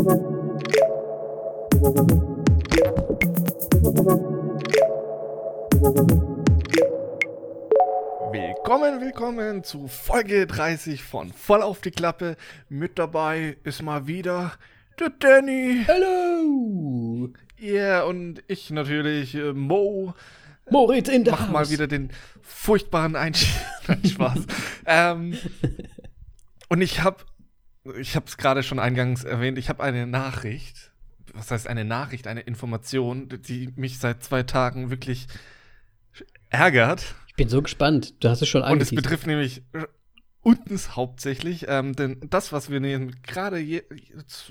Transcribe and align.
Willkommen, 0.00 0.40
willkommen 9.02 9.62
zu 9.62 9.88
Folge 9.88 10.46
30 10.46 11.02
von 11.02 11.34
Voll 11.34 11.60
auf 11.60 11.82
die 11.82 11.90
Klappe. 11.90 12.38
Mit 12.70 12.98
dabei 12.98 13.58
ist 13.62 13.82
mal 13.82 14.06
wieder 14.06 14.52
der 14.98 15.10
Danny. 15.10 15.84
Hallo! 15.86 17.28
Ja, 17.58 17.74
yeah, 17.74 18.02
und 18.04 18.42
ich 18.46 18.70
natürlich, 18.70 19.34
äh, 19.34 19.52
Mo. 19.52 20.14
Moritz 20.70 21.10
in 21.10 21.24
der 21.24 21.34
Mach 21.34 21.42
Haus. 21.42 21.50
mal 21.50 21.68
wieder 21.68 21.86
den 21.86 22.10
furchtbaren 22.40 23.16
Einstieg. 23.16 23.52
Spaß. 24.06 24.46
ähm, 24.86 25.36
und 26.70 26.80
ich 26.80 27.02
habe, 27.02 27.18
ich 27.98 28.16
habe 28.16 28.26
es 28.26 28.36
gerade 28.36 28.62
schon 28.62 28.78
eingangs 28.78 29.24
erwähnt, 29.24 29.58
ich 29.58 29.68
habe 29.68 29.82
eine 29.82 30.06
Nachricht. 30.06 30.92
Was 31.32 31.50
heißt 31.50 31.68
eine 31.68 31.84
Nachricht, 31.84 32.26
eine 32.26 32.40
Information, 32.40 33.28
die 33.28 33.72
mich 33.76 33.98
seit 33.98 34.24
zwei 34.24 34.42
Tagen 34.42 34.90
wirklich 34.90 35.28
ärgert. 36.48 37.14
Ich 37.28 37.34
bin 37.34 37.48
so 37.48 37.62
gespannt. 37.62 38.14
Du 38.20 38.28
hast 38.28 38.42
es 38.42 38.48
schon 38.48 38.62
Und 38.62 38.82
es 38.82 38.90
betrifft 38.90 39.26
nämlich 39.26 39.62
uns 40.42 40.96
hauptsächlich, 40.96 41.66
ähm, 41.68 41.94
denn 41.94 42.18
das, 42.28 42.52
was 42.52 42.70
wir 42.70 42.80
gerade 43.22 43.84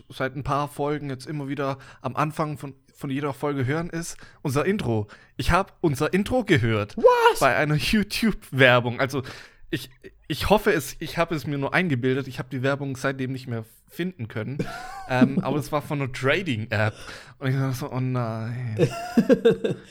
seit 0.10 0.36
ein 0.36 0.44
paar 0.44 0.68
Folgen 0.68 1.10
jetzt 1.10 1.26
immer 1.26 1.48
wieder 1.48 1.80
am 2.02 2.16
Anfang 2.16 2.58
von, 2.58 2.76
von 2.94 3.10
jeder 3.10 3.34
Folge 3.34 3.66
hören, 3.66 3.90
ist 3.90 4.18
unser 4.42 4.66
Intro. 4.66 5.08
Ich 5.36 5.52
habe 5.52 5.74
unser 5.82 6.14
Intro 6.14 6.44
gehört. 6.44 6.96
Was? 6.98 7.40
Bei 7.40 7.56
einer 7.56 7.76
YouTube-Werbung. 7.76 9.00
Also 9.00 9.24
ich, 9.72 9.90
ich 10.30 10.50
hoffe 10.50 10.72
es, 10.72 10.96
ich 11.00 11.18
habe 11.18 11.34
es 11.34 11.48
mir 11.48 11.58
nur 11.58 11.74
eingebildet. 11.74 12.28
Ich 12.28 12.38
habe 12.38 12.50
die 12.50 12.62
Werbung 12.62 12.96
seitdem 12.96 13.32
nicht 13.32 13.48
mehr 13.48 13.66
finden 13.90 14.28
können. 14.28 14.60
ähm, 15.10 15.40
aber 15.40 15.58
es 15.58 15.72
war 15.72 15.82
von 15.82 16.02
einer 16.02 16.14
Trading-App. 16.14 16.94
Und 17.40 17.50
ich 17.50 17.56
dachte 17.56 17.76
so, 17.76 17.92
oh 17.92 18.00
nein. 18.00 18.78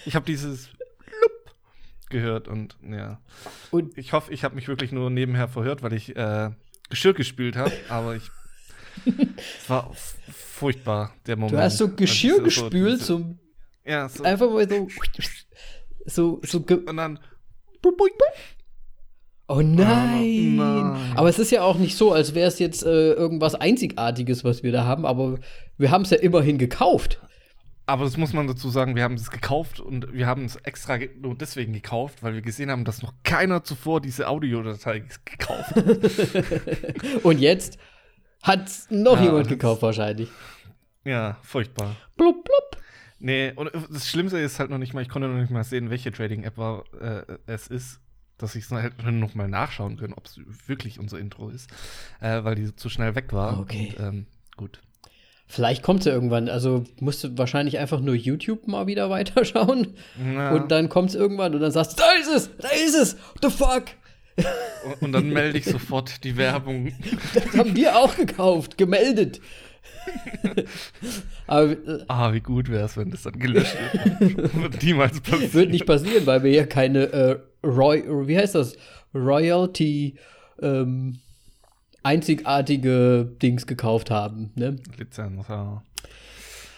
ich 0.07 0.15
habe 0.15 0.25
dieses 0.25 0.71
gehört 2.09 2.49
und 2.49 2.79
ja. 2.89 3.21
Und 3.71 3.99
ich 3.99 4.13
hoffe, 4.13 4.33
ich 4.33 4.45
habe 4.45 4.55
mich 4.55 4.69
wirklich 4.69 4.93
nur 4.93 5.11
nebenher 5.11 5.49
verhört, 5.49 5.83
weil 5.83 5.93
ich 5.93 6.17
äh, 6.17 6.51
Geschirr 6.89 7.15
gespült 7.15 7.57
habe, 7.57 7.73
aber 7.89 8.17
ich. 8.17 8.31
es 9.61 9.69
war 9.69 9.93
furchtbar, 9.95 11.15
der 11.27 11.37
Moment. 11.37 11.59
Du 11.59 11.63
hast 11.63 11.79
so 11.79 11.95
Geschirr 11.95 12.35
also, 12.35 12.45
gespült, 12.45 13.01
so, 13.01 13.19
so, 13.19 13.37
ja, 13.85 14.09
so. 14.09 14.25
Einfach 14.25 14.49
mal 14.49 14.69
so. 14.69 14.89
So, 16.07 16.41
so. 16.43 16.59
und 16.61 16.97
dann. 16.97 17.19
Oh 19.49 19.63
nein. 19.63 20.59
oh 20.61 20.63
nein. 20.63 21.13
Aber 21.17 21.29
es 21.31 21.39
ist 21.39 21.51
ja 21.51 21.63
auch 21.63 21.79
nicht 21.79 21.97
so, 21.97 22.13
als 22.13 22.35
wäre 22.35 22.49
es 22.49 22.59
jetzt 22.59 22.85
äh, 22.85 23.13
irgendwas 23.13 23.55
Einzigartiges, 23.55 24.45
was 24.45 24.63
wir 24.63 24.73
da 24.73 24.85
haben, 24.85 25.07
aber 25.07 25.39
wir 25.79 25.91
haben 25.91 26.03
es 26.03 26.11
ja 26.11 26.19
immerhin 26.19 26.59
gekauft. 26.59 27.21
Aber 27.87 28.05
das 28.05 28.19
muss 28.19 28.35
man 28.35 28.47
dazu 28.47 28.69
sagen, 28.69 28.95
wir 28.95 29.03
haben 29.03 29.15
es 29.15 29.31
gekauft 29.31 29.81
und 29.81 30.13
wir 30.13 30.27
haben 30.27 30.45
es 30.45 30.57
extra 30.57 30.99
nur 31.19 31.35
deswegen 31.35 31.73
gekauft, 31.73 32.23
weil 32.23 32.35
wir 32.35 32.43
gesehen 32.43 32.71
haben, 32.71 32.85
dass 32.85 33.01
noch 33.01 33.15
keiner 33.25 33.65
zuvor 33.65 34.03
diese 34.03 34.29
Audiodatei 34.29 35.05
gekauft 35.25 35.75
hat. 35.75 37.23
und 37.25 37.41
jetzt 37.41 37.79
hat 38.43 38.71
noch 38.91 39.17
ja, 39.17 39.25
jemand 39.25 39.49
gekauft 39.49 39.81
wahrscheinlich. 39.81 40.29
Ja, 41.05 41.39
furchtbar. 41.43 41.97
Blub, 42.19 42.45
blub. 42.45 42.83
Nee, 43.21 43.53
und 43.57 43.71
das 43.73 44.07
Schlimmste 44.07 44.39
ist 44.39 44.61
halt 44.61 44.69
noch 44.69 44.77
nicht 44.77 44.93
mal, 44.93 45.01
ich 45.01 45.09
konnte 45.09 45.27
noch 45.27 45.41
nicht 45.41 45.51
mal 45.51 45.65
sehen, 45.65 45.89
welche 45.89 46.13
Trading-App 46.13 46.59
äh, 47.01 47.39
es 47.47 47.69
ist, 47.69 48.01
dass 48.39 48.55
ich 48.55 48.65
es 48.65 48.71
halt 48.71 48.95
noch 49.05 49.35
mal 49.35 49.49
nachschauen 49.49 49.97
können, 49.97 50.15
ob 50.15 50.27
es 50.27 50.41
wirklich 50.67 50.99
unser 50.99 51.19
Intro 51.19 51.51
ist, 51.51 51.71
äh, 52.21 52.45
weil 52.45 52.55
die 52.55 52.75
zu 52.75 52.89
schnell 52.89 53.15
weg 53.15 53.33
war. 53.33 53.59
Okay. 53.61 53.95
Und, 53.99 54.05
ähm, 54.05 54.27
gut. 54.57 54.81
Vielleicht 55.47 55.83
kommt 55.83 56.03
sie 56.03 56.11
irgendwann. 56.11 56.49
Also 56.49 56.85
musst 57.01 57.25
du 57.25 57.39
wahrscheinlich 57.39 57.79
einfach 57.79 58.01
nur 58.01 58.15
YouTube 58.15 58.69
mal 58.69 58.87
wieder 58.87 59.11
weiterschauen. 59.11 59.95
Ja. 60.35 60.53
Und 60.53 60.71
dann 60.71 60.89
kommt 60.89 61.11
es 61.11 61.17
irgendwann 61.17 61.55
und 61.55 61.61
dann 61.61 61.73
sagst 61.73 61.99
du, 61.99 62.03
da 62.03 62.13
ist 62.13 62.29
es, 62.29 62.57
da 62.59 62.69
ist 62.69 62.95
es, 62.95 63.17
what 63.17 63.43
the 63.43 63.51
fuck. 63.51 63.85
Und, 64.85 65.03
und 65.03 65.13
dann 65.13 65.31
melde 65.31 65.59
ich 65.59 65.65
sofort 65.67 66.23
die 66.23 66.37
Werbung. 66.37 66.93
Das 67.35 67.57
haben 67.57 67.75
wir 67.75 67.97
auch 67.97 68.15
gekauft, 68.17 68.79
gemeldet. 68.79 69.41
Aber, 71.47 71.71
äh, 71.71 72.05
ah, 72.09 72.33
wie 72.33 72.41
gut 72.41 72.69
wäre 72.69 72.85
es, 72.85 72.97
wenn 72.97 73.11
das 73.11 73.23
dann 73.23 73.39
gelöscht 73.39 73.77
wird. 73.93 74.55
wird 74.55 74.83
niemals 74.83 75.21
passieren. 75.21 75.53
Wird 75.55 75.71
nicht 75.71 75.87
passieren, 75.87 76.27
weil 76.27 76.43
wir 76.43 76.53
ja 76.53 76.67
keine 76.67 77.13
äh, 77.13 77.39
Roy, 77.67 78.05
wie 78.27 78.39
heißt 78.39 78.55
das? 78.55 78.77
Royalty 79.15 80.17
ähm, 80.61 81.19
einzigartige 82.03 83.31
Dings 83.43 83.67
gekauft 83.67 84.11
haben. 84.11 84.53
Ne? 84.55 84.77
Lizenz, 84.97 85.47
ja. 85.49 85.83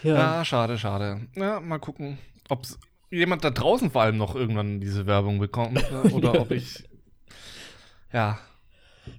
ja. 0.03 0.15
Ja, 0.15 0.44
schade, 0.44 0.78
schade. 0.78 1.28
Ja, 1.37 1.60
mal 1.60 1.78
gucken, 1.78 2.19
ob 2.49 2.62
jemand 3.10 3.44
da 3.44 3.50
draußen 3.50 3.91
vor 3.91 4.03
allem 4.03 4.16
noch 4.16 4.34
irgendwann 4.34 4.81
diese 4.81 5.06
Werbung 5.06 5.38
bekommt 5.38 5.75
ne? 5.75 6.03
oder 6.12 6.41
ob 6.41 6.50
ich. 6.50 6.84
Ja. 8.12 8.38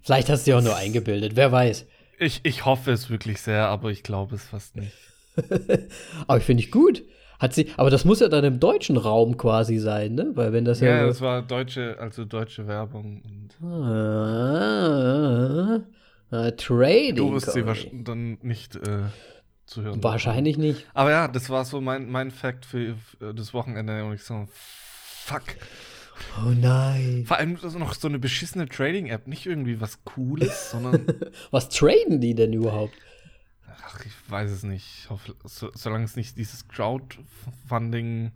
Vielleicht 0.03 0.29
hast 0.29 0.45
du 0.45 0.51
ja 0.51 0.57
auch 0.57 0.63
nur 0.63 0.75
eingebildet, 0.75 1.35
wer 1.35 1.51
weiß. 1.51 1.85
Ich, 2.21 2.41
ich 2.43 2.65
hoffe 2.65 2.91
es 2.91 3.09
wirklich 3.09 3.41
sehr, 3.41 3.67
aber 3.67 3.89
ich 3.89 4.03
glaube 4.03 4.35
es 4.35 4.45
fast 4.45 4.75
nicht. 4.75 4.95
aber 6.27 6.37
ich 6.37 6.43
finde 6.43 6.61
ich 6.61 6.69
gut. 6.69 7.03
Hat 7.39 7.55
sie, 7.55 7.71
aber 7.77 7.89
das 7.89 8.05
muss 8.05 8.19
ja 8.19 8.27
dann 8.27 8.43
im 8.43 8.59
deutschen 8.59 8.95
Raum 8.97 9.37
quasi 9.37 9.79
sein, 9.79 10.13
ne? 10.13 10.29
Weil 10.35 10.53
wenn 10.53 10.63
das 10.63 10.81
ja. 10.81 10.97
Ja, 10.97 11.07
das 11.07 11.19
war 11.21 11.41
deutsche, 11.41 11.97
also 11.99 12.23
deutsche 12.23 12.67
Werbung. 12.67 13.23
ah, 13.63 14.69
ah, 16.29 16.51
Trading. 16.51 17.15
Du 17.15 17.33
wirst 17.33 17.53
sie 17.53 17.65
dann 18.03 18.37
nicht 18.43 18.75
äh, 18.75 19.05
zu 19.65 19.81
hören. 19.81 20.03
Wahrscheinlich 20.03 20.59
nicht. 20.59 20.85
Aber 20.93 21.09
ja, 21.09 21.27
das 21.27 21.49
war 21.49 21.65
so 21.65 21.81
mein, 21.81 22.07
mein 22.07 22.29
Fact 22.29 22.67
für, 22.67 22.93
für 23.17 23.33
das 23.33 23.51
Wochenende 23.55 24.05
und 24.05 24.13
ich 24.13 24.23
so, 24.23 24.47
fuck. 24.51 25.41
Oh 26.45 26.49
nein. 26.49 27.23
Vor 27.25 27.37
allem 27.37 27.57
noch 27.61 27.93
so 27.93 28.07
eine 28.07 28.19
beschissene 28.19 28.67
Trading-App, 28.67 29.27
nicht 29.27 29.45
irgendwie 29.45 29.81
was 29.81 30.03
Cooles, 30.03 30.71
sondern. 30.71 31.05
was 31.51 31.69
traden 31.69 32.21
die 32.21 32.35
denn 32.35 32.53
überhaupt? 32.53 32.93
Ach, 33.67 34.05
ich 34.05 34.31
weiß 34.31 34.51
es 34.51 34.63
nicht. 34.63 34.87
Ich 34.99 35.09
hoffe, 35.09 35.35
so, 35.43 35.71
solange 35.73 36.05
es 36.05 36.15
nicht 36.15 36.37
dieses 36.37 36.67
Crowdfunding 36.67 38.31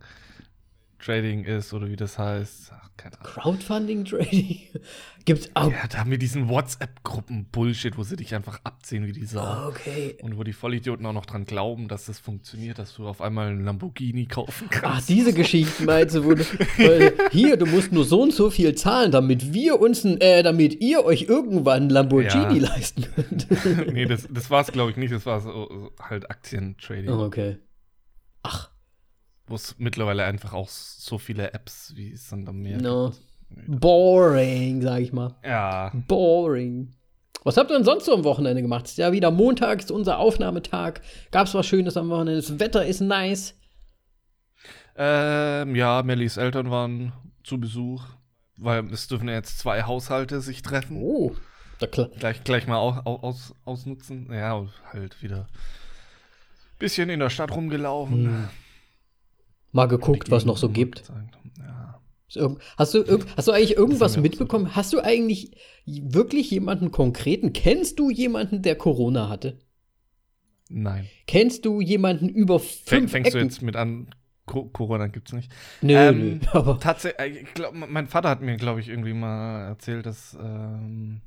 Trading 1.06 1.44
ist 1.44 1.72
oder 1.72 1.88
wie 1.88 1.94
das 1.94 2.18
heißt. 2.18 2.72
Ach, 2.74 2.90
keine 2.96 3.14
Ahnung. 3.20 3.32
Crowdfunding 3.32 4.04
Trading? 4.04 4.58
Gibt's 5.24 5.48
auch. 5.54 5.70
Ja, 5.70 5.86
da 5.88 5.98
haben 5.98 6.10
wir 6.10 6.18
diesen 6.18 6.48
WhatsApp-Gruppen-Bullshit, 6.48 7.96
wo 7.96 8.02
sie 8.02 8.16
dich 8.16 8.34
einfach 8.34 8.60
abziehen 8.64 9.06
wie 9.06 9.12
die 9.12 9.24
Sau. 9.24 9.40
Ah, 9.40 9.68
okay. 9.68 10.16
Und 10.22 10.36
wo 10.36 10.42
die 10.42 10.52
Vollidioten 10.52 11.06
auch 11.06 11.12
noch 11.12 11.26
dran 11.26 11.44
glauben, 11.44 11.86
dass 11.86 12.06
das 12.06 12.18
funktioniert, 12.18 12.80
dass 12.80 12.94
du 12.94 13.06
auf 13.06 13.20
einmal 13.20 13.48
einen 13.48 13.64
Lamborghini 13.64 14.26
kaufen 14.26 14.68
kannst. 14.68 14.84
Ach, 14.84 15.06
diese 15.06 15.32
Geschichten 15.32 15.84
meinst 15.84 16.16
du, 16.16 16.24
wo 16.24 16.34
du, 16.34 16.44
weil, 16.78 17.14
hier, 17.30 17.56
du 17.56 17.66
musst 17.66 17.92
nur 17.92 18.04
so 18.04 18.22
und 18.22 18.32
so 18.32 18.50
viel 18.50 18.74
zahlen, 18.74 19.12
damit 19.12 19.52
wir 19.52 19.80
uns, 19.80 20.04
äh, 20.04 20.42
damit 20.42 20.80
ihr 20.80 21.04
euch 21.04 21.22
irgendwann 21.22 21.82
einen 21.82 21.90
Lamborghini 21.90 22.58
ja. 22.58 22.68
leisten 22.74 23.06
könnt. 23.14 23.46
nee, 23.92 24.06
das, 24.06 24.26
das 24.28 24.50
war 24.50 24.62
es, 24.62 24.72
glaube 24.72 24.90
ich, 24.90 24.96
nicht. 24.96 25.12
Das 25.12 25.24
war 25.24 25.40
so, 25.40 25.92
halt 26.00 26.28
Aktientrading. 26.30 27.10
Oh, 27.10 27.22
okay. 27.22 27.58
Ach 28.42 28.70
wo 29.46 29.54
es 29.54 29.76
mittlerweile 29.78 30.24
einfach 30.24 30.52
auch 30.52 30.68
so 30.68 31.18
viele 31.18 31.52
Apps, 31.52 31.92
wie 31.94 32.12
es 32.12 32.28
dann 32.28 32.44
da 32.44 32.52
mehr 32.52 32.80
no. 32.80 33.12
Boring, 33.66 34.82
sag 34.82 35.00
ich 35.00 35.12
mal. 35.12 35.34
Ja. 35.44 35.92
Boring. 36.08 36.92
Was 37.44 37.56
habt 37.56 37.70
ihr 37.70 37.76
denn 37.76 37.84
sonst 37.84 38.06
so 38.06 38.14
am 38.14 38.24
Wochenende 38.24 38.60
gemacht? 38.60 38.86
Ist 38.86 38.98
ja 38.98 39.12
wieder 39.12 39.30
Montag, 39.30 39.78
ist 39.78 39.92
unser 39.92 40.18
Aufnahmetag. 40.18 41.00
Gab's 41.30 41.54
was 41.54 41.66
Schönes 41.66 41.96
am 41.96 42.08
Wochenende? 42.08 42.40
Das 42.40 42.58
Wetter 42.58 42.84
ist 42.84 43.00
nice. 43.00 43.54
Ähm, 44.96 45.76
ja, 45.76 46.02
Mellies 46.02 46.38
Eltern 46.38 46.70
waren 46.70 47.12
zu 47.44 47.60
Besuch, 47.60 48.02
weil 48.56 48.92
es 48.92 49.06
dürfen 49.06 49.28
ja 49.28 49.34
jetzt 49.34 49.60
zwei 49.60 49.84
Haushalte 49.84 50.40
sich 50.40 50.62
treffen. 50.62 51.00
Oh, 51.00 51.36
da 51.78 51.86
klar. 51.86 52.08
Gleich, 52.18 52.42
gleich 52.42 52.66
mal 52.66 52.78
aus, 52.78 52.98
aus, 53.04 53.54
ausnutzen. 53.64 54.28
Ja, 54.32 54.66
halt 54.92 55.22
wieder 55.22 55.46
bisschen 56.78 57.08
in 57.10 57.20
der 57.20 57.30
Stadt 57.30 57.52
rumgelaufen. 57.52 58.26
Hm. 58.26 58.48
Mal 59.76 59.86
geguckt, 59.88 60.30
was 60.30 60.46
noch 60.46 60.56
so 60.56 60.70
gibt. 60.70 61.04
Hast 62.78 62.94
du, 62.94 63.18
hast 63.36 63.46
du 63.46 63.52
eigentlich 63.52 63.76
irgendwas 63.76 64.16
mitbekommen? 64.16 64.74
Hast 64.74 64.94
du 64.94 65.00
eigentlich 65.00 65.50
wirklich 65.84 66.50
jemanden 66.50 66.90
konkreten? 66.90 67.52
Kennst 67.52 67.98
du 67.98 68.10
jemanden, 68.10 68.62
der 68.62 68.76
Corona 68.76 69.28
hatte? 69.28 69.58
Nein. 70.70 71.06
Kennst 71.26 71.66
du 71.66 71.82
jemanden 71.82 72.30
über 72.30 72.58
fünf 72.58 73.12
Fängst 73.12 73.28
Ecken? 73.28 73.38
du 73.40 73.44
jetzt 73.44 73.60
mit 73.60 73.76
an? 73.76 74.08
Corona 74.46 75.08
gibt's 75.08 75.34
nicht. 75.34 75.52
Nö, 75.82 75.92
ähm, 75.92 76.38
nö 76.38 76.38
aber 76.52 76.80
tatsächlich, 76.80 77.46
mein 77.72 78.06
Vater 78.06 78.30
hat 78.30 78.40
mir, 78.40 78.56
glaube 78.56 78.80
ich, 78.80 78.88
irgendwie 78.88 79.12
mal 79.12 79.66
erzählt, 79.66 80.06
dass 80.06 80.38
ähm, 80.40 81.20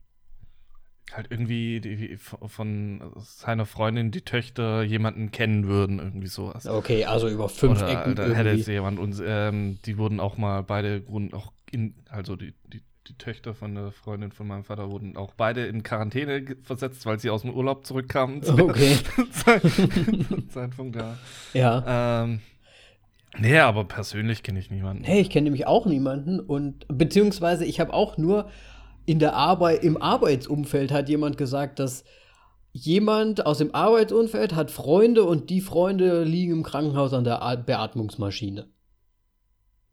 halt 1.16 1.28
irgendwie 1.30 1.82
die, 1.82 2.18
von 2.18 3.02
seiner 3.18 3.66
Freundin 3.66 4.12
die 4.12 4.22
Töchter 4.22 4.84
jemanden 4.84 5.32
kennen 5.32 5.68
würden, 5.68 6.00
irgendwie 6.00 6.28
sowas. 6.28 6.66
Okay, 6.68 7.06
also 7.06 7.28
über 7.28 7.50
fünf 7.50 7.82
Oder, 7.82 7.90
Ecken. 7.90 8.16
Da 8.16 8.24
hätte 8.28 8.50
es 8.50 8.68
jemand 8.68 9.00
und 9.00 9.22
ähm, 9.26 9.80
die 9.86 9.98
wurden 9.98 10.20
auch 10.20 10.38
mal 10.38 10.64
beide 10.64 11.02
Grund 11.02 11.34
auch 11.34 11.52
in, 11.72 11.96
also 12.10 12.36
die, 12.36 12.54
die, 12.74 12.82
die 13.08 13.18
Töchter 13.18 13.54
von 13.54 13.76
der 13.76 13.92
Freundin 13.92 14.32
von 14.32 14.48
meinem 14.48 14.64
Vater 14.64 14.92
wurden 14.92 15.18
auch 15.18 15.34
beide 15.36 15.66
in 15.66 15.84
Quarantäne 15.84 16.46
versetzt, 16.64 17.06
weil 17.06 17.20
sie 17.20 17.30
aus 17.30 17.42
dem 17.42 17.54
Urlaub 17.54 17.86
zurückkamen. 17.86 18.42
Okay. 18.60 18.98
Zeitpunkt, 20.50 20.96
ja. 20.96 21.18
Ja. 21.54 22.24
Ähm, 22.24 22.42
nee, 23.38 23.58
aber 23.58 23.86
persönlich 23.86 24.44
kenne 24.44 24.60
ich 24.60 24.70
niemanden. 24.70 25.04
Hey, 25.04 25.22
ich 25.22 25.30
kenne 25.30 25.46
nämlich 25.46 25.66
auch 25.66 25.86
niemanden 25.86 26.40
und 26.40 26.86
beziehungsweise 26.88 27.66
ich 27.66 27.80
habe 27.80 27.94
auch 27.94 28.18
nur 28.18 28.50
in 29.10 29.18
der 29.18 29.36
Arbeit, 29.36 29.84
im 29.84 30.00
Arbeitsumfeld 30.00 30.92
hat 30.92 31.10
jemand 31.10 31.36
gesagt, 31.36 31.80
dass 31.80 32.04
jemand 32.74 33.44
aus 33.44 33.58
dem 33.58 33.74
Arbeitsumfeld 33.74 34.54
hat 34.54 34.70
Freunde 34.70 35.24
und 35.24 35.50
die 35.50 35.62
Freunde 35.62 36.24
liegen 36.24 36.52
im 36.52 36.64
Krankenhaus 36.64 37.12
an 37.14 37.24
der 37.24 37.58
Beatmungsmaschine. 37.66 38.68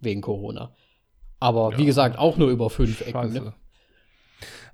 Wegen 0.01 0.21
Corona. 0.21 0.75
Aber 1.41 1.73
ja. 1.73 1.79
wie 1.79 1.87
gesagt, 1.87 2.19
auch 2.19 2.37
nur 2.37 2.51
über 2.51 2.69
fünf 2.69 3.01
Ecken. 3.07 3.33
Ne? 3.33 3.55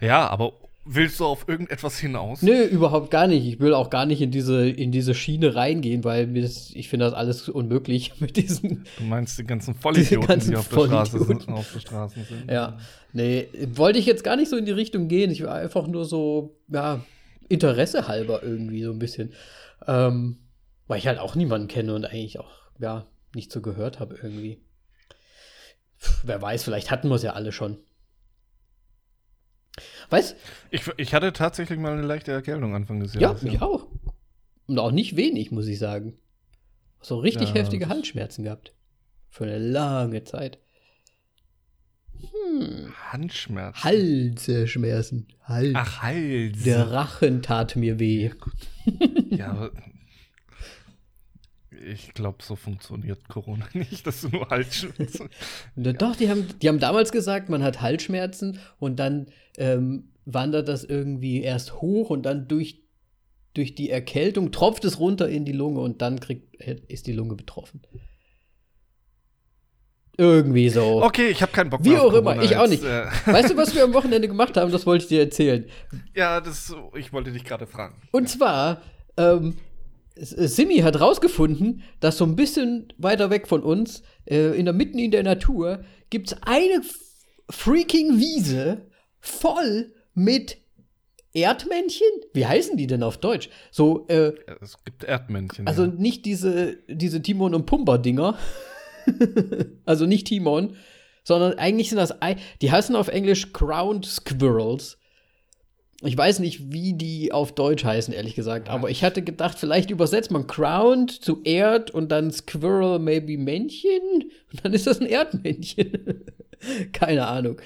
Ja, 0.00 0.28
aber 0.28 0.54
willst 0.84 1.20
du 1.20 1.24
auf 1.24 1.48
irgendetwas 1.48 1.98
hinaus? 1.98 2.42
Nö, 2.42 2.64
überhaupt 2.64 3.10
gar 3.10 3.26
nicht. 3.26 3.46
Ich 3.46 3.60
will 3.60 3.74
auch 3.74 3.90
gar 3.90 4.06
nicht 4.06 4.20
in 4.20 4.30
diese, 4.30 4.68
in 4.68 4.90
diese 4.92 5.14
Schiene 5.14 5.54
reingehen, 5.54 6.04
weil 6.04 6.26
mir 6.26 6.42
das, 6.42 6.70
ich 6.74 6.88
finde 6.88 7.06
das 7.06 7.14
alles 7.14 7.48
unmöglich 7.48 8.14
mit 8.20 8.36
diesen. 8.36 8.84
Du 8.98 9.04
meinst 9.04 9.38
die 9.38 9.44
ganzen 9.44 9.74
Vollidioten, 9.82 10.28
ganzen 10.28 10.50
die 10.50 10.56
auf 10.56 10.68
der, 10.68 10.86
Straße 10.86 11.24
sind, 11.24 11.48
auf 11.48 11.72
der 11.72 11.80
Straße 11.80 12.24
sind. 12.24 12.50
Ja. 12.50 12.78
Nee, 13.12 13.48
wollte 13.74 13.98
ich 13.98 14.06
jetzt 14.06 14.24
gar 14.24 14.36
nicht 14.36 14.48
so 14.48 14.56
in 14.56 14.64
die 14.64 14.72
Richtung 14.72 15.08
gehen. 15.08 15.30
Ich 15.30 15.42
war 15.42 15.54
einfach 15.54 15.86
nur 15.86 16.04
so, 16.04 16.56
ja, 16.68 17.04
Interesse 17.48 18.08
halber 18.08 18.42
irgendwie 18.42 18.82
so 18.82 18.90
ein 18.90 18.98
bisschen. 18.98 19.34
Ähm, 19.86 20.38
weil 20.88 20.98
ich 20.98 21.06
halt 21.06 21.18
auch 21.18 21.34
niemanden 21.34 21.68
kenne 21.68 21.94
und 21.94 22.04
eigentlich 22.04 22.38
auch, 22.38 22.50
ja, 22.78 23.06
nicht 23.34 23.52
so 23.52 23.60
gehört 23.60 24.00
habe 24.00 24.16
irgendwie. 24.22 24.60
Pff, 25.98 26.22
wer 26.24 26.40
weiß, 26.42 26.64
vielleicht 26.64 26.90
hatten 26.90 27.08
wir 27.08 27.14
es 27.14 27.22
ja 27.22 27.32
alle 27.32 27.52
schon. 27.52 27.78
Weißt 30.10 30.36
ich, 30.70 30.82
ich 30.96 31.14
hatte 31.14 31.32
tatsächlich 31.32 31.78
mal 31.78 31.92
eine 31.92 32.02
leichte 32.02 32.32
Erkältung 32.32 32.74
Anfang 32.74 33.00
des 33.00 33.14
Jahres. 33.14 33.42
Ja, 33.42 33.52
ich 33.52 33.62
auch. 33.62 33.86
Und 34.66 34.78
auch 34.78 34.92
nicht 34.92 35.16
wenig, 35.16 35.50
muss 35.50 35.66
ich 35.66 35.78
sagen. 35.78 36.18
So 37.00 37.18
richtig 37.18 37.48
ja, 37.48 37.54
heftige 37.56 37.88
Halsschmerzen 37.88 38.44
gehabt. 38.44 38.74
Für 39.28 39.44
eine 39.44 39.58
lange 39.58 40.24
Zeit. 40.24 40.58
Hm. 42.20 42.94
Handschmerzen. 43.10 43.82
Halsschmerzen. 43.82 45.26
Hals. 45.42 45.72
Ach, 45.74 46.02
Hals. 46.02 46.62
Der 46.62 46.92
Rachen 46.92 47.42
tat 47.42 47.74
mir 47.76 47.98
weh. 47.98 48.30
Ja, 49.30 49.36
ja 49.36 49.50
aber 49.50 49.72
ich 51.82 52.14
glaube, 52.14 52.38
so 52.42 52.56
funktioniert 52.56 53.28
Corona 53.28 53.66
nicht, 53.72 54.06
dass 54.06 54.22
du 54.22 54.28
nur 54.28 54.48
Halsschmerzen. 54.48 55.28
ja. 55.76 55.92
Doch, 55.92 56.16
die 56.16 56.28
haben, 56.28 56.46
die 56.60 56.68
haben 56.68 56.78
damals 56.78 57.12
gesagt, 57.12 57.48
man 57.48 57.62
hat 57.62 57.80
Halsschmerzen 57.80 58.58
und 58.78 58.98
dann 58.98 59.26
ähm, 59.56 60.10
wandert 60.24 60.68
das 60.68 60.84
irgendwie 60.84 61.42
erst 61.42 61.80
hoch 61.80 62.10
und 62.10 62.22
dann 62.22 62.48
durch, 62.48 62.82
durch 63.54 63.74
die 63.74 63.90
Erkältung 63.90 64.52
tropft 64.52 64.84
es 64.84 64.98
runter 64.98 65.28
in 65.28 65.44
die 65.44 65.52
Lunge 65.52 65.80
und 65.80 66.02
dann 66.02 66.20
kriegt, 66.20 66.54
ist 66.88 67.06
die 67.06 67.12
Lunge 67.12 67.34
betroffen. 67.34 67.82
Irgendwie 70.18 70.68
so. 70.68 71.02
Okay, 71.02 71.28
ich 71.28 71.40
habe 71.40 71.52
keinen 71.52 71.70
Bock 71.70 71.82
mehr. 71.82 71.94
Wie 71.94 71.98
auch 71.98 72.12
immer, 72.12 72.40
ich 72.42 72.56
auch 72.56 72.68
nicht. 72.68 72.84
Äh 72.84 73.06
weißt 73.24 73.50
du, 73.50 73.56
was 73.56 73.74
wir 73.74 73.82
am 73.82 73.94
Wochenende 73.94 74.28
gemacht 74.28 74.56
haben? 74.58 74.70
Das 74.70 74.84
wollte 74.84 75.04
ich 75.04 75.08
dir 75.08 75.20
erzählen. 75.20 75.66
Ja, 76.14 76.40
das, 76.40 76.74
ich 76.96 77.12
wollte 77.14 77.32
dich 77.32 77.44
gerade 77.44 77.66
fragen. 77.66 77.94
Und 78.12 78.28
zwar, 78.28 78.82
ähm, 79.16 79.56
Simi 80.16 80.78
hat 80.78 81.00
rausgefunden, 81.00 81.82
dass 82.00 82.18
so 82.18 82.24
ein 82.24 82.36
bisschen 82.36 82.92
weiter 82.98 83.30
weg 83.30 83.48
von 83.48 83.62
uns, 83.62 84.02
äh, 84.26 84.56
in 84.58 84.64
der 84.64 84.74
mitten 84.74 84.98
in 84.98 85.10
der 85.10 85.22
Natur, 85.22 85.84
gibt 86.10 86.32
es 86.32 86.42
eine 86.42 86.82
freaking 87.48 88.18
Wiese 88.18 88.86
voll 89.20 89.92
mit 90.14 90.58
Erdmännchen? 91.32 92.08
Wie 92.34 92.46
heißen 92.46 92.76
die 92.76 92.86
denn 92.86 93.02
auf 93.02 93.18
Deutsch? 93.18 93.48
So, 93.70 94.06
äh, 94.08 94.32
Es 94.60 94.82
gibt 94.84 95.04
Erdmännchen. 95.04 95.66
Also 95.66 95.84
ja. 95.84 95.90
nicht 95.90 96.26
diese, 96.26 96.78
diese 96.88 97.22
Timon 97.22 97.54
und 97.54 97.66
Pumper-Dinger. 97.66 98.36
also 99.84 100.06
nicht 100.06 100.26
Timon, 100.26 100.76
sondern 101.24 101.54
eigentlich 101.54 101.88
sind 101.88 101.98
das, 101.98 102.14
die 102.60 102.70
heißen 102.70 102.94
auf 102.96 103.08
Englisch 103.08 103.52
Crowned 103.52 104.04
Squirrels. 104.04 104.98
Ich 106.04 106.16
weiß 106.16 106.40
nicht, 106.40 106.72
wie 106.72 106.94
die 106.94 107.32
auf 107.32 107.54
Deutsch 107.54 107.84
heißen, 107.84 108.12
ehrlich 108.12 108.34
gesagt. 108.34 108.68
Aber 108.68 108.90
ich 108.90 109.04
hatte 109.04 109.22
gedacht, 109.22 109.58
vielleicht 109.58 109.90
übersetzt 109.90 110.32
man 110.32 110.48
Crowned 110.48 111.10
zu 111.10 111.42
Erd 111.44 111.92
und 111.92 112.10
dann 112.10 112.32
Squirrel 112.32 112.98
maybe 112.98 113.38
Männchen. 113.38 114.24
Und 114.50 114.64
dann 114.64 114.72
ist 114.72 114.86
das 114.86 115.00
ein 115.00 115.06
Erdmännchen. 115.06 116.24
Keine 116.92 117.28
Ahnung. 117.28 117.60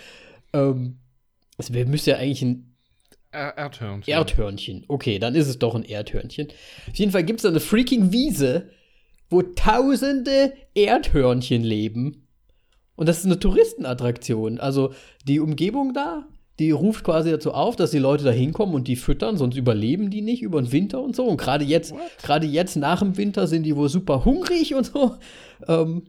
Ähm, 0.53 0.99
also 1.56 1.73
wir 1.73 1.87
müssen 1.87 2.11
ja 2.11 2.17
eigentlich 2.17 2.43
ein 2.43 2.77
Erdhörnchen. 3.33 4.12
Erdhörnchen. 4.12 4.85
Okay, 4.88 5.19
dann 5.19 5.35
ist 5.35 5.49
es 5.49 5.59
doch 5.59 5.75
ein 5.75 5.85
Erdhörnchen. 5.85 6.49
Auf 6.88 6.94
jeden 6.94 7.12
Fall 7.12 7.25
gibt 7.25 7.38
es 7.38 7.43
da 7.43 7.49
eine 7.49 7.61
freaking 7.61 8.12
Wiese, 8.12 8.71
wo 9.31 9.43
tausende 9.43 10.53
Erdhörnchen 10.75 11.62
leben. 11.62 12.29
Und 12.97 13.09
das 13.09 13.19
ist 13.19 13.27
eine 13.27 13.38
Touristenattraktion. 13.38 14.59
Also 14.59 14.94
die 15.25 15.41
Umgebung 15.41 15.93
da 15.93 16.27
die 16.58 16.70
ruft 16.70 17.05
quasi 17.05 17.31
dazu 17.31 17.53
auf, 17.53 17.76
dass 17.76 17.91
die 17.91 17.99
Leute 17.99 18.25
da 18.25 18.31
hinkommen 18.31 18.75
und 18.75 18.88
die 18.88 18.97
füttern, 18.97 19.37
sonst 19.37 19.56
überleben 19.56 20.11
die 20.11 20.23
nicht 20.23 20.43
über 20.43 20.61
den 20.61 20.73
Winter 20.73 21.03
und 21.03 21.14
so. 21.14 21.25
Und 21.25 21.37
gerade 21.37 21.64
jetzt, 21.64 21.94
gerade 22.23 22.47
jetzt 22.47 22.76
nach 22.76 23.00
dem 23.00 23.17
Winter 23.17 23.47
sind 23.47 23.64
die 23.64 23.76
wohl 23.76 23.88
super 23.88 24.25
hungrig 24.25 24.75
und 24.75 24.87
so. 24.87 25.17
Ähm, 25.69 26.05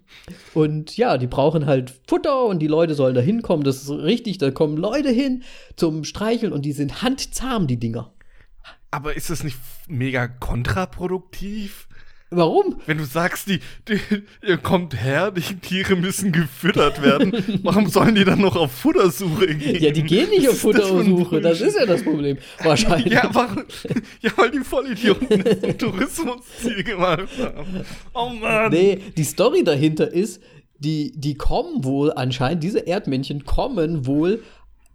und 0.54 0.96
ja, 0.96 1.18
die 1.18 1.28
brauchen 1.28 1.66
halt 1.66 1.94
Futter 2.08 2.46
und 2.46 2.60
die 2.60 2.68
Leute 2.68 2.94
sollen 2.96 3.16
da 3.16 3.22
hinkommen. 3.22 3.66
Das 3.66 3.84
ist 3.84 3.90
richtig, 3.90 4.38
da 4.38 4.52
kommen 4.52 4.78
Leute 4.78 5.10
hin 5.10 5.44
zum 5.76 6.04
Streicheln 6.04 6.54
und 6.54 6.64
die 6.64 6.74
sind 6.74 7.02
handzahm, 7.02 7.68
die 7.68 7.78
Dinger. 7.78 8.14
Aber 8.90 9.16
ist 9.16 9.30
das 9.30 9.44
nicht 9.44 9.58
mega 9.88 10.28
kontraproduktiv? 10.28 11.88
Warum? 12.30 12.76
Wenn 12.86 12.98
du 12.98 13.06
sagst, 13.06 13.48
die, 13.48 13.60
die, 13.88 14.00
ihr 14.46 14.58
kommt 14.58 15.02
her, 15.02 15.32
die 15.32 15.42
Tiere 15.42 15.96
müssen 15.96 16.34
gefüttert 16.34 17.02
werden, 17.02 17.32
warum 17.64 17.88
sollen 17.88 18.16
die 18.16 18.26
dann 18.26 18.42
noch 18.42 18.58
auf 18.58 18.72
Futtersuche 18.72 19.56
gehen? 19.56 19.82
Ja, 19.82 19.92
die 19.92 20.04
gehen 20.04 20.30
nicht 20.30 20.50
auf 20.50 20.60
Futtersuche, 20.60 21.40
das, 21.40 21.60
das 21.60 21.70
ist 21.70 21.80
ja 21.80 21.86
das 21.86 22.04
Problem. 22.04 22.38
Wahrscheinlich. 22.62 23.14
Ja, 23.14 23.30
warum, 23.32 23.64
ja 24.20 24.32
weil 24.36 24.52
die 24.52 24.60
Vollidioten 24.60 25.42
das 25.42 25.78
Tourismusziel 25.78 26.84
gemacht 26.84 27.30
haben. 27.40 27.86
Oh 28.14 28.30
Mann. 28.30 28.72
Nee, 28.72 29.00
die 29.16 29.24
Story 29.24 29.64
dahinter 29.64 30.12
ist, 30.12 30.42
die, 30.80 31.14
die 31.16 31.36
kommen 31.36 31.86
wohl 31.86 32.12
anscheinend, 32.12 32.62
diese 32.62 32.80
Erdmännchen 32.80 33.46
kommen 33.46 34.06
wohl 34.06 34.44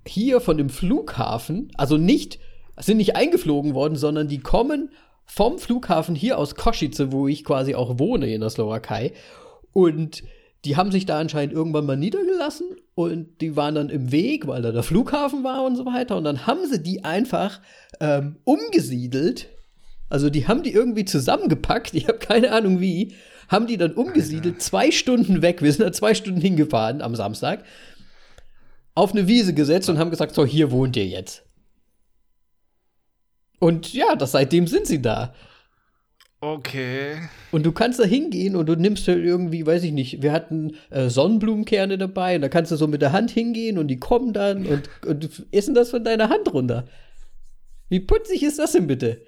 hier 0.07 0.41
von 0.43 0.59
dem 0.59 0.69
Flughafen, 0.69 1.73
also 1.79 1.97
nicht, 1.97 2.39
sind 2.79 2.99
nicht 2.99 3.17
eingeflogen 3.17 3.75
worden, 3.75 3.97
sondern 3.97 4.29
die 4.29 4.41
kommen 4.41 4.91
vom 5.25 5.59
Flughafen 5.59 6.15
hier 6.15 6.39
aus 6.39 6.55
Kosice, 6.55 7.13
wo 7.13 7.29
ich 7.29 7.45
quasi 7.45 7.75
auch 7.75 7.99
wohne 7.99 8.33
in 8.33 8.41
der 8.41 8.51
Slowakei. 8.51 9.13
Und 9.73 10.23
die 10.65 10.77
haben 10.77 10.93
sich 10.93 11.07
da 11.07 11.19
anscheinend 11.19 11.55
irgendwann 11.55 11.87
mal 11.87 11.97
niedergelassen 11.97 12.67
und 12.95 13.41
die 13.41 13.57
waren 13.57 13.75
dann 13.75 13.89
im 13.89 14.13
Weg, 14.13 14.47
weil 14.47 14.63
da 14.63 14.71
der 14.71 14.83
Flughafen 14.83 15.43
war 15.43 15.65
und 15.65 15.77
so 15.77 15.85
weiter. 15.87 16.17
Und 16.17 16.25
dann 16.25 16.47
haben 16.47 16.67
sie 16.71 16.83
die 16.83 17.05
einfach 17.05 17.61
ähm, 18.01 18.37
umgesiedelt. 18.45 19.49
Also 20.09 20.31
die 20.31 20.47
haben 20.47 20.63
die 20.63 20.73
irgendwie 20.73 21.05
zusammengepackt, 21.05 21.95
ich 21.95 22.07
habe 22.07 22.19
keine 22.19 22.53
Ahnung 22.53 22.81
wie, 22.81 23.15
haben 23.49 23.67
die 23.67 23.77
dann 23.77 23.93
umgesiedelt, 23.93 24.63
zwei 24.63 24.91
Stunden 24.91 25.43
weg, 25.43 25.63
wir 25.63 25.73
sind 25.73 25.85
da 25.85 25.93
zwei 25.93 26.15
Stunden 26.15 26.41
hingefahren 26.41 27.03
am 27.03 27.17
Samstag, 27.17 27.65
auf 28.95 29.13
eine 29.13 29.27
Wiese 29.27 29.55
gesetzt 29.55 29.89
und 29.89 29.99
haben 29.99 30.11
gesagt, 30.11 30.35
so, 30.35 30.45
hier 30.45 30.71
wohnt 30.71 30.97
ihr 30.97 31.07
jetzt. 31.07 31.42
Und 33.63 33.93
ja, 33.93 34.17
das, 34.17 34.33
seitdem 34.33 34.67
sind 34.67 34.89
sie 34.89 35.01
da. 35.01 35.33
Okay. 36.41 37.29
Und 37.53 37.65
du 37.65 37.71
kannst 37.71 38.01
da 38.01 38.05
hingehen 38.05 38.57
und 38.57 38.67
du 38.67 38.75
nimmst 38.75 39.07
halt 39.07 39.25
irgendwie, 39.25 39.65
weiß 39.65 39.85
ich 39.85 39.93
nicht, 39.93 40.21
wir 40.21 40.33
hatten 40.33 40.75
äh, 40.91 41.09
Sonnenblumenkerne 41.09 41.97
dabei 41.97 42.35
und 42.35 42.43
da 42.43 42.49
kannst 42.49 42.73
du 42.73 42.77
so 42.77 42.89
mit 42.89 43.03
der 43.03 43.13
Hand 43.13 43.31
hingehen 43.31 43.79
und 43.79 43.87
die 43.87 44.01
kommen 44.01 44.33
dann 44.33 44.67
und, 44.67 44.91
und 45.07 45.47
essen 45.53 45.77
das 45.77 45.91
von 45.91 46.03
deiner 46.03 46.29
Hand 46.29 46.53
runter. 46.53 46.89
Wie 47.89 48.01
putzig 48.01 48.43
ist 48.43 48.59
das 48.59 48.73
denn 48.73 48.89
bitte? 48.89 49.23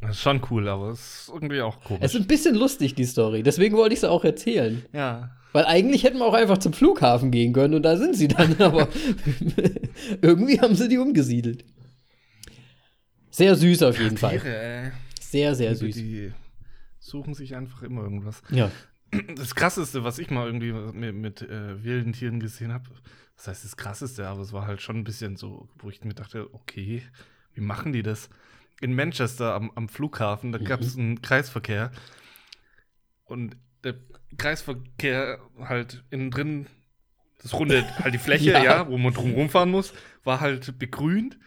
Das 0.00 0.12
ist 0.12 0.22
schon 0.22 0.40
cool, 0.50 0.66
aber 0.66 0.88
es 0.88 1.00
ist 1.00 1.30
irgendwie 1.30 1.60
auch 1.60 1.78
komisch. 1.84 2.02
Es 2.02 2.14
ist 2.14 2.22
ein 2.22 2.26
bisschen 2.26 2.54
lustig, 2.54 2.94
die 2.94 3.04
Story. 3.04 3.42
Deswegen 3.42 3.76
wollte 3.76 3.92
ich 3.92 3.98
es 4.00 4.04
auch 4.04 4.24
erzählen. 4.24 4.82
Ja. 4.94 5.32
Weil 5.52 5.66
eigentlich 5.66 6.04
hätten 6.04 6.20
wir 6.20 6.24
auch 6.24 6.32
einfach 6.32 6.56
zum 6.56 6.72
Flughafen 6.72 7.30
gehen 7.30 7.52
können 7.52 7.74
und 7.74 7.82
da 7.82 7.98
sind 7.98 8.16
sie 8.16 8.28
dann, 8.28 8.56
aber 8.60 8.88
irgendwie 10.22 10.58
haben 10.58 10.74
sie 10.74 10.88
die 10.88 10.96
umgesiedelt. 10.96 11.66
Sehr 13.30 13.54
süß 13.54 13.82
auf 13.82 13.98
jeden 13.98 14.16
Fall. 14.16 14.40
Ey. 14.44 14.92
Sehr, 15.20 15.54
sehr 15.54 15.74
süß. 15.74 15.94
Die 15.94 16.32
suchen 16.98 17.34
sich 17.34 17.54
einfach 17.54 17.82
immer 17.82 18.02
irgendwas. 18.02 18.42
Ja. 18.50 18.70
Das 19.34 19.54
krasseste, 19.54 20.04
was 20.04 20.18
ich 20.18 20.30
mal 20.30 20.46
irgendwie 20.46 20.72
mit, 20.72 21.14
mit 21.14 21.42
äh, 21.42 21.82
wilden 21.82 22.12
Tieren 22.12 22.38
gesehen 22.38 22.72
habe, 22.72 22.84
das 23.36 23.48
heißt 23.48 23.64
das 23.64 23.76
krasseste, 23.76 24.28
aber 24.28 24.42
es 24.42 24.52
war 24.52 24.66
halt 24.66 24.82
schon 24.82 24.98
ein 24.98 25.04
bisschen 25.04 25.36
so, 25.36 25.68
wo 25.78 25.90
ich 25.90 26.04
mir 26.04 26.14
dachte, 26.14 26.52
okay, 26.54 27.02
wie 27.54 27.60
machen 27.60 27.92
die 27.92 28.02
das? 28.02 28.28
In 28.80 28.94
Manchester 28.94 29.54
am, 29.54 29.72
am 29.74 29.88
Flughafen, 29.88 30.52
da 30.52 30.58
gab 30.58 30.80
es 30.80 30.94
mhm. 30.94 31.02
einen 31.02 31.22
Kreisverkehr 31.22 31.90
und 33.24 33.56
der 33.82 33.94
Kreisverkehr 34.36 35.40
halt 35.58 36.04
innen 36.10 36.30
drin 36.30 36.66
Das 37.42 37.54
runde, 37.54 37.84
halt 37.98 38.14
die 38.14 38.18
Fläche, 38.18 38.50
ja. 38.52 38.62
ja, 38.62 38.88
wo 38.88 38.98
man 38.98 39.14
drum 39.14 39.32
rumfahren 39.32 39.70
muss, 39.70 39.92
war 40.22 40.40
halt 40.40 40.78
begrünt. 40.78 41.38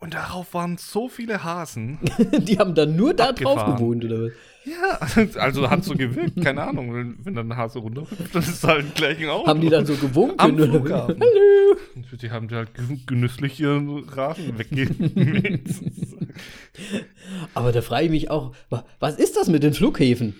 Und 0.00 0.14
darauf 0.14 0.52
waren 0.54 0.76
so 0.76 1.08
viele 1.08 1.42
Hasen. 1.42 1.98
die 2.38 2.58
haben 2.58 2.74
dann 2.74 2.96
nur 2.96 3.14
da 3.14 3.30
abgefahren. 3.30 3.58
drauf 3.58 3.76
gewohnt, 3.76 4.04
oder 4.04 4.24
was? 4.24 4.32
Ja, 4.66 4.98
also 5.40 5.70
hat 5.70 5.84
so 5.84 5.94
gewirkt, 5.94 6.42
keine 6.42 6.62
Ahnung. 6.62 6.92
Wenn, 6.92 7.24
wenn 7.24 7.34
dann 7.34 7.52
ein 7.52 7.56
Hase 7.56 7.78
runterhüpft, 7.78 8.34
dann 8.34 8.42
ist 8.42 8.48
es 8.48 8.64
halt 8.64 8.94
gleich 8.96 9.18
ein 9.20 9.28
Auto. 9.28 9.46
Haben 9.46 9.60
die 9.60 9.68
dann 9.68 9.86
so 9.86 9.94
gewunken? 9.94 10.40
Am 10.40 10.56
Flughafen. 10.56 11.20
Hallo! 11.20 12.16
Die 12.20 12.30
haben 12.30 12.50
halt 12.50 12.70
genüsslich 13.06 13.60
ihren 13.60 14.08
Rasen 14.08 14.58
weggemäht. 14.58 15.68
Aber 17.54 17.70
da 17.70 17.80
frage 17.80 18.06
ich 18.06 18.10
mich 18.10 18.30
auch, 18.30 18.54
was 18.98 19.16
ist 19.18 19.36
das 19.36 19.48
mit 19.48 19.62
den 19.62 19.72
Flughäfen? 19.72 20.34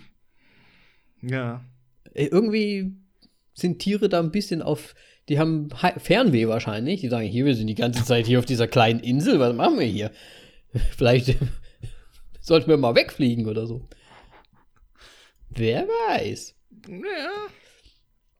Ja. 1.22 1.64
Irgendwie 2.12 2.96
sind 3.54 3.78
Tiere 3.78 4.08
da 4.08 4.20
ein 4.20 4.32
bisschen 4.32 4.60
auf 4.60 4.94
die 5.28 5.38
haben 5.38 5.68
Fernweh 5.70 6.48
wahrscheinlich. 6.48 7.00
Die 7.00 7.08
sagen, 7.08 7.26
hier, 7.26 7.44
wir 7.44 7.54
sind 7.54 7.66
die 7.66 7.74
ganze 7.74 8.04
Zeit 8.04 8.26
hier 8.26 8.38
auf 8.38 8.46
dieser 8.46 8.68
kleinen 8.68 9.00
Insel, 9.00 9.40
was 9.40 9.54
machen 9.54 9.78
wir 9.78 9.86
hier? 9.86 10.10
Vielleicht 10.96 11.36
sollten 12.40 12.68
wir 12.68 12.76
mal 12.76 12.94
wegfliegen 12.94 13.46
oder 13.46 13.66
so. 13.66 13.88
Wer 15.50 15.86
weiß. 15.88 16.54
Ja, 16.88 17.46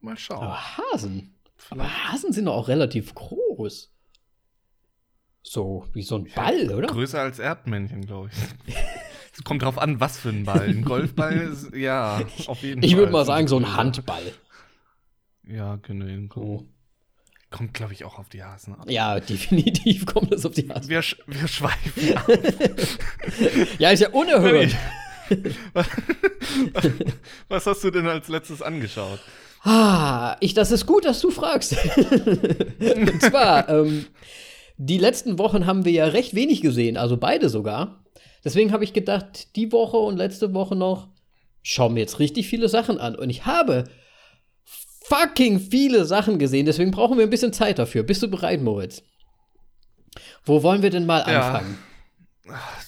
mal 0.00 0.16
schauen. 0.16 0.42
Aber 0.42 0.78
Hasen. 0.78 1.34
Aber 1.70 1.84
Hasen 1.84 2.32
sind 2.32 2.44
doch 2.44 2.54
auch 2.54 2.68
relativ 2.68 3.14
groß. 3.14 3.92
So, 5.42 5.86
wie 5.92 6.02
so 6.02 6.16
ein 6.16 6.28
Ball, 6.34 6.72
oder? 6.72 6.88
Größer 6.88 7.20
als 7.20 7.38
Erdmännchen, 7.38 8.04
glaube 8.04 8.30
ich. 8.32 8.74
Es 9.32 9.44
kommt 9.44 9.62
drauf 9.62 9.78
an, 9.78 10.00
was 10.00 10.18
für 10.18 10.30
ein 10.30 10.44
Ball. 10.44 10.68
Ein 10.68 10.82
Golfball 10.84 11.36
ist, 11.36 11.74
ja, 11.74 12.20
auf 12.46 12.62
jeden 12.62 12.82
ich 12.82 12.90
Fall. 12.90 12.92
Ich 12.92 12.96
würde 12.96 13.12
mal 13.12 13.24
sagen, 13.24 13.48
so 13.48 13.56
ein 13.56 13.76
Handball. 13.76 14.32
Ja, 15.44 15.76
genau. 15.76 16.34
Oh. 16.34 16.64
Kommt, 17.50 17.74
glaube 17.74 17.92
ich, 17.92 18.04
auch 18.04 18.18
auf 18.18 18.28
die 18.28 18.42
Hasen 18.42 18.74
an. 18.74 18.88
Ja, 18.88 19.20
definitiv 19.20 20.04
kommt 20.06 20.32
es 20.32 20.44
auf 20.44 20.52
die 20.52 20.68
Hasen. 20.68 20.88
Wir, 20.88 21.00
sch 21.02 21.16
wir 21.26 21.46
schweifen 21.46 22.16
ab. 22.16 22.28
ja, 23.78 23.90
ist 23.90 24.00
ja 24.00 24.10
unerhört. 24.10 24.74
Was 27.48 27.66
hast 27.66 27.84
du 27.84 27.90
denn 27.90 28.06
als 28.06 28.28
letztes 28.28 28.62
angeschaut? 28.62 29.20
Ah, 29.62 30.36
ich, 30.40 30.54
das 30.54 30.70
ist 30.70 30.86
gut, 30.86 31.04
dass 31.04 31.20
du 31.20 31.30
fragst. 31.30 31.76
Und 32.78 33.20
zwar, 33.22 33.68
ähm, 33.68 34.06
die 34.76 34.98
letzten 34.98 35.38
Wochen 35.38 35.66
haben 35.66 35.84
wir 35.84 35.92
ja 35.92 36.06
recht 36.06 36.34
wenig 36.34 36.60
gesehen, 36.60 36.96
also 36.96 37.16
beide 37.16 37.48
sogar. 37.48 38.04
Deswegen 38.44 38.72
habe 38.72 38.84
ich 38.84 38.92
gedacht, 38.92 39.56
die 39.56 39.72
Woche 39.72 39.96
und 39.96 40.16
letzte 40.16 40.54
Woche 40.54 40.76
noch 40.76 41.08
schauen 41.62 41.96
wir 41.96 42.02
jetzt 42.02 42.20
richtig 42.20 42.46
viele 42.46 42.68
Sachen 42.68 42.98
an. 42.98 43.16
Und 43.16 43.28
ich 43.28 43.44
habe 43.44 43.84
fucking 45.08 45.60
viele 45.60 46.04
Sachen 46.04 46.38
gesehen, 46.38 46.66
deswegen 46.66 46.90
brauchen 46.90 47.16
wir 47.18 47.24
ein 47.24 47.30
bisschen 47.30 47.52
Zeit 47.52 47.78
dafür. 47.78 48.02
Bist 48.02 48.22
du 48.22 48.28
bereit, 48.28 48.62
Moritz? 48.62 49.02
Wo 50.44 50.62
wollen 50.62 50.82
wir 50.82 50.90
denn 50.90 51.06
mal 51.06 51.24
ja. 51.30 51.46
anfangen? 51.46 51.78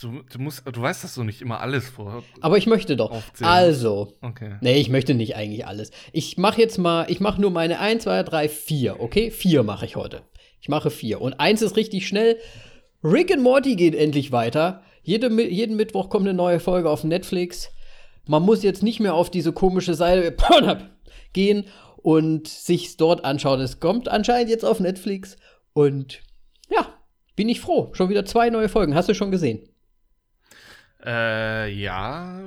Du, 0.00 0.22
du, 0.30 0.38
musst, 0.38 0.62
du 0.64 0.80
weißt 0.80 1.02
das 1.02 1.14
so 1.14 1.24
nicht 1.24 1.42
immer 1.42 1.60
alles 1.60 1.88
vor. 1.88 2.22
Aber 2.40 2.58
ich 2.58 2.66
möchte 2.66 2.96
doch. 2.96 3.10
Aufzählen. 3.10 3.50
Also. 3.50 4.12
Okay. 4.22 4.56
Nee, 4.60 4.78
ich 4.78 4.88
möchte 4.88 5.14
nicht 5.14 5.34
eigentlich 5.34 5.66
alles. 5.66 5.90
Ich 6.12 6.38
mache 6.38 6.60
jetzt 6.60 6.78
mal, 6.78 7.10
ich 7.10 7.18
mache 7.18 7.40
nur 7.40 7.50
meine 7.50 7.80
1, 7.80 8.04
2, 8.04 8.22
3, 8.22 8.48
4, 8.48 9.00
okay? 9.00 9.32
4 9.32 9.64
mache 9.64 9.84
ich 9.84 9.96
heute. 9.96 10.22
Ich 10.60 10.68
mache 10.68 10.90
4. 10.90 11.20
Und 11.20 11.34
eins 11.40 11.62
ist 11.62 11.76
richtig 11.76 12.06
schnell. 12.06 12.38
Rick 13.02 13.32
and 13.32 13.42
Morty 13.42 13.74
geht 13.74 13.96
endlich 13.96 14.30
weiter. 14.30 14.82
Jede, 15.02 15.28
jeden 15.42 15.76
Mittwoch 15.76 16.08
kommt 16.08 16.28
eine 16.28 16.36
neue 16.36 16.60
Folge 16.60 16.88
auf 16.88 17.02
Netflix. 17.02 17.70
Man 18.26 18.44
muss 18.44 18.62
jetzt 18.62 18.82
nicht 18.84 19.00
mehr 19.00 19.14
auf 19.14 19.30
diese 19.30 19.52
komische 19.52 19.94
Seite 19.94 20.36
gehen 21.32 21.64
und 22.02 22.48
sich 22.48 22.96
dort 22.96 23.24
anschauen. 23.24 23.60
Es 23.60 23.80
kommt 23.80 24.08
anscheinend 24.08 24.50
jetzt 24.50 24.64
auf 24.64 24.80
Netflix 24.80 25.36
und 25.72 26.20
ja, 26.70 26.94
bin 27.36 27.48
ich 27.48 27.60
froh. 27.60 27.90
Schon 27.92 28.08
wieder 28.08 28.24
zwei 28.24 28.50
neue 28.50 28.68
Folgen. 28.68 28.94
Hast 28.94 29.08
du 29.08 29.14
schon 29.14 29.30
gesehen? 29.30 29.68
Äh, 31.04 31.72
ja. 31.72 32.40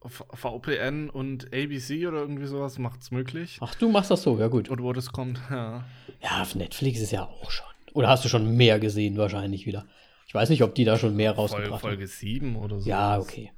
VPN 0.00 1.10
und 1.10 1.46
ABC 1.52 2.06
oder 2.06 2.18
irgendwie 2.18 2.46
sowas 2.46 2.78
macht 2.78 3.02
es 3.02 3.10
möglich. 3.10 3.58
Ach, 3.60 3.74
du 3.74 3.90
machst 3.90 4.10
das 4.10 4.22
so, 4.22 4.38
ja 4.38 4.48
gut. 4.48 4.68
Und 4.68 4.82
wo 4.82 4.92
das 4.92 5.12
kommt, 5.12 5.40
ja. 5.50 5.84
Ja, 6.22 6.42
auf 6.42 6.54
Netflix 6.54 7.00
ist 7.00 7.10
ja 7.10 7.24
auch 7.24 7.50
schon. 7.50 7.66
Oder 7.94 8.08
hast 8.08 8.24
du 8.24 8.28
schon 8.28 8.56
mehr 8.56 8.78
gesehen 8.78 9.16
wahrscheinlich 9.16 9.66
wieder? 9.66 9.86
Ich 10.26 10.34
weiß 10.34 10.50
nicht, 10.50 10.62
ob 10.62 10.74
die 10.74 10.84
da 10.84 10.98
schon 10.98 11.16
mehr 11.16 11.32
rausgebracht 11.32 11.72
haben. 11.72 11.80
Folge 11.80 12.06
7 12.06 12.56
oder 12.56 12.80
so. 12.80 12.88
Ja, 12.88 13.18
okay. 13.18 13.50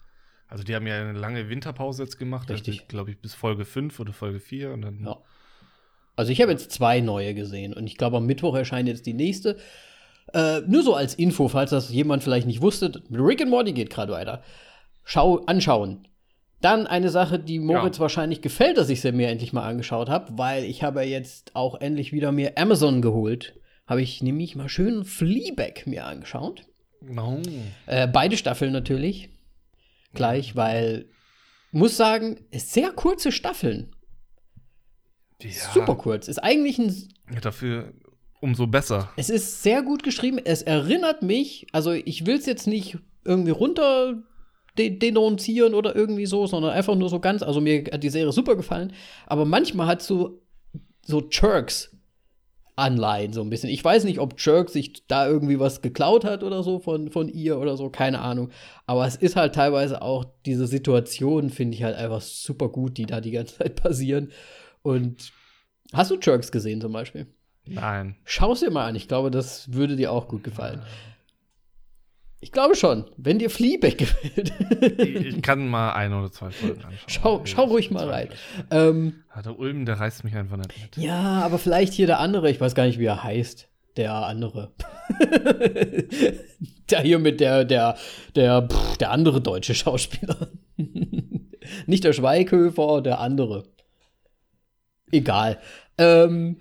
Also 0.50 0.64
die 0.64 0.74
haben 0.74 0.86
ja 0.86 1.00
eine 1.00 1.18
lange 1.18 1.48
Winterpause 1.48 2.02
jetzt 2.02 2.18
gemacht. 2.18 2.50
Richtig. 2.50 2.88
Glaube 2.88 3.12
ich, 3.12 3.20
bis 3.20 3.34
Folge 3.34 3.64
5 3.64 4.00
oder 4.00 4.12
Folge 4.12 4.40
4 4.40 4.72
und 4.72 4.82
dann. 4.82 5.04
Ja. 5.06 5.16
Also 6.16 6.32
ich 6.32 6.42
habe 6.42 6.50
jetzt 6.50 6.72
zwei 6.72 7.00
neue 7.00 7.34
gesehen 7.34 7.72
und 7.72 7.86
ich 7.86 7.96
glaube, 7.96 8.16
am 8.16 8.26
Mittwoch 8.26 8.54
erscheint 8.54 8.88
jetzt 8.88 9.06
die 9.06 9.14
nächste. 9.14 9.56
Äh, 10.34 10.60
nur 10.66 10.82
so 10.82 10.94
als 10.94 11.14
Info, 11.14 11.48
falls 11.48 11.70
das 11.70 11.90
jemand 11.90 12.24
vielleicht 12.24 12.46
nicht 12.46 12.60
wusste, 12.60 13.02
Rick 13.10 13.40
and 13.40 13.50
Morty 13.50 13.72
geht 13.72 13.90
gerade 13.90 14.12
weiter. 14.12 14.42
Schau, 15.04 15.38
anschauen. 15.46 16.06
Dann 16.60 16.86
eine 16.86 17.08
Sache, 17.08 17.38
die 17.38 17.58
Moritz 17.58 17.96
ja. 17.96 18.02
wahrscheinlich 18.02 18.42
gefällt, 18.42 18.76
dass 18.76 18.90
ich 18.90 19.00
sie 19.00 19.12
mir 19.12 19.28
endlich 19.28 19.52
mal 19.52 19.66
angeschaut 19.66 20.10
habe, 20.10 20.36
weil 20.36 20.64
ich 20.64 20.82
habe 20.82 21.02
jetzt 21.02 21.56
auch 21.56 21.80
endlich 21.80 22.12
wieder 22.12 22.32
mir 22.32 22.58
Amazon 22.58 23.00
geholt. 23.00 23.54
Habe 23.86 24.02
ich 24.02 24.22
nämlich 24.22 24.56
mal 24.56 24.68
schön 24.68 25.04
Fleabag 25.04 25.86
mir 25.86 26.04
angeschaut. 26.04 26.66
No. 27.00 27.40
Äh, 27.86 28.06
beide 28.08 28.36
Staffeln 28.36 28.72
natürlich 28.72 29.30
gleich, 30.14 30.56
weil 30.56 31.08
muss 31.72 31.96
sagen, 31.96 32.40
sehr 32.52 32.90
kurze 32.90 33.32
Staffeln. 33.32 33.94
Ja. 35.40 35.50
Super 35.72 35.94
kurz. 35.94 36.28
Ist 36.28 36.38
eigentlich 36.38 36.78
ein. 36.78 37.08
Ja, 37.32 37.40
dafür 37.40 37.92
umso 38.40 38.66
besser. 38.66 39.10
Es 39.16 39.30
ist 39.30 39.62
sehr 39.62 39.82
gut 39.82 40.02
geschrieben. 40.02 40.38
Es 40.42 40.62
erinnert 40.62 41.22
mich, 41.22 41.66
also 41.72 41.92
ich 41.92 42.26
will 42.26 42.36
es 42.36 42.46
jetzt 42.46 42.66
nicht 42.66 42.98
irgendwie 43.24 43.50
runter 43.50 44.22
denunzieren 44.78 45.74
oder 45.74 45.94
irgendwie 45.94 46.26
so, 46.26 46.46
sondern 46.46 46.72
einfach 46.72 46.94
nur 46.94 47.10
so 47.10 47.20
ganz. 47.20 47.42
Also 47.42 47.60
mir 47.60 47.84
hat 47.92 48.02
die 48.02 48.08
Serie 48.08 48.32
super 48.32 48.56
gefallen. 48.56 48.92
Aber 49.26 49.44
manchmal 49.44 49.86
hat 49.86 50.02
so 50.02 50.42
so 51.02 51.28
Jerks 51.30 51.96
Anleihen 52.76 53.32
so 53.32 53.42
ein 53.42 53.50
bisschen. 53.50 53.70
Ich 53.70 53.84
weiß 53.84 54.04
nicht, 54.04 54.18
ob 54.18 54.40
Jerk 54.40 54.70
sich 54.70 55.06
da 55.06 55.26
irgendwie 55.26 55.58
was 55.58 55.82
geklaut 55.82 56.24
hat 56.24 56.42
oder 56.42 56.62
so 56.62 56.78
von, 56.78 57.10
von 57.10 57.28
ihr 57.28 57.58
oder 57.58 57.76
so, 57.76 57.90
keine 57.90 58.20
Ahnung. 58.20 58.50
Aber 58.86 59.06
es 59.06 59.16
ist 59.16 59.36
halt 59.36 59.54
teilweise 59.54 60.02
auch 60.02 60.24
diese 60.46 60.66
Situation, 60.66 61.50
finde 61.50 61.76
ich 61.76 61.82
halt 61.82 61.96
einfach 61.96 62.20
super 62.20 62.68
gut, 62.68 62.98
die 62.98 63.06
da 63.06 63.20
die 63.20 63.32
ganze 63.32 63.58
Zeit 63.58 63.76
passieren. 63.76 64.30
Und 64.82 65.32
hast 65.92 66.10
du 66.10 66.18
Jerks 66.20 66.52
gesehen 66.52 66.80
zum 66.80 66.92
Beispiel? 66.92 67.26
Nein. 67.66 68.16
Schau 68.24 68.52
es 68.52 68.60
dir 68.60 68.70
mal 68.70 68.86
an. 68.86 68.96
Ich 68.96 69.08
glaube, 69.08 69.30
das 69.30 69.72
würde 69.72 69.96
dir 69.96 70.12
auch 70.12 70.28
gut 70.28 70.42
gefallen. 70.42 70.82
Ich 72.42 72.52
glaube 72.52 72.74
schon, 72.74 73.04
wenn 73.18 73.38
dir 73.38 73.50
Fleabag 73.50 73.98
gefällt. 73.98 74.52
ich 74.98 75.42
kann 75.42 75.68
mal 75.68 75.92
ein 75.92 76.12
oder 76.14 76.32
zwei 76.32 76.50
Folgen 76.50 76.82
anschauen. 76.82 76.98
Schau, 77.06 77.42
schau 77.44 77.64
ruhig 77.64 77.90
mal 77.90 78.08
rein. 78.08 78.28
Ähm, 78.70 79.22
ja, 79.34 79.42
der 79.42 79.58
Ulm, 79.58 79.84
der 79.84 80.00
reißt 80.00 80.24
mich 80.24 80.34
einfach 80.34 80.56
nicht 80.56 80.70
mit. 80.80 80.96
Ja, 80.96 81.42
aber 81.42 81.58
vielleicht 81.58 81.92
hier 81.92 82.06
der 82.06 82.18
andere, 82.18 82.50
ich 82.50 82.60
weiß 82.60 82.74
gar 82.74 82.86
nicht, 82.86 82.98
wie 82.98 83.04
er 83.04 83.22
heißt. 83.22 83.68
Der 83.96 84.14
andere. 84.14 84.72
der 86.90 87.00
hier 87.00 87.18
mit 87.18 87.40
der, 87.40 87.64
der, 87.64 87.96
der, 88.34 88.68
pff, 88.68 88.96
der 88.98 89.10
andere 89.10 89.40
deutsche 89.40 89.74
Schauspieler. 89.74 90.48
nicht 91.86 92.04
der 92.04 92.12
Schweighöfer, 92.12 93.02
der 93.02 93.20
andere. 93.20 93.64
Egal. 95.10 95.58
Ähm, 95.98 96.60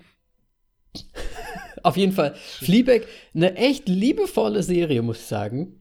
auf 1.82 1.96
jeden 1.96 2.12
Fall, 2.12 2.34
Fleabag, 2.34 3.02
eine 3.34 3.56
echt 3.56 3.88
liebevolle 3.88 4.62
Serie, 4.62 5.02
muss 5.02 5.20
ich 5.20 5.26
sagen. 5.26 5.80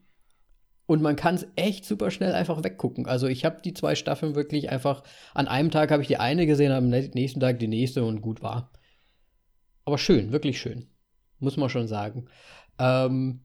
Und 0.86 1.03
man 1.03 1.15
kann 1.15 1.36
es 1.36 1.46
echt 1.56 1.86
super 1.86 2.10
schnell 2.10 2.34
einfach 2.34 2.63
weggucken. 2.63 3.06
Also 3.06 3.27
ich 3.27 3.46
habe 3.46 3.62
die 3.62 3.75
zwei 3.75 3.94
Staffeln 3.94 4.34
wirklich 4.34 4.72
einfach, 4.72 5.03
an 5.36 5.48
einem 5.48 5.70
Tag 5.70 5.91
habe 5.91 6.01
ich 6.01 6.08
die 6.08 6.18
eine 6.18 6.48
gesehen, 6.48 6.72
am 6.72 6.89
nächsten 6.89 7.39
Tag 7.39 7.60
die 7.60 7.68
nächste 7.68 8.03
und 8.03 8.22
gut 8.22 8.41
war. 8.41 8.72
Aber 9.86 10.00
schön, 10.00 10.32
wirklich 10.32 10.60
schön. 10.60 10.88
Muss 11.38 11.58
man 11.58 11.70
schon 11.70 11.88
sagen. 11.88 12.27
Ähm, 12.79 13.41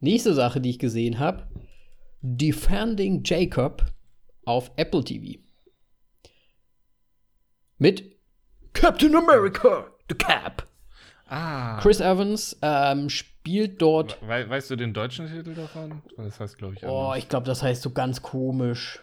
nächste 0.00 0.34
Sache, 0.34 0.60
die 0.60 0.70
ich 0.70 0.78
gesehen 0.78 1.18
habe, 1.18 1.48
Defending 2.20 3.22
Jacob 3.24 3.84
auf 4.44 4.70
Apple 4.76 5.04
TV. 5.04 5.40
Mit 7.78 8.18
Captain 8.74 9.16
America, 9.16 9.86
the 10.08 10.14
Cap. 10.14 10.67
Ah. 11.28 11.78
Chris 11.80 12.00
Evans 12.00 12.58
ähm, 12.62 13.10
spielt 13.10 13.82
dort. 13.82 14.20
We 14.22 14.48
weißt 14.48 14.70
du 14.70 14.76
den 14.76 14.94
deutschen 14.94 15.26
Titel 15.26 15.54
davon? 15.54 16.02
Das 16.16 16.40
heißt, 16.40 16.56
glaube 16.56 16.74
ich, 16.74 16.84
anders. 16.84 16.98
Oh, 16.98 17.14
ich 17.14 17.28
glaube, 17.28 17.46
das 17.46 17.62
heißt 17.62 17.82
so 17.82 17.90
ganz 17.90 18.22
komisch. 18.22 19.00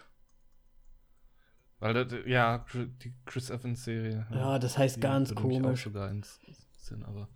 Weil, 1.78 1.94
das, 1.94 2.06
ja, 2.26 2.64
die 2.74 3.14
Chris 3.26 3.50
Evans-Serie. 3.50 4.26
Ja, 4.32 4.58
das 4.58 4.76
heißt 4.76 5.00
ganz 5.00 5.34
komisch. 5.34 5.84
sogar 5.84 6.10
ins 6.10 6.40
Sinn, 6.78 7.04
aber. 7.04 7.28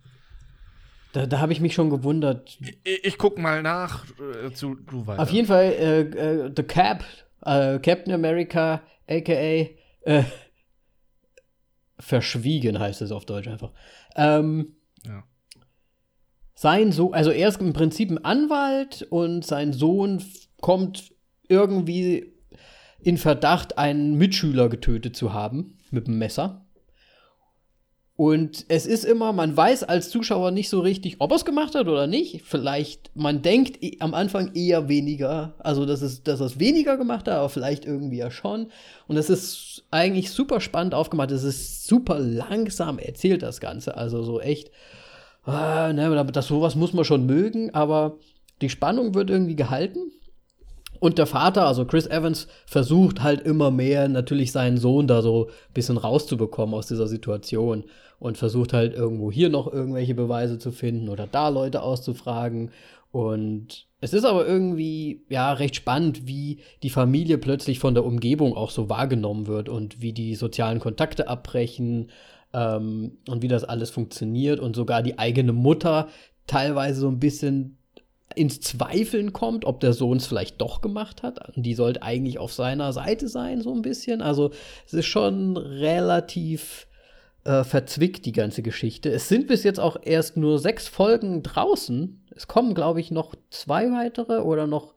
Da, 1.13 1.25
da 1.25 1.39
habe 1.39 1.53
ich 1.53 1.61
mich 1.61 1.73
schon 1.73 1.89
gewundert. 1.89 2.57
Ich, 2.83 3.05
ich 3.05 3.17
guck 3.17 3.37
mal 3.37 3.61
nach 3.61 4.05
äh, 4.19 4.51
zu 4.51 4.75
du 4.75 5.05
weiter. 5.07 5.21
Auf 5.21 5.29
jeden 5.29 5.47
Fall, 5.47 5.63
äh, 5.63 6.01
äh, 6.01 6.51
The 6.55 6.63
Cap, 6.63 7.03
äh, 7.41 7.79
Captain 7.79 8.13
America, 8.13 8.81
aka 9.07 9.31
äh, 9.31 9.67
verschwiegen, 11.99 12.79
heißt 12.79 13.01
es 13.01 13.11
auf 13.11 13.25
Deutsch 13.25 13.47
einfach. 13.47 13.71
Ähm. 14.15 14.75
Sein 16.61 16.91
Sohn, 16.91 17.15
also 17.15 17.31
er 17.31 17.49
ist 17.49 17.59
im 17.59 17.73
Prinzip 17.73 18.11
ein 18.11 18.23
Anwalt 18.23 19.07
und 19.09 19.43
sein 19.43 19.73
Sohn 19.73 20.23
kommt 20.61 21.11
irgendwie 21.49 22.33
in 23.01 23.17
Verdacht, 23.17 23.79
einen 23.79 24.13
Mitschüler 24.15 24.69
getötet 24.69 25.15
zu 25.15 25.33
haben 25.33 25.79
mit 25.89 26.05
dem 26.05 26.19
Messer. 26.19 26.67
Und 28.15 28.65
es 28.67 28.85
ist 28.85 29.05
immer, 29.05 29.33
man 29.33 29.57
weiß 29.57 29.85
als 29.85 30.11
Zuschauer 30.11 30.51
nicht 30.51 30.69
so 30.69 30.81
richtig, 30.81 31.15
ob 31.17 31.31
er 31.31 31.37
es 31.37 31.45
gemacht 31.45 31.73
hat 31.73 31.87
oder 31.87 32.05
nicht. 32.05 32.43
Vielleicht, 32.43 33.09
man 33.15 33.41
denkt 33.41 33.79
am 33.99 34.13
Anfang 34.13 34.53
eher 34.53 34.87
weniger, 34.87 35.55
also 35.57 35.87
dass 35.87 36.03
es, 36.03 36.21
dass 36.21 36.41
er 36.41 36.45
es 36.45 36.59
weniger 36.59 36.95
gemacht 36.95 37.27
hat, 37.27 37.33
aber 37.33 37.49
vielleicht 37.49 37.85
irgendwie 37.85 38.17
ja 38.17 38.29
schon. 38.29 38.67
Und 39.07 39.17
es 39.17 39.31
ist 39.31 39.83
eigentlich 39.89 40.29
super 40.29 40.61
spannend 40.61 40.93
aufgemacht. 40.93 41.31
Es 41.31 41.43
ist 41.43 41.87
super 41.87 42.19
langsam 42.19 42.99
erzählt, 42.99 43.41
das 43.41 43.59
Ganze. 43.59 43.97
Also 43.97 44.21
so 44.21 44.39
echt, 44.39 44.69
ah, 45.43 45.91
ne, 45.93 46.25
das 46.31 46.47
sowas 46.47 46.75
muss 46.75 46.93
man 46.93 47.05
schon 47.05 47.25
mögen, 47.25 47.73
aber 47.73 48.17
die 48.61 48.69
Spannung 48.69 49.13
wird 49.15 49.29
irgendwie 49.29 49.55
gehalten. 49.55 50.11
Und 50.99 51.17
der 51.17 51.25
Vater, 51.25 51.65
also 51.65 51.85
Chris 51.85 52.05
Evans, 52.05 52.47
versucht 52.67 53.23
halt 53.23 53.41
immer 53.41 53.71
mehr 53.71 54.07
natürlich 54.07 54.51
seinen 54.51 54.77
Sohn 54.77 55.07
da 55.07 55.23
so 55.23 55.47
ein 55.47 55.73
bisschen 55.73 55.97
rauszubekommen 55.97 56.75
aus 56.75 56.85
dieser 56.85 57.07
Situation 57.07 57.85
und 58.19 58.37
versucht 58.37 58.71
halt 58.71 58.93
irgendwo 58.93 59.31
hier 59.31 59.49
noch 59.49 59.71
irgendwelche 59.71 60.13
Beweise 60.13 60.59
zu 60.59 60.71
finden 60.71 61.09
oder 61.09 61.25
da 61.25 61.49
Leute 61.49 61.81
auszufragen. 61.81 62.69
Und 63.11 63.87
es 63.99 64.13
ist 64.13 64.25
aber 64.25 64.45
irgendwie, 64.45 65.25
ja, 65.27 65.53
recht 65.53 65.75
spannend, 65.75 66.27
wie 66.27 66.59
die 66.83 66.91
Familie 66.91 67.39
plötzlich 67.39 67.79
von 67.79 67.95
der 67.95 68.05
Umgebung 68.05 68.55
auch 68.55 68.69
so 68.69 68.87
wahrgenommen 68.87 69.47
wird 69.47 69.69
und 69.69 70.01
wie 70.01 70.13
die 70.13 70.35
sozialen 70.35 70.79
Kontakte 70.79 71.27
abbrechen 71.27 72.11
ähm, 72.53 73.17
und 73.27 73.41
wie 73.41 73.47
das 73.47 73.63
alles 73.63 73.89
funktioniert 73.89 74.59
und 74.59 74.75
sogar 74.75 75.03
die 75.03 75.17
eigene 75.19 75.53
Mutter 75.53 76.07
teilweise 76.47 77.01
so 77.01 77.07
ein 77.07 77.19
bisschen 77.19 77.77
ins 78.35 78.61
Zweifeln 78.61 79.33
kommt, 79.33 79.65
ob 79.65 79.79
der 79.79 79.93
Sohn 79.93 80.17
es 80.17 80.25
vielleicht 80.25 80.61
doch 80.61 80.81
gemacht 80.81 81.23
hat. 81.23 81.51
Die 81.55 81.75
sollte 81.75 82.01
eigentlich 82.01 82.39
auf 82.39 82.53
seiner 82.53 82.93
Seite 82.93 83.27
sein, 83.27 83.61
so 83.61 83.73
ein 83.73 83.81
bisschen. 83.81 84.21
Also 84.21 84.51
es 84.85 84.93
ist 84.93 85.05
schon 85.05 85.57
relativ 85.57 86.87
äh, 87.43 87.63
verzwickt, 87.63 88.25
die 88.25 88.31
ganze 88.31 88.61
Geschichte. 88.61 89.09
Es 89.09 89.27
sind 89.27 89.47
bis 89.47 89.63
jetzt 89.63 89.79
auch 89.79 89.97
erst 90.01 90.37
nur 90.37 90.59
sechs 90.59 90.87
Folgen 90.87 91.43
draußen. 91.43 92.23
Es 92.35 92.47
kommen, 92.47 92.73
glaube 92.73 92.99
ich, 92.99 93.11
noch 93.11 93.35
zwei 93.49 93.91
weitere 93.91 94.39
oder 94.39 94.67
noch, 94.67 94.93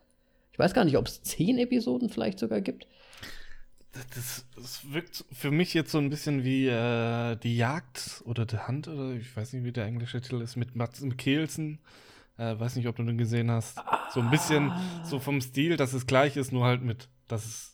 ich 0.53 0.59
weiß 0.59 0.75
gar 0.75 0.85
nicht, 0.85 0.97
ob 0.97 1.07
es 1.07 1.23
zehn 1.23 1.59
Episoden 1.59 2.09
vielleicht 2.09 2.39
sogar 2.39 2.61
gibt. 2.61 2.87
Das, 4.15 4.45
das 4.57 4.93
wirkt 4.93 5.25
für 5.33 5.51
mich 5.53 5.73
jetzt 5.75 5.93
so 5.93 5.99
ein 5.99 6.11
bisschen 6.11 6.43
wie 6.45 6.67
äh, 6.67 7.37
die 7.37 7.57
Jagd 7.57 8.23
oder 8.25 8.45
The 8.49 8.59
Hunt 8.67 8.89
oder 8.89 9.13
ich 9.13 9.37
weiß 9.37 9.53
nicht, 9.53 9.65
wie 9.65 9.73
der 9.73 9.85
englische 9.87 10.21
Titel 10.21 10.41
ist, 10.43 10.57
mit 10.57 10.75
Mats 10.75 11.01
Mikkelsen. 11.01 11.79
Äh, 12.37 12.59
weiß 12.59 12.75
nicht, 12.77 12.89
ob 12.89 12.97
du 12.97 13.05
den 13.05 13.17
gesehen 13.19 13.51
hast. 13.51 13.79
So 14.13 14.21
ein 14.21 14.31
bisschen 14.31 14.73
so 15.05 15.21
vom 15.21 15.41
Stil, 15.41 15.77
dass 15.77 15.93
es 15.93 16.07
gleich 16.07 16.37
ist, 16.37 16.51
nur 16.53 16.65
halt 16.65 16.83
mit, 16.83 17.09
dass 17.29 17.45
es 17.45 17.71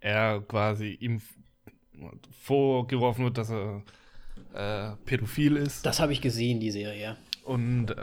er 0.00 0.40
quasi 0.42 0.96
ihm 1.00 1.20
vorgeworfen 2.42 3.24
wird, 3.24 3.38
dass 3.38 3.50
er 3.50 3.82
äh, 4.54 4.96
pädophil 5.04 5.56
ist. 5.56 5.84
Das 5.84 5.98
habe 6.00 6.12
ich 6.12 6.20
gesehen, 6.20 6.60
die 6.60 6.70
Serie. 6.70 7.16
Und 7.44 7.90
äh, 7.90 7.96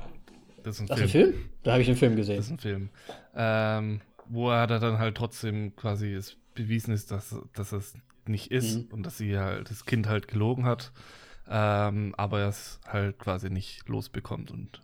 das 0.63 0.75
ist 0.75 0.81
ein 0.81 0.87
Das 0.87 0.99
ist 0.99 1.11
Film. 1.11 1.27
ein 1.27 1.33
Film? 1.33 1.49
Da 1.63 1.71
habe 1.71 1.81
ich 1.81 1.87
den 1.87 1.95
Film 1.95 2.11
Das 2.17 2.27
gesehen. 2.27 2.39
ist 2.39 2.49
ein 2.51 2.59
Film. 2.59 2.89
Ähm, 3.35 4.01
wo 4.27 4.49
er 4.51 4.67
da 4.67 4.79
dann 4.79 4.99
halt 4.99 5.15
trotzdem 5.15 5.75
quasi 5.75 6.13
es 6.13 6.37
bewiesen 6.55 6.93
ist, 6.93 7.11
dass, 7.11 7.35
dass 7.55 7.71
es 7.71 7.93
nicht 8.25 8.51
ist 8.51 8.75
Mhm. 8.77 8.87
und 8.93 9.03
dass 9.05 9.17
sie 9.17 9.37
halt 9.37 9.69
das 9.69 9.85
Kind 9.85 10.07
halt 10.07 10.27
gelogen 10.27 10.65
hat. 10.65 10.91
Ähm, 11.49 12.13
aber 12.17 12.39
er 12.41 12.47
es 12.49 12.79
halt 12.87 13.19
quasi 13.19 13.49
nicht 13.49 13.87
losbekommt 13.89 14.49
und 14.51 14.81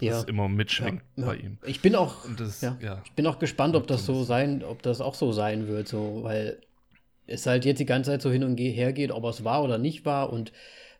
Ja. 0.00 0.12
das 0.12 0.24
immer 0.24 0.48
mitschwingt 0.48 1.02
Ja, 1.16 1.22
ja. 1.22 1.28
bei 1.28 1.36
ihm. 1.36 1.58
Ich 1.64 1.80
bin 1.82 1.94
auch, 1.94 2.24
das, 2.36 2.62
ja. 2.62 2.76
ich 3.04 3.12
bin 3.12 3.26
auch 3.26 3.38
gespannt, 3.38 3.76
ob 3.76 3.86
das 3.86 4.04
so 4.06 4.24
sein, 4.24 4.64
ob 4.64 4.82
das 4.82 5.00
auch 5.00 5.14
so 5.14 5.30
sein 5.32 5.68
wird, 5.68 5.86
so, 5.86 6.20
weil 6.24 6.60
es 7.28 7.46
halt 7.46 7.64
jetzt 7.64 7.78
die 7.78 7.86
ganze 7.86 8.10
Zeit 8.10 8.22
so 8.22 8.30
hin 8.30 8.42
und 8.44 8.56
her 8.58 8.92
geht, 8.92 9.12
ob 9.12 9.24
es 9.24 9.44
war 9.44 9.62
oder 9.62 9.78
nicht 9.78 10.04
war 10.04 10.32
und 10.32 10.52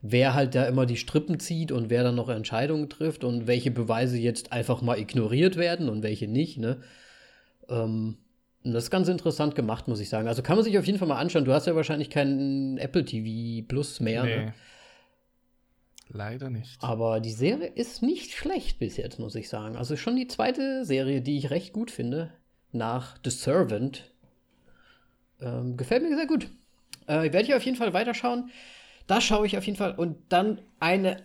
wer 0.02 0.34
halt 0.34 0.54
da 0.54 0.64
immer 0.66 0.86
die 0.86 0.96
Strippen 0.96 1.40
zieht 1.40 1.72
und 1.72 1.90
wer 1.90 2.04
dann 2.04 2.14
noch 2.14 2.28
Entscheidungen 2.28 2.88
trifft 2.88 3.24
und 3.24 3.46
welche 3.48 3.70
Beweise 3.72 4.18
jetzt 4.18 4.52
einfach 4.52 4.80
mal 4.82 4.98
ignoriert 4.98 5.56
werden 5.56 5.88
und 5.88 6.02
welche 6.04 6.28
nicht, 6.28 6.58
ne? 6.58 6.82
Ähm, 7.68 8.16
das 8.72 8.84
ist 8.84 8.90
ganz 8.90 9.08
interessant 9.08 9.54
gemacht, 9.54 9.88
muss 9.88 10.00
ich 10.00 10.08
sagen. 10.08 10.28
Also 10.28 10.42
kann 10.42 10.56
man 10.56 10.64
sich 10.64 10.78
auf 10.78 10.86
jeden 10.86 10.98
Fall 10.98 11.08
mal 11.08 11.18
anschauen. 11.18 11.44
Du 11.44 11.52
hast 11.52 11.66
ja 11.66 11.74
wahrscheinlich 11.76 12.10
keinen 12.10 12.78
Apple 12.78 13.04
TV 13.04 13.64
Plus 13.66 14.00
mehr, 14.00 14.24
Nee. 14.24 14.36
ne? 14.36 14.54
Leider 16.08 16.50
nicht. 16.50 16.82
Aber 16.82 17.18
die 17.20 17.32
Serie 17.32 17.66
ist 17.66 18.00
nicht 18.02 18.32
schlecht 18.32 18.78
bis 18.78 18.96
jetzt, 18.96 19.18
muss 19.18 19.34
ich 19.34 19.48
sagen. 19.48 19.76
Also 19.76 19.96
schon 19.96 20.14
die 20.16 20.28
zweite 20.28 20.84
Serie, 20.84 21.20
die 21.20 21.36
ich 21.36 21.50
recht 21.50 21.72
gut 21.72 21.90
finde, 21.90 22.32
nach 22.70 23.16
The 23.24 23.30
Servant. 23.30 24.10
Ähm, 25.40 25.76
gefällt 25.76 26.02
mir 26.04 26.16
sehr 26.16 26.26
gut. 26.28 26.48
Äh, 27.06 27.32
werde 27.32 27.42
ich 27.42 27.54
auf 27.54 27.62
jeden 27.64 27.76
Fall 27.76 27.92
weiterschauen. 27.92 28.50
Da 29.08 29.20
schaue 29.20 29.46
ich 29.46 29.58
auf 29.58 29.66
jeden 29.66 29.76
Fall. 29.76 29.94
Und 29.96 30.16
dann 30.28 30.60
eine, 30.78 31.24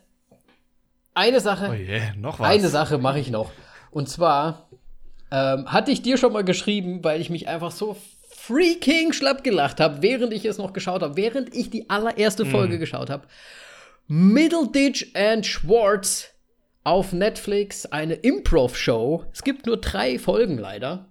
eine 1.13 1.39
Sache. 1.39 1.69
Oh 1.69 1.73
je, 1.73 2.01
noch 2.17 2.39
was. 2.39 2.47
Eine 2.49 2.67
Sache 2.69 2.97
mache 2.97 3.19
ich 3.19 3.29
noch. 3.29 3.51
Und 3.91 4.09
zwar 4.09 4.67
ähm, 5.31 5.71
hatte 5.71 5.91
ich 5.91 6.01
dir 6.01 6.17
schon 6.17 6.33
mal 6.33 6.43
geschrieben, 6.43 7.03
weil 7.03 7.21
ich 7.21 7.29
mich 7.29 7.47
einfach 7.47 7.71
so 7.71 7.97
freaking 8.29 9.13
schlapp 9.13 9.43
gelacht 9.43 9.79
habe, 9.79 10.01
während 10.01 10.33
ich 10.33 10.45
es 10.45 10.57
noch 10.57 10.73
geschaut 10.73 11.01
habe, 11.01 11.15
während 11.15 11.55
ich 11.55 11.69
die 11.69 11.89
allererste 11.89 12.45
Folge 12.45 12.79
geschaut 12.79 13.09
habe. 13.09 13.27
Middleditch 14.07 15.11
and 15.13 15.45
Schwartz 15.45 16.33
auf 16.83 17.13
Netflix, 17.13 17.85
eine 17.85 18.15
Improv-Show. 18.15 19.25
Es 19.31 19.43
gibt 19.43 19.67
nur 19.67 19.77
drei 19.77 20.19
Folgen 20.19 20.57
leider. 20.57 21.07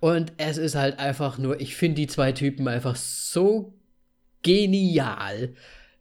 Und 0.00 0.32
es 0.36 0.56
ist 0.56 0.74
halt 0.74 0.98
einfach 0.98 1.38
nur, 1.38 1.60
ich 1.60 1.76
finde 1.76 1.96
die 1.96 2.06
zwei 2.06 2.32
Typen 2.32 2.66
einfach 2.68 2.96
so 2.96 3.74
genial. 4.42 5.54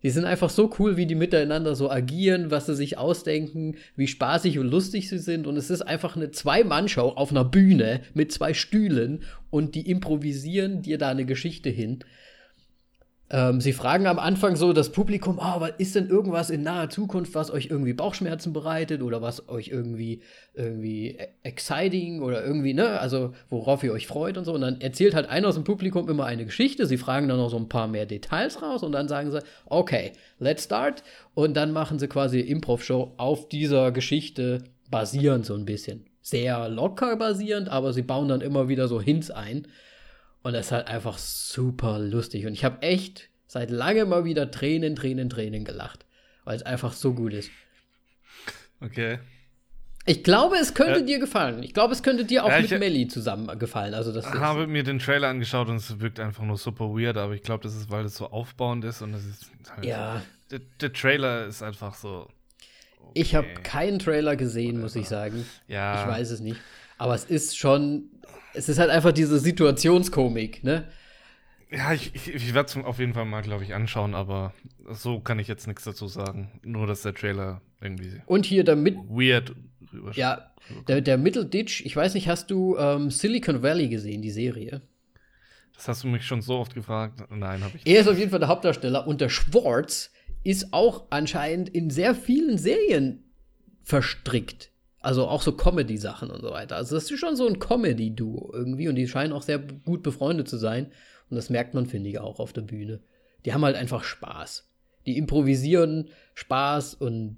Die 0.03 0.09
sind 0.09 0.25
einfach 0.25 0.49
so 0.49 0.69
cool, 0.77 0.97
wie 0.97 1.05
die 1.05 1.15
miteinander 1.15 1.75
so 1.75 1.89
agieren, 1.89 2.51
was 2.51 2.65
sie 2.65 2.75
sich 2.75 2.97
ausdenken, 2.97 3.77
wie 3.95 4.07
spaßig 4.07 4.59
und 4.59 4.67
lustig 4.67 5.07
sie 5.07 5.17
sind. 5.17 5.47
Und 5.47 5.55
es 5.55 5.69
ist 5.69 5.81
einfach 5.81 6.17
eine 6.17 6.29
Zwei-Mann-Show 6.29 7.07
auf 7.15 7.31
einer 7.31 7.45
Bühne 7.45 8.01
mit 8.13 8.33
zwei 8.33 8.53
Stühlen 8.53 9.23
und 9.49 9.75
die 9.75 9.89
improvisieren 9.89 10.81
dir 10.81 10.97
da 10.97 11.09
eine 11.09 11.25
Geschichte 11.25 11.69
hin. 11.69 11.99
Ähm, 13.29 13.61
sie 13.61 13.73
fragen 13.73 14.05
am 14.05 14.19
Anfang 14.19 14.55
so 14.55 14.73
das 14.73 14.91
Publikum, 14.91 15.39
oh, 15.39 15.59
was 15.59 15.71
ist 15.77 15.95
denn 15.95 16.07
irgendwas 16.07 16.49
in 16.49 16.61
naher 16.61 16.89
Zukunft, 16.89 17.33
was 17.33 17.49
euch 17.51 17.67
irgendwie 17.67 17.93
Bauchschmerzen 17.93 18.53
bereitet 18.53 19.01
oder 19.01 19.21
was 19.21 19.49
euch 19.49 19.69
irgendwie, 19.69 20.21
irgendwie 20.53 21.11
e- 21.11 21.27
exciting 21.41 22.21
oder 22.21 22.45
irgendwie, 22.45 22.73
ne, 22.73 22.99
also 22.99 23.33
worauf 23.49 23.83
ihr 23.83 23.93
euch 23.93 24.07
freut 24.07 24.37
und 24.37 24.45
so. 24.45 24.53
Und 24.53 24.61
dann 24.61 24.81
erzählt 24.81 25.15
halt 25.15 25.29
einer 25.29 25.47
aus 25.47 25.55
dem 25.55 25.63
Publikum 25.63 26.09
immer 26.09 26.25
eine 26.25 26.45
Geschichte. 26.45 26.85
Sie 26.85 26.97
fragen 26.97 27.27
dann 27.27 27.37
noch 27.37 27.49
so 27.49 27.57
ein 27.57 27.69
paar 27.69 27.87
mehr 27.87 28.05
Details 28.05 28.61
raus 28.61 28.83
und 28.83 28.91
dann 28.91 29.07
sagen 29.07 29.31
sie, 29.31 29.41
okay, 29.65 30.11
let's 30.39 30.65
start. 30.65 31.03
Und 31.33 31.55
dann 31.55 31.71
machen 31.71 31.97
sie 31.99 32.07
quasi 32.07 32.39
Improv-Show 32.39 33.13
auf 33.17 33.47
dieser 33.49 33.91
Geschichte 33.91 34.63
basierend 34.91 35.45
so 35.45 35.55
ein 35.55 35.65
bisschen. 35.65 36.05
Sehr 36.21 36.69
locker 36.69 37.15
basierend, 37.17 37.67
aber 37.67 37.93
sie 37.93 38.03
bauen 38.03 38.27
dann 38.27 38.41
immer 38.41 38.67
wieder 38.67 38.87
so 38.87 39.01
Hints 39.01 39.31
ein. 39.31 39.67
Und 40.43 40.53
das 40.53 40.67
ist 40.67 40.71
halt 40.71 40.87
einfach 40.87 41.17
super 41.17 41.99
lustig. 41.99 42.45
Und 42.45 42.53
ich 42.53 42.63
habe 42.63 42.81
echt 42.81 43.29
seit 43.47 43.69
langem 43.71 44.09
mal 44.09 44.25
wieder 44.25 44.51
Tränen, 44.51 44.95
Tränen, 44.95 45.29
Tränen 45.29 45.63
gelacht. 45.65 46.05
Weil 46.43 46.55
es 46.57 46.63
einfach 46.63 46.93
so 46.93 47.13
gut 47.13 47.33
ist. 47.33 47.49
Okay. 48.81 49.19
Ich 50.05 50.21
glaube, 50.23 50.57
es 50.57 50.73
könnte 50.73 50.99
Ja. 50.99 51.05
dir 51.05 51.19
gefallen. 51.19 51.63
Ich 51.63 51.73
glaube, 51.73 51.93
es 51.93 52.03
könnte 52.03 52.25
dir 52.25 52.43
auch 52.43 52.49
Ja, 52.49 52.59
mit 52.59 52.69
ich- 52.69 52.77
Melly 52.77 53.07
zusammen 53.07 53.57
gefallen. 53.57 53.93
Also 53.93 54.11
das 54.11 54.25
habe 54.25 54.67
mir 54.67 54.83
den 54.83 54.99
Trailer 54.99 55.29
angeschaut 55.29 55.69
und 55.69 55.77
es 55.77 56.01
wirkt 56.01 56.19
einfach 56.19 56.43
nur 56.43 56.57
super 56.57 56.89
weird, 56.89 57.15
aber 57.15 57.33
ich 57.35 57.41
glaube, 57.41 57.63
das 57.63 57.73
ist, 57.73 57.89
weil 57.89 58.03
es 58.03 58.15
so 58.17 58.29
aufbauend 58.29 58.83
ist 58.83 59.01
und 59.01 59.13
es 59.13 59.25
ist 59.25 59.49
halt. 59.73 59.85
ja, 59.85 60.21
Der, 60.51 60.59
der 60.81 60.91
Trailer 60.91 61.45
ist 61.45 61.63
einfach 61.63 61.95
so. 61.95 62.27
ich 63.13 63.33
habe 63.35 63.47
okay. 63.47 63.63
keinen 63.63 63.99
Trailer 63.99 64.35
gesehen, 64.35 64.81
muss 64.81 64.97
ich 64.97 65.07
sagen. 65.07 65.45
Ja. 65.69 66.01
Ich 66.01 66.07
weiß 66.09 66.31
es 66.31 66.41
nicht. 66.41 66.59
Aber 66.97 67.15
es 67.15 67.23
ist 67.23 67.57
schon, 67.57 68.09
es 68.53 68.69
ist 68.69 68.79
halt 68.79 68.89
einfach 68.89 69.11
diese 69.11 69.39
Situationskomik, 69.39 70.63
ne? 70.63 70.87
Ja, 71.71 71.91
ich, 71.91 72.13
ich, 72.13 72.33
ich 72.33 72.53
werde 72.53 72.69
es 72.69 72.85
auf 72.85 72.99
jeden 72.99 73.13
Fall 73.13 73.25
mal, 73.25 73.41
glaube 73.41 73.63
ich, 73.63 73.73
anschauen, 73.73 74.13
aber 74.13 74.53
so 74.91 75.19
kann 75.19 75.39
ich 75.39 75.47
jetzt 75.47 75.67
nichts 75.67 75.83
dazu 75.83 76.07
sagen. 76.07 76.59
Nur, 76.63 76.85
dass 76.85 77.01
der 77.01 77.15
Trailer 77.15 77.61
irgendwie 77.81 78.21
Und 78.27 78.45
hier 78.45 78.63
damit, 78.63 78.95
weird 79.09 79.55
rüber 79.91 80.11
ja, 80.13 80.51
der, 80.87 81.01
der 81.01 81.17
Mittelditch, 81.17 81.83
ich 81.85 81.95
weiß 81.95 82.13
nicht, 82.13 82.27
hast 82.27 82.51
du 82.51 82.77
ähm, 82.77 83.09
Silicon 83.09 83.63
Valley 83.63 83.89
gesehen, 83.89 84.21
die 84.21 84.29
Serie? 84.29 84.81
Das 85.75 85.87
hast 85.87 86.03
du 86.03 86.07
mich 86.07 86.25
schon 86.25 86.41
so 86.41 86.59
oft 86.59 86.75
gefragt. 86.75 87.23
Nein, 87.31 87.63
habe 87.63 87.75
ich 87.75 87.87
Er 87.87 88.01
ist 88.01 88.07
auf 88.07 88.17
jeden 88.17 88.29
Fall 88.29 88.39
der 88.39 88.49
Hauptdarsteller 88.49 89.07
und 89.07 89.19
der 89.19 89.29
Schwartz 89.29 90.11
ist 90.43 90.73
auch 90.73 91.05
anscheinend 91.09 91.69
in 91.69 91.89
sehr 91.89 92.13
vielen 92.13 92.57
Serien 92.57 93.23
verstrickt. 93.83 94.72
Also 95.03 95.27
auch 95.27 95.41
so 95.41 95.51
Comedy-Sachen 95.51 96.31
und 96.31 96.41
so 96.41 96.51
weiter. 96.51 96.77
Also 96.77 96.95
das 96.95 97.11
ist 97.11 97.19
schon 97.19 97.35
so 97.35 97.45
ein 97.45 97.59
Comedy-Duo 97.59 98.51
irgendwie 98.53 98.87
und 98.87 98.95
die 98.95 99.07
scheinen 99.07 99.33
auch 99.33 99.43
sehr 99.43 99.59
gut 99.59 100.01
befreundet 100.01 100.47
zu 100.47 100.57
sein. 100.57 100.85
Und 101.29 101.35
das 101.35 101.49
merkt 101.49 101.73
man, 101.73 101.85
finde 101.85 102.09
ich, 102.09 102.19
auch 102.19 102.39
auf 102.39 102.53
der 102.53 102.61
Bühne. 102.61 103.01
Die 103.43 103.53
haben 103.53 103.65
halt 103.65 103.75
einfach 103.75 104.05
Spaß. 104.05 104.65
Die 105.05 105.17
improvisieren 105.17 106.07
Spaß 106.35 106.93
und 106.93 107.37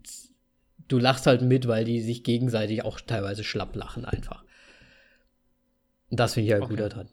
du 0.88 0.99
lachst 0.99 1.25
halt 1.25 1.41
mit, 1.41 1.67
weil 1.67 1.86
die 1.86 2.01
sich 2.01 2.23
gegenseitig 2.23 2.84
auch 2.84 3.01
teilweise 3.01 3.43
schlapp 3.43 3.75
lachen 3.75 4.06
einfach. 4.06 4.43
Und 6.12 6.19
das 6.19 6.36
finde 6.36 6.45
ich 6.45 6.54
halt 6.54 6.63
okay. 6.63 6.75
gut 6.75 6.80
daran. 6.82 7.10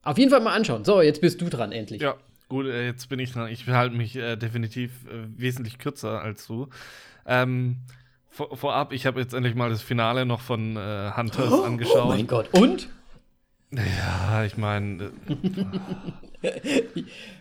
Auf 0.00 0.16
jeden 0.16 0.30
Fall 0.30 0.40
mal 0.40 0.54
anschauen. 0.54 0.86
So, 0.86 1.02
jetzt 1.02 1.20
bist 1.20 1.42
du 1.42 1.50
dran, 1.50 1.72
endlich. 1.72 2.00
Ja, 2.00 2.16
gut, 2.48 2.64
äh, 2.64 2.86
jetzt 2.86 3.10
bin 3.10 3.18
ich 3.18 3.32
dran. 3.32 3.52
Ich 3.52 3.66
halte 3.66 3.94
mich 3.94 4.16
äh, 4.16 4.36
definitiv 4.36 5.04
äh, 5.04 5.26
wesentlich 5.36 5.78
kürzer 5.78 6.22
als 6.22 6.46
du. 6.46 6.70
Ähm, 7.26 7.80
vor, 8.38 8.56
vorab, 8.56 8.92
ich 8.92 9.04
habe 9.04 9.20
jetzt 9.20 9.34
endlich 9.34 9.56
mal 9.56 9.68
das 9.68 9.82
Finale 9.82 10.24
noch 10.24 10.40
von 10.40 10.76
äh, 10.76 11.10
Hunters 11.16 11.52
oh, 11.52 11.64
angeschaut. 11.64 12.04
Oh 12.04 12.08
mein 12.08 12.28
Gott. 12.28 12.48
Und? 12.52 12.88
Ja, 13.72 14.44
ich 14.44 14.56
meine. 14.56 15.10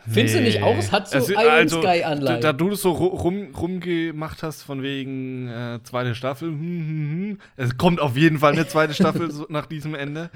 Findest 0.10 0.36
nee. 0.36 0.42
du 0.42 0.42
nicht 0.42 0.64
auch? 0.64 0.76
Es 0.76 0.92
hat 0.92 1.08
so 1.08 1.18
also, 1.18 1.34
Iron 1.34 1.50
also, 1.50 1.82
Sky 1.82 2.04
Anleihen. 2.04 2.42
Da 2.42 2.52
du 2.52 2.74
so 2.74 2.92
rum, 2.92 3.54
rumgemacht 3.56 4.42
hast 4.42 4.64
von 4.64 4.82
wegen 4.82 5.48
äh, 5.48 5.80
zweite 5.84 6.16
Staffel, 6.16 6.50
hm, 6.50 6.60
hm, 6.60 7.12
hm. 7.12 7.40
es 7.58 7.78
kommt 7.78 8.02
auf 8.02 8.18
jeden 8.18 8.40
Fall 8.40 8.54
eine 8.54 8.68
zweite 8.68 8.96
Staffel 8.96 9.30
so, 9.38 9.46
nach 9.50 9.68
diesem 9.68 9.94
Ende. 9.94 10.32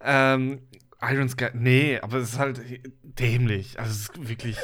Ähm, 0.00 0.60
Iron 1.02 1.28
Sky, 1.28 1.48
nee, 1.52 1.98
aber 2.00 2.18
es 2.18 2.34
ist 2.34 2.38
halt 2.38 2.60
dämlich. 3.02 3.78
Also 3.78 3.90
es 3.90 4.00
ist 4.02 4.28
wirklich, 4.28 4.56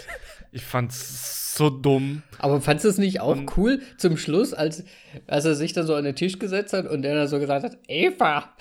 ich 0.52 0.62
fand's 0.64 1.56
so 1.56 1.70
dumm. 1.70 2.22
Aber 2.38 2.60
fandest 2.60 2.84
du 2.84 2.88
es 2.90 2.98
nicht 2.98 3.20
auch 3.20 3.36
und 3.36 3.56
cool 3.56 3.82
zum 3.96 4.16
Schluss, 4.16 4.54
als, 4.54 4.84
als 5.26 5.44
er 5.44 5.54
sich 5.54 5.72
dann 5.72 5.86
so 5.86 5.94
an 5.94 6.04
den 6.04 6.14
Tisch 6.14 6.38
gesetzt 6.38 6.72
hat 6.72 6.86
und 6.86 7.02
der 7.02 7.14
dann 7.14 7.28
so 7.28 7.38
gesagt 7.38 7.64
hat, 7.64 7.78
Eva. 7.88 8.54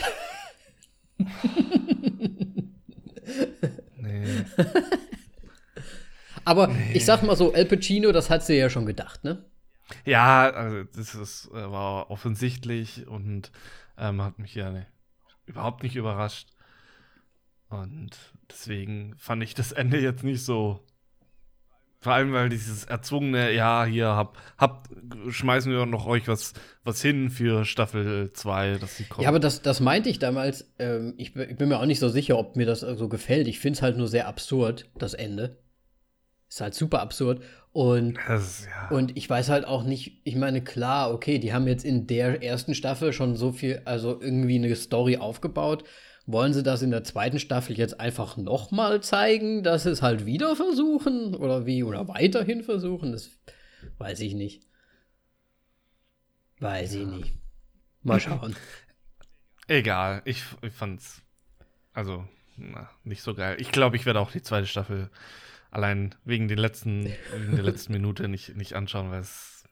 nee. 3.97 4.25
Aber 6.43 6.67
nee. 6.67 6.93
ich 6.93 7.05
sag 7.05 7.23
mal 7.23 7.35
so, 7.35 7.53
El 7.53 7.65
Pacino, 7.65 8.11
das 8.11 8.29
hat 8.29 8.43
sie 8.43 8.55
ja 8.55 8.69
schon 8.69 8.85
gedacht, 8.85 9.23
ne? 9.23 9.45
Ja, 10.05 10.49
also 10.49 10.83
das 10.95 11.15
ist, 11.15 11.49
äh, 11.51 11.71
war 11.71 12.09
offensichtlich 12.09 13.07
und 13.07 13.51
ähm, 13.97 14.21
hat 14.21 14.39
mich 14.39 14.55
ja 14.55 14.71
ne, 14.71 14.87
überhaupt 15.45 15.83
nicht 15.83 15.95
überrascht. 15.95 16.49
Und 17.69 18.11
deswegen 18.49 19.15
fand 19.17 19.43
ich 19.43 19.53
das 19.53 19.71
Ende 19.71 19.99
jetzt 19.99 20.23
nicht 20.23 20.43
so. 20.43 20.85
Vor 22.03 22.13
allem, 22.13 22.33
weil 22.33 22.49
dieses 22.49 22.85
erzwungene, 22.85 23.53
ja, 23.53 23.85
hier 23.85 24.07
hab, 24.07 24.35
hab, 24.57 24.89
schmeißen 25.29 25.71
wir 25.71 25.85
noch 25.85 26.07
euch 26.07 26.27
was, 26.27 26.53
was 26.83 26.99
hin 26.99 27.29
für 27.29 27.63
Staffel 27.63 28.33
2, 28.33 28.79
dass 28.79 28.97
sie 28.97 29.03
kommt. 29.03 29.21
Ja, 29.21 29.29
aber 29.29 29.39
das, 29.39 29.61
das 29.61 29.81
meinte 29.81 30.09
ich 30.09 30.17
damals. 30.17 30.73
Ähm, 30.79 31.13
ich, 31.17 31.35
ich, 31.35 31.57
bin 31.57 31.69
mir 31.69 31.79
auch 31.79 31.85
nicht 31.85 31.99
so 31.99 32.09
sicher, 32.09 32.39
ob 32.39 32.55
mir 32.55 32.65
das 32.65 32.79
so 32.79 33.07
gefällt. 33.07 33.47
Ich 33.47 33.59
finde 33.59 33.77
es 33.77 33.83
halt 33.83 33.97
nur 33.97 34.07
sehr 34.07 34.27
absurd, 34.27 34.89
das 34.97 35.13
Ende. 35.13 35.59
Ist 36.49 36.61
halt 36.61 36.73
super 36.73 37.01
absurd. 37.01 37.43
Und, 37.71 38.17
das, 38.27 38.65
ja. 38.65 38.89
und 38.89 39.15
ich 39.15 39.29
weiß 39.29 39.49
halt 39.49 39.65
auch 39.65 39.83
nicht, 39.83 40.21
ich 40.23 40.35
meine, 40.35 40.63
klar, 40.63 41.13
okay, 41.13 41.37
die 41.37 41.53
haben 41.53 41.67
jetzt 41.67 41.85
in 41.85 42.07
der 42.07 42.41
ersten 42.43 42.73
Staffel 42.73 43.13
schon 43.13 43.35
so 43.35 43.51
viel, 43.51 43.83
also 43.85 44.19
irgendwie 44.19 44.55
eine 44.55 44.75
Story 44.75 45.17
aufgebaut. 45.17 45.83
Wollen 46.25 46.53
sie 46.53 46.63
das 46.63 46.81
in 46.81 46.91
der 46.91 47.03
zweiten 47.03 47.39
Staffel 47.39 47.77
jetzt 47.77 47.99
einfach 47.99 48.37
nochmal 48.37 49.01
zeigen, 49.01 49.63
dass 49.63 49.83
sie 49.83 49.91
es 49.91 50.01
halt 50.01 50.25
wieder 50.25 50.55
versuchen? 50.55 51.35
Oder 51.35 51.65
wie? 51.65 51.83
Oder 51.83 52.07
weiterhin 52.07 52.63
versuchen? 52.63 53.11
Das 53.11 53.31
weiß 53.97 54.19
ich 54.21 54.33
nicht. 54.35 54.63
Weiß 56.59 56.93
ich 56.93 57.07
nicht. 57.07 57.33
Mal 58.03 58.19
schauen. 58.21 58.55
Egal, 59.67 60.21
ich, 60.25 60.43
ich 60.61 60.73
fand's 60.73 61.21
also 61.93 62.27
na, 62.57 62.89
nicht 63.03 63.21
so 63.21 63.33
geil. 63.33 63.57
Ich 63.59 63.71
glaube, 63.71 63.95
ich 63.95 64.05
werde 64.05 64.19
auch 64.19 64.31
die 64.31 64.41
zweite 64.41 64.67
Staffel 64.67 65.09
allein 65.71 66.15
wegen, 66.25 66.47
den 66.47 66.57
letzten, 66.57 67.05
wegen 67.05 67.55
der 67.55 67.63
letzten 67.63 67.93
Minute 67.93 68.27
nicht, 68.27 68.55
nicht 68.55 68.73
anschauen, 68.73 69.11
weil 69.11 69.21
es. 69.21 69.63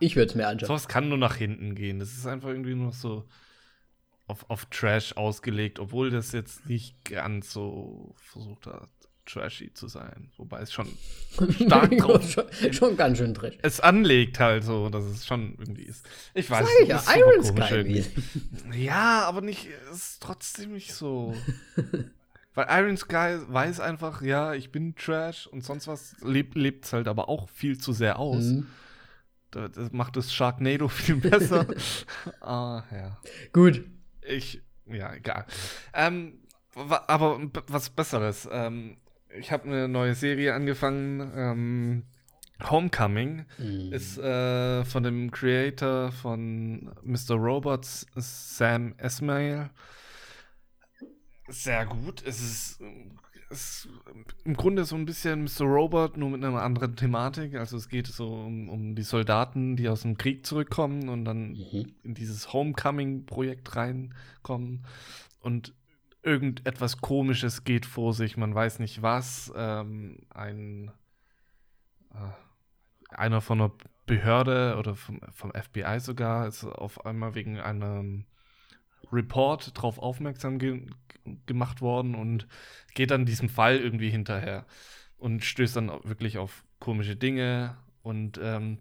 Ich 0.00 0.14
würde 0.14 0.30
es 0.30 0.34
mir 0.34 0.46
anschauen. 0.46 0.68
Sowas 0.68 0.88
kann 0.88 1.08
nur 1.08 1.18
nach 1.18 1.36
hinten 1.36 1.74
gehen. 1.74 1.98
Das 1.98 2.12
ist 2.12 2.26
einfach 2.26 2.48
irgendwie 2.48 2.74
nur 2.74 2.92
so 2.92 3.26
auf, 4.28 4.48
auf 4.48 4.66
Trash 4.66 5.16
ausgelegt, 5.16 5.78
obwohl 5.78 6.10
das 6.10 6.32
jetzt 6.32 6.66
nicht 6.66 7.04
ganz 7.04 7.52
so 7.52 8.14
versucht 8.16 8.66
hat, 8.66 8.88
trashy 9.28 9.72
zu 9.72 9.88
sein. 9.88 10.30
Wobei 10.36 10.60
es 10.60 10.72
schon 10.72 10.88
stark 11.50 11.90
drauf 11.98 12.30
schon, 12.30 12.72
schon 12.72 12.96
ganz 12.96 13.18
schön 13.18 13.34
trash. 13.34 13.54
Es 13.62 13.80
anlegt 13.80 14.40
halt 14.40 14.64
so, 14.64 14.88
dass 14.88 15.04
es 15.04 15.26
schon 15.26 15.56
irgendwie 15.58 15.84
ist. 15.84 16.06
Ich 16.34 16.50
weiß 16.50 16.66
Sag 16.66 16.88
ja, 16.88 17.02
Iron 17.16 17.44
Sky. 17.44 18.04
Ja, 18.72 19.24
aber 19.26 19.40
nicht, 19.40 19.68
es 19.90 19.96
ist 19.96 20.22
trotzdem 20.22 20.72
nicht 20.72 20.92
so. 20.94 21.34
Weil 22.54 22.66
Iron 22.82 22.96
Sky 22.96 23.38
weiß 23.46 23.80
einfach, 23.80 24.22
ja, 24.22 24.54
ich 24.54 24.72
bin 24.72 24.96
Trash 24.96 25.46
und 25.46 25.64
sonst 25.64 25.86
was, 25.86 26.16
lebt 26.22 26.84
es 26.86 26.92
halt 26.92 27.06
aber 27.06 27.28
auch 27.28 27.48
viel 27.48 27.78
zu 27.78 27.92
sehr 27.92 28.18
aus. 28.18 28.44
Mhm. 28.44 28.66
Das 29.50 29.92
macht 29.92 30.16
das 30.16 30.34
Sharknado 30.34 30.88
viel 30.88 31.16
besser. 31.16 31.66
ah, 32.40 32.82
ja. 32.92 33.18
Gut, 33.52 33.82
ich, 34.28 34.62
ja, 34.86 35.14
egal. 35.14 35.46
Ähm, 35.94 36.40
aber 36.74 37.40
was 37.66 37.90
Besseres. 37.90 38.48
Ähm, 38.50 38.98
ich 39.36 39.52
habe 39.52 39.64
eine 39.64 39.88
neue 39.88 40.14
Serie 40.14 40.54
angefangen. 40.54 41.20
Ähm, 41.34 42.04
Homecoming 42.60 43.44
mm. 43.58 43.92
ist 43.92 44.18
äh, 44.18 44.84
von 44.84 45.02
dem 45.04 45.30
Creator 45.30 46.10
von 46.10 46.92
Mr. 47.02 47.34
Robots, 47.36 48.06
Sam 48.16 48.94
Esmail. 48.98 49.70
Sehr 51.48 51.86
gut. 51.86 52.22
Es 52.26 52.40
ist 52.40 52.80
ist 53.50 53.88
im 54.44 54.54
Grunde 54.54 54.84
so 54.84 54.96
ein 54.96 55.06
bisschen 55.06 55.44
Mr. 55.44 55.64
Robot, 55.64 56.16
nur 56.16 56.30
mit 56.30 56.44
einer 56.44 56.62
anderen 56.62 56.96
Thematik. 56.96 57.54
Also 57.54 57.76
es 57.76 57.88
geht 57.88 58.06
so 58.06 58.32
um, 58.32 58.68
um 58.68 58.94
die 58.94 59.02
Soldaten, 59.02 59.76
die 59.76 59.88
aus 59.88 60.02
dem 60.02 60.18
Krieg 60.18 60.44
zurückkommen 60.44 61.08
und 61.08 61.24
dann 61.24 61.52
mhm. 61.52 61.92
in 62.02 62.14
dieses 62.14 62.52
Homecoming-Projekt 62.52 63.76
reinkommen. 63.76 64.84
Und 65.40 65.74
irgendetwas 66.22 67.00
Komisches 67.00 67.64
geht 67.64 67.86
vor 67.86 68.12
sich, 68.12 68.36
man 68.36 68.54
weiß 68.54 68.80
nicht 68.80 69.02
was. 69.02 69.52
Ähm, 69.56 70.18
ein 70.30 70.90
äh, 72.12 73.14
einer 73.14 73.40
von 73.40 73.60
einer 73.60 73.72
Behörde 74.06 74.76
oder 74.78 74.94
vom, 74.94 75.20
vom 75.32 75.52
FBI 75.52 76.00
sogar 76.00 76.46
ist 76.46 76.64
auf 76.64 77.04
einmal 77.06 77.34
wegen 77.34 77.58
einem 77.58 78.24
Report 79.12 79.76
darauf 79.76 79.98
aufmerksam 79.98 80.58
ge 80.58 80.86
gemacht 81.44 81.82
worden 81.82 82.14
und 82.14 82.46
geht 82.94 83.10
dann 83.10 83.26
diesem 83.26 83.50
Fall 83.50 83.76
irgendwie 83.76 84.08
hinterher 84.08 84.64
und 85.18 85.44
stößt 85.44 85.76
dann 85.76 85.88
wirklich 86.04 86.38
auf 86.38 86.64
komische 86.80 87.16
Dinge 87.16 87.76
und 88.02 88.40
ähm, 88.42 88.78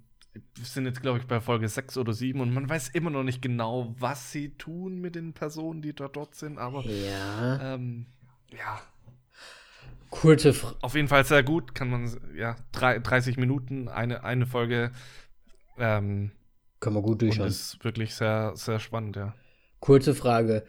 wir 0.56 0.66
sind 0.66 0.86
jetzt, 0.86 1.02
glaube 1.02 1.20
ich, 1.20 1.26
bei 1.26 1.42
Folge 1.42 1.68
6 1.68 1.98
oder 1.98 2.14
7 2.14 2.40
und 2.40 2.54
man 2.54 2.70
weiß 2.70 2.90
immer 2.90 3.10
noch 3.10 3.24
nicht 3.24 3.42
genau, 3.42 3.96
was 4.00 4.32
sie 4.32 4.50
tun 4.52 5.00
mit 5.00 5.16
den 5.16 5.34
Personen, 5.34 5.82
die 5.82 5.94
da 5.94 6.08
dort 6.08 6.36
sind, 6.36 6.58
aber 6.58 6.86
ja. 6.86 7.74
Ähm, 7.74 8.06
ja. 8.52 8.80
Kurze 10.10 10.54
Frage. 10.54 10.78
Auf 10.82 10.96
jeden 10.96 11.08
Fall 11.08 11.26
sehr 11.26 11.44
gut, 11.44 11.76
kann 11.76 11.90
man, 11.90 12.10
ja, 12.36 12.56
drei, 12.72 13.00
30 13.00 13.38
Minuten, 13.38 13.88
eine, 13.90 14.24
eine 14.24 14.46
Folge. 14.46 14.92
Ähm, 15.78 16.32
kann 16.80 16.94
man 16.94 17.04
gut 17.04 17.22
durchschauen. 17.22 17.46
Und 17.46 17.50
ist 17.50 17.84
wirklich 17.84 18.16
sehr, 18.16 18.54
sehr 18.56 18.80
spannend, 18.80 19.16
ja. 19.16 19.34
Kurze 19.80 20.16
Frage. 20.16 20.66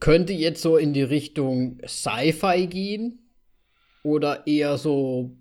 Könnte 0.00 0.32
jetzt 0.32 0.62
so 0.62 0.76
in 0.76 0.92
die 0.92 1.02
Richtung 1.02 1.80
Sci-Fi 1.86 2.66
gehen? 2.66 3.30
Oder 4.02 4.46
eher 4.46 4.78
so 4.78 5.36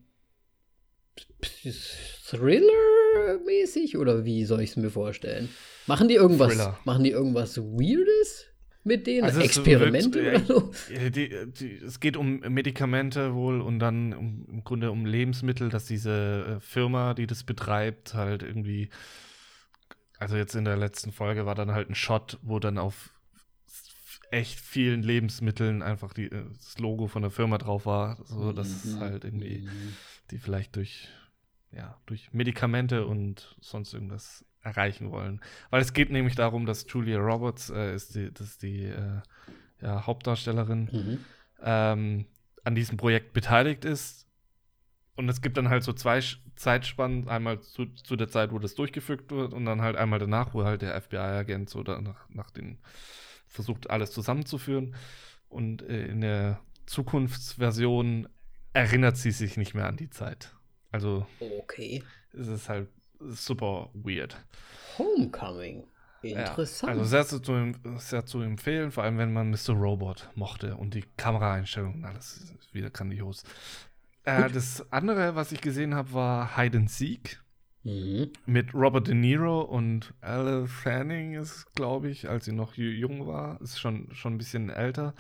Thriller-mäßig? 2.29 3.97
Oder 3.97 4.25
wie 4.25 4.45
soll 4.45 4.61
ich 4.61 4.71
es 4.71 4.77
mir 4.77 4.89
vorstellen? 4.89 5.49
Machen 5.85 6.07
die 6.07 6.15
irgendwas? 6.15 6.53
Thriller. 6.53 6.79
Machen 6.85 7.03
die 7.03 7.11
irgendwas 7.11 7.57
Weirdes? 7.57 8.47
mit 8.87 9.05
denen? 9.05 9.25
Also 9.25 9.41
Experimente 9.41 10.23
wird, 10.23 10.49
oder 10.49 10.61
so? 10.61 10.71
Die, 11.09 11.29
die, 11.51 11.73
es 11.85 11.99
geht 11.99 12.17
um 12.17 12.39
Medikamente 12.39 13.35
wohl 13.35 13.61
und 13.61 13.77
dann 13.79 14.13
um, 14.13 14.47
im 14.49 14.63
Grunde 14.63 14.89
um 14.89 15.05
Lebensmittel, 15.05 15.69
dass 15.69 15.85
diese 15.85 16.57
äh, 16.57 16.59
Firma, 16.59 17.13
die 17.13 17.27
das 17.27 17.43
betreibt, 17.43 18.15
halt 18.15 18.41
irgendwie 18.41 18.89
also 20.19 20.35
jetzt 20.35 20.55
in 20.55 20.65
der 20.65 20.77
letzten 20.77 21.11
Folge 21.11 21.45
war 21.45 21.55
dann 21.55 21.71
halt 21.71 21.89
ein 21.89 21.95
Shot, 21.95 22.39
wo 22.41 22.59
dann 22.59 22.77
auf 22.77 23.13
echt 24.31 24.59
vielen 24.59 25.03
Lebensmitteln 25.03 25.81
einfach 25.81 26.13
die, 26.13 26.25
äh, 26.25 26.43
das 26.57 26.79
Logo 26.79 27.07
von 27.07 27.21
der 27.21 27.31
Firma 27.31 27.57
drauf 27.57 27.85
war, 27.85 28.17
so 28.25 28.51
dass 28.51 28.85
mhm. 28.85 28.91
es 28.91 28.99
halt 28.99 29.23
irgendwie 29.23 29.59
mhm. 29.59 29.93
die 30.31 30.39
vielleicht 30.39 30.75
durch 30.75 31.09
ja, 31.71 31.99
durch 32.05 32.33
Medikamente 32.33 33.05
und 33.05 33.55
sonst 33.59 33.93
irgendwas 33.93 34.45
erreichen 34.61 35.11
wollen. 35.11 35.41
Weil 35.69 35.81
es 35.81 35.93
geht 35.93 36.11
nämlich 36.11 36.35
darum, 36.35 36.65
dass 36.65 36.85
Julia 36.89 37.19
Roberts 37.19 37.69
äh, 37.69 37.93
ist 37.93 38.15
die, 38.15 38.31
das 38.33 38.47
ist 38.47 38.63
die 38.63 38.85
äh, 38.85 39.21
ja, 39.81 40.05
Hauptdarstellerin, 40.05 40.89
mhm. 40.91 41.19
ähm, 41.61 42.25
an 42.63 42.75
diesem 42.75 42.97
Projekt 42.97 43.33
beteiligt 43.33 43.85
ist 43.85 44.26
und 45.17 45.27
es 45.29 45.41
gibt 45.41 45.57
dann 45.57 45.69
halt 45.69 45.83
so 45.83 45.93
zwei 45.93 46.21
Zeitspannen, 46.55 47.27
einmal 47.27 47.59
zu, 47.59 47.87
zu, 47.87 48.15
der 48.15 48.29
Zeit, 48.29 48.51
wo 48.51 48.59
das 48.59 48.75
durchgefügt 48.75 49.31
wird 49.31 49.53
und 49.53 49.65
dann 49.65 49.81
halt 49.81 49.95
einmal 49.95 50.19
danach, 50.19 50.53
wo 50.53 50.63
halt 50.63 50.83
der 50.83 50.99
FBI-Agent 51.01 51.69
so 51.69 51.81
nach, 51.81 52.29
nach 52.29 52.51
den 52.51 52.77
versucht, 53.47 53.89
alles 53.89 54.11
zusammenzuführen. 54.11 54.95
Und 55.49 55.81
äh, 55.81 56.05
in 56.07 56.21
der 56.21 56.59
Zukunftsversion 56.85 58.29
erinnert 58.73 59.17
sie 59.17 59.31
sich 59.31 59.57
nicht 59.57 59.73
mehr 59.73 59.87
an 59.87 59.97
die 59.97 60.09
Zeit. 60.09 60.55
Also. 60.91 61.25
Okay. 61.39 62.03
Es 62.33 62.47
ist 62.47 62.69
halt 62.69 62.87
super 63.19 63.89
weird. 63.93 64.37
Homecoming. 64.97 65.83
Interessant. 66.21 66.93
Ja, 66.93 66.99
also 66.99 67.03
sehr 67.05 67.25
zu, 67.25 67.73
sehr 67.97 68.25
zu 68.25 68.41
empfehlen, 68.41 68.91
vor 68.91 69.03
allem 69.03 69.17
wenn 69.17 69.33
man 69.33 69.51
Mr. 69.51 69.73
Robot 69.73 70.29
mochte 70.35 70.75
und 70.75 70.93
die 70.93 71.05
Kameraeinstellungen, 71.15 72.05
alles 72.05 72.37
ist 72.37 72.73
wieder 72.73 72.89
grandios. 72.89 73.43
Äh, 74.27 74.51
das 74.51 74.91
andere, 74.91 75.35
was 75.35 75.53
ich 75.53 75.61
gesehen 75.61 75.95
habe, 75.95 76.11
war 76.11 76.57
Hide 76.57 76.79
and 76.79 76.91
Seek. 76.91 77.41
Mhm. 77.83 78.31
Mit 78.45 78.73
Robert 78.73 79.07
De 79.07 79.15
Niro 79.15 79.61
und 79.61 80.13
Elle 80.19 80.67
Fanning 80.67 81.35
ist, 81.35 81.73
glaube 81.75 82.09
ich, 82.09 82.27
als 82.27 82.43
sie 82.43 82.51
noch 82.51 82.73
jung 82.73 83.25
war, 83.25 83.61
ist 83.61 83.79
schon, 83.79 84.13
schon 84.13 84.33
ein 84.33 84.37
bisschen 84.37 84.69
älter. 84.69 85.13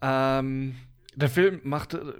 Ähm, 0.00 0.76
der 1.16 1.28
Film 1.28 1.60
macht 1.64 1.94
äh, 1.94 2.12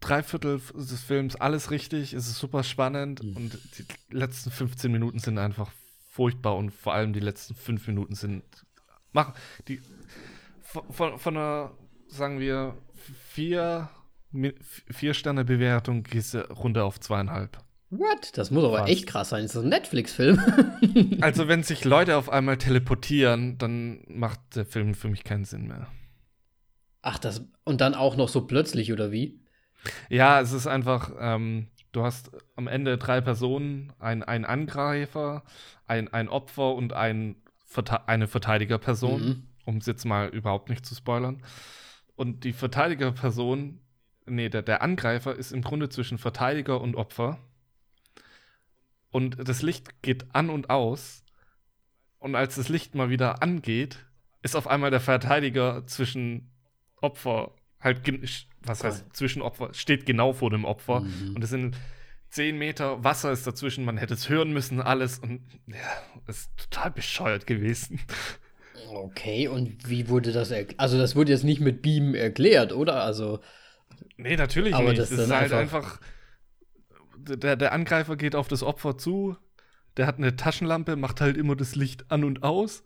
drei 0.00 0.22
Viertel 0.22 0.58
des 0.74 1.02
Films 1.02 1.36
alles 1.36 1.70
richtig, 1.70 2.14
es 2.14 2.28
ist 2.28 2.38
super 2.38 2.62
spannend 2.62 3.22
mhm. 3.22 3.36
und 3.36 3.78
die 3.78 4.16
letzten 4.16 4.50
15 4.50 4.90
Minuten 4.90 5.18
sind 5.18 5.36
einfach 5.36 5.70
furchtbar 6.08 6.56
und 6.56 6.70
vor 6.72 6.94
allem 6.94 7.12
die 7.12 7.20
letzten 7.20 7.54
fünf 7.54 7.86
Minuten 7.86 8.14
sind 8.14 8.42
machen 9.12 9.34
die 9.68 9.82
von, 10.62 11.18
von 11.18 11.36
einer 11.36 11.72
sagen 12.08 12.40
wir 12.40 12.78
vier 13.28 13.90
vier 14.90 15.14
Sterne 15.14 15.44
Bewertung 15.44 16.02
gehst 16.02 16.34
du 16.34 16.40
runter 16.50 16.84
auf 16.84 17.00
zweieinhalb. 17.00 17.58
What? 17.90 18.36
Das 18.36 18.50
muss 18.50 18.64
aber 18.64 18.78
Fast. 18.78 18.90
echt 18.90 19.06
krass 19.06 19.28
sein. 19.28 19.44
Das 19.44 19.54
ist 19.54 19.62
ein 19.62 19.68
Netflix-Film. 19.68 21.18
also, 21.20 21.46
wenn 21.46 21.62
sich 21.62 21.84
Leute 21.84 22.16
auf 22.16 22.28
einmal 22.28 22.58
teleportieren, 22.58 23.58
dann 23.58 24.00
macht 24.08 24.40
der 24.56 24.66
Film 24.66 24.94
für 24.94 25.08
mich 25.08 25.22
keinen 25.22 25.44
Sinn 25.44 25.68
mehr. 25.68 25.86
Ach, 27.02 27.18
das. 27.18 27.46
Und 27.64 27.80
dann 27.80 27.94
auch 27.94 28.16
noch 28.16 28.28
so 28.28 28.46
plötzlich, 28.46 28.92
oder 28.92 29.12
wie? 29.12 29.40
Ja, 30.08 30.40
es 30.40 30.52
ist 30.52 30.66
einfach, 30.66 31.12
ähm, 31.20 31.68
du 31.92 32.02
hast 32.02 32.32
am 32.56 32.66
Ende 32.66 32.98
drei 32.98 33.20
Personen, 33.20 33.92
ein, 34.00 34.24
ein 34.24 34.44
Angreifer, 34.44 35.44
ein, 35.86 36.12
ein 36.12 36.28
Opfer 36.28 36.74
und 36.74 36.92
ein, 36.92 37.36
eine 38.06 38.26
Verteidigerperson, 38.26 39.22
mhm. 39.22 39.42
um 39.64 39.76
es 39.76 39.86
jetzt 39.86 40.04
mal 40.04 40.28
überhaupt 40.28 40.70
nicht 40.70 40.84
zu 40.84 40.96
spoilern. 40.96 41.44
Und 42.16 42.42
die 42.42 42.52
Verteidigerperson, 42.52 43.80
nee, 44.26 44.48
der, 44.48 44.62
der 44.62 44.82
Angreifer 44.82 45.34
ist 45.34 45.52
im 45.52 45.62
Grunde 45.62 45.88
zwischen 45.88 46.18
Verteidiger 46.18 46.80
und 46.80 46.96
Opfer. 46.96 47.38
Und 49.10 49.48
das 49.48 49.62
Licht 49.62 50.02
geht 50.02 50.34
an 50.34 50.50
und 50.50 50.70
aus. 50.70 51.24
Und 52.18 52.34
als 52.34 52.56
das 52.56 52.68
Licht 52.68 52.94
mal 52.94 53.10
wieder 53.10 53.42
angeht, 53.42 54.04
ist 54.42 54.56
auf 54.56 54.66
einmal 54.66 54.90
der 54.90 55.00
Verteidiger 55.00 55.86
zwischen 55.86 56.50
Opfer 57.00 57.52
halt 57.80 58.00
was 58.62 58.82
heißt 58.82 59.14
zwischen 59.14 59.42
Opfer, 59.42 59.72
steht 59.72 60.06
genau 60.06 60.32
vor 60.32 60.50
dem 60.50 60.64
Opfer. 60.64 61.00
Mhm. 61.00 61.36
Und 61.36 61.44
es 61.44 61.50
sind 61.50 61.76
zehn 62.30 62.58
Meter 62.58 63.04
Wasser 63.04 63.32
ist 63.32 63.46
dazwischen, 63.46 63.84
man 63.84 63.96
hätte 63.96 64.14
es 64.14 64.28
hören 64.28 64.52
müssen, 64.52 64.80
alles. 64.80 65.18
Und 65.18 65.40
ja, 65.66 65.76
ist 66.26 66.50
total 66.56 66.90
bescheuert 66.90 67.46
gewesen. 67.46 68.00
Okay, 68.90 69.48
und 69.48 69.88
wie 69.88 70.08
wurde 70.08 70.32
das 70.32 70.50
erklärt? 70.50 70.80
Also, 70.80 70.98
das 70.98 71.16
wurde 71.16 71.32
jetzt 71.32 71.44
nicht 71.44 71.60
mit 71.60 71.82
Beam 71.82 72.14
erklärt, 72.14 72.72
oder? 72.72 73.02
Also. 73.02 73.40
Nee, 74.16 74.36
natürlich 74.36 74.74
aber 74.74 74.90
nicht. 74.90 74.98
Das 74.98 75.10
ist 75.10 75.30
halt 75.30 75.52
einfach. 75.52 75.98
einfach 75.98 76.00
der, 77.18 77.56
der 77.56 77.72
Angreifer 77.72 78.16
geht 78.16 78.36
auf 78.36 78.46
das 78.46 78.62
Opfer 78.62 78.96
zu, 78.96 79.36
der 79.96 80.06
hat 80.06 80.18
eine 80.18 80.36
Taschenlampe, 80.36 80.94
macht 80.94 81.20
halt 81.20 81.36
immer 81.36 81.56
das 81.56 81.74
Licht 81.74 82.10
an 82.10 82.22
und 82.22 82.44
aus. 82.44 82.84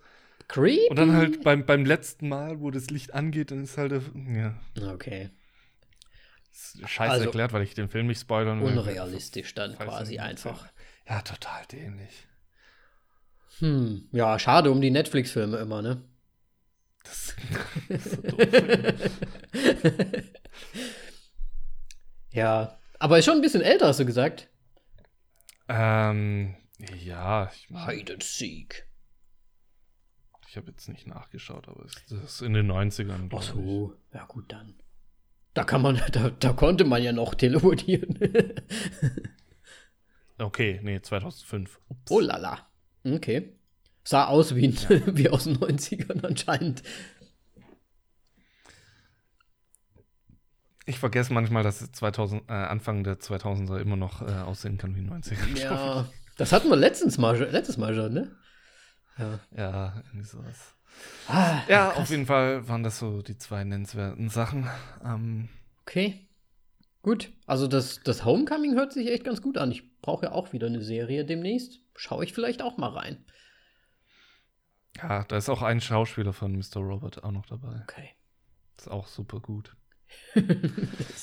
Creepy. 0.49 0.89
Und 0.89 0.99
dann 0.99 1.13
halt 1.13 1.43
beim, 1.45 1.67
beim 1.67 1.85
letzten 1.85 2.29
Mal, 2.29 2.61
wo 2.61 2.71
das 2.71 2.89
Licht 2.91 3.13
angeht, 3.15 3.51
dann 3.51 3.63
ist 3.63 3.77
halt. 3.77 3.93
Ja. 4.35 4.55
Okay 4.93 5.31
scheiße 6.87 7.13
also, 7.13 7.25
erklärt, 7.27 7.53
weil 7.53 7.63
ich 7.63 7.75
den 7.75 7.89
Film 7.89 8.07
nicht 8.07 8.21
spoilern 8.21 8.61
will. 8.61 8.69
Unrealistisch 8.69 9.55
dann 9.55 9.77
quasi 9.77 10.19
einfach. 10.19 10.67
Ja, 11.09 11.23
total 11.23 11.65
dämlich. 11.67 12.27
Hm, 13.59 14.09
ja, 14.13 14.39
schade 14.39 14.71
um 14.71 14.81
die 14.81 14.91
Netflix-Filme 14.91 15.59
immer, 15.59 15.83
ne? 15.83 16.03
Das, 17.03 17.35
das 17.89 18.07
ist 18.07 18.17
so 18.17 18.23
doof. 18.23 18.39
ja, 22.33 22.79
aber 22.99 23.19
ist 23.19 23.25
schon 23.25 23.37
ein 23.37 23.43
bisschen 23.43 23.63
älter, 23.63 23.87
hast 23.87 24.01
du 24.01 24.07
gesagt? 24.07 24.49
Ähm, 25.69 26.55
ja. 27.05 27.51
Ich 27.53 27.69
Hide 27.69 28.15
and 28.15 28.23
Seek. 28.23 28.87
Ich 30.49 30.57
habe 30.57 30.71
jetzt 30.71 30.89
nicht 30.89 31.07
nachgeschaut, 31.07 31.69
aber 31.69 31.85
es 31.85 32.11
ist 32.11 32.43
in 32.43 32.55
den 32.55 32.71
90ern. 32.71 33.31
Ach 33.33 33.43
so, 33.43 33.95
ich. 34.09 34.15
ja 34.15 34.25
gut 34.25 34.51
dann. 34.53 34.75
Da 35.55 35.65
kann 35.65 35.83
man, 35.83 36.01
da, 36.13 36.31
da 36.31 36.53
konnte 36.53 36.85
man 36.85 37.03
ja 37.03 37.13
noch 37.13 37.35
teleportieren. 37.35 38.19
okay, 40.39 40.81
nee, 40.83 41.01
2005. 41.01 41.81
Ups. 41.89 42.11
Oh 42.11 42.21
lala. 42.21 42.69
Okay. 43.05 43.53
Sah 44.03 44.27
aus 44.27 44.55
wie, 44.55 44.67
ja. 44.67 44.89
wie 45.17 45.29
aus 45.29 45.45
den 45.45 45.59
90ern 45.59 46.25
anscheinend. 46.27 46.83
Ich 50.87 50.99
vergesse 50.99 51.33
manchmal, 51.33 51.63
dass 51.63 51.93
2000, 51.93 52.49
äh, 52.49 52.53
Anfang 52.53 53.05
der 53.05 53.19
2000er 53.19 53.79
immer 53.79 53.97
noch 53.97 54.23
äh, 54.23 54.33
aussehen 54.33 54.79
kann 54.79 54.97
wie 54.97 55.01
90er. 55.01 55.59
Ja, 55.59 56.09
das 56.37 56.53
hatten 56.53 56.69
wir 56.69 56.77
letztens 56.77 57.19
mal, 57.19 57.39
letztes 57.39 57.77
Mal 57.77 57.95
schon, 57.95 58.13
ne? 58.13 58.37
Ja, 59.19 59.41
ja 59.57 60.03
irgendwie 60.07 60.27
sowas. 60.27 60.75
Ah, 61.29 61.63
ja, 61.69 61.89
krass. 61.89 61.99
auf 61.99 62.11
jeden 62.11 62.27
Fall 62.27 62.67
waren 62.69 62.83
das 62.83 62.99
so 62.99 63.23
die 63.23 63.37
zwei 63.37 63.65
nennenswerten 63.65 64.29
Sachen. 64.29 64.69
Ähm, 65.05 65.49
okay. 65.83 66.27
Gut. 67.03 67.33
Also 67.47 67.67
das, 67.67 68.01
das 68.03 68.25
Homecoming 68.25 68.75
hört 68.75 68.93
sich 68.93 69.09
echt 69.11 69.25
ganz 69.25 69.41
gut 69.41 69.57
an. 69.57 69.71
Ich 69.71 70.01
brauche 70.01 70.27
ja 70.27 70.33
auch 70.33 70.53
wieder 70.53 70.67
eine 70.67 70.83
Serie 70.83 71.25
demnächst. 71.25 71.81
Schaue 71.95 72.25
ich 72.25 72.33
vielleicht 72.33 72.63
auch 72.63 72.77
mal 72.77 72.91
rein. 72.91 73.25
Ja, 74.97 75.25
da 75.25 75.37
ist 75.37 75.49
auch 75.49 75.63
ein 75.63 75.81
Schauspieler 75.81 76.33
von 76.33 76.53
Mr. 76.53 76.81
Robert 76.81 77.25
auch 77.25 77.33
noch 77.33 77.47
dabei. 77.47 77.81
Okay. 77.83 78.11
Ist 78.77 78.91
auch 78.91 79.07
super 79.07 79.41
gut. 79.41 79.77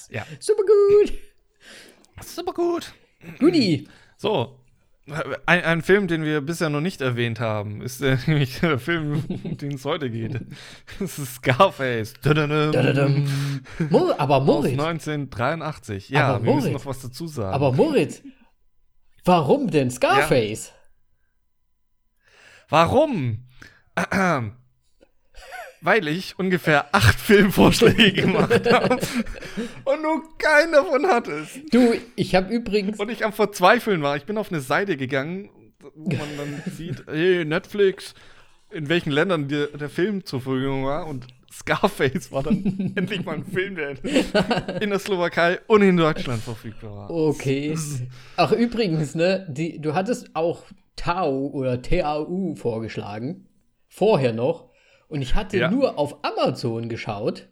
Ja. 0.10 0.26
Super 0.40 0.64
gut. 0.64 1.14
Super 2.24 2.54
gut. 2.54 2.94
Guti. 3.40 3.88
So, 4.18 4.60
ein, 5.46 5.64
ein, 5.64 5.82
Film, 5.82 6.08
den 6.08 6.24
wir 6.24 6.42
bisher 6.42 6.70
noch 6.70 6.82
nicht 6.82 7.00
erwähnt 7.00 7.40
haben, 7.40 7.82
ist 7.82 8.02
der, 8.02 8.20
nämlich 8.28 8.60
der 8.60 8.78
Film, 8.78 9.24
um 9.44 9.58
den 9.58 9.76
es 9.76 9.86
heute 9.86 10.10
geht. 10.10 10.40
Das 11.00 11.18
ist 11.18 11.36
Scarface. 11.36 12.14
Aber 12.26 14.42
Moritz. 14.42 14.80
Aus 14.80 14.88
1983. 14.88 16.10
Ja, 16.10 16.28
aber 16.28 16.44
wir 16.44 16.52
Moritz. 16.52 16.64
müssen 16.64 16.74
noch 16.74 16.86
was 16.86 17.02
dazu 17.02 17.28
sagen. 17.28 17.54
Aber 17.54 17.72
Moritz, 17.72 18.22
warum 19.24 19.70
denn 19.70 19.90
Scarface? 19.90 20.68
Ja. 20.68 20.74
Warum? 22.70 23.48
weil 25.82 26.08
ich 26.08 26.38
ungefähr 26.40 26.94
acht 26.94 27.20
Filmvorschläge 27.20 28.22
gemacht 28.24 28.72
habe 28.72 28.96
und 29.86 30.02
nur 30.02 30.38
keinen 30.38 30.74
davon 30.74 31.06
hattest. 31.08 31.60
Du, 31.72 31.94
ich 32.16 32.36
habe 32.36 32.54
übrigens. 32.54 33.00
Und 33.00 33.10
ich 33.10 33.26
am 33.26 33.34
Verzweifeln 33.34 34.02
war. 34.02 34.16
Ich 34.18 34.26
bin 34.26 34.38
auf 34.38 34.52
eine 34.52 34.62
Seite 34.62 34.98
gegangen, 34.98 35.50
wo 35.96 36.10
man 36.10 36.38
dann 36.38 36.64
sieht, 36.76 37.04
hey, 37.08 37.46
Netflix, 37.46 38.14
in 38.72 38.90
welchen 38.90 39.12
Ländern 39.12 39.48
der, 39.48 39.68
der 39.68 39.90
Film 39.90 40.26
zur 40.26 40.42
Verfügung 40.42 40.86
war 40.86 41.08
und 41.08 41.28
Scarface 41.52 42.32
war 42.32 42.44
dann 42.44 42.94
endlich 42.96 43.24
mal 43.26 43.36
ein 43.36 43.46
Film, 43.46 43.76
der 43.76 44.82
in 44.82 44.90
der 44.90 45.00
Slowakei 45.00 45.60
und 45.68 45.82
in 45.82 45.98
Deutschland 45.98 46.42
verfügbar 46.44 46.96
war. 46.96 47.10
Okay. 47.10 47.76
Ach, 48.36 48.52
übrigens, 48.52 49.16
ne, 49.16 49.48
die, 49.50 49.80
du 49.80 49.94
hattest 49.94 50.36
auch 50.36 50.64
Tau 50.96 51.48
oder 51.48 51.82
TAU 51.82 52.56
vorgeschlagen. 52.56 53.48
Vorher 53.88 54.34
noch. 54.34 54.67
Und 55.08 55.22
ich 55.22 55.36
hatte 55.36 55.58
ja. 55.58 55.72
nur 55.72 55.98
auf 55.98 56.18
Amazon 56.24 56.90
geschaut. 56.90 57.48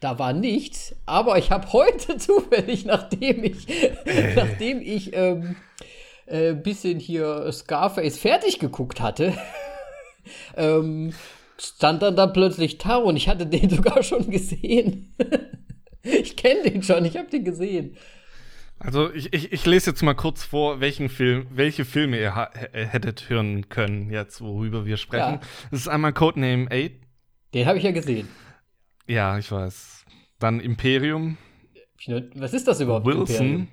Da 0.00 0.18
war 0.18 0.32
nichts, 0.32 0.94
aber 1.06 1.38
ich 1.38 1.50
habe 1.50 1.72
heute 1.72 2.16
zufällig, 2.18 2.84
nachdem 2.84 3.42
ich, 3.42 3.68
äh. 3.68 4.34
nachdem 4.34 4.80
ich 4.80 5.14
ähm, 5.14 5.56
äh, 6.26 6.54
bisschen 6.54 7.00
hier 7.00 7.50
Scarface 7.52 8.18
fertig 8.18 8.58
geguckt 8.60 9.00
hatte, 9.00 9.36
ähm, 10.56 11.12
stand 11.58 12.02
dann 12.02 12.14
da 12.14 12.26
plötzlich 12.28 12.78
Tau 12.78 13.02
und 13.02 13.16
ich 13.16 13.28
hatte 13.28 13.46
den 13.46 13.70
sogar 13.74 14.02
schon 14.02 14.30
gesehen. 14.30 15.14
ich 16.02 16.36
kenne 16.36 16.70
den 16.70 16.82
schon, 16.82 17.04
ich 17.04 17.16
habe 17.16 17.28
den 17.28 17.44
gesehen. 17.44 17.96
Also 18.80 19.12
ich, 19.12 19.32
ich, 19.32 19.52
ich 19.52 19.66
lese 19.66 19.90
jetzt 19.90 20.02
mal 20.02 20.14
kurz 20.14 20.44
vor, 20.44 20.80
welchen 20.80 21.08
Film, 21.08 21.46
welche 21.50 21.84
Filme 21.84 22.18
ihr 22.18 22.50
hättet 22.72 23.28
hören 23.28 23.68
können, 23.68 24.10
jetzt 24.10 24.40
worüber 24.40 24.86
wir 24.86 24.96
sprechen. 24.96 25.34
Ja. 25.34 25.40
Das 25.70 25.80
ist 25.80 25.88
einmal 25.88 26.12
Codename 26.12 26.68
8. 26.70 26.92
Den 27.54 27.66
habe 27.66 27.78
ich 27.78 27.84
ja 27.84 27.90
gesehen. 27.90 28.28
Ja, 29.06 29.38
ich 29.38 29.50
weiß. 29.50 30.04
Dann 30.38 30.60
Imperium. 30.60 31.38
Was 32.34 32.54
ist 32.54 32.68
das 32.68 32.80
überhaupt? 32.80 33.06
Wilson. 33.06 33.20
Imperium? 33.26 33.68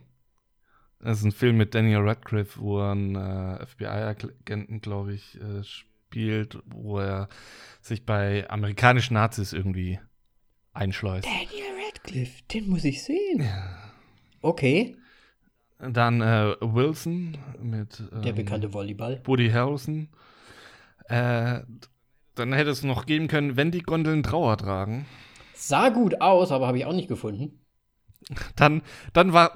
Das 1.00 1.20
ist 1.20 1.26
ein 1.26 1.32
Film 1.32 1.58
mit 1.58 1.76
Daniel 1.76 2.00
Radcliffe, 2.00 2.60
wo 2.60 2.80
er 2.80 2.91
einen 2.94 3.15
äh, 3.15 3.65
FBI-Agenten, 3.65 4.82
glaube 4.82 5.13
ich, 5.13 5.39
äh, 5.39 5.63
spielt, 5.63 6.58
wo 6.65 7.00
er 7.00 7.30
sich 7.82 8.06
bei 8.08 8.50
amerikanischen 8.50 9.13
Nazis 9.13 9.54
irgendwie 9.54 10.00
einschleust. 10.74 11.26
Daniel 11.26 11.65
Radcliffe. 11.86 11.86
Radcliffe, 12.06 12.44
den 12.54 12.70
muss 12.70 12.84
ich 12.84 13.04
sehen. 13.04 13.41
Ja. 13.41 13.85
Okay. 14.45 14.95
Dann 15.79 16.21
äh, 16.21 16.55
Wilson 16.62 17.36
mit 17.60 17.99
ähm, 18.13 18.21
der 18.21 18.34
bekannte 18.34 18.73
Volleyball. 18.73 19.19
Woody 19.25 19.49
Harrelson. 19.49 20.10
Äh, 21.05 21.62
dann 22.36 22.53
hätte 22.53 22.69
es 22.69 22.84
noch 22.84 23.08
geben 23.08 23.27
können, 23.27 23.58
wenn 23.58 23.71
die 23.71 23.81
Gondeln 23.81 24.21
Trauer 24.21 24.58
tragen. 24.58 25.08
Sah 25.55 25.89
gut 25.89 26.21
aus, 26.21 26.51
aber 26.51 26.67
habe 26.67 26.77
ich 26.77 26.86
auch 26.86 26.93
nicht 26.93 27.08
gefunden. 27.08 27.60
Dann, 28.55 28.84
dann 29.13 29.34
war, 29.34 29.51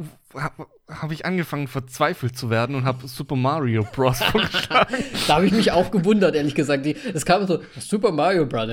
habe 0.88 1.13
ich 1.13 1.23
angefangen, 1.23 1.67
verzweifelt 1.67 2.36
zu 2.36 2.49
werden 2.49 2.75
und 2.75 2.86
habe 2.86 3.08
Super 3.08 3.36
Mario 3.36 3.84
Bros. 3.84 4.23
vorgeschlagen. 4.23 4.95
da 5.28 5.36
habe 5.36 5.45
ich 5.45 5.52
mich 5.52 5.71
auch 5.71 5.91
gewundert, 5.91 6.34
ehrlich 6.34 6.56
gesagt. 6.56 6.88
Es 6.88 7.25
kam 7.25 7.45
so, 7.45 7.60
Super 7.78 8.12
Mario 8.12 8.47
Bros. 8.47 8.69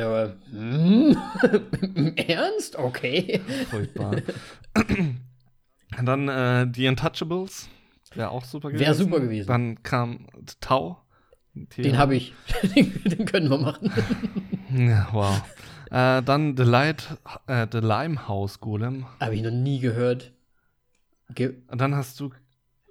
Hm? 0.50 1.14
Im 1.94 2.16
Ernst? 2.16 2.76
Okay. 2.76 3.42
Furchtbar. 3.68 4.16
Und 5.99 6.07
dann 6.07 6.29
äh, 6.29 6.66
die 6.66 6.88
Untouchables. 6.88 7.68
Wäre 8.14 8.31
auch 8.31 8.44
super 8.44 8.68
gewesen. 8.68 8.85
Wäre 8.85 8.94
super 8.94 9.20
gewesen. 9.20 9.46
Dann 9.46 9.83
kam 9.83 10.27
Tau. 10.61 11.03
Den 11.55 11.96
habe 11.96 12.16
ich. 12.16 12.35
den 12.75 13.25
können 13.25 13.49
wir 13.49 13.59
machen. 13.59 13.90
ja, 14.77 15.09
wow. 15.12 15.42
Äh, 15.90 16.22
dann 16.22 16.57
The, 16.57 16.64
Light, 16.64 17.18
äh, 17.46 17.66
The 17.70 17.79
Limehouse 17.79 18.61
Golem. 18.61 19.07
Habe 19.20 19.35
ich 19.35 19.42
noch 19.42 19.51
nie 19.51 19.81
gehört. 19.81 20.33
Ge 21.35 21.55
Und 21.68 21.81
dann 21.81 21.94
hast 21.94 22.20
du, 22.20 22.31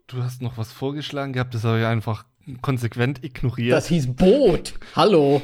du 0.07 0.23
hast 0.23 0.41
noch 0.41 0.57
was 0.57 0.71
vorgeschlagen 0.71 1.33
gehabt, 1.33 1.53
das 1.53 1.63
habe 1.63 1.79
ich 1.79 1.85
einfach 1.85 2.25
konsequent 2.61 3.23
ignoriert. 3.23 3.73
Das 3.73 3.87
hieß 3.87 4.15
Boot. 4.15 4.73
Hallo. 4.95 5.41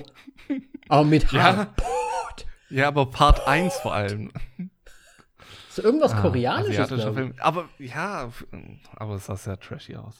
Aber 0.89 1.03
mit 1.05 1.31
H. 1.31 1.37
Ja, 1.37 1.63
Boot. 1.75 2.45
Ja, 2.69 2.87
aber 2.87 3.05
Part 3.05 3.47
1 3.47 3.75
vor 3.75 3.93
allem. 3.93 4.31
Ist 5.71 5.79
irgendwas 5.79 6.11
ah, 6.11 6.21
Koreanisches? 6.21 6.89
Film. 6.89 7.33
Aber 7.39 7.69
ja, 7.79 8.29
aber 8.97 9.15
es 9.15 9.27
sah 9.27 9.37
sehr 9.37 9.57
trashy 9.57 9.95
aus. 9.95 10.19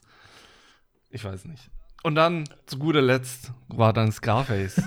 Ich 1.10 1.26
weiß 1.26 1.44
nicht. 1.44 1.70
Und 2.04 2.16
dann, 2.16 2.46
zu 2.68 2.80
guter 2.80 3.02
Letzt, 3.02 3.52
war 3.68 3.92
dann 3.92 4.14
Scarface. 4.14 4.82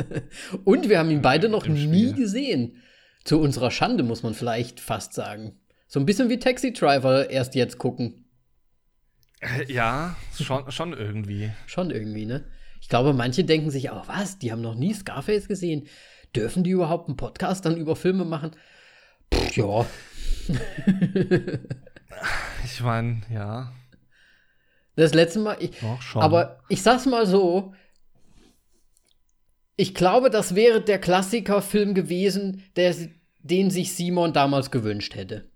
Und 0.64 0.88
wir 0.88 1.00
haben 1.00 1.10
ihn 1.10 1.22
beide 1.22 1.48
noch 1.48 1.66
nie 1.66 2.12
gesehen. 2.12 2.82
Zu 3.24 3.40
unserer 3.40 3.72
Schande, 3.72 4.04
muss 4.04 4.22
man 4.22 4.34
vielleicht 4.34 4.78
fast 4.78 5.12
sagen. 5.12 5.58
So 5.88 5.98
ein 5.98 6.06
bisschen 6.06 6.28
wie 6.28 6.38
Taxi 6.38 6.72
Driver 6.72 7.28
erst 7.28 7.56
jetzt 7.56 7.78
gucken. 7.78 8.26
Äh, 9.40 9.70
ja, 9.70 10.14
schon, 10.40 10.70
schon 10.70 10.92
irgendwie. 10.92 11.50
Schon 11.66 11.90
irgendwie, 11.90 12.26
ne? 12.26 12.44
Ich 12.80 12.88
glaube, 12.88 13.12
manche 13.12 13.42
denken 13.42 13.72
sich 13.72 13.90
auch, 13.90 14.06
was, 14.06 14.38
die 14.38 14.52
haben 14.52 14.62
noch 14.62 14.76
nie 14.76 14.94
Scarface 14.94 15.48
gesehen. 15.48 15.88
Dürfen 16.36 16.62
die 16.62 16.70
überhaupt 16.70 17.08
einen 17.08 17.16
Podcast 17.16 17.66
dann 17.66 17.76
über 17.76 17.96
Filme 17.96 18.24
machen? 18.24 18.52
Pff, 19.36 19.56
ja. 19.56 19.86
ich 22.64 22.80
meine, 22.80 23.22
ja. 23.30 23.72
Das 24.94 25.12
letzte 25.14 25.40
Mal. 25.40 25.56
Ich, 25.60 25.78
Doch, 25.80 26.16
aber 26.16 26.60
ich 26.68 26.82
sag's 26.82 27.06
mal 27.06 27.26
so. 27.26 27.74
Ich 29.76 29.94
glaube, 29.94 30.30
das 30.30 30.54
wäre 30.54 30.80
der 30.80 30.98
Klassikerfilm 30.98 31.94
gewesen, 31.94 32.64
der, 32.76 32.94
den 33.40 33.70
sich 33.70 33.94
Simon 33.94 34.32
damals 34.32 34.70
gewünscht 34.70 35.14
hätte. 35.14 35.50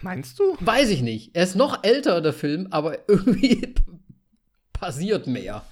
Meinst 0.00 0.38
du? 0.38 0.56
Weiß 0.60 0.88
ich 0.90 1.02
nicht. 1.02 1.34
Er 1.34 1.44
ist 1.44 1.54
noch 1.54 1.82
älter, 1.84 2.20
der 2.20 2.32
Film, 2.32 2.68
aber 2.70 3.08
irgendwie 3.08 3.74
passiert 4.72 5.26
mehr. 5.26 5.64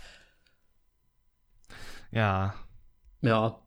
Ja. 2.10 2.54
Ja. 3.22 3.61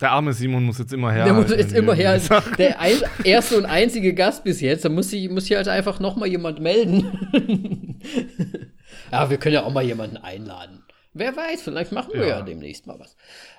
Der 0.00 0.10
arme 0.10 0.32
Simon 0.32 0.64
muss 0.64 0.78
jetzt 0.78 0.92
immer 0.92 1.12
her. 1.12 1.24
Der 1.24 1.32
muss 1.34 1.50
jetzt 1.50 1.72
immer 1.72 1.94
her. 1.94 2.20
Der 2.58 2.80
ein, 2.80 2.96
erste 3.24 3.58
und 3.58 3.64
einzige 3.64 4.12
Gast 4.12 4.42
bis 4.42 4.60
jetzt. 4.60 4.84
Da 4.84 4.88
muss, 4.88 5.12
ich, 5.12 5.30
muss 5.30 5.46
hier 5.46 5.58
halt 5.58 5.68
einfach 5.68 6.00
noch 6.00 6.16
mal 6.16 6.26
jemand 6.26 6.60
melden. 6.60 8.00
ja, 9.12 9.30
wir 9.30 9.36
können 9.36 9.54
ja 9.54 9.62
auch 9.62 9.72
mal 9.72 9.84
jemanden 9.84 10.16
einladen. 10.16 10.82
Wer 11.16 11.36
weiß, 11.36 11.62
vielleicht 11.62 11.92
machen 11.92 12.10
wir 12.12 12.26
ja, 12.26 12.38
ja 12.38 12.42
demnächst 12.42 12.88
mal 12.88 12.98
was. 12.98 13.16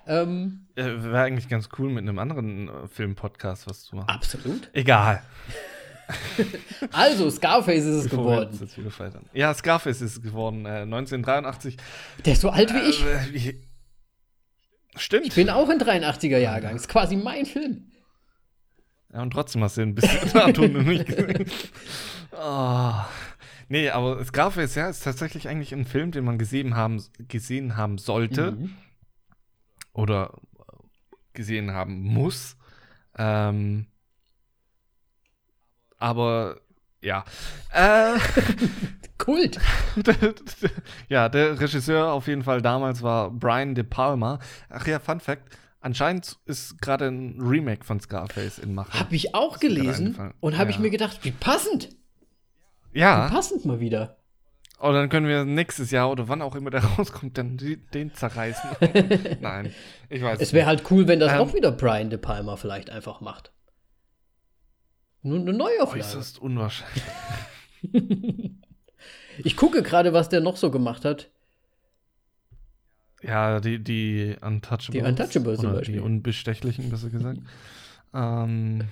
Ähm, 0.08 0.66
ja, 0.76 1.04
Wäre 1.04 1.22
eigentlich 1.22 1.48
ganz 1.48 1.70
cool 1.80 1.90
mit 1.90 2.04
einem 2.04 2.20
anderen 2.20 2.68
äh, 2.68 2.88
Film-Podcast 2.88 3.66
was 3.70 3.86
zu 3.86 3.96
machen. 3.96 4.10
Absolut. 4.10 4.70
Egal. 4.74 5.24
also, 6.92 7.30
Scarface 7.30 7.86
ist 7.86 7.96
es 7.96 8.04
Bevor 8.10 8.46
geworden. 8.46 9.30
Ja, 9.34 9.54
Scarface 9.54 10.02
ist 10.02 10.18
es 10.18 10.22
geworden, 10.22 10.66
äh, 10.66 10.82
1983. 10.82 11.78
Der 12.26 12.34
ist 12.34 12.42
so 12.42 12.50
alt 12.50 12.74
wie 12.74 12.90
ich. 12.90 13.02
Äh, 13.06 13.34
wie, 13.34 13.62
Stimmt. 14.96 15.28
Ich 15.28 15.36
bin 15.36 15.50
auch 15.50 15.70
ein 15.70 15.80
83er 15.80 16.38
Jahrgang. 16.38 16.76
Ist 16.76 16.88
quasi 16.88 17.16
mein 17.16 17.46
Film. 17.46 17.92
Ja, 19.14 19.22
und 19.22 19.32
trotzdem 19.32 19.64
hast 19.64 19.78
du 19.78 19.82
ein 19.82 19.96
bisschen 19.96 20.32
Natur 20.34 20.68
nicht 20.68 21.06
gesehen. 21.06 21.46
Oh. 22.32 22.94
Nee, 23.68 23.90
aber 23.90 24.24
Scarface, 24.24 24.76
ja, 24.76 24.90
ist 24.90 25.04
tatsächlich 25.04 25.48
eigentlich 25.48 25.74
ein 25.74 25.86
Film, 25.86 26.12
den 26.12 26.24
man 26.26 26.38
gesehen 26.38 26.76
haben, 26.76 27.04
gesehen 27.28 27.78
haben 27.78 27.98
sollte. 27.98 28.52
Mhm. 28.52 28.76
Oder 29.94 30.34
gesehen 31.34 31.72
haben 31.72 32.02
muss. 32.02 32.58
Ähm, 33.18 33.88
aber 35.98 36.60
ja. 37.06 37.24
Äh, 37.72 38.20
Kult. 39.18 39.60
ja, 41.08 41.30
der 41.30 41.60
Regisseur 41.60 42.12
auf 42.12 42.28
jeden 42.28 42.44
Fall 42.44 42.62
damals 42.62 43.02
war 43.02 43.32
Brian 43.32 43.76
De 43.76 43.84
Palma. 43.84 44.40
Ach 44.70 44.86
ja, 44.88 45.00
Fun 45.00 45.20
Fact. 45.20 45.58
Anscheinend 45.80 46.38
ist 46.46 46.82
gerade 46.82 47.06
ein 47.06 47.40
Remake 47.40 47.86
von 47.86 48.00
Scarface 48.00 48.58
in 48.58 48.74
Mache. 48.74 49.00
Hab 49.00 49.14
ich 49.14 49.36
auch 49.36 49.60
gelesen 49.60 50.34
und 50.40 50.58
habe 50.58 50.72
ja. 50.72 50.76
ich 50.76 50.80
mir 50.80 50.90
gedacht, 50.90 51.20
wie 51.22 51.32
passend. 51.32 51.90
Ja. 52.92 53.28
Wie 53.28 53.34
passend 53.34 53.66
mal 53.66 53.80
wieder. 53.80 54.18
Und 54.80 54.90
oh, 54.90 54.94
dann 54.94 55.10
können 55.10 55.28
wir 55.28 55.46
nächstes 55.46 55.92
Jahr 55.92 56.12
oder 56.12 56.28
wann 56.28 56.42
auch 56.42 56.56
immer 56.56 56.70
der 56.70 56.84
rauskommt, 56.98 57.38
dann 57.38 57.58
den 57.94 58.14
zerreißen. 58.14 58.70
Nein, 59.40 59.74
ich 60.10 60.22
weiß 60.22 60.42
Es 60.42 60.54
wäre 60.54 60.66
halt 60.66 60.92
cool, 60.92 61.08
wenn 61.08 61.20
das 61.20 61.32
ähm, 61.32 61.40
auch 61.40 61.54
wieder 61.54 61.72
Brian 61.72 62.10
De 62.10 62.20
Palma 62.20 62.58
vielleicht 62.58 62.90
einfach 62.90 63.22
macht. 63.22 63.52
Nur 65.26 65.40
eine 65.40 65.54
Neuauflage. 65.54 66.06
Äußerst 66.06 66.38
unwahrscheinlich. 66.38 67.04
ich 69.44 69.58
gucke 69.58 69.82
gerade, 69.82 70.14
was 70.14 70.30
der 70.30 70.40
noch 70.40 70.56
so 70.56 70.70
gemacht 70.70 71.04
hat. 71.04 71.32
Ja, 73.24 73.60
die, 73.60 73.84
die 73.84 74.36
Untouchables. 74.40 74.92
Die 74.92 75.02
Untouchables 75.02 75.60
zum 75.62 75.74
Beispiel. 75.74 75.96
Die 75.96 76.00
Unbestechlichen, 76.00 76.92
besser 76.92 77.10
gesagt. 77.10 77.40
ähm, 78.14 78.84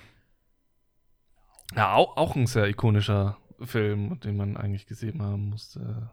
ja, 1.76 1.94
auch, 1.94 2.18
auch 2.18 2.36
ein 2.36 2.48
sehr 2.48 2.68
ikonischer 2.68 3.38
Film, 3.62 4.20
den 4.22 4.36
man 4.36 4.58
eigentlich 4.58 4.88
gesehen 4.88 5.22
haben 5.22 5.52
musste. 5.52 6.10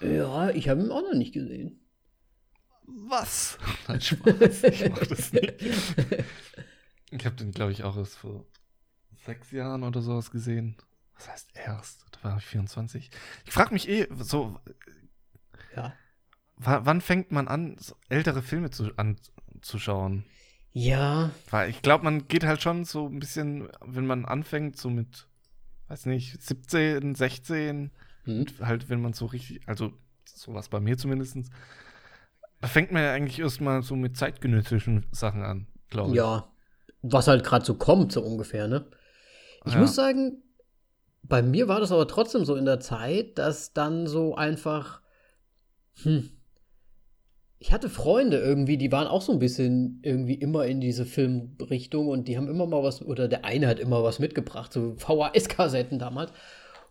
Ja, 0.00 0.50
ich 0.50 0.68
habe 0.68 0.82
ihn 0.82 0.92
auch 0.92 1.02
noch 1.02 1.14
nicht 1.14 1.34
gesehen. 1.34 1.80
Was? 2.86 3.58
Nein, 3.88 4.00
Spaß. 4.00 4.62
ich 4.62 4.88
mach 4.88 5.06
das 5.06 5.32
nicht. 5.32 5.54
Ich 7.10 7.26
habe 7.26 7.34
den, 7.34 7.50
glaube 7.50 7.72
ich, 7.72 7.82
auch 7.82 7.96
erst 7.96 8.18
vor 8.18 8.46
sechs 9.24 9.50
Jahren 9.50 9.82
oder 9.82 10.00
sowas 10.00 10.30
gesehen. 10.30 10.76
Was 11.14 11.28
heißt 11.28 11.50
erst? 11.54 12.06
Da 12.12 12.30
war 12.30 12.38
ich 12.38 12.44
24. 12.44 13.10
Ich 13.44 13.52
frage 13.52 13.72
mich 13.72 13.88
eh, 13.88 14.08
so. 14.18 14.58
Ja. 15.76 15.94
Wann 16.56 17.00
fängt 17.00 17.32
man 17.32 17.48
an, 17.48 17.76
ältere 18.08 18.42
Filme 18.42 18.70
zu, 18.70 18.90
anzuschauen? 18.96 20.24
Ja. 20.72 21.30
Weil 21.50 21.70
ich 21.70 21.82
glaube, 21.82 22.04
man 22.04 22.28
geht 22.28 22.44
halt 22.44 22.62
schon 22.62 22.84
so 22.84 23.06
ein 23.06 23.18
bisschen, 23.18 23.68
wenn 23.80 24.06
man 24.06 24.24
anfängt, 24.24 24.76
so 24.76 24.90
mit, 24.90 25.28
weiß 25.88 26.06
nicht, 26.06 26.40
17, 26.42 27.14
16, 27.14 27.90
hm. 28.24 28.46
halt, 28.60 28.88
wenn 28.88 29.00
man 29.00 29.12
so 29.12 29.26
richtig, 29.26 29.66
also 29.66 29.92
sowas 30.24 30.68
bei 30.68 30.80
mir 30.80 30.96
zumindest, 30.96 31.38
da 32.60 32.68
fängt 32.68 32.92
man 32.92 33.02
ja 33.02 33.12
eigentlich 33.12 33.40
erstmal 33.40 33.82
so 33.82 33.94
mit 33.94 34.16
zeitgenössischen 34.16 35.06
Sachen 35.10 35.42
an, 35.42 35.66
glaube 35.90 36.10
ich. 36.10 36.16
Ja. 36.16 36.50
Was 37.02 37.28
halt 37.28 37.44
gerade 37.44 37.64
so 37.64 37.74
kommt, 37.74 38.12
so 38.12 38.22
ungefähr, 38.22 38.66
ne? 38.66 38.86
Ich 39.66 39.74
ja. 39.74 39.80
muss 39.80 39.94
sagen, 39.94 40.42
bei 41.22 41.42
mir 41.42 41.68
war 41.68 41.80
das 41.80 41.92
aber 41.92 42.06
trotzdem 42.06 42.44
so 42.44 42.54
in 42.54 42.64
der 42.66 42.80
Zeit, 42.80 43.38
dass 43.38 43.72
dann 43.72 44.06
so 44.06 44.34
einfach, 44.34 45.00
hm, 46.02 46.30
ich 47.58 47.72
hatte 47.72 47.88
Freunde 47.88 48.38
irgendwie, 48.38 48.76
die 48.76 48.92
waren 48.92 49.06
auch 49.06 49.22
so 49.22 49.32
ein 49.32 49.38
bisschen 49.38 50.00
irgendwie 50.02 50.34
immer 50.34 50.66
in 50.66 50.80
diese 50.80 51.06
Filmrichtung 51.06 52.08
und 52.08 52.28
die 52.28 52.36
haben 52.36 52.48
immer 52.48 52.66
mal 52.66 52.82
was, 52.82 53.00
oder 53.00 53.26
der 53.26 53.46
eine 53.46 53.66
hat 53.66 53.80
immer 53.80 54.04
was 54.04 54.18
mitgebracht, 54.18 54.72
so 54.72 54.96
VHS-Kassetten 54.98 55.98
damals. 55.98 56.32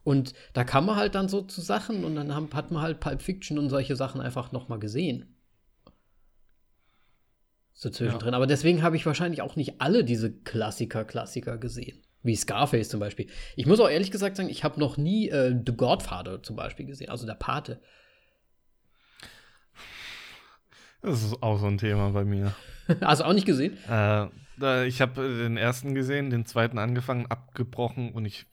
Und 0.03 0.33
da 0.53 0.63
kam 0.63 0.87
man 0.87 0.95
halt 0.95 1.15
dann 1.15 1.29
so 1.29 1.41
zu 1.41 1.61
Sachen 1.61 2.03
und 2.03 2.15
dann 2.15 2.33
haben, 2.33 2.49
hat 2.53 2.71
man 2.71 2.81
halt 2.81 2.99
Pulp 2.99 3.21
Fiction 3.21 3.57
und 3.57 3.69
solche 3.69 3.95
Sachen 3.95 4.19
einfach 4.19 4.51
noch 4.51 4.67
mal 4.67 4.79
gesehen. 4.79 5.35
So 7.73 7.89
zwischendrin. 7.89 8.31
Ja. 8.31 8.35
Aber 8.35 8.47
deswegen 8.47 8.81
habe 8.81 8.95
ich 8.95 9.05
wahrscheinlich 9.05 9.41
auch 9.41 9.55
nicht 9.55 9.79
alle 9.79 10.03
diese 10.03 10.31
Klassiker-Klassiker 10.31 11.57
gesehen. 11.57 12.01
Wie 12.23 12.35
Scarface 12.35 12.89
zum 12.89 12.99
Beispiel. 12.99 13.27
Ich 13.55 13.65
muss 13.65 13.79
auch 13.79 13.89
ehrlich 13.89 14.11
gesagt 14.11 14.37
sagen, 14.37 14.49
ich 14.49 14.63
habe 14.63 14.79
noch 14.79 14.97
nie 14.97 15.29
äh, 15.29 15.53
The 15.65 15.75
Godfather 15.75 16.41
zum 16.41 16.55
Beispiel 16.55 16.85
gesehen, 16.85 17.09
also 17.09 17.25
der 17.25 17.35
Pate. 17.35 17.81
Das 21.01 21.21
ist 21.21 21.43
auch 21.43 21.59
so 21.59 21.67
ein 21.67 21.77
Thema 21.77 22.11
bei 22.11 22.23
mir. 22.23 22.55
Hast 23.01 23.19
du 23.19 23.25
auch 23.25 23.33
nicht 23.33 23.45
gesehen? 23.45 23.77
Äh, 23.89 24.27
ich 24.87 25.01
habe 25.01 25.21
den 25.21 25.57
ersten 25.57 25.95
gesehen, 25.95 26.29
den 26.29 26.45
zweiten 26.45 26.77
angefangen, 26.77 27.25
abgebrochen 27.25 28.11
und 28.13 28.25
ich 28.25 28.45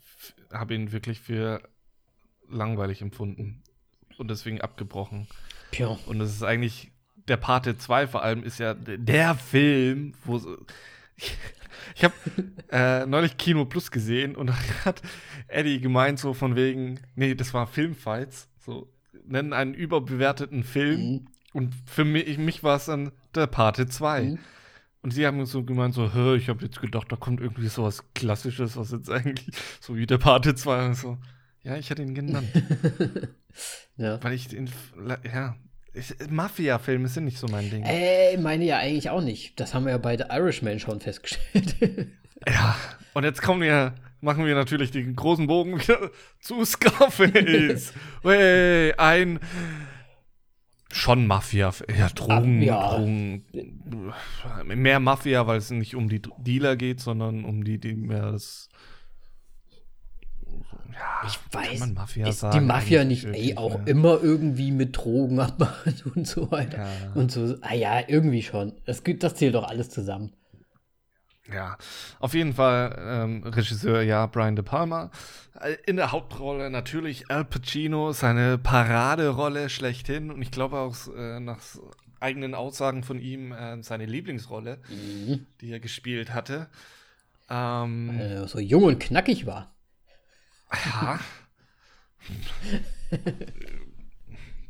habe 0.52 0.74
ihn 0.74 0.90
wirklich 0.92 1.20
für 1.20 1.62
langweilig 2.48 3.02
empfunden 3.02 3.62
und 4.18 4.28
deswegen 4.28 4.60
abgebrochen. 4.60 5.28
Ja. 5.72 5.96
Und 6.06 6.18
das 6.18 6.30
ist 6.30 6.42
eigentlich, 6.42 6.90
der 7.28 7.36
Parte 7.36 7.78
2 7.78 8.08
vor 8.08 8.22
allem 8.22 8.42
ist 8.42 8.58
ja 8.58 8.74
der 8.74 9.36
Film, 9.36 10.14
wo 10.24 10.40
ich, 11.94 12.04
habe 12.04 12.14
äh, 12.70 13.06
neulich 13.06 13.36
Kino 13.36 13.64
Plus 13.64 13.90
gesehen 13.90 14.36
und 14.36 14.46
da 14.50 14.54
hat 14.84 15.02
Eddie 15.48 15.80
gemeint 15.80 16.18
so 16.18 16.34
von 16.34 16.56
wegen, 16.56 17.00
nee, 17.14 17.34
das 17.34 17.54
war 17.54 17.66
Filmfights, 17.66 18.48
so 18.58 18.92
nennen 19.26 19.52
einen 19.52 19.74
überbewerteten 19.74 20.64
Film 20.64 21.00
mhm. 21.00 21.26
und 21.52 21.74
für 21.86 22.04
mich, 22.04 22.38
mich 22.38 22.62
war 22.62 22.76
es 22.76 22.86
dann 22.86 23.12
der 23.34 23.46
Parte 23.46 23.86
2. 23.86 24.22
Mhm. 24.22 24.38
Und 25.02 25.12
sie 25.12 25.26
haben 25.26 25.46
so 25.46 25.64
gemeint, 25.64 25.94
so, 25.94 26.12
Hö, 26.12 26.36
ich 26.36 26.50
habe 26.50 26.62
jetzt 26.62 26.80
gedacht, 26.80 27.10
da 27.10 27.16
kommt 27.16 27.40
irgendwie 27.40 27.68
so 27.68 27.84
was 27.84 28.04
Klassisches, 28.12 28.76
was 28.76 28.90
jetzt 28.90 29.10
eigentlich 29.10 29.46
so 29.80 29.96
wie 29.96 30.06
der 30.06 30.18
Parte 30.18 30.54
2 30.54 30.86
und 30.86 30.94
so. 30.94 31.18
Ja, 31.62 31.76
ich 31.76 31.90
hätte 31.90 32.02
ihn 32.02 32.14
genannt. 32.14 32.48
ja. 33.96 34.22
Weil 34.22 34.32
ich 34.34 34.48
den, 34.48 34.70
ja, 35.24 35.56
Mafia-Filme 36.28 37.08
sind 37.08 37.24
nicht 37.24 37.38
so 37.38 37.48
mein 37.48 37.68
Ding. 37.70 37.84
Äh, 37.84 38.36
meine 38.36 38.64
ja 38.64 38.78
eigentlich 38.78 39.10
auch 39.10 39.22
nicht. 39.22 39.58
Das 39.58 39.74
haben 39.74 39.84
wir 39.84 39.92
ja 39.92 39.98
bei 39.98 40.16
The 40.16 40.24
Irishman 40.30 40.78
schon 40.78 41.00
festgestellt. 41.00 41.76
ja, 42.46 42.76
und 43.14 43.24
jetzt 43.24 43.42
kommen 43.42 43.60
wir, 43.60 43.94
machen 44.20 44.46
wir 44.46 44.54
natürlich 44.54 44.90
den 44.92 45.16
großen 45.16 45.46
Bogen 45.46 45.80
wieder 45.80 46.10
zu 46.40 46.64
Scarface. 46.64 47.92
hey, 48.22 48.92
ein 48.96 49.40
schon 50.92 51.26
Mafia, 51.26 51.72
ja, 51.96 52.08
Drogen, 52.08 52.62
ja. 52.62 52.96
Drogen, 52.96 53.44
mehr 54.64 55.00
Mafia, 55.00 55.46
weil 55.46 55.58
es 55.58 55.70
nicht 55.70 55.94
um 55.94 56.08
die 56.08 56.22
Dealer 56.38 56.76
geht, 56.76 57.00
sondern 57.00 57.44
um 57.44 57.64
die, 57.64 57.78
die 57.78 57.94
mehr 57.94 58.32
das 58.32 58.68
ja, 61.00 61.26
ich 61.26 61.38
weiß, 61.50 61.86
Mafia 61.94 62.28
ist 62.28 62.40
sagen, 62.40 62.58
die 62.58 62.64
Mafia 62.64 63.04
nicht 63.04 63.24
ey, 63.24 63.56
auch 63.56 63.78
ja. 63.78 63.84
immer 63.86 64.22
irgendwie 64.22 64.70
mit 64.70 64.96
Drogen 64.96 65.40
abmachen 65.40 65.94
und 66.14 66.26
so 66.26 66.50
weiter. 66.50 66.78
Ja. 66.78 67.12
Und 67.14 67.32
so, 67.32 67.56
ah 67.62 67.74
ja, 67.74 68.00
irgendwie 68.06 68.42
schon. 68.42 68.74
Das, 68.84 69.02
das 69.02 69.34
zählt 69.34 69.54
doch 69.54 69.64
alles 69.64 69.90
zusammen. 69.90 70.32
Ja, 71.52 71.76
auf 72.20 72.34
jeden 72.34 72.54
Fall 72.54 72.96
ähm, 73.00 73.42
Regisseur, 73.44 74.02
ja, 74.02 74.26
Brian 74.26 74.56
De 74.56 74.64
Palma. 74.64 75.10
Äh, 75.60 75.76
in 75.86 75.96
der 75.96 76.12
Hauptrolle 76.12 76.70
natürlich 76.70 77.30
Al 77.30 77.44
Pacino, 77.44 78.12
seine 78.12 78.58
Paraderolle 78.58 79.68
schlechthin. 79.68 80.30
Und 80.30 80.42
ich 80.42 80.50
glaube 80.50 80.78
auch 80.78 80.94
äh, 81.16 81.40
nach 81.40 81.60
eigenen 82.20 82.54
Aussagen 82.54 83.02
von 83.02 83.18
ihm 83.18 83.52
äh, 83.52 83.82
seine 83.82 84.06
Lieblingsrolle, 84.06 84.78
mhm. 84.88 85.46
die 85.60 85.72
er 85.72 85.80
gespielt 85.80 86.34
hatte. 86.34 86.68
Ähm, 87.48 88.10
Weil 88.12 88.30
er 88.30 88.48
so 88.48 88.60
jung 88.60 88.84
und 88.84 89.00
knackig 89.00 89.46
war. 89.46 89.72
Ja. 90.72 91.20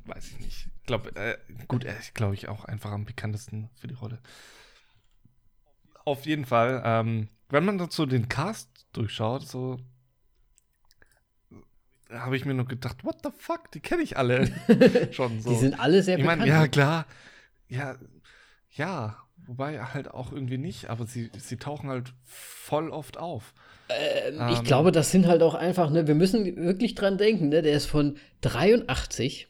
Weiß 0.07 0.31
ich 0.33 0.41
nicht. 0.41 0.67
Ich 0.81 0.87
glaube, 0.87 1.15
äh, 1.17 1.37
gut, 1.69 1.85
er 1.85 1.99
ist, 1.99 2.15
glaube 2.15 2.35
ich, 2.35 2.49
auch 2.49 2.65
einfach 2.65 2.91
am 2.91 3.05
bekanntesten 3.05 3.71
für 3.75 3.87
die 3.87 3.95
Rolle. 3.95 4.19
Auf 6.05 6.27
jeden 6.27 6.47
Fall, 6.47 6.83
ähm, 6.85 7.29
wenn 7.49 7.65
man 7.65 7.79
dazu 7.79 8.07
den 8.07 8.29
Cast 8.29 8.87
durchschaut, 8.93 9.47
so 9.47 9.79
habe 12.13 12.37
ich 12.37 12.45
mir 12.45 12.55
nur 12.55 12.67
gedacht, 12.67 13.05
what 13.05 13.19
the 13.23 13.31
fuck, 13.37 13.71
die 13.73 13.81
kenne 13.81 14.03
ich 14.03 14.17
alle 14.17 14.51
schon 15.13 15.41
so. 15.41 15.51
Die 15.51 15.57
sind 15.57 15.79
alle 15.79 16.03
sehr 16.03 16.19
ich 16.19 16.25
mein, 16.25 16.41
bekannt. 16.41 16.61
Ja, 16.61 16.69
klar. 16.69 17.07
Ja, 17.69 17.97
ja, 18.71 19.17
wobei 19.47 19.81
halt 19.81 20.11
auch 20.11 20.33
irgendwie 20.33 20.59
nicht, 20.59 20.91
aber 20.91 21.07
sie, 21.07 21.31
sie 21.37 21.57
tauchen 21.57 21.89
halt 21.89 22.13
voll 22.25 22.91
oft 22.91 23.17
auf. 23.19 23.55
Ähm, 23.99 24.49
ich 24.51 24.59
ähm. 24.59 24.65
glaube, 24.65 24.93
das 24.93 25.11
sind 25.11 25.27
halt 25.27 25.43
auch 25.43 25.55
einfach, 25.55 25.91
ne, 25.91 26.07
wir 26.07 26.15
müssen 26.15 26.45
wirklich 26.57 26.95
dran 26.95 27.19
denken, 27.19 27.49
ne, 27.49 27.63
der 27.63 27.73
ist 27.73 27.87
von 27.87 28.17
83. 28.43 29.49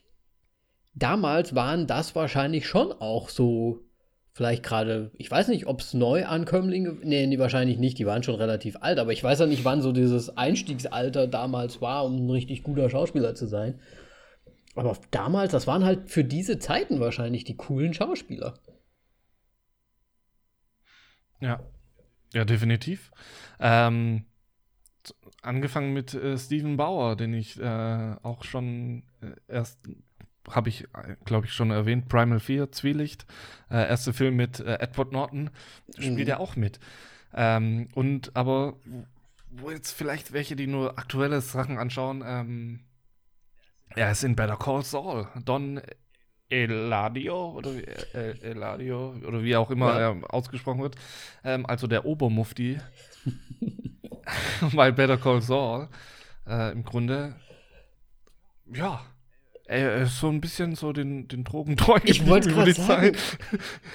Damals 0.93 1.55
waren 1.55 1.87
das 1.87 2.15
wahrscheinlich 2.15 2.67
schon 2.67 2.91
auch 2.91 3.29
so, 3.29 3.79
vielleicht 4.33 4.63
gerade, 4.63 5.11
ich 5.17 5.29
weiß 5.29 5.47
nicht, 5.47 5.67
ob 5.67 5.81
es 5.81 5.93
Neuankömmlinge, 5.93 6.97
nee, 7.03 7.25
nee, 7.27 7.39
wahrscheinlich 7.39 7.77
nicht, 7.77 7.97
die 7.97 8.05
waren 8.05 8.23
schon 8.23 8.35
relativ 8.35 8.77
alt, 8.81 8.99
aber 8.99 9.13
ich 9.13 9.23
weiß 9.23 9.39
ja 9.39 9.45
nicht, 9.45 9.63
wann 9.63 9.81
so 9.81 9.91
dieses 9.91 10.35
Einstiegsalter 10.37 11.27
damals 11.27 11.81
war, 11.81 12.05
um 12.05 12.25
ein 12.25 12.29
richtig 12.29 12.63
guter 12.63 12.89
Schauspieler 12.89 13.35
zu 13.35 13.47
sein. 13.47 13.79
Aber 14.75 14.97
damals, 15.11 15.51
das 15.51 15.67
waren 15.67 15.83
halt 15.83 16.09
für 16.09 16.23
diese 16.23 16.59
Zeiten 16.59 16.99
wahrscheinlich 16.99 17.43
die 17.43 17.57
coolen 17.57 17.93
Schauspieler. 17.93 18.53
Ja, 21.41 21.59
ja, 22.33 22.45
definitiv. 22.45 23.11
Ähm, 23.59 24.25
angefangen 25.41 25.93
mit 25.93 26.13
äh, 26.13 26.37
Steven 26.37 26.77
Bauer, 26.77 27.15
den 27.15 27.33
ich 27.33 27.59
äh, 27.59 28.15
auch 28.23 28.43
schon 28.43 29.03
äh, 29.21 29.31
erst 29.47 29.79
habe 30.49 30.69
ich, 30.69 30.83
äh, 30.95 31.15
glaube 31.25 31.45
ich, 31.45 31.53
schon 31.53 31.71
erwähnt, 31.71 32.09
Primal 32.09 32.39
Fear, 32.39 32.71
Zwielicht, 32.71 33.25
äh, 33.69 33.87
erste 33.87 34.13
Film 34.13 34.35
mit 34.35 34.59
äh, 34.59 34.79
Edward 34.79 35.11
Norton, 35.11 35.49
spielt 35.97 36.17
mhm. 36.17 36.27
er 36.27 36.39
auch 36.39 36.55
mit. 36.55 36.79
Ähm, 37.33 37.89
und 37.93 38.35
aber, 38.35 38.75
wo 39.49 39.71
jetzt 39.71 39.91
vielleicht 39.91 40.33
welche, 40.33 40.55
die 40.55 40.67
nur 40.67 40.97
aktuelle 40.97 41.41
Sachen 41.41 41.77
anschauen, 41.77 42.23
ähm, 42.25 42.79
er 43.95 44.11
ist 44.11 44.23
in 44.23 44.35
Better 44.35 44.57
Call 44.57 44.83
Saul, 44.83 45.27
Don 45.45 45.81
Eladio 46.49 47.51
oder 47.51 47.75
wie, 47.75 47.83
äh, 47.83 48.37
Eladio 48.41 49.15
oder 49.25 49.43
wie 49.43 49.55
auch 49.55 49.71
immer 49.71 49.93
ja. 49.93 50.11
er 50.11 50.33
ausgesprochen 50.33 50.81
wird, 50.81 50.95
ähm, 51.43 51.65
also 51.65 51.87
der 51.87 52.05
Obermufti 52.05 52.79
bei 54.73 54.91
Better 54.91 55.17
Call 55.17 55.41
Saul 55.41 55.87
äh, 56.47 56.71
im 56.71 56.83
Grunde, 56.83 57.35
ja, 58.73 59.01
er 59.71 60.01
ist 60.01 60.19
so 60.19 60.27
ein 60.27 60.41
bisschen 60.41 60.75
so 60.75 60.91
den, 60.91 61.29
den 61.29 61.45
Drogentreu. 61.45 61.97
Ich 62.03 62.27
wollte 62.27 62.49
gerade 62.49 62.73
sagen, 62.73 63.15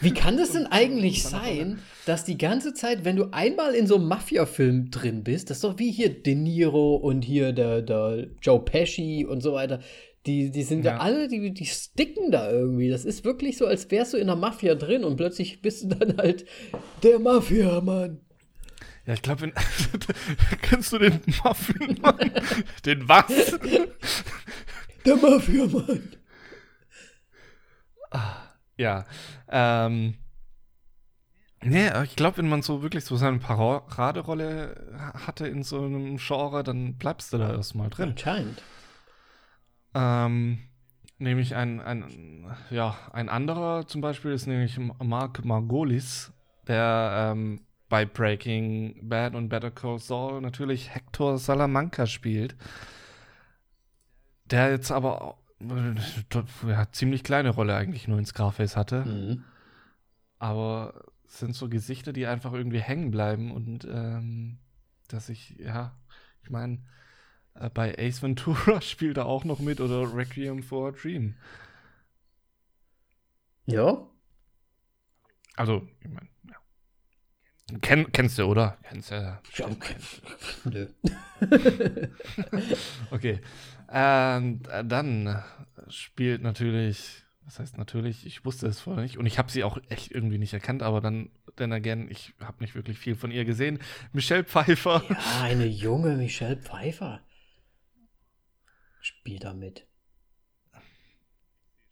wie 0.01 0.15
kann 0.15 0.39
das 0.39 0.53
denn 0.53 0.67
eigentlich 0.71 1.23
sein, 1.23 1.81
dass 2.07 2.25
die 2.25 2.39
ganze 2.39 2.73
Zeit, 2.73 3.05
wenn 3.05 3.17
du 3.17 3.31
einmal 3.33 3.75
in 3.75 3.87
so 3.87 3.97
einem 3.97 4.09
Mafia-Film 4.09 4.91
drin 4.91 5.23
bist, 5.23 5.51
das 5.51 5.59
ist 5.59 5.65
doch 5.65 5.79
wie 5.79 5.91
hier 5.91 6.23
De 6.23 6.35
Niro 6.35 6.97
und 6.97 7.23
hier 7.23 7.53
der, 7.53 7.83
der 7.83 8.29
Joe 8.41 8.61
Pesci 8.61 9.27
und 9.29 9.43
so 9.43 9.53
weiter, 9.53 9.81
die, 10.25 10.51
die 10.51 10.63
sind 10.63 10.85
ja, 10.85 10.93
ja 10.93 10.99
alle, 10.99 11.29
die, 11.29 11.53
die 11.53 11.67
sticken 11.67 12.31
da 12.31 12.51
irgendwie. 12.51 12.89
Das 12.89 13.05
ist 13.05 13.25
wirklich 13.25 13.59
so, 13.59 13.67
als 13.67 13.91
wärst 13.91 14.15
du 14.15 14.17
in 14.17 14.27
der 14.29 14.37
Mafia 14.37 14.75
drin 14.75 15.05
und 15.05 15.17
plötzlich 15.17 15.61
bist 15.61 15.85
du 15.85 15.89
dann 15.89 16.17
halt 16.17 16.47
der 17.03 17.19
Mafia-Mann. 17.19 18.21
Ja, 19.07 19.15
ich 19.15 19.23
glaube, 19.23 19.53
kennst 20.63 20.93
du 20.93 20.99
den 20.99 21.21
Muffin-Mann? 21.45 22.33
den 22.85 23.09
was? 23.09 23.27
Der 25.05 25.17
Mafia-Mann. 25.17 26.03
Ah, 28.11 28.37
ja. 28.77 29.07
Ähm. 29.49 30.15
Nee, 31.63 31.91
ich 32.05 32.17
glaube, 32.17 32.39
wenn 32.39 32.49
man 32.49 32.63
so 32.63 32.83
wirklich 32.83 33.05
so 33.05 33.17
seine 33.17 33.39
Paraderolle 33.39 35.13
hatte 35.27 35.47
in 35.47 35.63
so 35.63 35.85
einem 35.85 36.17
Genre, 36.17 36.63
dann 36.63 36.97
bleibst 36.97 37.33
du 37.33 37.39
da 37.39 37.53
erstmal 37.53 37.91
drin. 37.91 38.11
Anscheinend. 38.11 38.63
Ähm, 39.95 40.59
nämlich 41.19 41.55
ein, 41.55 41.81
ein, 41.81 42.47
ja, 42.71 42.97
ein 43.13 43.29
anderer 43.29 43.87
zum 43.87 44.01
Beispiel 44.01 44.33
ist 44.33 44.47
nämlich 44.47 44.79
Mark 45.03 45.45
Margolis, 45.45 46.33
der 46.69 47.33
ähm, 47.33 47.66
bei 47.89 48.05
Breaking 48.05 49.09
Bad 49.09 49.35
und 49.35 49.49
Better 49.49 49.71
Call 49.71 49.99
Saul 49.99 50.41
natürlich 50.41 50.95
Hector 50.95 51.39
Salamanca 51.39 52.07
spielt. 52.07 52.57
Der 54.45 54.71
jetzt 54.71 54.91
aber 54.91 55.39
äh, 55.61 56.69
ja, 56.69 56.91
ziemlich 56.93 57.25
kleine 57.25 57.51
Rolle 57.51 57.75
eigentlich 57.77 58.09
nur 58.09 58.19
in 58.19 58.27
Scarface 58.27 58.77
hatte. 58.77 59.05
Mhm. 59.05 59.45
Aber 60.39 61.05
es 61.27 61.39
sind 61.39 61.55
so 61.55 61.69
Gesichter, 61.69 62.13
die 62.13 62.27
einfach 62.27 62.53
irgendwie 62.53 62.81
hängen 62.81 63.11
bleiben 63.11 63.53
und 63.53 63.85
ähm, 63.91 64.59
dass 65.09 65.29
ich, 65.29 65.57
ja, 65.59 65.97
ich 66.43 66.51
meine, 66.51 66.83
äh, 67.55 67.71
bei 67.71 67.97
Ace 67.99 68.23
Ventura 68.23 68.81
spielt 68.83 69.17
er 69.17 69.27
auch 69.27 69.45
noch 69.45 69.61
mit 69.61 69.81
oder 69.81 70.15
Requiem 70.15 70.63
for 70.63 70.89
a 70.89 70.93
Dream. 70.93 71.35
Ja. 73.67 74.07
Also, 75.57 75.89
ich 76.01 76.09
meine, 76.09 76.29
Ken, 77.81 78.13
kennst 78.13 78.39
du, 78.39 78.45
oder? 78.45 78.79
Kennst 78.85 79.11
du 79.11 79.17
ja. 79.17 79.41
Nö. 80.65 80.87
okay. 83.11 83.41
Ähm, 83.91 84.61
dann 84.85 85.43
spielt 85.89 86.43
natürlich, 86.43 87.25
was 87.45 87.59
heißt 87.59 87.77
natürlich, 87.77 88.25
ich 88.25 88.45
wusste 88.45 88.69
es 88.69 88.81
vorher 88.81 89.03
nicht 89.03 89.19
und 89.19 89.27
ich 89.27 89.39
habe 89.39 89.51
sie 89.51 89.65
auch 89.65 89.79
echt 89.89 90.13
irgendwie 90.13 90.39
nicht 90.39 90.53
erkannt, 90.53 90.85
aber 90.85 91.01
dann, 91.01 91.31
denn 91.59 91.73
again, 91.73 92.09
ich 92.09 92.35
habe 92.41 92.59
nicht 92.61 92.77
wirklich 92.77 92.99
viel 92.99 93.17
von 93.17 93.33
ihr 93.33 93.45
gesehen. 93.45 93.81
Michelle 94.13 94.45
Pfeiffer. 94.45 95.03
Ja, 95.09 95.43
eine 95.43 95.67
junge 95.67 96.17
Michelle 96.17 96.57
Pfeiffer 96.57 97.21
spielt 99.01 99.43
da 99.43 99.55
mit. 99.55 99.87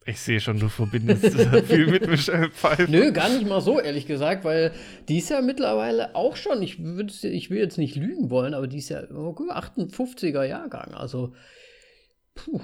Ich 0.06 0.20
sehe 0.20 0.38
schon, 0.40 0.58
du 0.58 0.68
verbindest 0.68 1.24
viel 1.66 1.86
mit 1.86 2.06
Michelle 2.06 2.50
Pfeiffer. 2.50 2.90
Nö, 2.90 3.10
gar 3.12 3.30
nicht 3.30 3.46
mal 3.46 3.62
so, 3.62 3.80
ehrlich 3.80 4.06
gesagt, 4.06 4.44
weil 4.44 4.72
die 5.08 5.18
ist 5.18 5.30
ja 5.30 5.40
mittlerweile 5.40 6.14
auch 6.14 6.36
schon, 6.36 6.62
ich, 6.62 6.78
ich 6.78 7.50
will 7.50 7.58
jetzt 7.58 7.78
nicht 7.78 7.96
lügen 7.96 8.28
wollen, 8.28 8.52
aber 8.52 8.66
die 8.66 8.78
ist 8.78 8.90
ja 8.90 9.02
oh, 9.10 9.34
58er 9.34 10.44
Jahrgang, 10.44 10.92
also 10.94 11.34
puh. 12.34 12.60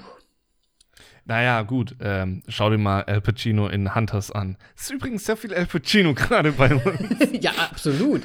Naja, 1.25 1.61
gut, 1.63 1.95
ähm, 1.99 2.43
schau 2.47 2.69
dir 2.69 2.77
mal 2.77 3.03
Al 3.03 3.21
Pacino 3.21 3.67
in 3.67 3.95
Hunters 3.95 4.31
an. 4.31 4.57
Es 4.75 4.83
ist 4.83 4.91
übrigens 4.91 5.25
sehr 5.25 5.37
viel 5.37 5.53
Al 5.53 5.65
Pacino 5.65 6.13
gerade 6.15 6.51
bei 6.51 6.75
uns. 6.75 7.29
ja, 7.41 7.51
absolut. 7.51 8.21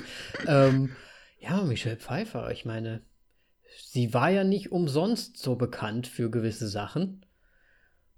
ähm, 0.46 0.90
ja, 1.38 1.62
Michelle 1.62 1.96
Pfeiffer, 1.96 2.50
ich 2.50 2.64
meine, 2.64 3.02
sie 3.78 4.12
war 4.12 4.30
ja 4.30 4.44
nicht 4.44 4.72
umsonst 4.72 5.38
so 5.38 5.56
bekannt 5.56 6.06
für 6.06 6.30
gewisse 6.30 6.68
Sachen. 6.68 7.25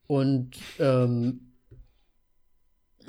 Und 0.09 0.57
ähm, 0.81 1.53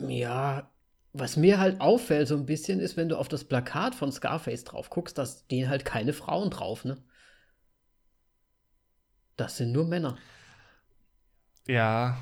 ja, 0.08 0.70
was 1.14 1.38
mir 1.38 1.58
halt 1.60 1.82
auffällt 1.82 2.28
so 2.28 2.36
ein 2.36 2.46
bisschen 2.46 2.80
ist, 2.80 2.98
wenn 2.98 3.10
du 3.10 3.18
auf 3.18 3.30
das 3.30 3.46
Plakat 3.46 3.96
von 3.96 4.12
Scarface 4.12 4.66
drauf 4.66 4.90
guckst, 4.90 5.18
da 5.18 5.26
stehen 5.26 5.70
halt 5.70 5.86
keine 5.86 6.14
Frauen 6.14 6.52
drauf, 6.52 6.86
ne? 6.86 6.98
Das 9.38 9.58
sind 9.58 9.72
nur 9.72 9.86
Männer. 9.86 10.18
Ja. 11.68 12.18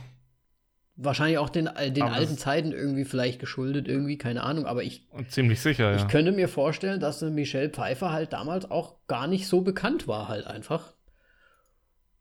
Wahrscheinlich 0.96 1.40
auch 1.40 1.50
den, 1.50 1.70
den 1.90 2.04
alten 2.04 2.38
Zeiten 2.38 2.72
irgendwie 2.72 3.06
vielleicht 3.06 3.40
geschuldet, 3.40 3.88
irgendwie, 3.88 4.18
keine 4.18 4.44
Ahnung, 4.44 4.68
aber 4.68 4.84
ich. 4.84 5.08
Ziemlich 5.30 5.60
sicher, 5.60 5.92
ja. 5.92 5.98
Ich 5.98 6.08
könnte 6.08 6.32
mir 6.32 6.48
vorstellen, 6.48 7.00
dass 7.00 7.22
Michelle 7.22 7.70
Pfeiffer 7.70 8.12
halt 8.12 8.34
damals 8.34 8.70
auch 8.70 9.08
gar 9.08 9.28
nicht 9.28 9.48
so 9.48 9.62
bekannt 9.62 10.08
war, 10.08 10.28
halt 10.28 10.46
einfach. 10.46 10.94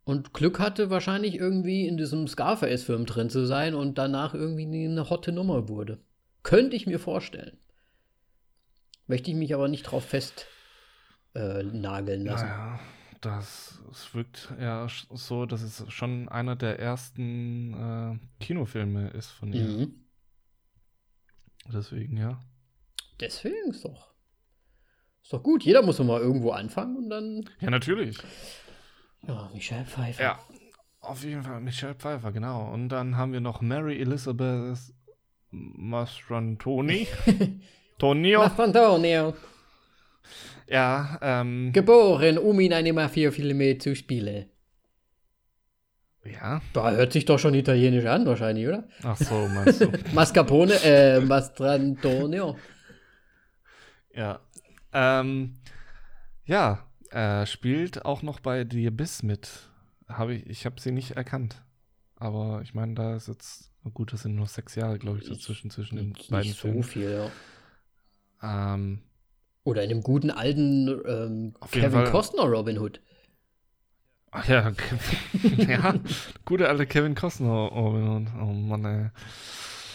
Und 0.07 0.33
Glück 0.33 0.61
hatte 0.61 0.89
wahrscheinlich 0.89 1.35
irgendwie 1.35 1.89
in 1.89 1.97
diesem 1.97 2.29
Scarface-Film 2.29 3.07
drin 3.07 3.29
zu 3.29 3.45
sein 3.45 3.75
und 3.75 3.99
danach 3.99 4.35
irgendwie 4.35 4.87
eine 4.87 5.11
hotte 5.11 5.33
Nummer 5.33 5.69
wurde. 5.69 5.99
Könnte 6.45 6.77
ich 6.77 6.87
mir 6.87 7.01
vorstellen. 7.01 7.59
Möchte 9.09 9.33
ich 9.33 9.37
mich 9.37 9.53
aber 9.53 9.67
nicht 9.67 9.83
drauf 9.83 10.05
fest 10.05 10.47
äh, 11.35 11.65
nageln 11.65 12.25
lassen. 12.25 12.47
Naja, 12.47 12.79
das 13.21 13.81
es 13.91 14.15
wirkt 14.15 14.55
ja 14.61 14.87
so, 15.11 15.45
dass 15.45 15.63
es 15.63 15.85
schon 15.93 16.29
einer 16.29 16.55
der 16.55 16.79
ersten 16.79 17.75
äh, 17.75 18.45
Kinofilme 18.45 19.11
ist 19.11 19.31
von 19.31 19.53
ihr. 19.53 19.67
Mhm. 19.67 19.95
Deswegen, 21.73 22.17
ja. 22.17 22.41
Deswegen 23.19 23.71
ist 23.71 23.85
doch. 23.85 24.15
Ist 25.25 25.33
doch 25.33 25.43
gut. 25.43 25.65
Jeder 25.65 25.83
muss 25.83 25.97
doch 25.97 26.05
mal 26.05 26.21
irgendwo 26.21 26.53
anfangen 26.53 26.97
und 26.97 27.11
dann. 27.11 27.51
Ja, 27.59 27.71
natürlich. 27.71 28.19
Ja, 29.23 29.51
Michelle 29.53 29.85
Pfeiffer. 29.85 30.23
Ja, 30.23 30.39
auf 31.01 31.23
jeden 31.25 31.43
Fall 31.43 31.61
Michelle 31.61 31.95
Pfeiffer, 31.95 32.33
genau. 32.33 32.73
Und 32.73 32.89
dann 32.89 33.17
haben 33.17 33.33
wir 33.33 33.41
noch 33.41 33.61
Mary 33.61 34.01
Elizabeth 34.01 34.79
Mastrantoni. 35.51 37.07
Tonio. 37.99 38.41
Mastrantonio. 38.41 39.35
Ja, 40.69 41.19
ähm. 41.23 41.73
Geboren, 41.73 42.39
um 42.39 42.59
in 42.61 42.73
eine 42.73 42.93
Mafia-Filme 42.93 43.79
zu 43.79 43.95
spielen. 43.95 44.47
Ja. 46.25 46.61
Da 46.73 46.91
hört 46.91 47.13
sich 47.13 47.25
doch 47.25 47.39
schon 47.39 47.55
italienisch 47.55 48.05
an, 48.07 48.27
wahrscheinlich, 48.27 48.67
oder? 48.67 48.85
Ach 49.03 49.17
so, 49.17 49.49
meinst 49.49 49.81
du. 49.81 49.93
Mascarpone, 50.13 50.75
äh, 50.83 51.21
Mastrantonio. 51.21 52.57
Ja. 54.13 54.41
Ähm, 54.93 55.55
ja, 56.47 56.85
äh, 57.13 57.47
spielt 57.47 58.05
auch 58.05 58.23
noch 58.23 58.41
bei 58.41 58.67
The 58.69 58.87
Abyss 58.89 59.23
mit. 59.23 59.71
Hab 60.09 60.29
ich 60.29 60.47
ich 60.47 60.67
habe 60.67 60.81
sie 60.81 60.93
nicht 60.93 61.13
erkannt. 61.13 61.63
Aber 62.17 62.61
ich 62.63 62.75
meine, 62.75 62.95
da 62.95 63.17
ist 63.17 63.29
jetzt, 63.29 63.71
gut, 63.93 64.13
das 64.13 64.23
sind 64.23 64.37
nur 64.37 64.47
sechs 64.47 64.75
Jahre, 64.75 64.99
glaube 64.99 65.19
ich, 65.19 65.29
dazwischen, 65.29 65.71
zwischen 65.71 65.97
den 65.97 66.09
nicht 66.11 66.31
beiden 66.31 66.53
so 66.53 66.59
Filmen. 66.59 66.83
so 66.83 66.89
viel, 66.89 67.11
ja. 68.43 68.75
Ähm, 68.75 69.03
Oder 69.65 69.83
in 69.83 69.91
dem 69.91 70.03
guten 70.03 70.31
alten 70.31 70.89
ähm, 71.07 71.55
Kevin 71.71 72.05
Costner 72.05 72.45
Robin 72.45 72.79
Hood. 72.79 73.01
Ach 74.31 74.47
ja, 74.49 74.73
ja, 75.69 75.95
gute 76.45 76.69
alte 76.69 76.87
Kevin 76.87 77.15
Costner 77.15 77.49
Robin 77.49 78.09
Hood. 78.09 78.29
Oh 78.41 78.53
Mann, 78.53 78.85
ey. 78.85 79.11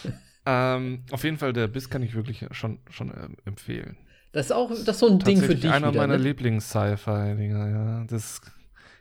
ähm, 0.46 1.04
auf 1.10 1.24
jeden 1.24 1.38
Fall, 1.38 1.52
der 1.52 1.68
Biss 1.68 1.90
kann 1.90 2.02
ich 2.02 2.14
wirklich 2.14 2.46
schon, 2.52 2.78
schon 2.88 3.10
äh, 3.10 3.28
empfehlen. 3.44 3.96
Das 4.32 4.46
ist 4.46 4.52
auch 4.52 4.70
das 4.70 4.80
ist 4.88 4.98
so 4.98 5.08
ein 5.08 5.18
Ding 5.18 5.40
für 5.40 5.54
dich. 5.54 5.70
Einer 5.70 5.90
wieder, 5.90 6.00
meiner 6.00 6.18
ne? 6.18 6.24
Lieblings-Sci-Fi-Dinger, 6.24 7.68
ja. 7.68 8.04
Das, 8.08 8.40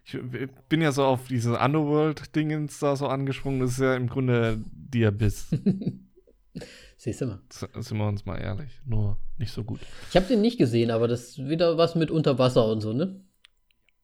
ich 0.03 0.19
bin 0.67 0.81
ja 0.81 0.91
so 0.91 1.05
auf 1.05 1.27
diese 1.27 1.57
Underworld-Dingens 1.57 2.79
da 2.79 2.95
so 2.95 3.07
angesprungen. 3.07 3.61
Das 3.61 3.71
ist 3.71 3.79
ja 3.79 3.95
im 3.95 4.07
Grunde 4.07 4.61
die 4.73 5.05
Abyss. 5.05 5.47
Siehst 6.97 7.21
du 7.21 7.25
mal. 7.27 7.41
Sind 7.49 7.97
wir 7.97 8.07
uns 8.07 8.25
mal 8.25 8.37
ehrlich. 8.37 8.71
Nur 8.85 9.17
nicht 9.37 9.51
so 9.51 9.63
gut. 9.63 9.79
Ich 10.09 10.15
habe 10.17 10.27
den 10.27 10.41
nicht 10.41 10.57
gesehen, 10.57 10.91
aber 10.91 11.07
das 11.07 11.29
ist 11.29 11.49
wieder 11.49 11.77
was 11.77 11.95
mit 11.95 12.11
Unterwasser 12.11 12.67
und 12.67 12.81
so, 12.81 12.93
ne? 12.93 13.21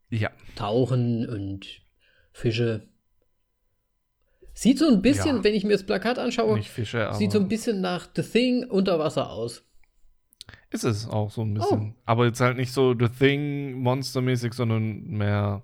Ja. 0.09 0.31
Tauchen 0.55 1.27
und 1.27 1.67
Fische. 2.31 2.87
Sieht 4.53 4.79
so 4.79 4.87
ein 4.87 5.01
bisschen, 5.03 5.37
ja. 5.37 5.43
wenn 5.43 5.53
ich 5.53 5.63
mir 5.63 5.73
das 5.73 5.83
Plakat 5.83 6.17
anschaue, 6.17 6.63
Fische, 6.63 7.11
sieht 7.13 7.31
so 7.31 7.39
ein 7.39 7.47
bisschen 7.47 7.81
nach 7.81 8.07
The 8.15 8.23
Thing 8.23 8.63
unter 8.67 8.97
Wasser 8.97 9.29
aus. 9.29 9.66
Ist 10.69 10.83
es 10.83 11.07
auch 11.07 11.31
so 11.31 11.41
ein 11.41 11.53
bisschen. 11.53 11.93
Oh. 11.95 12.01
Aber 12.05 12.25
jetzt 12.25 12.41
halt 12.41 12.57
nicht 12.57 12.73
so 12.73 12.93
The 12.97 13.07
Thing 13.07 13.73
monstermäßig, 13.73 14.53
sondern 14.53 15.03
mehr 15.07 15.63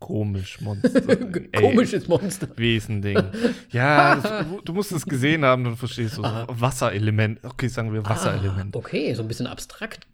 komisch 0.00 0.60
Monster. 0.60 1.16
Komisches 1.56 2.08
Monster. 2.08 2.48
Wesending. 2.56 3.22
Ja, 3.70 4.16
das, 4.16 4.46
du 4.64 4.72
musst 4.72 4.92
es 4.92 5.04
gesehen 5.04 5.44
haben, 5.44 5.64
dann 5.64 5.76
verstehst 5.76 6.16
du. 6.16 6.22
So. 6.22 6.28
Wasserelement. 6.48 7.44
Okay, 7.44 7.68
sagen 7.68 7.92
wir 7.92 8.04
Wasserelement. 8.04 8.74
Ah, 8.74 8.78
okay, 8.78 9.14
so 9.14 9.22
ein 9.22 9.28
bisschen 9.28 9.46
abstrakt. 9.46 10.06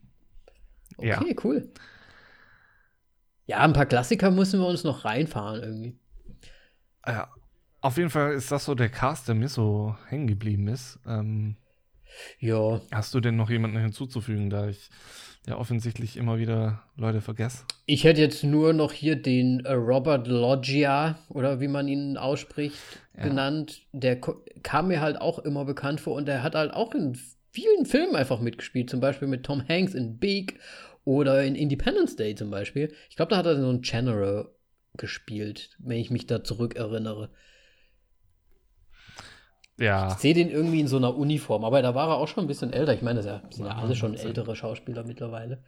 Okay, 0.97 1.09
ja. 1.09 1.23
cool. 1.45 1.69
Ja, 3.47 3.59
ein 3.59 3.73
paar 3.73 3.87
Klassiker 3.87 4.31
müssen 4.31 4.61
wir 4.61 4.67
uns 4.67 4.85
noch 4.85 5.05
reinfahren 5.05 5.63
irgendwie. 5.63 5.99
Ja, 7.07 7.29
auf 7.81 7.99
jeden 7.99 8.11
Fall 8.11 8.33
ist 8.33 8.51
das 8.51 8.65
so 8.65 8.75
der 8.75 8.89
Cast, 8.89 9.29
der 9.29 9.35
mir 9.35 9.49
so 9.49 9.95
hängen 10.09 10.27
geblieben 10.27 10.69
ist. 10.69 10.99
Ähm, 11.07 11.57
ja. 12.39 12.81
Hast 12.91 13.15
du 13.15 13.21
denn 13.21 13.37
noch 13.37 13.51
jemanden 13.51 13.79
hinzuzufügen, 13.79 14.51
da 14.51 14.69
ich 14.69 14.91
ja 15.47 15.57
offensichtlich 15.57 16.17
immer 16.17 16.39
wieder 16.39 16.83
Leute 16.97 17.21
vergesse? 17.21 17.65
Ich 17.87 18.05
hätte 18.05 18.21
jetzt 18.21 18.45
nur 18.45 18.73
noch 18.73 18.93
hier 18.93 19.17
den 19.17 19.65
äh, 19.65 19.73
Robert 19.73 20.27
Loggia 20.27 21.19
oder 21.29 21.61
wie 21.61 21.69
man 21.69 21.89
ihn 21.89 22.17
ausspricht, 22.17 22.79
ja. 23.17 23.25
genannt. 23.25 23.83
Der 23.93 24.21
kam 24.63 24.89
mir 24.89 25.01
halt 25.01 25.21
auch 25.21 25.39
immer 25.39 25.65
bekannt 25.65 26.01
vor 26.01 26.15
und 26.15 26.27
der 26.27 26.43
hat 26.43 26.55
halt 26.55 26.73
auch 26.73 26.95
in 26.95 27.19
vielen 27.51 27.87
Filmen 27.87 28.17
einfach 28.17 28.41
mitgespielt, 28.41 28.91
zum 28.91 29.01
Beispiel 29.01 29.29
mit 29.29 29.45
Tom 29.45 29.67
Hanks 29.69 29.95
in 29.95 30.19
Big 30.19 30.59
oder 31.05 31.45
in 31.45 31.55
Independence 31.55 32.17
Day 32.17 32.35
zum 32.35 32.51
Beispiel. 32.51 32.93
Ich 33.11 33.17
glaube, 33.17 33.31
da 33.31 33.37
hat 33.37 33.47
er 33.47 33.61
so 33.61 33.69
einen 33.69 33.83
General 33.83 34.49
gespielt, 34.97 35.77
wenn 35.79 35.99
ich 35.99 36.11
mich 36.11 36.27
da 36.27 36.43
zurückerinnere. 36.43 37.31
Ja. 39.77 40.13
Ich 40.13 40.19
sehe 40.19 40.35
den 40.35 40.51
irgendwie 40.51 40.81
in 40.81 40.89
so 40.89 40.97
einer 40.97 41.17
Uniform, 41.17 41.65
aber 41.65 41.83
da 41.83 41.95
war 41.95 42.09
er 42.09 42.17
auch 42.17 42.29
schon 42.29 42.45
ein 42.45 42.49
bisschen 42.49 42.73
älter. 42.73 42.95
Ich 42.95 43.03
meine, 43.03 43.23
das 43.23 43.57
sind 43.57 43.67
ja 43.67 43.77
alle 43.77 43.97
schon 43.97 44.15
ältere 44.15 44.55
Schauspieler 44.55 45.05
mittlerweile. 45.05 45.63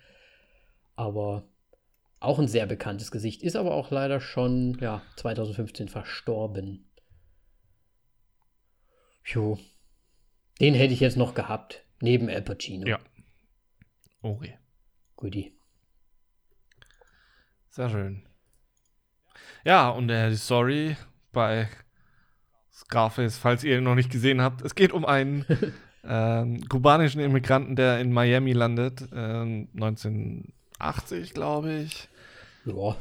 Aber 0.94 1.48
auch 2.20 2.38
ein 2.38 2.48
sehr 2.48 2.66
bekanntes 2.66 3.10
Gesicht. 3.10 3.42
Ist 3.42 3.56
aber 3.56 3.74
auch 3.74 3.90
leider 3.90 4.20
schon, 4.20 4.78
ja, 4.80 5.02
2015 5.16 5.88
verstorben. 5.88 6.88
Jo. 9.24 9.58
Den 10.60 10.74
hätte 10.74 10.94
ich 10.94 11.00
jetzt 11.00 11.16
noch 11.16 11.34
gehabt. 11.34 11.84
Neben 12.00 12.28
Al 12.28 12.42
Pacino. 12.42 12.86
Ja. 12.86 13.00
Okay. 14.22 14.58
Guti. 15.16 15.56
Sehr 17.70 17.90
schön. 17.90 18.26
Ja, 19.64 19.90
und 19.90 20.08
äh, 20.10 20.30
die 20.30 20.36
Story 20.36 20.96
bei 21.32 21.68
Scarface, 22.76 23.38
falls 23.38 23.64
ihr 23.64 23.78
ihn 23.78 23.84
noch 23.84 23.94
nicht 23.94 24.10
gesehen 24.10 24.42
habt. 24.42 24.62
Es 24.62 24.74
geht 24.74 24.92
um 24.92 25.06
einen 25.06 25.46
ähm, 26.04 26.60
kubanischen 26.68 27.20
Immigranten, 27.20 27.74
der 27.74 28.00
in 28.00 28.12
Miami 28.12 28.52
landet, 28.52 29.00
äh, 29.12 29.66
1980, 29.74 31.32
glaube 31.32 31.72
ich. 31.72 32.08
Ja. 32.66 32.96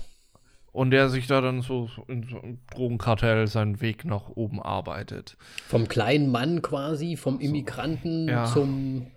Und 0.71 0.91
der 0.91 1.09
sich 1.09 1.28
da 1.28 1.41
dann 1.41 1.61
so 1.61 1.89
in 2.07 2.28
so 2.30 2.41
einem 2.41 2.59
Drogenkartell 2.73 3.47
seinen 3.47 3.82
Weg 3.82 4.05
nach 4.05 4.30
oben 4.30 4.61
arbeitet. 4.61 5.38
Vom 5.67 5.88
kleinen 5.88 6.32
Mann 6.32 6.61
quasi, 6.61 7.17
vom 7.17 7.39
Immigranten 7.39 8.26
so, 8.26 8.32
ja. 8.32 8.45
zum, 8.45 9.07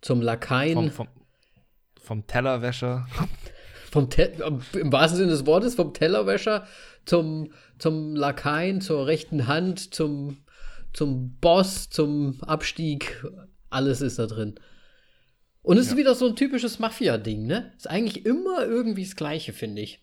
zum 0.00 0.20
Lakaien. 0.22 0.74
Vom, 0.74 0.90
vom, 0.90 1.08
vom 2.02 2.26
Tellerwäscher. 2.26 3.06
vom 3.90 4.10
Te 4.10 4.32
Im 4.74 4.92
wahrsten 4.92 5.18
Sinne 5.18 5.30
des 5.30 5.46
Wortes, 5.46 5.74
vom 5.74 5.94
Tellerwäscher 5.94 6.66
zum, 7.04 7.52
zum 7.78 8.16
Lakaien, 8.16 8.80
zur 8.80 9.06
rechten 9.06 9.46
Hand, 9.46 9.94
zum, 9.94 10.38
zum 10.92 11.36
Boss, 11.40 11.88
zum 11.90 12.42
Abstieg. 12.42 13.24
Alles 13.70 14.00
ist 14.00 14.18
da 14.18 14.26
drin. 14.26 14.58
Und 15.62 15.78
es 15.78 15.86
ja. 15.86 15.92
ist 15.92 15.98
wieder 15.98 16.14
so 16.14 16.26
ein 16.26 16.36
typisches 16.36 16.78
Mafia-Ding, 16.78 17.46
ne? 17.46 17.72
Ist 17.76 17.90
eigentlich 17.90 18.24
immer 18.24 18.64
irgendwie 18.64 19.04
das 19.04 19.16
Gleiche, 19.16 19.52
finde 19.52 19.82
ich. 19.82 20.00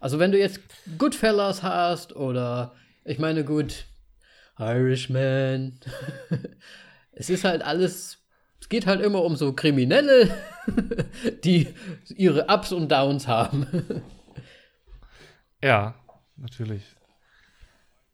Also, 0.00 0.18
wenn 0.18 0.32
du 0.32 0.38
jetzt 0.38 0.60
Goodfellas 0.98 1.62
hast 1.62 2.14
oder, 2.14 2.74
ich 3.04 3.18
meine, 3.18 3.44
gut, 3.44 3.86
Irishman. 4.58 5.78
es 7.12 7.30
ist 7.30 7.44
halt 7.44 7.62
alles, 7.62 8.18
es 8.66 8.70
geht 8.70 8.86
halt 8.86 9.00
immer 9.00 9.22
um 9.22 9.36
so 9.36 9.52
Kriminelle, 9.52 10.28
die 11.44 11.68
ihre 12.16 12.48
Ups 12.48 12.72
und 12.72 12.90
Downs 12.90 13.28
haben. 13.28 13.64
ja, 15.62 15.94
natürlich. 16.36 16.82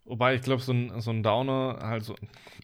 Wobei 0.05 0.35
ich 0.35 0.43
glaube, 0.43 0.61
so 0.61 0.73
ein, 0.73 1.01
so 1.01 1.11
ein 1.11 1.23
Downer, 1.23 1.79
also 1.81 2.17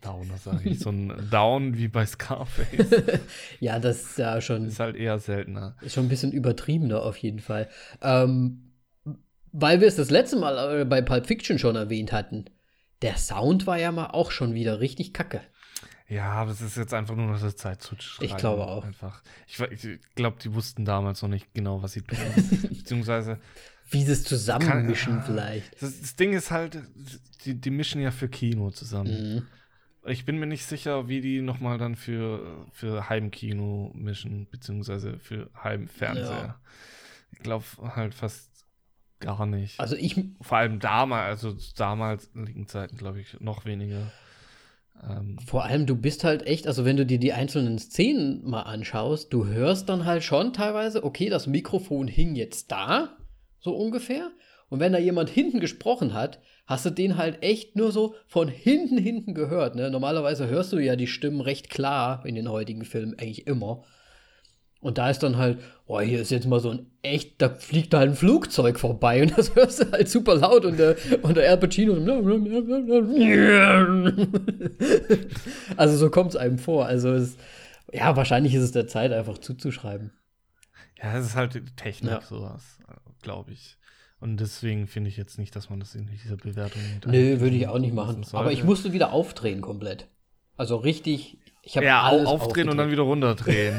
Downer 0.05 0.37
sage 0.37 0.69
ich, 0.69 0.81
so 0.81 0.91
ein 0.91 1.29
Down 1.31 1.79
wie 1.79 1.89
bei 1.89 2.05
Scarface. 2.05 3.21
ja, 3.61 3.79
das 3.79 4.03
ist 4.03 4.19
ja 4.19 4.39
schon. 4.43 4.67
Ist 4.67 4.81
halt 4.81 4.97
eher 4.97 5.19
seltener. 5.19 5.75
Ist 5.81 5.95
schon 5.95 6.05
ein 6.05 6.11
bisschen 6.11 6.33
übertriebener 6.33 7.03
auf 7.03 7.17
jeden 7.17 7.41
Fall. 7.41 7.71
Ähm, 8.03 8.75
weil 9.53 9.81
wir 9.81 9.89
es 9.89 9.97
das 9.97 10.11
letzte 10.11 10.37
Mal 10.37 10.83
äh, 10.83 10.85
bei 10.85 11.01
Pulp 11.01 11.27
Fiction 11.27 11.59
schon 11.59 11.75
erwähnt 11.75 12.13
hatten. 12.13 12.45
Der 13.01 13.17
Sound 13.17 13.67
war 13.67 13.79
ja 13.79 13.93
mal 13.93 14.09
auch 14.09 14.31
schon 14.31 14.53
wieder 14.53 14.79
richtig 14.81 15.15
kacke. 15.15 15.41
Ja, 16.09 16.33
aber 16.33 16.53
es 16.53 16.63
ist 16.63 16.77
jetzt 16.77 16.95
einfach 16.95 17.15
nur 17.15 17.27
noch 17.27 17.41
das 17.41 17.57
Zeit 17.57 17.83
zu 17.83 17.95
schreiben. 18.01 18.31
Ich 18.31 18.37
glaube 18.37 18.67
auch. 18.67 18.85
Einfach. 18.85 19.23
Ich, 19.47 19.61
ich 19.61 20.01
glaube, 20.15 20.39
die 20.43 20.55
wussten 20.55 20.87
damals 20.87 21.21
noch 21.21 21.29
nicht 21.29 21.53
genau, 21.53 21.83
was 21.83 21.93
sie 21.93 22.03
tun. 22.03 22.19
Beziehungsweise. 22.71 23.39
Wie 23.91 24.05
sie 24.05 24.13
es 24.13 24.25
zusammenmischen 24.25 25.17
kann, 25.17 25.25
vielleicht. 25.25 25.83
Das, 25.83 26.01
das, 26.01 26.17
Ding 26.17 26.33
ist 26.33 26.51
halt, 26.51 26.79
die, 27.45 27.55
die 27.55 27.71
mischen 27.71 28.01
ja 28.01 28.11
für 28.11 28.29
Kino 28.29 28.71
zusammen. 28.71 29.35
Mhm. 29.35 29.47
Ich 30.07 30.25
bin 30.25 30.39
mir 30.39 30.47
nicht 30.47 30.65
sicher, 30.65 31.09
wie 31.09 31.21
die 31.21 31.43
nochmal 31.43 31.77
dann 31.77 31.95
für, 31.95 32.67
für 32.73 33.11
Heimkino 33.11 33.93
mischen, 33.95 34.47
beziehungsweise 34.51 35.19
für 35.19 35.51
Heimfernseher. 35.63 36.25
Ja. 36.25 36.61
Ich 37.33 37.41
glaube 37.41 37.65
halt 37.95 38.15
fast 38.15 38.65
gar 39.21 39.45
nicht. 39.45 39.79
Also 39.79 39.95
ich. 39.97 40.19
Vor 40.41 40.57
allem 40.57 40.81
damals, 40.81 41.45
also 41.45 41.59
damals 41.77 42.31
liegen 42.35 42.67
Zeiten, 42.67 42.97
glaube 42.97 43.21
ich, 43.21 43.39
noch 43.41 43.67
weniger. 43.67 44.11
Ähm, 45.09 45.39
Vor 45.47 45.65
allem, 45.65 45.87
du 45.87 45.97
bist 45.97 46.25
halt 46.25 46.47
echt, 46.47 46.67
also 46.67 46.85
wenn 46.85 46.97
du 46.97 47.07
dir 47.07 47.19
die 47.19 47.33
einzelnen 47.33 47.79
Szenen 47.79 48.43
mal 48.45 48.63
anschaust, 48.63 49.33
du 49.33 49.47
hörst 49.47 49.89
dann 49.89 50.05
halt 50.05 50.23
schon 50.23 50.53
teilweise, 50.53 51.05
okay, 51.05 51.29
das 51.29 51.47
Mikrofon 51.47 52.09
hing 52.09 52.35
jetzt 52.35 52.71
da, 52.71 53.17
so 53.61 53.77
ungefähr. 53.77 54.31
Und 54.69 54.81
wenn 54.81 54.93
da 54.93 54.99
jemand 54.99 55.31
hinten 55.31 55.61
gesprochen 55.61 56.13
hat, 56.13 56.41
hast 56.67 56.85
du 56.85 56.91
den 56.91 57.17
halt 57.17 57.43
echt 57.43 57.75
nur 57.77 57.91
so 57.91 58.15
von 58.27 58.49
hinten, 58.49 58.99
hinten 58.99 59.35
gehört. 59.35 59.75
Ne? 59.75 59.91
Normalerweise 59.91 60.49
hörst 60.49 60.73
du 60.73 60.79
ja 60.79 60.95
die 60.97 61.07
Stimmen 61.07 61.41
recht 61.41 61.71
klar 61.71 62.25
in 62.27 62.35
den 62.35 62.51
heutigen 62.51 62.85
Filmen 62.85 63.19
eigentlich 63.19 63.47
immer. 63.47 63.85
Und 64.81 64.99
da 64.99 65.11
ist 65.11 65.25
dann 65.25 65.37
halt, 65.37 65.59
oh, 65.87 66.01
hier 66.01 66.21
ist 66.21 66.31
jetzt 66.31 66.47
mal 66.47 66.61
so 66.61 66.71
ein 66.71 66.87
echt, 67.03 67.43
da 67.43 67.49
fliegt 67.49 67.93
da 67.93 67.99
halt 67.99 68.11
ein 68.11 68.17
Flugzeug 68.17 68.79
vorbei 68.79 69.23
und 69.23 69.33
das 69.39 69.57
hörst 69.57 69.81
du 69.81 69.91
halt 69.91 70.09
super 70.09 70.37
laut 70.37 70.65
und 70.65 70.79
der, 70.79 70.95
und 71.23 71.37
der 71.37 71.51
Al 71.51 71.59
Pacino. 71.59 71.95
also 75.77 75.97
so 75.97 76.11
kommt 76.11 76.31
es 76.31 76.37
einem 76.37 76.59
vor. 76.59 76.87
Also 76.87 77.13
es, 77.13 77.37
ja, 77.93 78.15
wahrscheinlich 78.17 78.55
ist 78.55 78.63
es 78.63 78.73
der 78.73 78.87
Zeit 78.87 79.13
einfach 79.13 79.39
zuzuschreiben. 79.39 80.13
Ja, 81.03 81.19
es 81.19 81.27
ist 81.27 81.37
halt 81.37 81.77
Technik, 81.77 82.11
ja. 82.11 82.21
sowas, 82.21 82.79
glaube 83.23 83.53
ich. 83.53 83.77
Und 84.21 84.41
deswegen 84.41 84.89
finde 84.89 85.11
ich 85.11 85.17
jetzt 85.17 85.39
nicht, 85.39 85.55
dass 85.55 85.71
man 85.71 85.79
das 85.79 85.95
in 85.95 86.09
dieser 86.09 86.37
Bewertung. 86.37 86.83
Nö, 87.07 87.41
würde 87.41 87.55
ich 87.55 87.69
auch 87.69 87.79
nicht 87.79 87.95
machen. 87.95 88.27
Aber 88.33 88.53
ich 88.53 88.65
musste 88.65 88.93
wieder 88.93 89.13
aufdrehen 89.13 89.61
komplett. 89.61 90.09
Also 90.57 90.77
richtig 90.77 91.39
ich 91.69 91.75
ja, 91.75 92.03
alles 92.03 92.27
aufdrehen 92.27 92.69
und 92.69 92.79
dann 92.79 92.91
wieder 92.91 93.03
runterdrehen. 93.03 93.77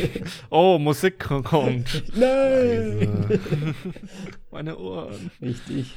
oh, 0.50 0.78
Musik 0.78 1.18
kommt. 1.18 2.04
Nein! 2.14 3.40
Meine 4.50 4.76
Ohren. 4.76 5.30
Richtig. 5.40 5.94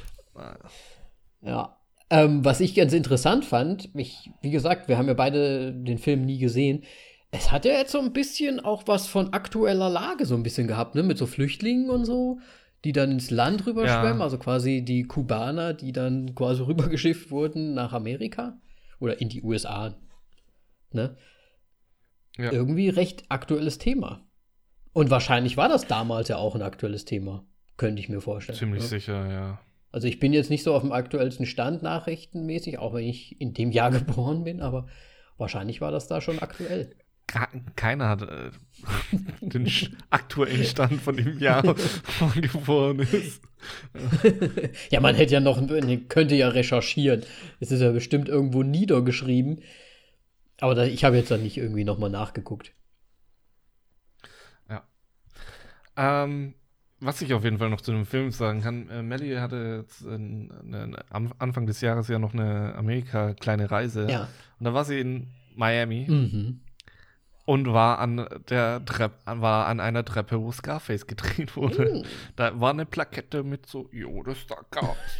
Ja. 1.42 1.76
Ähm, 2.10 2.44
was 2.44 2.60
ich 2.60 2.74
ganz 2.74 2.92
interessant 2.92 3.44
fand, 3.44 3.90
ich, 3.94 4.30
wie 4.40 4.50
gesagt, 4.50 4.88
wir 4.88 4.96
haben 4.96 5.08
ja 5.08 5.14
beide 5.14 5.72
den 5.72 5.98
Film 5.98 6.24
nie 6.24 6.38
gesehen. 6.38 6.84
Es 7.30 7.52
hat 7.52 7.64
ja 7.64 7.72
jetzt 7.72 7.92
so 7.92 8.00
ein 8.00 8.12
bisschen 8.12 8.60
auch 8.60 8.84
was 8.86 9.06
von 9.06 9.32
aktueller 9.32 9.90
Lage 9.90 10.24
so 10.24 10.34
ein 10.36 10.42
bisschen 10.42 10.68
gehabt, 10.68 10.94
ne? 10.94 11.02
Mit 11.02 11.18
so 11.18 11.26
Flüchtlingen 11.26 11.90
und 11.90 12.04
so, 12.04 12.38
die 12.84 12.92
dann 12.92 13.10
ins 13.10 13.30
Land 13.30 13.66
rüberschwemmen, 13.66 14.18
ja. 14.18 14.24
also 14.24 14.38
quasi 14.38 14.82
die 14.82 15.02
Kubaner, 15.02 15.74
die 15.74 15.92
dann 15.92 16.34
quasi 16.34 16.62
rübergeschifft 16.66 17.30
wurden 17.30 17.74
nach 17.74 17.92
Amerika 17.92 18.56
oder 18.98 19.20
in 19.20 19.28
die 19.28 19.42
USA. 19.42 19.94
Ne? 20.92 21.16
Ja. 22.36 22.52
Irgendwie 22.52 22.88
recht 22.88 23.24
aktuelles 23.28 23.78
Thema. 23.78 24.26
Und 24.92 25.10
wahrscheinlich 25.10 25.56
war 25.56 25.68
das 25.68 25.86
damals 25.86 26.28
ja 26.28 26.36
auch 26.36 26.54
ein 26.54 26.62
aktuelles 26.62 27.04
Thema. 27.04 27.44
Könnte 27.76 28.00
ich 28.00 28.08
mir 28.08 28.20
vorstellen. 28.20 28.58
Ziemlich 28.58 28.82
ja. 28.82 28.88
sicher, 28.88 29.32
ja. 29.32 29.60
Also 29.90 30.08
ich 30.08 30.18
bin 30.18 30.32
jetzt 30.32 30.50
nicht 30.50 30.64
so 30.64 30.74
auf 30.74 30.82
dem 30.82 30.92
aktuellsten 30.92 31.46
Stand 31.46 31.82
nachrichtenmäßig, 31.82 32.78
auch 32.78 32.94
wenn 32.94 33.04
ich 33.04 33.40
in 33.40 33.54
dem 33.54 33.70
Jahr 33.70 33.90
geboren 33.92 34.44
bin, 34.44 34.60
aber 34.60 34.86
wahrscheinlich 35.36 35.80
war 35.80 35.92
das 35.92 36.08
da 36.08 36.20
schon 36.20 36.40
aktuell. 36.40 36.94
Keiner 37.74 38.08
hat 38.10 38.22
äh, 38.22 38.50
den 39.40 39.68
aktuellen 40.10 40.64
Stand 40.64 41.00
von 41.00 41.16
dem 41.16 41.38
Jahr, 41.38 41.64
wo 41.64 42.26
man 42.26 42.42
geboren 42.42 42.98
ist. 43.00 43.40
ja, 44.90 45.00
man 45.00 45.14
hätte 45.14 45.34
ja 45.34 45.40
noch, 45.40 45.60
könnte 46.08 46.34
ja 46.34 46.48
recherchieren. 46.48 47.22
Es 47.60 47.70
ist 47.70 47.80
ja 47.80 47.92
bestimmt 47.92 48.28
irgendwo 48.28 48.62
niedergeschrieben. 48.62 49.62
Aber 50.60 50.74
da, 50.74 50.84
ich 50.84 51.04
habe 51.04 51.16
jetzt 51.16 51.30
dann 51.30 51.42
nicht 51.42 51.56
irgendwie 51.56 51.84
nochmal 51.84 52.10
nachgeguckt. 52.10 52.72
Ja. 54.68 54.84
Ähm, 55.96 56.54
was 57.00 57.20
ich 57.20 57.34
auf 57.34 57.44
jeden 57.44 57.58
Fall 57.58 57.70
noch 57.70 57.80
zu 57.80 57.92
dem 57.92 58.06
Film 58.06 58.30
sagen 58.30 58.62
kann, 58.62 58.88
äh, 58.88 59.02
Melly 59.02 59.34
hatte 59.34 59.82
jetzt 59.82 60.02
in, 60.02 60.50
in, 60.72 60.96
am 61.10 61.32
Anfang 61.38 61.66
des 61.66 61.80
Jahres 61.80 62.08
ja 62.08 62.18
noch 62.18 62.32
eine 62.32 62.74
Amerika-kleine 62.76 63.70
Reise. 63.70 64.08
Ja. 64.10 64.28
Und 64.58 64.64
da 64.64 64.74
war 64.74 64.84
sie 64.84 65.00
in 65.00 65.28
Miami. 65.54 66.06
Mhm. 66.08 66.60
Und 67.46 67.66
war 67.66 67.98
an 67.98 68.26
der 68.48 68.82
Treppe, 68.86 69.16
war 69.26 69.66
an 69.66 69.78
einer 69.78 70.02
Treppe, 70.02 70.40
wo 70.40 70.50
Scarface 70.50 71.06
gedreht 71.06 71.56
wurde. 71.56 71.96
Mhm. 71.96 72.04
Da 72.36 72.58
war 72.58 72.70
eine 72.70 72.86
Plakette 72.86 73.42
mit 73.42 73.66
so, 73.66 73.90
jo, 73.92 74.22
das 74.22 74.38
ist 74.38 74.50
da 74.50 74.56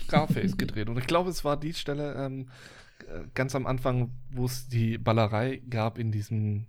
Scarface 0.05 0.57
gedreht. 0.57 0.89
Und 0.89 0.99
ich 0.99 1.07
glaube, 1.07 1.28
es 1.28 1.45
war 1.45 1.59
die 1.59 1.74
Stelle, 1.74 2.14
ähm, 2.14 2.49
ganz 3.34 3.55
am 3.55 3.66
Anfang, 3.66 4.11
wo 4.30 4.47
es 4.47 4.68
die 4.68 4.99
Ballerei 4.99 5.62
gab 5.68 5.99
in 5.99 6.12
diesem 6.12 6.66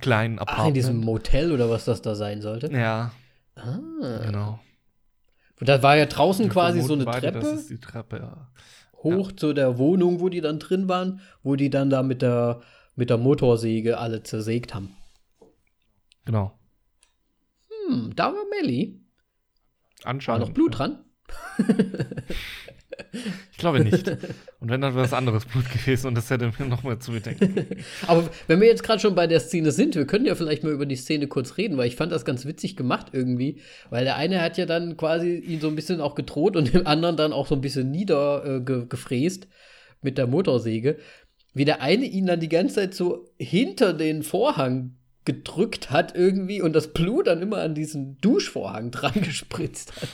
kleinen 0.00 0.38
Apartment. 0.38 0.64
Ach, 0.64 0.68
in 0.68 0.74
diesem 0.74 0.96
Motel 0.98 1.52
oder 1.52 1.70
was 1.70 1.84
das 1.84 2.02
da 2.02 2.14
sein 2.14 2.42
sollte? 2.42 2.70
Ja. 2.72 3.12
Ah. 3.54 3.78
Genau. 4.24 4.60
Und 5.60 5.68
da 5.68 5.82
war 5.82 5.96
ja 5.96 6.06
draußen 6.06 6.46
Wir 6.46 6.52
quasi 6.52 6.80
so 6.82 6.94
eine 6.94 7.04
beide, 7.04 7.32
Treppe. 7.32 7.40
Das 7.40 7.60
ist 7.60 7.70
die 7.70 7.80
Treppe, 7.80 8.18
ja. 8.18 8.50
Hoch 9.02 9.30
ja. 9.30 9.36
zu 9.36 9.52
der 9.52 9.78
Wohnung, 9.78 10.20
wo 10.20 10.28
die 10.28 10.40
dann 10.40 10.58
drin 10.58 10.88
waren, 10.88 11.20
wo 11.42 11.56
die 11.56 11.70
dann 11.70 11.90
da 11.90 12.02
mit 12.02 12.22
der, 12.22 12.60
mit 12.94 13.10
der 13.10 13.18
Motorsäge 13.18 13.98
alle 13.98 14.22
zersägt 14.22 14.74
haben. 14.74 14.96
Genau. 16.24 16.58
Hm, 17.68 18.14
da 18.14 18.32
war 18.32 18.44
Melly. 18.50 19.00
Anscheinend. 20.04 20.42
War 20.42 20.48
noch 20.48 20.54
Blut 20.54 20.78
dran? 20.78 21.04
Ich 23.52 23.58
glaube 23.58 23.80
nicht. 23.80 24.08
Und 24.60 24.70
wenn, 24.70 24.80
dann 24.80 24.94
wäre 24.94 25.04
das 25.04 25.12
anderes 25.12 25.44
Blut 25.44 25.70
gewesen 25.70 26.08
und 26.08 26.14
das 26.16 26.30
hätte 26.30 26.50
mir 26.58 26.66
nochmal 26.66 26.98
zu 26.98 27.12
bedenken. 27.12 27.66
Aber 28.06 28.28
wenn 28.46 28.60
wir 28.60 28.68
jetzt 28.68 28.82
gerade 28.82 29.00
schon 29.00 29.14
bei 29.14 29.26
der 29.26 29.40
Szene 29.40 29.72
sind, 29.72 29.94
wir 29.94 30.06
können 30.06 30.26
ja 30.26 30.34
vielleicht 30.34 30.64
mal 30.64 30.72
über 30.72 30.86
die 30.86 30.96
Szene 30.96 31.26
kurz 31.26 31.56
reden, 31.56 31.76
weil 31.76 31.88
ich 31.88 31.96
fand 31.96 32.12
das 32.12 32.24
ganz 32.24 32.44
witzig 32.44 32.76
gemacht 32.76 33.08
irgendwie. 33.12 33.60
Weil 33.90 34.04
der 34.04 34.16
eine 34.16 34.40
hat 34.42 34.58
ja 34.58 34.66
dann 34.66 34.96
quasi 34.96 35.36
ihn 35.36 35.60
so 35.60 35.68
ein 35.68 35.76
bisschen 35.76 36.00
auch 36.00 36.14
gedroht 36.14 36.56
und 36.56 36.72
dem 36.72 36.86
anderen 36.86 37.16
dann 37.16 37.32
auch 37.32 37.46
so 37.46 37.54
ein 37.54 37.60
bisschen 37.60 37.90
niedergefräst 37.90 39.44
äh, 39.44 39.48
mit 40.02 40.18
der 40.18 40.26
Motorsäge. 40.26 40.98
Wie 41.54 41.64
der 41.64 41.80
eine 41.82 42.04
ihn 42.04 42.26
dann 42.26 42.40
die 42.40 42.48
ganze 42.48 42.76
Zeit 42.76 42.94
so 42.94 43.30
hinter 43.38 43.92
den 43.92 44.22
Vorhang 44.22 44.94
gedrückt 45.24 45.90
hat 45.90 46.16
irgendwie 46.16 46.62
und 46.62 46.72
das 46.72 46.94
Blut 46.94 47.26
dann 47.26 47.42
immer 47.42 47.58
an 47.58 47.74
diesen 47.74 48.18
Duschvorhang 48.20 48.90
dran 48.90 49.12
gespritzt 49.14 49.92
hat. 50.00 50.08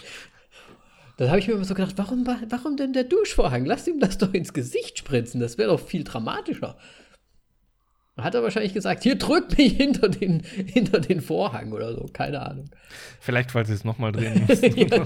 Dann 1.17 1.29
habe 1.29 1.39
ich 1.39 1.47
mir 1.47 1.55
immer 1.55 1.65
so 1.65 1.75
gedacht, 1.75 1.95
warum, 1.97 2.27
warum 2.27 2.77
denn 2.77 2.93
der 2.93 3.05
Duschvorhang? 3.05 3.65
Lass 3.65 3.87
ihm 3.87 4.01
das 4.01 4.19
doch 4.19 4.35
ins 4.35 4.53
Gesicht 4.53 4.99
spritzen. 4.99 5.41
Das 5.41 5.59
wäre 5.59 5.71
doch 5.71 5.81
viel 5.81 6.03
dramatischer. 6.03 6.77
Hat 8.17 8.35
er 8.37 8.45
wahrscheinlich 8.45 8.75
gesagt, 8.75 9.03
hier 9.03 9.17
drückt 9.17 9.59
mich 9.59 9.73
hinter 9.77 10.09
den, 10.09 10.41
hinter 10.41 11.01
den 11.01 11.21
Vorhang 11.21 11.73
oder 11.73 11.95
so, 11.95 12.07
keine 12.13 12.47
Ahnung. 12.47 12.71
Vielleicht, 13.21 13.51
falls 13.51 13.69
sie 13.69 13.75
es 13.75 13.83
nochmal 13.85 14.13
drehen 14.17 14.47
müssen. 14.47 14.77
ja, 14.77 15.05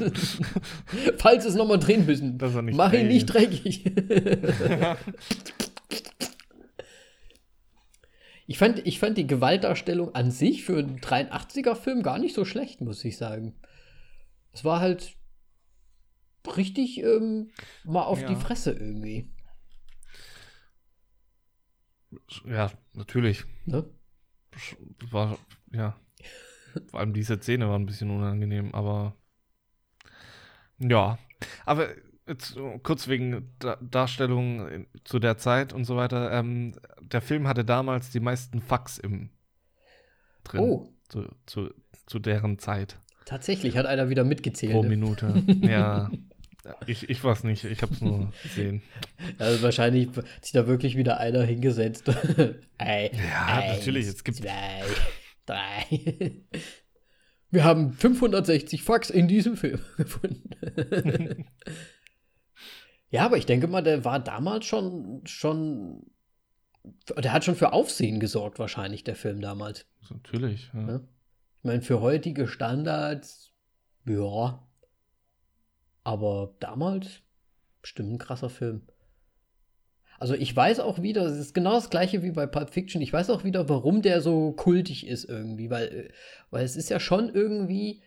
falls 1.16 1.44
sie 1.44 1.48
es 1.50 1.54
nochmal 1.54 1.78
drehen 1.78 2.04
müssen. 2.04 2.38
Mach 2.72 2.92
ihn 2.92 3.08
nicht 3.08 3.26
dreckig. 3.26 3.86
ich, 8.46 8.58
fand, 8.58 8.86
ich 8.86 8.98
fand 8.98 9.16
die 9.16 9.26
Gewaltdarstellung 9.26 10.14
an 10.14 10.30
sich 10.30 10.64
für 10.64 10.76
einen 10.78 11.00
83er-Film 11.00 12.02
gar 12.02 12.18
nicht 12.18 12.34
so 12.34 12.44
schlecht, 12.44 12.82
muss 12.82 13.02
ich 13.06 13.16
sagen. 13.16 13.54
Es 14.52 14.64
war 14.64 14.80
halt 14.80 15.17
richtig 16.56 17.02
ähm, 17.02 17.50
mal 17.84 18.04
auf 18.04 18.20
ja. 18.20 18.28
die 18.28 18.36
Fresse 18.36 18.72
irgendwie. 18.72 19.30
Ja, 22.44 22.70
natürlich. 22.94 23.44
Ne? 23.66 23.84
War, 25.10 25.38
ja. 25.72 25.98
Vor 26.90 27.00
allem 27.00 27.12
diese 27.12 27.38
Szene 27.38 27.68
war 27.68 27.78
ein 27.78 27.86
bisschen 27.86 28.10
unangenehm, 28.10 28.74
aber 28.74 29.16
ja. 30.78 31.18
Aber 31.66 31.88
jetzt 32.26 32.56
kurz 32.82 33.08
wegen 33.08 33.54
Darstellung 33.80 34.86
zu 35.04 35.18
der 35.18 35.38
Zeit 35.38 35.72
und 35.72 35.84
so 35.84 35.96
weiter. 35.96 36.32
Ähm, 36.32 36.74
der 37.00 37.20
Film 37.20 37.46
hatte 37.48 37.64
damals 37.64 38.10
die 38.10 38.20
meisten 38.20 38.60
Fax 38.60 38.98
im 38.98 39.30
drin. 40.44 40.60
Oh. 40.60 40.88
Zu, 41.08 41.26
zu, 41.46 41.70
zu 42.06 42.18
deren 42.18 42.58
Zeit. 42.58 42.98
Tatsächlich, 43.24 43.76
hat 43.76 43.86
einer 43.86 44.08
wieder 44.08 44.24
mitgezählt. 44.24 44.72
Pro 44.72 44.82
ne? 44.82 44.88
Minute. 44.88 45.42
ja. 45.62 46.10
Ich, 46.86 47.08
ich 47.08 47.22
weiß 47.22 47.44
nicht, 47.44 47.64
ich 47.64 47.82
habe 47.82 47.94
es 47.94 48.00
nur 48.00 48.32
gesehen. 48.42 48.82
Also 49.38 49.62
wahrscheinlich 49.62 50.08
hat 50.08 50.44
sich 50.44 50.52
da 50.52 50.66
wirklich 50.66 50.96
wieder 50.96 51.18
einer 51.18 51.42
hingesetzt. 51.44 52.08
Ei, 52.78 53.10
ja, 53.12 53.46
eins, 53.46 53.78
natürlich, 53.78 54.06
es 54.06 54.24
gibt. 54.24 54.38
Zwei, 54.38 54.82
drei. 55.46 55.84
Wir 57.50 57.64
haben 57.64 57.92
560 57.92 58.82
Fax 58.82 59.08
in 59.08 59.26
diesem 59.26 59.56
Film 59.56 59.80
gefunden. 59.96 61.46
ja, 63.10 63.24
aber 63.24 63.38
ich 63.38 63.46
denke 63.46 63.66
mal, 63.68 63.82
der 63.82 64.04
war 64.04 64.20
damals 64.20 64.66
schon, 64.66 65.22
schon. 65.24 66.02
Der 67.16 67.32
hat 67.32 67.44
schon 67.44 67.56
für 67.56 67.72
Aufsehen 67.72 68.20
gesorgt, 68.20 68.58
wahrscheinlich, 68.58 69.04
der 69.04 69.16
Film 69.16 69.40
damals. 69.40 69.86
Natürlich, 70.10 70.70
ja. 70.74 70.88
ja? 70.88 70.96
Ich 70.96 71.64
meine, 71.64 71.82
für 71.82 72.00
heutige 72.00 72.46
Standards, 72.46 73.52
ja. 74.04 74.67
Aber 76.08 76.54
damals, 76.58 77.20
bestimmt 77.82 78.14
ein 78.14 78.18
krasser 78.18 78.48
Film. 78.48 78.80
Also 80.18 80.32
ich 80.32 80.56
weiß 80.56 80.80
auch 80.80 81.02
wieder, 81.02 81.26
es 81.26 81.36
ist 81.36 81.52
genau 81.52 81.74
das 81.74 81.90
gleiche 81.90 82.22
wie 82.22 82.30
bei 82.30 82.46
Pulp 82.46 82.70
Fiction, 82.70 83.02
ich 83.02 83.12
weiß 83.12 83.28
auch 83.28 83.44
wieder, 83.44 83.68
warum 83.68 84.00
der 84.00 84.22
so 84.22 84.52
kultig 84.52 85.06
ist 85.06 85.24
irgendwie, 85.24 85.68
weil, 85.68 86.10
weil 86.50 86.64
es 86.64 86.76
ist 86.76 86.88
ja 86.88 86.98
schon 86.98 87.28
irgendwie 87.28 88.00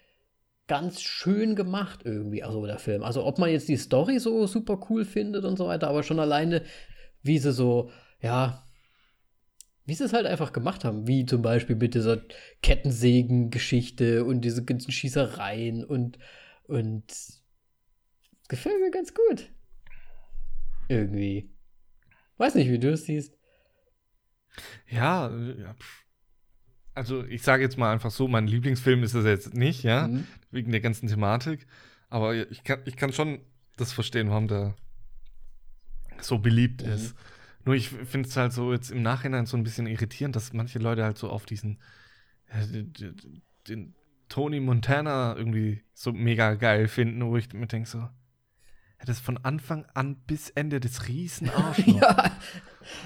ganz 0.65 1.03
schön 1.03 1.55
gemacht 1.55 1.99
irgendwie, 2.03 2.41
also 2.41 2.65
der 2.65 2.79
Film. 2.79 3.03
Also 3.03 3.23
ob 3.23 3.37
man 3.37 3.51
jetzt 3.51 3.69
die 3.69 3.77
Story 3.77 4.17
so 4.17 4.47
super 4.47 4.79
cool 4.89 5.05
findet 5.05 5.45
und 5.45 5.57
so 5.57 5.67
weiter, 5.67 5.87
aber 5.87 6.01
schon 6.01 6.19
alleine, 6.19 6.63
wie 7.21 7.37
sie 7.37 7.51
so, 7.51 7.91
ja, 8.19 8.65
wie 9.85 9.93
sie 9.93 10.05
es 10.05 10.13
halt 10.13 10.25
einfach 10.25 10.53
gemacht 10.53 10.85
haben, 10.85 11.05
wie 11.05 11.27
zum 11.27 11.43
Beispiel 11.43 11.75
mit 11.75 11.93
dieser 11.93 12.19
Kettensägen-Geschichte 12.63 14.25
und 14.25 14.41
diese 14.41 14.65
ganzen 14.65 14.91
Schießereien 14.91 15.83
und, 15.83 16.17
und 16.63 17.40
gefällt 18.51 18.81
mir 18.81 18.91
ganz 18.91 19.13
gut. 19.13 19.49
Irgendwie. 20.89 21.49
Weiß 22.37 22.53
nicht, 22.55 22.69
wie 22.69 22.79
du 22.79 22.91
es 22.91 23.05
siehst. 23.05 23.33
Ja, 24.87 25.31
ja. 25.31 25.75
Also 26.93 27.23
ich 27.23 27.41
sage 27.41 27.63
jetzt 27.63 27.77
mal 27.77 27.93
einfach 27.93 28.11
so, 28.11 28.27
mein 28.27 28.47
Lieblingsfilm 28.47 29.01
ist 29.03 29.13
es 29.13 29.25
jetzt 29.25 29.53
nicht, 29.53 29.83
ja, 29.83 30.09
mhm. 30.09 30.27
wegen 30.51 30.71
der 30.71 30.81
ganzen 30.81 31.07
Thematik. 31.07 31.65
Aber 32.09 32.35
ich 32.35 32.65
kann, 32.65 32.81
ich 32.83 32.97
kann 32.97 33.13
schon 33.13 33.39
das 33.77 33.93
verstehen, 33.93 34.29
warum 34.29 34.49
der 34.49 34.75
so 36.19 36.37
beliebt 36.37 36.85
mhm. 36.85 36.91
ist. 36.91 37.15
Nur 37.63 37.75
ich 37.75 37.87
finde 37.87 38.27
es 38.27 38.35
halt 38.35 38.51
so 38.51 38.73
jetzt 38.73 38.91
im 38.91 39.01
Nachhinein 39.01 39.45
so 39.45 39.55
ein 39.55 39.63
bisschen 39.63 39.87
irritierend, 39.87 40.35
dass 40.35 40.51
manche 40.51 40.79
Leute 40.79 41.05
halt 41.05 41.17
so 41.17 41.29
auf 41.29 41.45
diesen 41.45 41.79
den, 43.67 43.95
Tony 44.27 44.59
Montana 44.59 45.35
irgendwie 45.37 45.83
so 45.93 46.11
mega 46.11 46.55
geil 46.55 46.89
finden, 46.89 47.25
wo 47.25 47.37
ich 47.37 47.53
mir 47.53 47.67
denke 47.67 47.87
so, 47.87 48.09
das 49.05 49.19
von 49.19 49.37
Anfang 49.37 49.85
an 49.93 50.15
bis 50.27 50.49
Ende 50.49 50.79
des 50.79 51.07
Riesenarsch. 51.07 51.85
ja, 51.87 52.31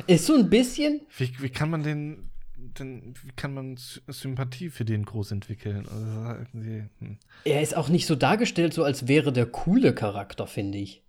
ist 0.08 0.26
so 0.26 0.36
ein 0.36 0.50
bisschen. 0.50 1.02
Wie, 1.18 1.32
wie 1.40 1.50
kann 1.50 1.70
man 1.70 1.84
den, 1.84 2.32
den, 2.56 3.14
wie 3.24 3.32
kann 3.36 3.54
man 3.54 3.78
Sympathie 3.78 4.70
für 4.70 4.86
den 4.86 5.06
groß 5.06 5.32
entwickeln? 5.32 5.88
Also 5.88 6.70
hm. 7.00 7.20
Er 7.44 7.62
ist 7.62 7.76
auch 7.76 7.90
nicht 7.90 8.06
so 8.06 8.16
dargestellt, 8.16 8.74
so 8.74 8.84
als 8.84 9.08
wäre 9.08 9.32
der 9.32 9.46
coole 9.46 9.94
Charakter, 9.94 10.48
finde 10.48 10.78
ich. 10.78 11.04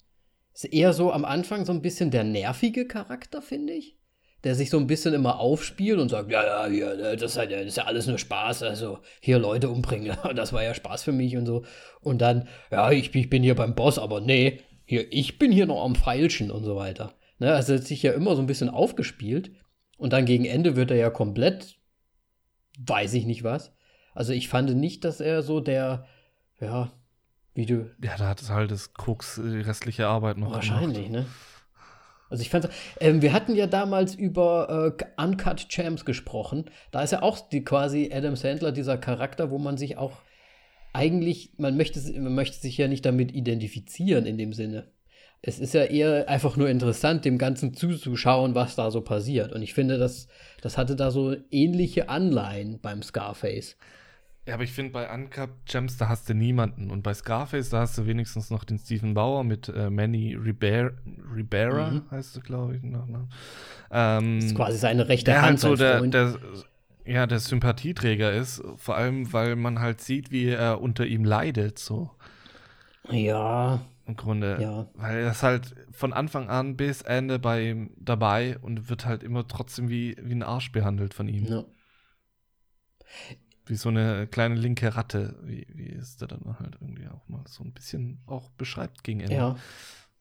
Ist 0.57 0.64
eher 0.72 0.93
so 0.93 1.12
am 1.12 1.24
Anfang 1.24 1.66
so 1.66 1.72
ein 1.72 1.82
bisschen 1.82 2.11
der 2.11 2.24
nervige 2.24 2.87
Charakter, 2.87 3.43
finde 3.43 3.74
ich. 3.74 3.99
Der 4.43 4.55
sich 4.55 4.70
so 4.70 4.78
ein 4.78 4.87
bisschen 4.87 5.12
immer 5.12 5.39
aufspielt 5.39 5.99
und 5.99 6.09
sagt, 6.09 6.30
ja, 6.30 6.45
ja, 6.45 6.66
hier, 6.66 6.97
ne, 6.97 7.16
das 7.16 7.32
ist, 7.32 7.37
ja, 7.37 7.47
das 7.47 7.66
ist 7.66 7.76
ja 7.76 7.84
alles 7.84 8.07
nur 8.07 8.18
Spaß, 8.18 8.62
also 8.62 9.01
hier 9.20 9.39
Leute 9.39 9.68
umbringen, 9.68 10.16
das 10.34 10.53
war 10.53 10.62
ja 10.62 10.72
Spaß 10.72 11.03
für 11.03 11.12
mich 11.12 11.37
und 11.37 11.47
so. 11.47 11.64
Und 12.01 12.20
dann, 12.20 12.49
ja, 12.70 12.91
ich, 12.93 13.14
ich 13.14 13.28
bin 13.28 13.43
hier 13.43 13.55
beim 13.55 13.74
Boss, 13.74 13.99
aber 13.99 14.20
nee, 14.20 14.61
hier, 14.87 15.12
ich 15.12 15.39
bin 15.39 15.53
hier 15.53 15.66
noch 15.66 15.84
am 15.84 15.95
Feilschen 15.95 16.51
und 16.51 16.64
so 16.64 16.76
weiter. 16.76 17.12
Ne, 17.39 17.53
also 17.53 17.74
hat 17.74 17.84
sich 17.84 18.03
ja 18.03 18.12
immer 18.12 18.34
so 18.34 18.41
ein 18.41 18.47
bisschen 18.47 18.70
aufgespielt 18.70 19.51
und 19.99 20.14
dann 20.14 20.24
gegen 20.24 20.47
Ende 20.47 20.74
wird 20.74 20.91
er 20.91 20.97
ja 20.97 21.11
komplett, 21.11 21.76
weiß 22.78 23.12
ich 23.12 23.26
nicht 23.26 23.45
was. 23.45 23.74
Also 24.14 24.32
ich 24.32 24.49
fand 24.49 24.74
nicht, 24.74 25.05
dass 25.05 25.20
er 25.20 25.43
so 25.43 25.61
der, 25.61 26.07
ja, 26.61 26.91
wie 27.53 27.66
du. 27.66 27.91
Ja, 28.03 28.16
da 28.16 28.28
hat 28.28 28.41
es 28.41 28.49
halt 28.49 28.70
das 28.70 28.95
Koks, 28.95 29.41
die 29.43 29.61
restliche 29.61 30.07
Arbeit 30.07 30.39
noch. 30.39 30.53
Wahrscheinlich, 30.53 31.09
gemacht. 31.09 31.26
ne? 31.26 31.26
Also 32.28 32.41
ich 32.41 32.51
fand, 32.51 32.68
ähm, 33.01 33.22
wir 33.22 33.32
hatten 33.32 33.55
ja 33.55 33.66
damals 33.66 34.14
über 34.14 34.97
äh, 34.99 35.22
Uncut 35.22 35.68
Champs 35.68 36.05
gesprochen. 36.05 36.70
Da 36.91 37.03
ist 37.03 37.12
ja 37.12 37.22
auch 37.22 37.49
die 37.49 37.64
quasi 37.64 38.11
Adam 38.12 38.34
Sandler 38.34 38.72
dieser 38.72 38.99
Charakter, 38.99 39.51
wo 39.51 39.59
man 39.59 39.76
sich 39.76 39.97
auch 39.97 40.12
eigentlich, 40.97 41.53
man 41.59 41.76
möchte, 41.76 42.01
man 42.18 42.34
möchte 42.34 42.59
sich 42.59 42.78
ja 42.78 42.88
nicht 42.88 43.05
damit 43.05 43.32
identifizieren 43.32 44.26
in 44.26 44.38
dem 44.38 44.53
Sinne. 44.53 44.88
Es 45.42 45.61
ist 45.61 45.74
ja 45.74 45.84
eher 45.84 46.28
einfach 46.28 46.57
nur 46.57 46.68
interessant, 46.68 47.24
dem 47.24 47.38
Ganzen 47.38 47.74
zuzuschauen, 47.74 48.55
was 48.55 48.74
da 48.74 48.90
so 48.90 49.03
passiert. 49.03 49.53
Und 49.53 49.62
ich 49.62 49.74
finde, 49.74 49.99
das, 49.99 50.26
das 50.62 50.78
hatte 50.78 50.97
da 50.97 51.11
so 51.11 51.36
ähnliche 51.51 52.09
Anleihen 52.09 52.80
beim 52.80 53.03
Scarface. 53.03 53.76
Ja, 54.47 54.55
aber 54.55 54.62
ich 54.62 54.72
finde, 54.72 54.92
bei 54.92 55.12
Uncut 55.12 55.51
Gems, 55.66 55.99
da 55.99 56.09
hast 56.09 56.28
du 56.28 56.34
niemanden. 56.34 56.90
Und 56.90 57.03
bei 57.03 57.12
Scarface, 57.12 57.68
da 57.68 57.80
hast 57.80 57.99
du 57.99 58.07
wenigstens 58.07 58.51
noch 58.51 58.64
den 58.64 58.78
Stephen 58.78 59.12
Bauer 59.12 59.44
mit 59.44 59.68
äh, 59.68 59.90
Manny 59.90 60.34
Ribera, 60.34 60.92
Ribera 61.34 61.90
mhm. 61.90 62.03
heißt 62.11 62.36
du, 62.36 62.40
glaube 62.40 62.76
ich. 62.76 62.82
Noch, 62.82 63.07
ne? 63.07 63.28
ähm, 63.90 64.36
das 64.40 64.51
ist 64.51 64.57
quasi 64.57 64.78
seine 64.78 65.09
rechte 65.09 65.32
der 65.32 65.42
Hand. 65.42 65.49
Halt 65.49 65.61
so 65.61 65.74
der, 65.74 66.01
der, 66.03 66.38
ja, 67.07 67.27
der 67.27 67.39
Sympathieträger 67.39 68.33
ist, 68.33 68.63
vor 68.77 68.97
allem, 68.97 69.33
weil 69.33 69.57
man 69.57 69.79
halt 69.79 70.01
sieht, 70.01 70.31
wie 70.31 70.49
er 70.49 70.81
unter 70.81 71.07
ihm 71.07 71.25
leidet, 71.25 71.79
so. 71.79 72.11
Ja. 73.11 73.81
Im 74.07 74.17
Grunde. 74.17 74.59
Ja. 74.61 74.89
Weil 74.95 75.19
er 75.19 75.31
ist 75.33 75.43
halt 75.43 75.75
von 75.91 76.13
Anfang 76.13 76.49
an 76.49 76.77
bis 76.77 77.03
Ende 77.03 77.39
bei 77.39 77.71
ihm 77.71 77.91
dabei 77.99 78.59
und 78.59 78.89
wird 78.89 79.05
halt 79.05 79.23
immer 79.23 79.47
trotzdem 79.49 79.89
wie, 79.89 80.17
wie 80.21 80.35
ein 80.35 80.43
Arsch 80.43 80.71
behandelt 80.73 81.15
von 81.15 81.29
ihm. 81.29 81.45
Ja. 81.47 81.65
Wie 83.65 83.75
so 83.75 83.89
eine 83.89 84.29
kleine 84.29 84.55
linke 84.55 84.95
Ratte, 84.95 85.37
wie, 85.43 85.67
wie 85.75 85.91
es 85.91 86.17
der 86.19 86.29
dann 86.29 86.57
halt 86.61 86.77
irgendwie 86.81 87.09
auch 87.09 87.29
mal 87.29 87.45
so 87.49 87.65
ein 87.65 87.73
bisschen 87.73 88.21
auch 88.27 88.51
beschreibt 88.51 89.03
gegen 89.03 89.21
Ende. 89.21 89.35
Ja. 89.35 89.57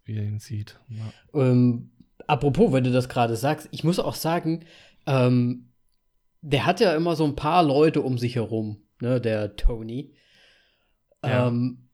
Wie 0.04 0.18
er 0.18 0.24
ihn 0.24 0.40
sieht. 0.40 0.80
Ja. 0.88 1.04
Ähm, 1.40 1.92
apropos, 2.26 2.72
wenn 2.74 2.84
du 2.84 2.92
das 2.92 3.08
gerade 3.08 3.36
sagst, 3.36 3.68
ich 3.72 3.84
muss 3.84 4.00
auch 4.00 4.16
sagen, 4.16 4.66
ähm, 5.06 5.70
der 6.46 6.66
hat 6.66 6.80
ja 6.80 6.96
immer 6.96 7.16
so 7.16 7.26
ein 7.26 7.36
paar 7.36 7.64
Leute 7.64 8.02
um 8.02 8.18
sich 8.20 8.36
herum, 8.36 8.78
ne, 9.02 9.20
der 9.20 9.56
Tony. 9.56 10.14
Ja. 11.24 11.48
Ähm, 11.48 11.89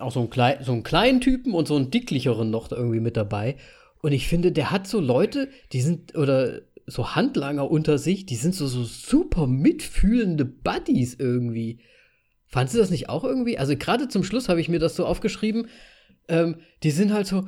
auch 0.00 0.12
so, 0.12 0.20
ein 0.20 0.30
klein, 0.30 0.58
so 0.62 0.72
einen 0.72 0.82
kleinen 0.82 1.20
Typen 1.20 1.54
und 1.54 1.66
so 1.66 1.76
einen 1.76 1.90
dicklicheren 1.90 2.50
noch 2.50 2.70
irgendwie 2.70 3.00
mit 3.00 3.16
dabei. 3.16 3.56
Und 4.02 4.12
ich 4.12 4.28
finde, 4.28 4.52
der 4.52 4.70
hat 4.70 4.86
so 4.86 5.00
Leute, 5.00 5.48
die 5.72 5.80
sind, 5.80 6.14
oder 6.14 6.60
so 6.86 7.14
Handlanger 7.14 7.70
unter 7.70 7.96
sich, 7.96 8.26
die 8.26 8.36
sind 8.36 8.54
so, 8.54 8.66
so 8.66 8.84
super 8.84 9.46
mitfühlende 9.46 10.44
Buddies 10.44 11.14
irgendwie. 11.14 11.80
Fandest 12.44 12.74
du 12.74 12.80
das 12.80 12.90
nicht 12.90 13.08
auch 13.08 13.24
irgendwie? 13.24 13.58
Also 13.58 13.76
gerade 13.76 14.08
zum 14.08 14.24
Schluss 14.24 14.48
habe 14.48 14.60
ich 14.60 14.68
mir 14.68 14.78
das 14.78 14.94
so 14.94 15.06
aufgeschrieben. 15.06 15.68
Ähm, 16.28 16.56
die 16.82 16.90
sind 16.90 17.12
halt 17.12 17.26
so, 17.26 17.46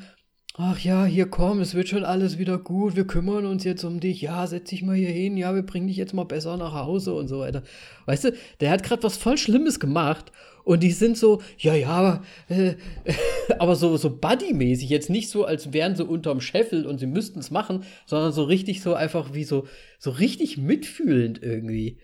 ach 0.61 0.81
ja, 0.81 1.05
hier 1.05 1.31
komm, 1.31 1.61
es 1.61 1.75
wird 1.75 1.89
schon 1.89 2.05
alles 2.05 2.37
wieder 2.37 2.59
gut, 2.59 2.97
wir 2.97 3.07
kümmern 3.07 3.47
uns 3.47 3.63
jetzt 3.63 3.85
um 3.85 4.01
dich, 4.01 4.21
ja, 4.23 4.45
setz 4.49 4.71
dich 4.71 4.83
mal 4.83 4.97
hier 4.97 5.09
hin, 5.09 5.37
ja, 5.37 5.55
wir 5.55 5.63
bringen 5.63 5.87
dich 5.87 5.97
jetzt 5.97 6.15
mal 6.15 6.25
besser 6.25 6.57
nach 6.57 6.75
Hause 6.75 7.15
und 7.15 7.29
so 7.29 7.39
weiter. 7.39 7.63
Weißt 8.07 8.25
du, 8.25 8.33
der 8.59 8.71
hat 8.73 8.83
gerade 8.83 9.05
was 9.05 9.17
voll 9.17 9.39
Schlimmes 9.39 9.79
gemacht 9.79 10.33
und 10.65 10.83
die 10.83 10.91
sind 10.91 11.17
so, 11.17 11.41
ja, 11.59 11.75
ja, 11.75 12.25
äh, 12.49 12.75
aber 13.61 13.77
so, 13.77 13.97
so 13.97 14.11
Buddy-mäßig, 14.11 14.89
jetzt 14.89 15.11
nicht 15.11 15.31
so, 15.31 15.45
als 15.45 15.73
wären 15.73 15.95
sie 15.95 16.05
unterm 16.05 16.41
Scheffel 16.41 16.87
und 16.87 16.99
sie 16.99 17.07
müssten 17.07 17.39
es 17.39 17.53
machen, 17.53 17.85
sondern 18.07 18.33
so 18.33 18.43
richtig 18.43 18.83
so 18.83 18.95
einfach 18.95 19.35
wie 19.35 19.45
so, 19.45 19.69
so 20.01 20.11
richtig 20.11 20.59
mitfühlend 20.59 21.41
irgendwie. 21.41 22.01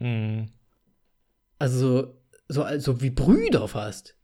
Mhm. 0.00 0.48
Also 1.60 1.78
so, 1.78 2.14
so 2.48 2.62
also 2.64 3.00
wie 3.02 3.10
Brüder 3.10 3.68
fast. 3.68 4.16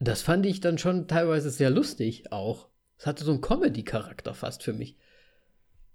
Das 0.00 0.20
fand 0.20 0.44
ich 0.44 0.60
dann 0.60 0.76
schon 0.76 1.08
teilweise 1.08 1.48
sehr 1.48 1.70
lustig 1.70 2.30
auch. 2.30 2.68
Es 2.98 3.06
hatte 3.06 3.24
so 3.24 3.32
einen 3.32 3.40
Comedy-Charakter 3.40 4.34
fast 4.34 4.62
für 4.62 4.72
mich. 4.72 4.96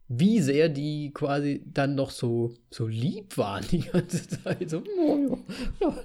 Wie 0.08 0.40
sehr 0.40 0.70
die 0.70 1.12
quasi 1.14 1.64
dann 1.66 1.96
noch 1.96 2.12
so, 2.12 2.54
so 2.70 2.88
lieb 2.88 3.38
waren 3.38 3.66
die 3.72 3.80
ganze 3.80 4.28
Zeit. 4.44 4.70
So, 4.70 4.84
oh, 5.00 5.38
ja, 5.80 6.04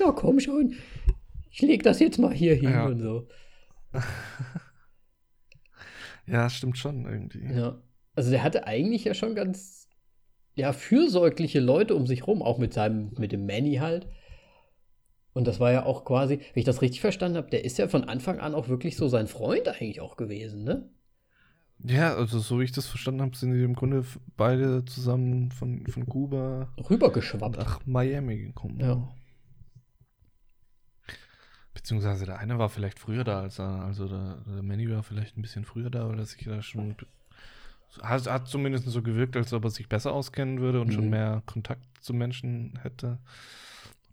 ja, 0.00 0.12
komm 0.12 0.40
schon. 0.40 0.74
Ich 1.50 1.62
leg 1.62 1.82
das 1.84 2.00
jetzt 2.00 2.18
mal 2.18 2.34
hier 2.34 2.54
hin 2.54 2.70
ja. 2.70 2.86
und 2.86 3.00
so. 3.00 3.28
ja, 6.26 6.50
stimmt 6.50 6.76
schon 6.76 7.04
irgendwie. 7.04 7.44
Ja. 7.44 7.80
Also 8.16 8.30
der 8.30 8.42
hatte 8.42 8.66
eigentlich 8.66 9.04
ja 9.04 9.14
schon 9.14 9.34
ganz 9.34 9.88
ja, 10.54 10.72
fürsorgliche 10.72 11.60
Leute 11.60 11.94
um 11.94 12.06
sich 12.06 12.26
rum, 12.26 12.42
auch 12.42 12.58
mit 12.58 12.72
seinem, 12.74 13.12
mit 13.18 13.32
dem 13.32 13.46
Manny 13.46 13.76
halt. 13.76 14.08
Und 15.34 15.46
das 15.46 15.60
war 15.60 15.72
ja 15.72 15.84
auch 15.84 16.04
quasi, 16.04 16.38
wenn 16.38 16.60
ich 16.60 16.64
das 16.64 16.80
richtig 16.80 17.00
verstanden 17.00 17.36
habe, 17.36 17.50
der 17.50 17.64
ist 17.64 17.76
ja 17.76 17.88
von 17.88 18.04
Anfang 18.04 18.38
an 18.38 18.54
auch 18.54 18.68
wirklich 18.68 18.96
so 18.96 19.08
sein 19.08 19.26
Freund 19.26 19.68
eigentlich 19.68 20.00
auch 20.00 20.16
gewesen, 20.16 20.64
ne? 20.64 20.88
Ja, 21.80 22.14
also 22.14 22.38
so 22.38 22.60
wie 22.60 22.64
ich 22.64 22.72
das 22.72 22.86
verstanden 22.86 23.20
habe, 23.20 23.36
sind 23.36 23.52
die 23.52 23.62
im 23.62 23.74
Grunde 23.74 24.04
beide 24.36 24.84
zusammen 24.84 25.50
von, 25.50 25.84
von 25.86 26.06
Kuba 26.06 26.72
rübergeschwappt 26.88 27.58
nach 27.58 27.84
Miami 27.84 28.38
gekommen. 28.38 28.78
Ja. 28.80 29.08
Beziehungsweise 31.74 32.26
der 32.26 32.38
eine 32.38 32.58
war 32.58 32.68
vielleicht 32.68 33.00
früher 33.00 33.24
da 33.24 33.40
als 33.40 33.58
er, 33.58 33.84
also 33.84 34.06
der, 34.06 34.38
der 34.46 34.62
Manny 34.62 34.88
war 34.88 35.02
vielleicht 35.02 35.36
ein 35.36 35.42
bisschen 35.42 35.64
früher 35.64 35.90
da, 35.90 36.08
weil 36.08 36.18
er 36.18 36.26
sich 36.26 36.44
da 36.44 36.62
schon 36.62 36.94
hat, 38.02 38.26
hat 38.26 38.48
zumindest 38.48 38.86
so 38.86 39.02
gewirkt, 39.02 39.36
als 39.36 39.52
ob 39.52 39.64
er 39.64 39.70
sich 39.70 39.88
besser 39.88 40.12
auskennen 40.12 40.60
würde 40.60 40.80
und 40.80 40.88
mhm. 40.88 40.92
schon 40.92 41.10
mehr 41.10 41.42
Kontakt 41.46 41.84
zu 42.00 42.14
Menschen 42.14 42.78
hätte. 42.82 43.18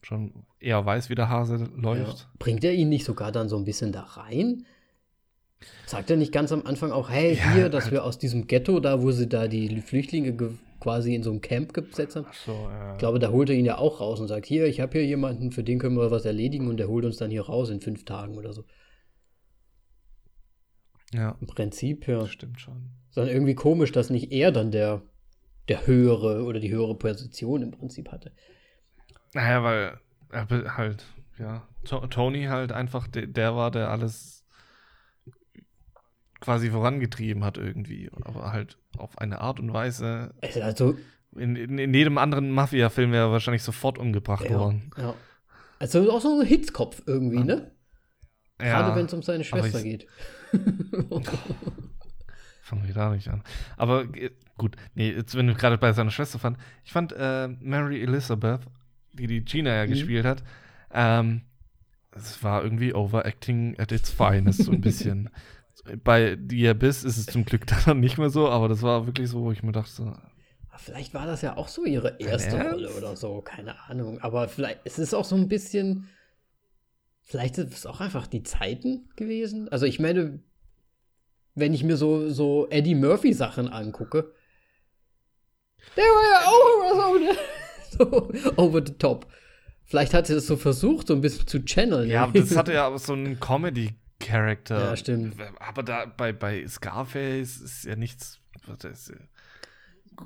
Schon 0.01 0.45
eher 0.59 0.85
weiß, 0.85 1.09
wie 1.09 1.15
der 1.15 1.29
Hase 1.29 1.69
läuft. 1.75 2.19
Ja. 2.19 2.25
Bringt 2.39 2.63
er 2.63 2.73
ihn 2.73 2.89
nicht 2.89 3.05
sogar 3.05 3.31
dann 3.31 3.49
so 3.49 3.57
ein 3.57 3.65
bisschen 3.65 3.91
da 3.91 4.01
rein? 4.01 4.65
Sagt 5.85 6.09
er 6.09 6.17
nicht 6.17 6.31
ganz 6.31 6.51
am 6.51 6.65
Anfang 6.65 6.91
auch, 6.91 7.09
hey, 7.09 7.35
ja, 7.35 7.53
hier, 7.53 7.69
dass 7.69 7.85
halt. 7.85 7.93
wir 7.93 8.03
aus 8.03 8.17
diesem 8.17 8.47
Ghetto, 8.47 8.79
da 8.79 9.03
wo 9.03 9.11
sie 9.11 9.27
da 9.27 9.47
die 9.47 9.81
Flüchtlinge 9.81 10.35
quasi 10.79 11.13
in 11.13 11.21
so 11.21 11.29
einem 11.29 11.41
Camp 11.41 11.73
gesetzt 11.73 12.15
haben. 12.15 12.25
So, 12.45 12.51
ja. 12.51 12.93
Ich 12.93 12.97
glaube, 12.97 13.19
da 13.19 13.29
holt 13.29 13.49
er 13.49 13.55
ihn 13.55 13.65
ja 13.65 13.77
auch 13.77 13.99
raus 13.99 14.19
und 14.19 14.27
sagt, 14.27 14.47
hier, 14.47 14.65
ich 14.65 14.81
habe 14.81 14.93
hier 14.93 15.05
jemanden, 15.05 15.51
für 15.51 15.63
den 15.63 15.77
können 15.77 15.95
wir 15.95 16.09
was 16.09 16.25
erledigen 16.25 16.67
und 16.67 16.77
der 16.77 16.87
holt 16.87 17.05
uns 17.05 17.17
dann 17.17 17.29
hier 17.29 17.43
raus 17.43 17.69
in 17.69 17.81
fünf 17.81 18.03
Tagen 18.03 18.37
oder 18.37 18.53
so. 18.53 18.65
Ja. 21.13 21.37
Im 21.39 21.47
Prinzip, 21.47 22.07
ja. 22.07 22.19
Das 22.19 22.31
stimmt 22.31 22.59
schon. 22.59 22.89
Sondern 23.11 23.33
irgendwie 23.33 23.55
komisch, 23.55 23.91
dass 23.91 24.09
nicht 24.09 24.31
er 24.31 24.51
dann 24.51 24.71
der, 24.71 25.03
der 25.67 25.85
höhere 25.85 26.43
oder 26.43 26.59
die 26.59 26.71
höhere 26.71 26.95
Position 26.95 27.61
im 27.61 27.71
Prinzip 27.71 28.11
hatte. 28.11 28.31
Naja, 29.33 29.63
weil 29.63 29.99
er 30.31 30.77
halt, 30.77 31.05
ja, 31.37 31.67
Tony 31.83 32.45
halt 32.45 32.71
einfach 32.71 33.07
der, 33.07 33.27
der 33.27 33.55
war, 33.55 33.71
der 33.71 33.89
alles 33.89 34.45
quasi 36.39 36.69
vorangetrieben 36.69 37.43
hat 37.43 37.57
irgendwie. 37.57 38.09
Aber 38.23 38.51
halt 38.51 38.77
auf 38.97 39.17
eine 39.17 39.41
Art 39.41 39.59
und 39.59 39.73
Weise. 39.73 40.33
Also, 40.41 40.97
in, 41.35 41.55
in, 41.55 41.77
in 41.77 41.93
jedem 41.93 42.17
anderen 42.17 42.51
Mafia-Film 42.51 43.11
wäre 43.11 43.27
er 43.27 43.31
wahrscheinlich 43.31 43.63
sofort 43.63 43.97
umgebracht 43.97 44.49
ja, 44.49 44.59
worden. 44.59 44.91
Ja. 44.97 45.13
Also 45.79 46.11
auch 46.11 46.19
so 46.21 46.39
ein 46.39 46.45
Hitzkopf 46.45 47.03
irgendwie, 47.05 47.37
ja. 47.37 47.43
ne? 47.43 47.71
Gerade 48.57 48.89
ja, 48.89 48.95
wenn 48.95 49.05
es 49.07 49.13
um 49.13 49.23
seine 49.23 49.43
Schwester 49.43 49.79
ich, 49.79 49.83
geht. 49.83 50.07
Fangen 52.61 52.85
wir 52.85 52.93
da 52.93 53.09
nicht 53.09 53.27
an. 53.27 53.43
Aber 53.77 54.03
äh, 54.15 54.29
gut, 54.57 54.75
nee, 54.93 55.11
jetzt, 55.11 55.35
wenn 55.35 55.47
du 55.47 55.55
gerade 55.55 55.79
bei 55.79 55.93
seiner 55.93 56.11
Schwester 56.11 56.37
fand, 56.37 56.57
ich 56.83 56.91
fand 56.91 57.13
äh, 57.17 57.47
Mary 57.47 58.03
Elizabeth, 58.03 58.61
die 59.13 59.27
die 59.27 59.43
Gina 59.43 59.75
ja 59.75 59.85
mhm. 59.85 59.89
gespielt 59.89 60.25
hat, 60.25 60.43
ähm, 60.93 61.41
es 62.11 62.43
war 62.43 62.63
irgendwie 62.63 62.93
Overacting 62.93 63.79
at 63.79 63.91
its 63.91 64.11
finest, 64.11 64.63
so 64.63 64.71
ein 64.71 64.81
bisschen. 64.81 65.29
Bei 66.03 66.37
The 66.49 66.69
Abyss 66.69 67.03
ist 67.03 67.17
es 67.17 67.25
zum 67.25 67.45
Glück 67.45 67.65
dann 67.85 67.99
nicht 67.99 68.17
mehr 68.17 68.29
so, 68.29 68.49
aber 68.49 68.67
das 68.67 68.81
war 68.81 69.07
wirklich 69.07 69.29
so, 69.29 69.41
wo 69.41 69.51
ich 69.51 69.63
mir 69.63 69.71
dachte, 69.71 69.91
so, 69.91 70.13
Vielleicht 70.81 71.13
war 71.13 71.27
das 71.27 71.43
ja 71.43 71.57
auch 71.57 71.67
so 71.67 71.85
ihre 71.85 72.19
erste 72.19 72.57
Ernst? 72.57 72.73
Rolle 72.73 72.93
oder 72.95 73.15
so, 73.15 73.41
keine 73.41 73.79
Ahnung. 73.83 74.19
Aber 74.21 74.47
vielleicht 74.47 74.79
es 74.83 74.97
ist 74.97 75.13
auch 75.13 75.25
so 75.25 75.35
ein 75.35 75.47
bisschen. 75.47 76.09
Vielleicht 77.21 77.59
ist 77.59 77.71
es 77.71 77.85
auch 77.85 78.01
einfach 78.01 78.25
die 78.25 78.41
Zeiten 78.41 79.07
gewesen. 79.15 79.69
Also 79.69 79.85
ich 79.85 79.99
meine, 79.99 80.39
wenn 81.53 81.73
ich 81.73 81.83
mir 81.83 81.97
so, 81.97 82.29
so 82.29 82.67
Eddie 82.69 82.95
Murphy-Sachen 82.95 83.69
angucke, 83.69 84.33
der 85.95 86.03
war 86.03 86.31
ja 86.31 86.47
auch 86.47 87.19
immer 87.19 87.29
so, 87.29 87.35
so 87.97 88.31
over 88.57 88.81
the 88.85 88.93
top. 88.93 89.27
Vielleicht 89.83 90.13
hat 90.13 90.27
sie 90.27 90.33
das 90.33 90.47
so 90.47 90.55
versucht, 90.55 91.07
so 91.07 91.15
ein 91.15 91.21
bisschen 91.21 91.47
zu 91.47 91.65
channeln. 91.65 92.09
Ja, 92.09 92.23
aber 92.23 92.39
das 92.39 92.55
hatte 92.55 92.73
ja 92.73 92.87
aber 92.87 92.99
so 92.99 93.13
einen 93.13 93.39
Comedy 93.39 93.95
Character. 94.19 94.79
Ja, 94.79 94.95
stimmt. 94.95 95.35
Aber 95.59 95.83
da 95.83 96.05
bei, 96.05 96.31
bei 96.31 96.65
Scarface 96.67 97.57
ist 97.57 97.85
ja 97.85 97.95
nichts. 97.95 98.39
Ist 98.83 99.09
ja 99.09 99.15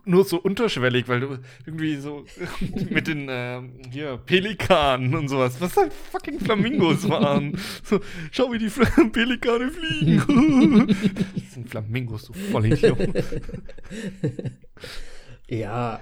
nur 0.03 0.25
so 0.25 0.37
unterschwellig, 0.37 1.07
weil 1.07 1.21
du 1.21 1.39
irgendwie 1.65 1.95
so 1.97 2.25
mit 2.89 3.07
den 3.07 3.29
äh, 3.29 3.61
hier 3.91 4.17
Pelikanen 4.17 5.15
und 5.15 5.29
sowas, 5.29 5.59
was 5.59 5.77
halt 5.77 5.93
fucking 5.93 6.39
Flamingos 6.39 7.07
waren. 7.07 7.57
So, 7.83 7.99
schau, 8.31 8.51
wie 8.51 8.57
die 8.57 8.69
Pelikane 9.11 9.71
fliegen. 9.71 10.87
das 11.35 11.53
sind 11.53 11.69
Flamingos, 11.69 12.25
du 12.25 12.33
Vollidiot. 12.33 12.97
ja, 15.47 16.01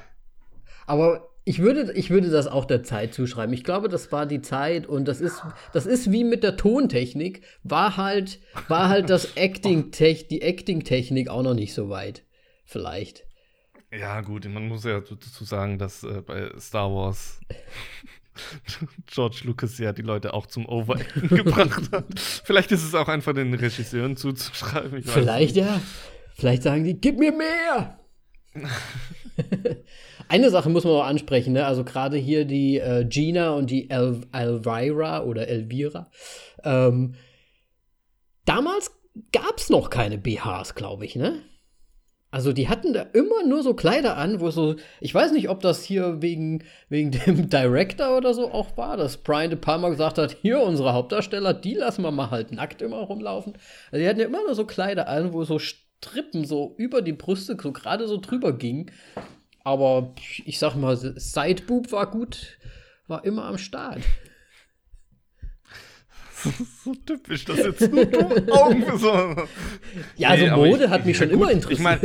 aber 0.86 1.30
ich 1.45 1.59
würde, 1.59 1.91
ich 1.93 2.09
würde 2.09 2.29
das 2.29 2.47
auch 2.47 2.65
der 2.65 2.83
Zeit 2.83 3.13
zuschreiben. 3.13 3.53
Ich 3.53 3.63
glaube, 3.63 3.89
das 3.89 4.11
war 4.11 4.25
die 4.25 4.41
Zeit 4.41 4.87
und 4.87 5.05
das 5.07 5.19
ist, 5.19 5.41
das 5.73 5.85
ist 5.85 6.11
wie 6.11 6.23
mit 6.23 6.43
der 6.43 6.55
Tontechnik, 6.55 7.41
war 7.63 7.97
halt, 7.97 8.39
war 8.69 8.89
halt 8.89 9.09
das 9.09 9.25
Acting 9.35 9.91
die 9.91 10.41
Acting-Technik 10.41 11.29
auch 11.29 11.43
noch 11.43 11.53
nicht 11.53 11.73
so 11.73 11.89
weit. 11.89 12.23
Vielleicht. 12.65 13.25
Ja, 13.91 14.21
gut, 14.21 14.45
man 14.45 14.67
muss 14.67 14.85
ja 14.85 15.01
dazu 15.01 15.43
sagen, 15.43 15.77
dass 15.77 16.03
äh, 16.03 16.21
bei 16.25 16.49
Star 16.59 16.89
Wars 16.89 17.39
George 19.05 19.41
Lucas 19.43 19.77
ja 19.77 19.91
die 19.91 20.01
Leute 20.01 20.33
auch 20.33 20.47
zum 20.47 20.65
Overacten 20.65 21.27
gebracht 21.27 21.91
hat. 21.91 22.19
Vielleicht 22.19 22.71
ist 22.71 22.83
es 22.83 22.95
auch 22.95 23.07
einfach 23.07 23.33
den 23.33 23.53
Regisseuren 23.53 24.15
zuzuschreiben. 24.15 25.03
Vielleicht 25.03 25.57
ja. 25.57 25.81
Vielleicht 26.35 26.63
sagen 26.63 26.83
die, 26.83 26.99
gib 26.99 27.19
mir 27.19 27.31
mehr! 27.31 27.99
Eine 30.34 30.49
Sache 30.49 30.67
muss 30.71 30.84
man 30.84 30.93
auch 30.93 31.05
ansprechen, 31.05 31.53
ne? 31.53 31.63
also 31.63 31.84
gerade 31.84 32.17
hier 32.17 32.45
die 32.45 32.79
äh, 32.79 33.05
Gina 33.05 33.51
und 33.51 33.69
die 33.69 33.91
El 33.91 34.21
Elvira 34.31 35.21
oder 35.21 35.47
Elvira. 35.47 36.09
Ähm, 36.63 37.13
damals 38.43 38.89
gab 39.31 39.59
es 39.59 39.69
noch 39.69 39.91
keine 39.91 40.17
BHs, 40.17 40.73
glaube 40.73 41.05
ich, 41.05 41.15
ne? 41.15 41.43
Also 42.31 42.51
die 42.51 42.67
hatten 42.67 42.93
da 42.93 43.03
immer 43.13 43.45
nur 43.47 43.61
so 43.61 43.75
Kleider 43.75 44.17
an, 44.17 44.39
wo 44.39 44.49
so, 44.49 44.75
ich 44.99 45.13
weiß 45.13 45.34
nicht, 45.34 45.49
ob 45.49 45.59
das 45.59 45.84
hier 45.84 46.23
wegen, 46.23 46.63
wegen 46.89 47.11
dem 47.27 47.47
Director 47.47 48.17
oder 48.17 48.34
so 48.34 48.51
auch 48.51 48.75
war, 48.75 48.97
dass 48.97 49.17
Brian 49.17 49.51
De 49.51 49.59
Palma 49.59 49.89
gesagt 49.89 50.17
hat, 50.17 50.38
hier 50.41 50.61
unsere 50.63 50.93
Hauptdarsteller, 50.93 51.53
die 51.53 51.75
lassen 51.75 52.01
wir 52.01 52.09
mal 52.09 52.31
halt 52.31 52.51
nackt 52.51 52.81
immer 52.81 53.01
rumlaufen. 53.01 53.53
Also 53.91 54.01
die 54.01 54.09
hatten 54.09 54.19
ja 54.19 54.25
immer 54.25 54.41
nur 54.43 54.55
so 54.55 54.65
Kleider 54.65 55.07
an, 55.07 55.31
wo 55.31 55.43
so 55.43 55.59
Strippen 55.59 56.43
so 56.43 56.73
über 56.79 57.03
die 57.03 57.13
Brüste 57.13 57.55
so 57.61 57.71
gerade 57.71 58.07
so 58.07 58.17
drüber 58.17 58.51
ging. 58.51 58.89
Aber 59.64 60.14
ich 60.45 60.59
sag 60.59 60.76
mal, 60.76 60.95
Sideboob 60.97 61.91
war 61.91 62.09
gut, 62.11 62.57
war 63.07 63.24
immer 63.24 63.45
am 63.45 63.57
Start. 63.57 64.01
so 66.84 66.93
typisch, 67.05 67.45
dass 67.45 67.57
jetzt 67.59 67.91
nur 67.91 68.05
dumme 68.05 68.51
Augen 68.51 68.97
so. 68.97 69.47
Ja, 70.18 70.30
also 70.30 70.45
nee, 70.45 70.51
Mode 70.51 70.84
ich, 70.86 70.89
hat 70.89 71.05
mich 71.05 71.16
schon 71.18 71.30
gut, 71.30 71.38
immer 71.38 71.51
interessiert. 71.51 71.80
Ich 71.80 71.84
mein, 71.84 71.99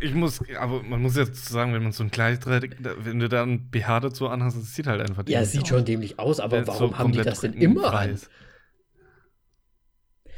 ich 0.00 0.14
muss, 0.14 0.40
aber 0.58 0.82
man 0.82 1.02
muss 1.02 1.16
jetzt 1.16 1.44
sagen, 1.46 1.74
wenn 1.74 1.82
man 1.82 1.92
so 1.92 2.02
ein 2.02 2.10
Kleid 2.10 2.42
trägt, 2.42 2.78
wenn 2.80 3.18
du 3.20 3.28
da 3.28 3.42
ein 3.42 3.70
BH 3.70 4.00
dazu 4.00 4.28
anhast, 4.28 4.56
das 4.56 4.74
sieht 4.74 4.86
halt 4.86 5.00
einfach 5.02 5.22
dämlich 5.24 5.34
Ja, 5.34 5.44
sieht 5.44 5.62
aus. 5.62 5.68
schon 5.68 5.84
dämlich 5.84 6.18
aus, 6.18 6.40
aber 6.40 6.66
warum 6.66 6.90
so 6.90 6.98
haben 6.98 7.12
die 7.12 7.20
das 7.20 7.40
denn 7.40 7.52
immer 7.52 7.90
Preis. 7.90 8.24
an? 10.24 10.32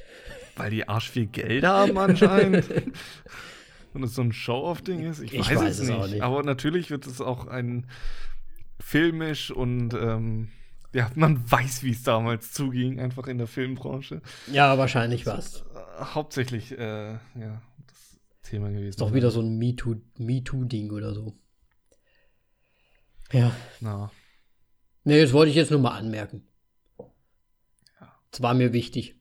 Weil 0.57 0.71
die 0.71 0.89
Arsch 0.89 1.11
viel 1.11 1.27
Geld 1.27 1.65
haben 1.67 1.97
anscheinend. 1.97 2.65
Und 3.95 4.03
es 4.03 4.15
so 4.15 4.23
ein 4.23 4.33
Show-off-Ding 4.33 5.01
ist? 5.01 5.21
Ich, 5.21 5.33
ich 5.33 5.49
weiß, 5.49 5.61
weiß, 5.61 5.79
es 5.79 5.89
nicht. 5.89 6.11
nicht. 6.13 6.23
Aber 6.23 6.43
natürlich 6.43 6.91
wird 6.91 7.07
es 7.07 7.21
auch 7.21 7.47
ein 7.47 7.87
filmisch 8.81 9.51
und 9.51 9.95
ähm, 9.95 10.49
ja, 10.93 11.11
man 11.15 11.51
weiß, 11.51 11.83
wie 11.83 11.91
es 11.91 12.03
damals 12.03 12.53
zuging, 12.53 13.01
einfach 13.01 13.27
in 13.27 13.39
der 13.39 13.47
Filmbranche. 13.47 14.23
Ja, 14.53 14.79
wahrscheinlich 14.79 15.27
was. 15.27 15.63
Äh, 15.63 16.05
hauptsächlich, 16.15 16.73
äh, 16.73 17.13
ja, 17.13 17.63
das 17.87 18.21
Thema 18.43 18.71
gewesen. 18.71 18.91
Ist 18.91 19.01
doch 19.01 19.13
wieder 19.13 19.31
so 19.31 19.41
ein 19.41 19.59
MeToo-Ding 19.59 20.87
Me 20.87 20.93
oder 20.93 21.15
so. 21.15 21.35
Ja. 23.33 23.51
Na. 23.81 24.13
Nee, 25.03 25.21
das 25.21 25.33
wollte 25.33 25.51
ich 25.51 25.57
jetzt 25.57 25.71
nur 25.71 25.81
mal 25.81 25.97
anmerken. 25.97 26.47
Ja. 28.01 28.17
Das 28.31 28.43
war 28.43 28.55
mir 28.55 28.73
wichtig. 28.73 29.17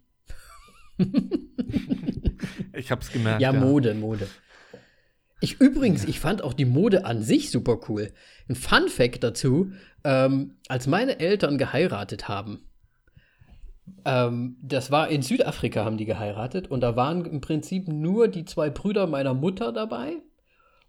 ich 2.73 2.91
hab's 2.91 3.11
gemerkt. 3.11 3.41
Ja, 3.41 3.51
Mode, 3.51 3.89
ja. 3.89 3.95
Mode. 3.95 4.27
Ich 5.43 5.59
übrigens, 5.59 6.05
ich 6.05 6.21
fand 6.21 6.41
auch 6.41 6.53
die 6.53 6.63
Mode 6.63 7.03
an 7.03 7.21
sich 7.21 7.51
super 7.51 7.77
cool. 7.89 8.13
Ein 8.47 8.55
Fun 8.55 8.87
Fact 8.87 9.25
dazu: 9.25 9.73
ähm, 10.05 10.55
Als 10.69 10.87
meine 10.87 11.19
Eltern 11.19 11.57
geheiratet 11.57 12.29
haben, 12.29 12.61
ähm, 14.05 14.55
das 14.61 14.89
war 14.89 15.09
in 15.09 15.21
Südafrika, 15.21 15.83
haben 15.83 15.97
die 15.97 16.05
geheiratet 16.05 16.71
und 16.71 16.79
da 16.79 16.95
waren 16.95 17.25
im 17.25 17.41
Prinzip 17.41 17.89
nur 17.89 18.29
die 18.29 18.45
zwei 18.45 18.69
Brüder 18.69 19.05
meiner 19.05 19.33
Mutter 19.33 19.73
dabei 19.73 20.13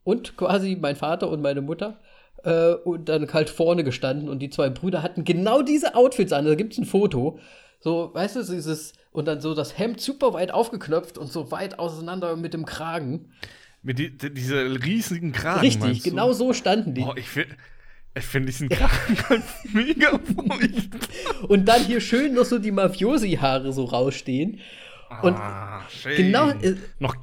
und 0.05 0.37
quasi 0.37 0.79
mein 0.81 0.95
Vater 0.95 1.31
und 1.31 1.43
meine 1.43 1.61
Mutter. 1.61 1.99
Äh, 2.45 2.75
und 2.75 3.09
dann 3.09 3.33
halt 3.33 3.51
vorne 3.51 3.83
gestanden 3.83 4.29
und 4.29 4.39
die 4.39 4.51
zwei 4.51 4.71
Brüder 4.71 5.03
hatten 5.03 5.25
genau 5.25 5.63
diese 5.63 5.97
Outfits 5.97 6.33
an. 6.33 6.45
Da 6.45 6.55
gibt 6.55 6.75
es 6.75 6.79
ein 6.79 6.85
Foto. 6.85 7.41
So, 7.81 8.15
weißt 8.15 8.37
du, 8.37 8.45
dieses, 8.45 8.93
und 9.11 9.27
dann 9.27 9.41
so 9.41 9.53
das 9.53 9.77
Hemd 9.77 10.01
super 10.01 10.33
weit 10.33 10.53
aufgeknöpft 10.53 11.19
und 11.19 11.33
so 11.33 11.51
weit 11.51 11.81
auseinander 11.81 12.37
mit 12.37 12.55
dem 12.55 12.67
Kragen. 12.67 13.33
Mit 13.85 13.99
die, 13.99 14.17
die, 14.17 14.33
dieser 14.33 14.83
riesigen 14.85 15.33
Kragen. 15.33 15.61
Richtig, 15.61 16.03
genau 16.03 16.33
so 16.33 16.53
standen 16.53 16.95
die. 16.95 17.03
Oh, 17.03 17.13
ich, 17.17 17.29
Ich 18.17 18.25
finde 18.25 18.47
diesen 18.47 18.69
Krachengolf 18.69 19.65
mega 19.73 20.19
furchtbar. 20.19 21.49
Und 21.49 21.67
dann 21.67 21.85
hier 21.85 22.01
schön 22.01 22.35
noch 22.35 22.45
so 22.45 22.59
die 22.59 22.73
Mafiosi-Haare 22.73 23.73
so 23.73 23.85
rausstehen. 23.85 24.61
Und 25.23 25.35
ah, 25.35 25.83
schön. 25.91 26.17
genau. 26.17 26.49
äh, 26.51 26.77
Noch 26.99 27.17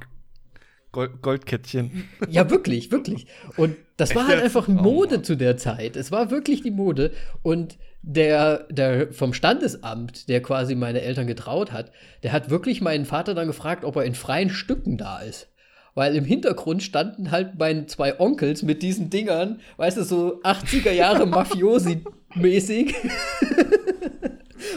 Gold 0.92 1.22
Goldkettchen. 1.22 2.08
Ja, 2.28 2.50
wirklich, 2.50 2.90
wirklich. 2.90 3.26
Und 3.56 3.76
das 3.96 4.14
war 4.14 4.22
Echt 4.22 4.28
halt 4.28 4.44
jetzt? 4.44 4.56
einfach 4.56 4.68
Oh 4.68 4.72
Mode 4.72 5.16
Mann. 5.16 5.24
zu 5.24 5.36
der 5.36 5.56
Zeit. 5.56 5.96
Es 5.96 6.12
war 6.12 6.30
wirklich 6.30 6.62
die 6.62 6.70
Mode. 6.70 7.12
Und 7.42 7.78
der, 8.02 8.66
der 8.70 9.12
vom 9.12 9.32
Standesamt, 9.32 10.28
der 10.28 10.42
quasi 10.42 10.74
meine 10.74 11.00
Eltern 11.00 11.26
getraut 11.26 11.72
hat, 11.72 11.92
der 12.22 12.32
hat 12.32 12.50
wirklich 12.50 12.80
meinen 12.82 13.06
Vater 13.06 13.34
dann 13.34 13.46
gefragt, 13.46 13.84
ob 13.84 13.96
er 13.96 14.04
in 14.04 14.14
freien 14.14 14.50
Stücken 14.50 14.98
da 14.98 15.20
ist. 15.20 15.48
Weil 15.94 16.16
im 16.16 16.24
Hintergrund 16.24 16.82
standen 16.82 17.30
halt 17.30 17.58
meine 17.58 17.86
zwei 17.86 18.18
Onkels 18.18 18.62
mit 18.62 18.82
diesen 18.82 19.10
Dingern, 19.10 19.60
weißt 19.76 19.98
du, 19.98 20.04
so 20.04 20.40
80er 20.42 20.92
Jahre 20.92 21.24
Mafiosi-mäßig. 21.26 22.94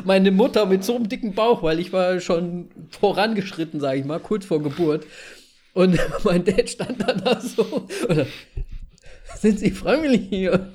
Meine 0.03 0.31
Mutter 0.31 0.65
mit 0.65 0.83
so 0.83 0.95
einem 0.95 1.07
dicken 1.07 1.33
Bauch, 1.33 1.63
weil 1.63 1.79
ich 1.79 1.93
war 1.93 2.19
schon 2.19 2.69
vorangeschritten, 2.89 3.79
sage 3.79 3.99
ich 3.99 4.05
mal, 4.05 4.19
kurz 4.19 4.45
vor 4.45 4.61
Geburt. 4.61 5.05
Und 5.73 5.99
mein 6.23 6.43
Dad 6.43 6.69
stand 6.69 7.07
dann 7.07 7.23
da 7.23 7.39
so. 7.39 7.87
Oder, 8.09 8.25
sind 9.37 9.59
Sie 9.59 9.71
freiwillig 9.71 10.27
hier? 10.29 10.71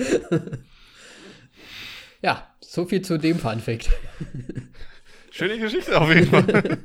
ja, 2.22 2.48
so 2.60 2.84
viel 2.84 3.02
zu 3.02 3.18
dem 3.18 3.38
Fun 3.38 3.60
Fact. 3.60 3.90
Schöne 5.30 5.58
Geschichte 5.58 6.00
auf 6.00 6.08
jeden 6.12 6.26
Fall. 6.26 6.78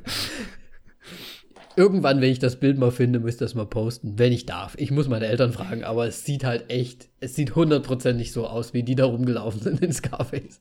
Irgendwann, 1.78 2.20
wenn 2.20 2.32
ich 2.32 2.40
das 2.40 2.58
Bild 2.58 2.76
mal 2.76 2.90
finde, 2.90 3.20
müsst 3.20 3.40
ihr 3.40 3.44
das 3.44 3.54
mal 3.54 3.64
posten, 3.64 4.18
wenn 4.18 4.32
ich 4.32 4.46
darf. 4.46 4.74
Ich 4.78 4.90
muss 4.90 5.06
meine 5.06 5.26
Eltern 5.26 5.52
fragen, 5.52 5.84
aber 5.84 6.08
es 6.08 6.24
sieht 6.24 6.42
halt 6.42 6.70
echt, 6.70 7.08
es 7.20 7.36
sieht 7.36 7.54
hundertprozentig 7.54 8.32
so 8.32 8.48
aus, 8.48 8.74
wie 8.74 8.82
die 8.82 8.96
da 8.96 9.04
rumgelaufen 9.04 9.60
sind 9.60 9.80
in 9.80 9.92
Scarface. 9.92 10.60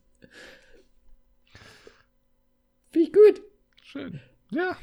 Finde 2.91 3.07
ich 3.07 3.11
gut. 3.11 3.41
Schön. 3.81 4.19
Ja. 4.51 4.77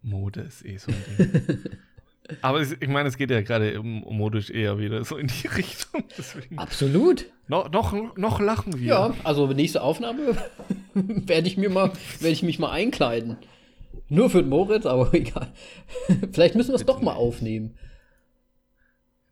Mode 0.00 0.40
ist 0.40 0.64
eh 0.64 0.78
so 0.78 0.90
ein 0.90 1.04
Ding. 1.18 1.58
Aber 2.40 2.62
es, 2.62 2.72
ich 2.72 2.88
meine, 2.88 3.10
es 3.10 3.18
geht 3.18 3.30
ja 3.30 3.42
gerade 3.42 3.78
modisch 3.82 4.48
eher 4.48 4.78
wieder 4.78 5.04
so 5.04 5.18
in 5.18 5.26
die 5.26 5.48
Richtung. 5.54 6.02
Deswegen. 6.16 6.58
Absolut. 6.58 7.26
No, 7.46 7.68
noch, 7.68 8.16
noch 8.16 8.40
lachen 8.40 8.80
wir. 8.80 8.86
Ja, 8.86 9.14
also 9.22 9.48
nächste 9.48 9.82
Aufnahme 9.82 10.34
werde 10.94 11.46
ich 11.46 11.58
mir 11.58 11.68
mal, 11.68 11.92
werde 12.20 12.32
ich 12.32 12.42
mich 12.42 12.58
mal 12.58 12.70
einkleiden. 12.70 13.36
Nur 14.08 14.30
für 14.30 14.42
den 14.42 14.48
Moritz, 14.48 14.86
aber 14.86 15.12
egal. 15.14 15.48
Vielleicht 16.32 16.54
müssen 16.54 16.70
wir 16.70 16.76
es 16.76 16.86
doch 16.86 17.00
mal 17.02 17.14
aufnehmen. 17.14 17.76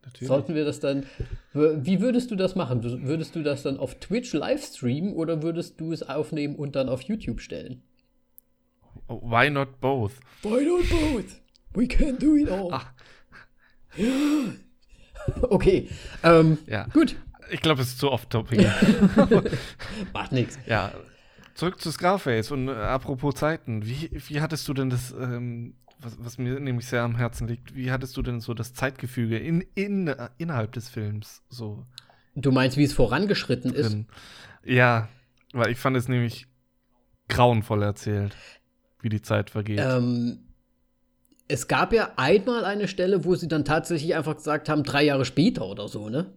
Natürlich. 0.05 0.29
Sollten 0.29 0.55
wir 0.55 0.65
das 0.65 0.81
dann. 0.81 1.07
Wie 1.55 2.01
würdest 2.01 2.31
du 2.31 2.37
das 2.37 2.55
machen? 2.57 2.83
Würdest 3.05 3.35
du 3.37 3.43
das 3.43 3.63
dann 3.63 3.79
auf 3.79 3.95
Twitch 4.01 4.33
live 4.35 4.63
streamen 4.65 5.15
oder 5.15 5.43
würdest 5.43 5.81
du 5.81 5.93
es 5.93 6.03
aufnehmen 6.03 6.57
und 6.57 6.77
dann 6.77 6.89
auf 6.89 7.03
YouTube 7.03 7.41
stellen? 7.41 7.83
Oh, 9.09 9.21
Why 9.23 9.49
not 9.51 9.81
both? 9.81 10.13
Why 10.43 10.65
not 10.65 10.89
both? 10.91 11.41
We 11.75 11.87
can 11.89 12.19
do 12.19 12.37
it 12.37 12.51
all. 12.51 12.69
Ach. 12.73 12.93
Okay. 15.43 15.89
Ähm, 16.23 16.59
Ja. 16.67 16.87
Gut. 16.93 17.17
Ich 17.51 17.61
glaube, 17.63 17.81
es 17.81 17.89
ist 17.89 17.99
zu 17.99 18.11
off-topic. 18.11 18.67
Macht 20.13 20.33
nichts. 20.33 20.59
ja. 20.67 20.93
Zurück 21.55 21.81
zu 21.81 21.91
Scarface 21.91 22.51
und 22.51 22.69
äh, 22.69 22.73
apropos 22.73 23.35
Zeiten. 23.37 23.87
Wie, 23.87 24.11
wie 24.13 24.41
hattest 24.41 24.67
du 24.69 24.75
denn 24.75 24.91
das, 24.91 25.13
ähm, 25.13 25.75
was, 26.01 26.17
was 26.19 26.39
mir 26.39 26.59
nämlich 26.61 26.87
sehr 26.87 27.03
am 27.03 27.17
Herzen 27.17 27.47
liegt, 27.47 27.75
wie 27.75 27.91
hattest 27.91 28.17
du 28.17 28.23
denn 28.23 28.41
so 28.41 28.55
das 28.55 28.75
Zeitgefüge 28.75 29.39
in, 29.39 29.61
in, 29.75 30.09
äh, 30.09 30.29
innerhalb 30.39 30.73
des 30.73 30.89
Films 30.89 31.43
so 31.49 31.87
Du 32.37 32.51
meinst, 32.51 32.77
wie 32.77 32.85
es 32.85 32.93
vorangeschritten 32.93 33.73
ist? 33.73 33.93
drin? 33.93 34.07
Ja, 34.65 35.09
weil 35.53 35.71
ich 35.71 35.79
fand 35.79 35.97
es 35.97 36.09
nämlich 36.09 36.47
grauenvoll 37.29 37.83
erzählt, 37.83 38.35
wie 39.01 39.09
die 39.09 39.23
Zeit 39.23 39.51
vergeht. 39.51 39.79
Ähm, 39.81 40.41
es 41.47 41.69
gab 41.69 41.93
ja 41.93 42.13
einmal 42.17 42.65
eine 42.65 42.89
Stelle, 42.89 43.25
wo 43.25 43.35
sie 43.35 43.49
dann 43.49 43.65
tatsächlich 43.65 44.15
einfach 44.17 44.37
gesagt 44.37 44.69
haben, 44.69 44.83
drei 44.83 45.05
Jahre 45.05 45.25
später 45.25 45.67
oder 45.67 45.89
so, 45.89 46.09
ne? 46.09 46.33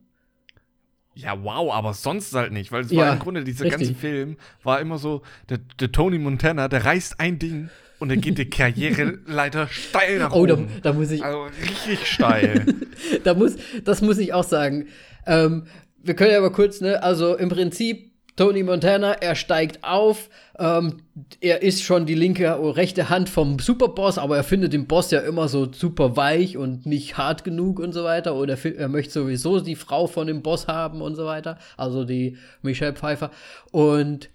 Ja, 1.20 1.44
wow, 1.44 1.74
aber 1.74 1.94
sonst 1.94 2.34
halt 2.34 2.52
nicht, 2.52 2.72
weil 2.72 2.84
es 2.84 2.92
Ja, 2.92 3.06
war 3.08 3.14
im 3.14 3.20
Grunde, 3.20 3.44
dieser 3.44 3.66
richtig. 3.66 3.88
ganze 3.88 4.00
Film 4.00 4.38
war 4.64 4.80
immer 4.80 4.98
so, 5.00 5.24
der, 5.50 5.58
der 5.80 5.92
Tony 5.92 6.20
Montana, 6.20 6.68
der 6.68 6.86
reißt 6.86 7.20
ein 7.20 7.40
Ding 7.40 7.70
und 8.00 8.10
dann 8.10 8.22
geht 8.22 8.38
die 8.38 8.48
Karriereleiter 8.50 9.68
steil 9.72 10.20
nach 10.20 10.32
Oh, 10.34 10.46
da, 10.46 10.54
oben. 10.54 10.68
da 10.84 10.94
muss 10.94 11.10
ich, 11.10 11.24
Also 11.24 11.44
richtig 11.62 12.06
steil. 12.08 12.66
da 13.24 13.34
muss, 13.34 13.56
das 13.84 14.02
muss 14.02 14.20
ich 14.20 14.34
auch 14.34 14.44
sagen. 14.44 14.88
Ähm, 15.26 15.66
wir 16.04 16.14
können 16.16 16.32
ja 16.32 16.40
mal 16.40 16.52
kurz, 16.52 16.82
ne, 16.82 17.02
also 17.02 17.36
im 17.36 17.50
Prinzip, 17.50 18.12
Tony 18.38 18.62
Montana, 18.62 19.14
er 19.14 19.36
steigt 19.36 19.84
auf, 19.84 20.30
ähm, 20.60 21.02
er 21.42 21.64
ist 21.64 21.84
schon 21.84 22.06
die 22.06 22.14
linke 22.14 22.60
oder 22.60 22.78
rechte 22.78 23.10
Hand 23.10 23.30
vom 23.30 23.58
Superboss, 23.58 24.20
aber 24.20 24.38
er 24.38 24.44
findet 24.44 24.74
den 24.74 24.86
Boss 24.86 25.10
ja 25.10 25.22
immer 25.22 25.48
so 25.48 25.74
super 25.74 26.16
weich 26.16 26.56
und 26.56 26.86
nicht 26.86 27.18
hart 27.18 27.44
genug 27.44 27.80
und 27.80 27.94
so 27.94 28.04
weiter. 28.04 28.36
Und 28.36 28.50
er, 28.50 28.88
möchte 28.90 29.12
sowieso 29.12 29.60
die 29.60 29.76
Frau 29.76 30.06
von 30.06 30.28
dem 30.28 30.44
Boss 30.44 30.68
haben 30.68 31.02
und 31.02 31.16
so 31.16 31.26
weiter. 31.26 31.58
Also 31.78 32.06
die 32.06 32.38
Michelle 32.62 32.94
Pfeiffer. 32.94 33.32
Und 33.72 34.30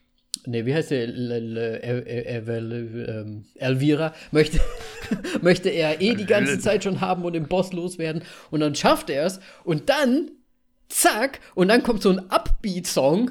Nee, 0.45 0.67
wie 0.67 0.75
heißt 0.75 0.91
der? 0.91 1.09
Ähm, 1.09 1.85
Elvira 3.55 4.13
möchte, 4.33 4.59
möchte 5.41 5.69
er 5.69 6.01
eh 6.01 6.17
die 6.17 6.27
ganze 6.27 6.59
Zeit 6.59 6.83
schon 6.83 7.01
haben 7.01 7.25
und 7.25 7.35
den 7.35 7.47
Boss 7.47 7.73
loswerden. 7.73 8.25
Und 8.51 8.59
dann 8.59 8.75
schafft 8.75 9.09
er 9.09 9.27
es. 9.27 9.39
Und 9.63 9.89
dann, 9.89 10.33
zack, 10.93 11.41
und 11.55 11.69
dann 11.69 11.83
kommt 11.83 12.03
so 12.03 12.11
ein 12.11 12.31
Upbeat-Song. 12.31 13.31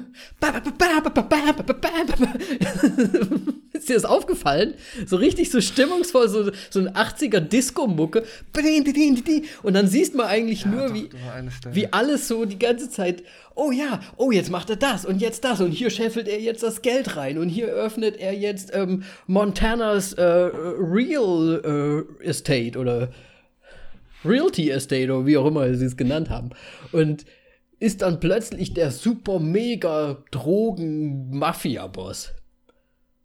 Ist 3.72 3.88
dir 3.88 3.94
das 3.94 4.04
aufgefallen? 4.04 4.74
So 5.06 5.16
richtig 5.16 5.50
so 5.50 5.60
stimmungsvoll, 5.60 6.28
so, 6.28 6.50
so 6.70 6.80
ein 6.80 6.90
80er 6.90 7.40
Disco-Mucke. 7.40 8.24
Und 9.62 9.74
dann 9.74 9.86
siehst 9.88 10.14
man 10.14 10.26
eigentlich 10.26 10.66
nur, 10.66 10.88
doch, 10.88 10.94
wie, 10.94 11.08
wie 11.72 11.92
alles 11.92 12.28
so 12.28 12.44
die 12.44 12.58
ganze 12.58 12.90
Zeit, 12.90 13.22
oh 13.54 13.70
ja, 13.70 14.00
oh, 14.16 14.30
jetzt 14.32 14.50
macht 14.50 14.68
er 14.70 14.76
das 14.76 15.04
und 15.04 15.20
jetzt 15.20 15.44
das 15.44 15.60
und 15.60 15.70
hier 15.70 15.90
scheffelt 15.90 16.28
er 16.28 16.40
jetzt 16.40 16.62
das 16.62 16.82
Geld 16.82 17.16
rein 17.16 17.38
und 17.38 17.48
hier 17.48 17.68
öffnet 17.68 18.16
er 18.18 18.34
jetzt 18.34 18.74
ähm, 18.74 19.04
Montanas 19.26 20.14
äh, 20.14 20.22
Real 20.22 22.06
äh, 22.20 22.24
Estate 22.24 22.78
oder 22.78 23.10
Realty 24.24 24.70
Estate 24.70 25.12
oder 25.12 25.26
wie 25.26 25.36
auch 25.36 25.46
immer 25.46 25.72
sie 25.74 25.84
es 25.84 25.96
genannt 25.96 26.30
haben. 26.30 26.50
Und 26.92 27.24
ist 27.82 28.02
dann 28.02 28.20
plötzlich 28.20 28.74
der 28.74 28.92
super 28.92 29.40
mega 29.40 30.22
Drogen-Mafia-Boss. 30.30 32.32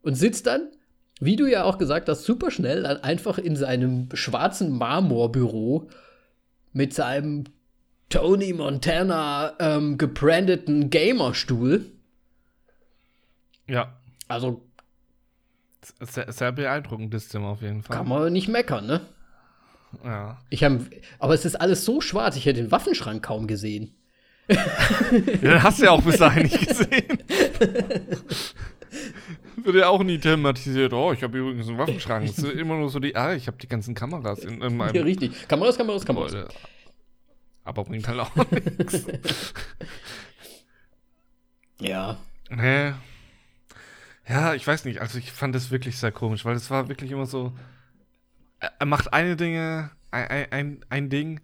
Und 0.02 0.16
sitzt 0.16 0.48
dann, 0.48 0.72
wie 1.20 1.36
du 1.36 1.46
ja 1.46 1.64
auch 1.64 1.78
gesagt 1.78 2.10
hast, 2.10 2.24
super 2.24 2.50
schnell 2.50 2.82
dann 2.82 2.98
einfach 2.98 3.38
in 3.38 3.56
seinem 3.56 4.10
schwarzen 4.16 4.76
Marmorbüro 4.76 5.90
mit 6.74 6.96
seinem 6.96 7.44
Tony 8.10 8.52
Montana 8.52 9.54
ähm, 9.60 10.00
gebrandeten 10.00 10.90
Gamerstuhl. 10.90 11.86
ja, 13.68 13.96
Also 14.28 14.66
sehr, 16.02 16.32
sehr 16.32 16.52
beeindruckendes 16.52 17.30
Zimmer 17.30 17.50
auf 17.50 17.62
jeden 17.62 17.84
Fall. 17.84 17.96
kann 17.96 18.08
man 18.08 18.34
nicht 18.34 18.48
meckern, 18.48 18.88
ne? 18.88 19.02
Ja. 20.04 20.42
Ich 20.50 20.64
hab, 20.64 20.80
aber 21.20 21.36
es 21.36 21.46
ist 21.46 21.56
alles 21.56 21.86
so 21.86 22.02
schwarz, 22.02 22.36
ich 22.38 22.48
hätte 22.48 22.62
den 22.62 22.72
Waffenschrank 22.72 23.24
kaum 23.24 23.46
gesehen. 23.46 23.94
Ja, 25.42 25.64
hast 25.64 25.80
du 25.80 25.86
ja 25.86 25.92
auch 25.92 26.02
bis 26.02 26.18
dahin 26.18 26.44
nicht 26.44 26.68
gesehen. 26.68 27.18
Wird 29.58 29.76
ja 29.76 29.90
auch 29.90 30.04
nie 30.04 30.18
thematisiert. 30.20 30.94
Oh, 30.94 31.12
ich 31.12 31.24
habe 31.24 31.38
übrigens 31.38 31.68
einen 31.68 31.78
Waffenschrank. 31.78 32.26
Es 32.30 32.38
ist 32.38 32.52
immer 32.54 32.76
nur 32.76 32.90
so 32.90 33.00
die, 33.00 33.16
ah, 33.16 33.34
ich 33.34 33.48
habe 33.48 33.58
die 33.58 33.68
ganzen 33.68 33.96
Kameras 33.96 34.40
in, 34.40 34.62
in 34.62 34.78
meinem 34.78 34.96
Ja, 34.96 35.02
richtig. 35.04 35.48
Kameras, 35.48 35.78
Kameras, 35.78 36.06
Kameras. 36.06 36.32
Gebäude. 36.32 36.50
Aber 37.66 37.84
bringt 37.84 38.08
halt 38.08 38.20
auch 38.20 38.32
nichts. 38.52 39.06
Ja. 41.82 42.18
Nee. 42.50 42.94
Ja, 44.30 44.54
ich 44.54 44.66
weiß 44.66 44.86
nicht. 44.86 45.02
Also 45.02 45.18
ich 45.18 45.32
fand 45.32 45.54
das 45.56 45.72
wirklich 45.72 45.98
sehr 45.98 46.12
komisch, 46.12 46.46
weil 46.46 46.56
es 46.56 46.70
war 46.72 46.88
wirklich 46.88 47.12
immer 47.12 47.26
so. 47.26 47.52
Er 48.80 48.86
macht 48.86 49.14
eine 49.14 49.36
Dinge, 49.36 49.92
ein- 50.12 50.48
ein, 50.52 50.86
ein 50.90 51.10
Ding, 51.10 51.42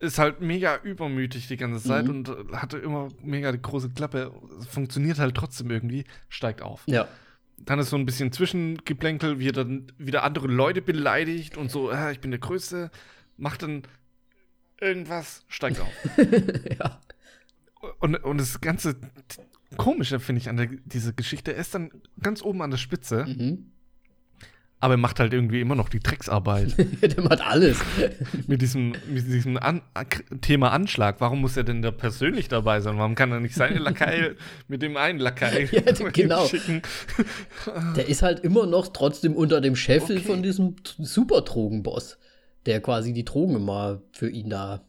ist 0.00 0.18
halt 0.18 0.40
mega 0.40 0.78
übermütig 0.82 1.46
die 1.48 1.56
ganze 1.56 1.86
Zeit 1.86 2.04
Mhm. 2.06 2.10
und 2.10 2.28
äh, 2.30 2.56
hatte 2.56 2.78
immer 2.78 3.08
mega 3.22 3.52
die 3.52 3.60
große 3.62 3.90
Klappe. 3.90 4.32
Funktioniert 4.68 5.18
halt 5.18 5.34
trotzdem 5.36 5.70
irgendwie, 5.70 6.04
steigt 6.28 6.62
auf. 6.62 6.82
Ja. 6.86 7.06
Dann 7.58 7.78
ist 7.78 7.90
so 7.90 7.96
ein 7.96 8.06
bisschen 8.06 8.32
Zwischengeplänkel, 8.32 9.38
wie 9.38 9.48
er 9.48 9.52
dann 9.52 9.92
wieder 9.98 10.22
andere 10.24 10.46
Leute 10.48 10.80
beleidigt 10.82 11.56
und 11.58 11.70
so, 11.70 11.90
ah, 11.90 12.10
ich 12.10 12.20
bin 12.20 12.30
der 12.30 12.40
Größte, 12.40 12.90
macht 13.36 13.62
dann 13.62 13.82
irgendwas, 14.80 15.44
steigt 15.48 15.80
auf. 15.80 15.92
ja. 16.78 16.98
Und, 17.98 18.16
und 18.16 18.38
das 18.38 18.60
ganze 18.60 18.96
Komische 19.76 20.20
finde 20.20 20.40
ich 20.40 20.48
an 20.48 20.56
der, 20.56 20.66
dieser 20.66 21.12
Geschichte, 21.12 21.52
er 21.54 21.60
ist 21.60 21.74
dann 21.74 21.90
ganz 22.22 22.42
oben 22.42 22.62
an 22.62 22.70
der 22.70 22.78
Spitze 22.78 23.24
Mhm. 23.26 23.72
Aber 24.80 24.94
er 24.94 24.98
macht 24.98 25.20
halt 25.20 25.34
irgendwie 25.34 25.60
immer 25.60 25.74
noch 25.74 25.90
die 25.90 26.00
Drecksarbeit. 26.00 26.74
der 27.02 27.22
macht 27.22 27.42
alles. 27.42 27.78
mit 28.46 28.62
diesem, 28.62 28.94
mit 29.08 29.26
diesem 29.26 29.58
An 29.58 29.82
Thema 30.40 30.72
Anschlag. 30.72 31.20
Warum 31.20 31.42
muss 31.42 31.56
er 31.56 31.64
denn 31.64 31.82
da 31.82 31.90
persönlich 31.90 32.48
dabei 32.48 32.80
sein? 32.80 32.96
Warum 32.96 33.14
kann 33.14 33.30
er 33.30 33.40
nicht 33.40 33.54
seine 33.54 33.78
Lakai 33.78 34.36
mit 34.68 34.80
dem 34.80 34.96
einen 34.96 35.18
Lakai 35.18 35.68
ja, 35.70 35.82
genau. 36.12 36.46
schicken? 36.46 36.80
Der 37.94 38.08
ist 38.08 38.22
halt 38.22 38.40
immer 38.40 38.66
noch 38.66 38.88
trotzdem 38.88 39.36
unter 39.36 39.60
dem 39.60 39.76
Scheffel 39.76 40.16
okay. 40.16 40.26
von 40.26 40.42
diesem 40.42 40.76
Super-Drogenboss, 40.98 42.18
der 42.64 42.80
quasi 42.80 43.12
die 43.12 43.26
Drogen 43.26 43.56
immer 43.56 44.00
für 44.12 44.30
ihn 44.30 44.48
da 44.48 44.82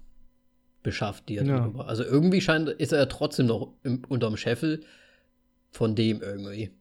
beschafft. 0.83 1.27
Die 1.27 1.35
ja. 1.35 1.71
Also 1.79 2.03
irgendwie 2.05 2.39
scheint, 2.39 2.69
ist 2.69 2.93
er 2.93 3.09
trotzdem 3.09 3.47
noch 3.47 3.73
im, 3.83 4.03
unterm 4.07 4.37
Scheffel 4.37 4.83
von 5.69 5.95
dem 5.95 6.21
irgendwie. 6.21 6.71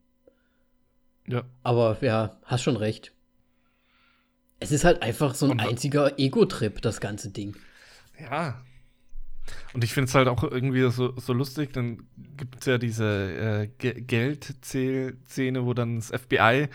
Ja. 1.30 1.44
Aber 1.62 1.96
ja, 2.00 2.36
hast 2.44 2.62
schon 2.62 2.76
recht. 2.76 3.12
Es 4.58 4.72
ist 4.72 4.84
halt 4.84 5.02
einfach 5.02 5.34
so 5.34 5.46
ein 5.46 5.52
Und, 5.52 5.60
einziger 5.60 6.18
Ego-Trip, 6.18 6.82
das 6.82 7.00
ganze 7.00 7.30
Ding. 7.30 7.56
Ja. 8.20 8.60
Und 9.72 9.84
ich 9.84 9.92
finde 9.92 10.08
es 10.08 10.14
halt 10.14 10.28
auch 10.28 10.42
irgendwie 10.42 10.90
so, 10.90 11.14
so 11.18 11.32
lustig, 11.32 11.72
dann 11.72 12.06
gibt 12.36 12.60
es 12.60 12.66
ja 12.66 12.78
diese 12.78 13.68
äh, 13.80 14.00
Geldzähl-Szene, 14.00 15.64
wo 15.64 15.74
dann 15.74 15.96
das 15.96 16.08
FBI 16.08 16.68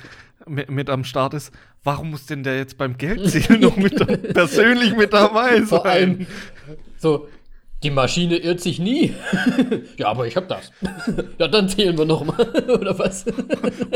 mit, 0.48 0.72
mit, 0.72 0.90
am 0.90 1.04
Start 1.04 1.34
ist. 1.34 1.54
Warum 1.84 2.12
muss 2.12 2.26
denn 2.26 2.44
der 2.44 2.58
jetzt 2.58 2.78
beim 2.78 2.98
Geldzählen 2.98 3.62
noch 3.62 3.78
mit 3.78 3.96
persönlich 4.34 4.96
mit 4.96 5.14
dabei 5.14 5.58
sein? 5.58 5.68
Vor 5.68 5.86
allem 5.86 6.26
so, 6.98 7.28
die 7.86 7.92
Maschine 7.92 8.38
irrt 8.38 8.62
sich 8.62 8.80
nie. 8.80 9.14
ja, 9.98 10.08
aber 10.08 10.26
ich 10.26 10.36
hab 10.36 10.48
das. 10.48 10.72
ja, 11.38 11.48
dann 11.48 11.70
zählen 11.70 11.96
wir 11.96 12.06
noch 12.06 12.26
mal, 12.26 12.50
oder 12.68 12.98
was? 12.98 13.26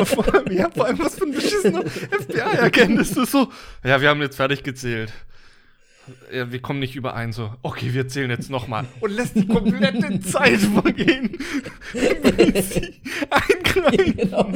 vor 0.04 0.34
allem, 0.34 0.52
ja, 0.52 0.70
vor 0.70 0.86
allem, 0.86 1.00
was 1.00 1.16
für 1.16 1.26
ein 1.26 1.32
beschissener 1.32 1.82
FBI-Agent 1.82 3.00
ist 3.00 3.16
so? 3.16 3.48
Ja, 3.84 4.00
wir 4.00 4.10
haben 4.10 4.22
jetzt 4.22 4.36
fertig 4.36 4.62
gezählt. 4.62 5.12
Ja, 6.32 6.52
wir 6.52 6.60
kommen 6.60 6.80
nicht 6.80 6.96
überein, 6.96 7.34
so, 7.34 7.52
okay, 7.62 7.94
wir 7.94 8.08
zählen 8.08 8.30
jetzt 8.30 8.50
noch 8.50 8.68
mal. 8.68 8.86
Und 9.00 9.12
lässt 9.12 9.36
die 9.36 9.48
komplette 9.48 10.20
Zeit 10.22 10.60
vergehen, 10.60 11.38
eingreifen. 13.30 14.18
Genau. 14.18 14.52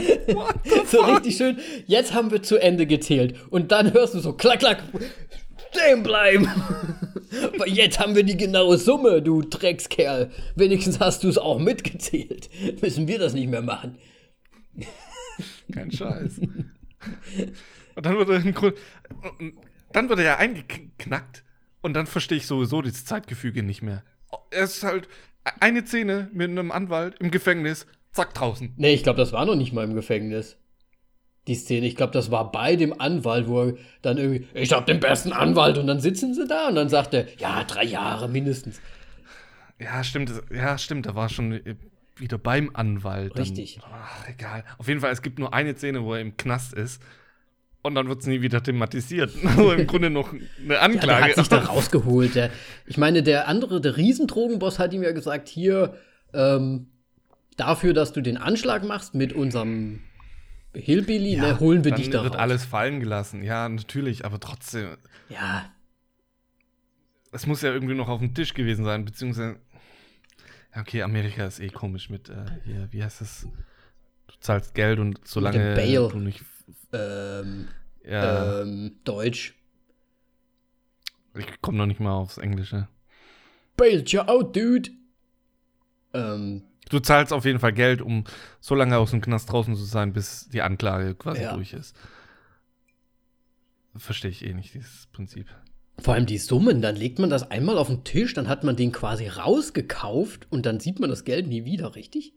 So 0.85 1.01
richtig 1.01 1.37
schön, 1.37 1.57
jetzt 1.85 2.13
haben 2.13 2.31
wir 2.31 2.41
zu 2.41 2.57
Ende 2.57 2.87
gezählt. 2.87 3.35
Und 3.49 3.71
dann 3.71 3.93
hörst 3.93 4.15
du 4.15 4.19
so, 4.19 4.33
klack, 4.33 4.59
klack, 4.59 4.83
stehen 5.73 6.03
bleiben. 6.03 6.47
Aber 7.53 7.67
jetzt 7.67 7.99
haben 7.99 8.15
wir 8.15 8.23
die 8.23 8.37
genaue 8.37 8.77
Summe, 8.77 9.21
du 9.21 9.41
Dreckskerl. 9.41 10.31
Wenigstens 10.55 10.99
hast 10.99 11.23
du 11.23 11.29
es 11.29 11.37
auch 11.37 11.59
mitgezählt. 11.59 12.49
Müssen 12.81 13.07
wir 13.07 13.19
das 13.19 13.33
nicht 13.33 13.49
mehr 13.49 13.61
machen. 13.61 13.97
Kein 15.71 15.91
Scheiß. 15.91 16.39
Und 17.95 18.05
dann 18.05 18.17
wird 18.17 18.29
er, 18.29 18.73
dann 19.91 20.09
wird 20.09 20.19
er 20.19 20.25
ja 20.25 20.37
eingeknackt 20.37 21.43
und 21.81 21.93
dann 21.93 22.07
verstehe 22.07 22.37
ich 22.37 22.47
sowieso 22.47 22.81
das 22.81 23.05
Zeitgefüge 23.05 23.63
nicht 23.63 23.81
mehr. 23.81 24.03
Es 24.51 24.77
ist 24.77 24.83
halt 24.83 25.07
eine 25.59 25.85
Szene 25.85 26.29
mit 26.33 26.49
einem 26.49 26.71
Anwalt 26.71 27.15
im 27.19 27.29
Gefängnis, 27.29 27.85
zack, 28.11 28.33
draußen. 28.33 28.73
Nee, 28.77 28.93
ich 28.93 29.03
glaube, 29.03 29.17
das 29.17 29.33
war 29.33 29.45
noch 29.45 29.55
nicht 29.55 29.73
mal 29.73 29.83
im 29.83 29.95
Gefängnis 29.95 30.57
die 31.47 31.55
Szene. 31.55 31.85
Ich 31.87 31.95
glaube, 31.95 32.13
das 32.13 32.31
war 32.31 32.51
bei 32.51 32.75
dem 32.75 32.99
Anwalt, 32.99 33.47
wo 33.47 33.63
er 33.63 33.73
dann 34.01 34.17
irgendwie, 34.17 34.47
ich 34.53 34.71
habe 34.71 34.85
den 34.85 34.99
besten 34.99 35.33
Anwalt 35.33 35.77
und 35.77 35.87
dann 35.87 35.99
sitzen 35.99 36.33
sie 36.33 36.47
da 36.47 36.69
und 36.69 36.75
dann 36.75 36.89
sagt 36.89 37.13
er, 37.13 37.25
ja, 37.37 37.63
drei 37.63 37.83
Jahre 37.83 38.29
mindestens. 38.29 38.79
Ja, 39.79 40.03
stimmt, 40.03 40.31
ja, 40.53 40.77
stimmt, 40.77 41.05
da 41.05 41.15
war 41.15 41.29
schon 41.29 41.59
wieder 42.15 42.37
beim 42.37 42.71
Anwalt. 42.73 43.37
Richtig. 43.37 43.79
Dann, 43.81 43.91
ach, 43.93 44.29
egal. 44.29 44.63
Auf 44.77 44.87
jeden 44.87 45.01
Fall, 45.01 45.11
es 45.11 45.21
gibt 45.21 45.39
nur 45.39 45.53
eine 45.53 45.75
Szene, 45.75 46.03
wo 46.03 46.13
er 46.13 46.21
im 46.21 46.37
Knast 46.37 46.73
ist. 46.73 47.01
Und 47.81 47.95
dann 47.95 48.07
wird 48.07 48.21
es 48.21 48.27
nie 48.27 48.41
wieder 48.41 48.63
thematisiert. 48.63 49.31
Also 49.43 49.73
im 49.73 49.87
Grunde 49.87 50.09
noch 50.09 50.33
eine 50.63 50.79
Anklage. 50.79 51.11
Ja, 51.11 51.17
der 51.19 51.27
hat 51.27 51.35
sich 51.35 51.49
da 51.49 51.59
rausgeholt. 51.65 52.35
Der, 52.35 52.49
ich 52.85 52.97
meine, 52.97 53.23
der 53.23 53.49
andere, 53.49 53.81
der 53.81 53.97
Riesendrogenboss 53.97 54.79
hat 54.79 54.93
ihm 54.93 55.03
ja 55.03 55.11
gesagt, 55.11 55.49
hier, 55.49 55.95
ähm, 56.33 56.87
dafür, 57.57 57.93
dass 57.93 58.13
du 58.13 58.21
den 58.21 58.37
Anschlag 58.37 58.85
machst 58.85 59.15
mit 59.15 59.33
unserem 59.33 59.99
Hillbilly, 60.73 61.35
ja, 61.35 61.41
ne, 61.41 61.59
holen 61.59 61.83
wir 61.83 61.91
dich 61.93 62.09
da. 62.09 62.17
Dann 62.17 62.31
wird 62.31 62.35
alles 62.35 62.65
fallen 62.65 62.99
gelassen. 62.99 63.43
Ja, 63.43 63.69
natürlich, 63.69 64.25
aber 64.25 64.39
trotzdem. 64.39 64.97
Ja. 65.29 65.71
Es 67.31 67.45
muss 67.45 67.61
ja 67.61 67.71
irgendwie 67.71 67.95
noch 67.95 68.09
auf 68.09 68.19
dem 68.19 68.33
Tisch 68.33 68.53
gewesen 68.53 68.85
sein, 68.85 69.05
beziehungsweise. 69.05 69.59
Okay, 70.75 71.03
Amerika 71.03 71.45
ist 71.45 71.59
eh 71.59 71.69
komisch 71.69 72.09
mit, 72.09 72.29
äh, 72.29 72.45
hier, 72.63 72.87
wie 72.91 73.03
heißt 73.03 73.21
das? 73.21 73.47
Du 74.27 74.33
zahlst 74.39 74.73
Geld 74.73 74.97
und 74.99 75.19
solange 75.27 75.75
du 75.75 76.19
nicht. 76.19 76.43
Ähm, 76.91 77.67
ja. 78.03 78.61
ähm, 78.61 78.95
Deutsch. 79.03 79.55
Ich 81.35 81.61
komme 81.61 81.77
noch 81.77 81.85
nicht 81.85 81.99
mal 81.99 82.13
aufs 82.13 82.37
Englische. 82.37 82.87
Bail 83.77 84.03
you 84.07 84.21
out, 84.21 84.55
dude. 84.55 84.91
Ähm, 86.13 86.63
Du 86.89 86.99
zahlst 86.99 87.33
auf 87.33 87.45
jeden 87.45 87.59
Fall 87.59 87.73
Geld, 87.73 88.01
um 88.01 88.25
so 88.59 88.75
lange 88.75 88.97
aus 88.97 89.11
dem 89.11 89.21
Knast 89.21 89.51
draußen 89.51 89.75
zu 89.75 89.83
sein, 89.83 90.13
bis 90.13 90.49
die 90.49 90.61
Anklage 90.61 91.15
quasi 91.15 91.41
ja. 91.41 91.53
durch 91.55 91.73
ist. 91.73 91.95
Verstehe 93.95 94.31
ich 94.31 94.45
eh 94.45 94.53
nicht, 94.53 94.73
dieses 94.73 95.07
Prinzip. 95.11 95.47
Vor 95.99 96.15
allem 96.15 96.25
die 96.25 96.39
Summen, 96.39 96.81
dann 96.81 96.95
legt 96.95 97.19
man 97.19 97.29
das 97.29 97.49
einmal 97.51 97.77
auf 97.77 97.87
den 97.87 98.03
Tisch, 98.03 98.33
dann 98.33 98.47
hat 98.47 98.63
man 98.63 98.75
den 98.75 98.91
quasi 98.91 99.27
rausgekauft 99.27 100.47
und 100.49 100.65
dann 100.65 100.79
sieht 100.79 100.99
man 100.99 101.09
das 101.09 101.23
Geld 101.23 101.47
nie 101.47 101.65
wieder, 101.65 101.95
richtig? 101.95 102.33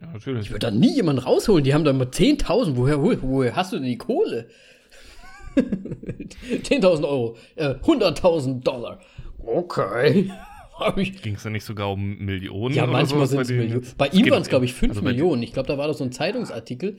Ja, 0.00 0.06
natürlich. 0.06 0.46
Ich 0.46 0.50
würde 0.50 0.66
da 0.66 0.70
nie 0.70 0.94
jemanden 0.94 1.22
rausholen, 1.22 1.64
die 1.64 1.74
haben 1.74 1.84
da 1.84 1.90
immer 1.90 2.06
10.000, 2.06 2.76
woher, 2.76 3.02
woher 3.02 3.56
hast 3.56 3.72
du 3.72 3.76
denn 3.76 3.86
die 3.86 3.98
Kohle? 3.98 4.48
10.000 5.56 7.04
Euro, 7.04 7.36
äh, 7.56 7.74
100.000 7.74 8.62
Dollar. 8.62 9.00
Okay. 9.38 10.30
Ging 11.22 11.34
es 11.34 11.44
ja 11.44 11.50
nicht 11.50 11.64
sogar 11.64 11.90
um 11.90 12.18
Millionen? 12.18 12.74
Ja, 12.74 12.86
manchmal 12.86 13.26
sind 13.26 13.40
es 13.40 13.48
Millionen. 13.48 13.86
Bei 13.96 14.08
ihm 14.08 14.30
waren 14.30 14.42
es, 14.42 14.48
glaube 14.48 14.64
ich, 14.64 14.74
5 14.74 14.92
also 14.92 15.02
Millionen. 15.02 15.42
Ich 15.42 15.52
glaube, 15.52 15.68
da 15.68 15.78
war 15.78 15.88
das 15.88 15.98
so 15.98 16.04
ein 16.04 16.12
Zeitungsartikel. 16.12 16.96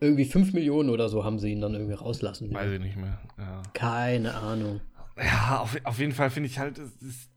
Irgendwie 0.00 0.24
5 0.24 0.52
Millionen 0.52 0.90
oder 0.90 1.08
so 1.08 1.24
haben 1.24 1.38
sie 1.38 1.50
ihn 1.50 1.60
dann 1.60 1.74
irgendwie 1.74 1.94
rauslassen. 1.94 2.52
Weiß 2.52 2.70
ich 2.70 2.80
nicht 2.80 2.96
mehr. 2.96 3.20
Ja. 3.38 3.62
Keine 3.72 4.34
Ahnung. 4.34 4.80
Ja, 5.16 5.60
auf, 5.60 5.76
auf 5.84 5.98
jeden 5.98 6.12
Fall 6.12 6.30
finde 6.30 6.48
ich 6.48 6.58
halt, 6.58 6.78
ist, 6.78 7.30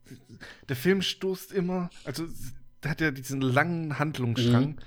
der 0.68 0.76
Film 0.76 1.02
stoßt 1.02 1.54
immer, 1.54 1.90
also 2.04 2.26
der 2.84 2.92
hat 2.92 3.02
ja 3.02 3.12
diesen 3.12 3.42
langen 3.42 4.00
Handlungsstrang. 4.00 4.66
Mhm. 4.66 4.80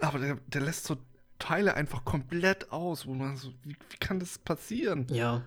Aber 0.00 0.18
der, 0.18 0.38
der 0.46 0.60
lässt 0.62 0.84
so 0.84 0.96
Teile 1.38 1.74
einfach 1.74 2.04
komplett 2.04 2.72
aus, 2.72 3.06
wo 3.06 3.14
man 3.14 3.36
so, 3.36 3.52
wie, 3.62 3.76
wie 3.90 3.96
kann 4.00 4.18
das 4.18 4.38
passieren? 4.38 5.06
Ja. 5.10 5.42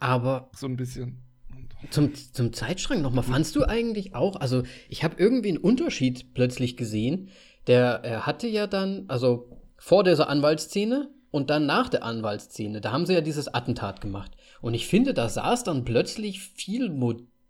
Aber. 0.00 0.50
So 0.56 0.66
ein 0.66 0.76
bisschen. 0.76 1.22
Zum, 1.90 2.14
zum 2.14 2.52
Zeitschrank 2.52 3.00
nochmal, 3.00 3.24
fandst 3.24 3.56
du 3.56 3.64
eigentlich 3.64 4.14
auch, 4.14 4.36
also 4.36 4.64
ich 4.90 5.02
habe 5.02 5.14
irgendwie 5.16 5.48
einen 5.48 5.58
Unterschied 5.58 6.34
plötzlich 6.34 6.76
gesehen. 6.76 7.30
Der 7.66 8.00
er 8.02 8.26
hatte 8.26 8.48
ja 8.48 8.66
dann, 8.66 9.04
also 9.08 9.48
vor 9.78 10.04
dieser 10.04 10.28
Anwaltsszene 10.28 11.10
und 11.30 11.48
dann 11.48 11.64
nach 11.64 11.88
der 11.88 12.04
Anwaltsszene, 12.04 12.80
da 12.80 12.92
haben 12.92 13.06
sie 13.06 13.14
ja 13.14 13.20
dieses 13.22 13.48
Attentat 13.48 14.00
gemacht. 14.00 14.32
Und 14.60 14.74
ich 14.74 14.88
finde, 14.88 15.14
da 15.14 15.28
sah 15.28 15.54
es 15.54 15.62
dann 15.64 15.84
plötzlich 15.84 16.40
viel, 16.40 16.94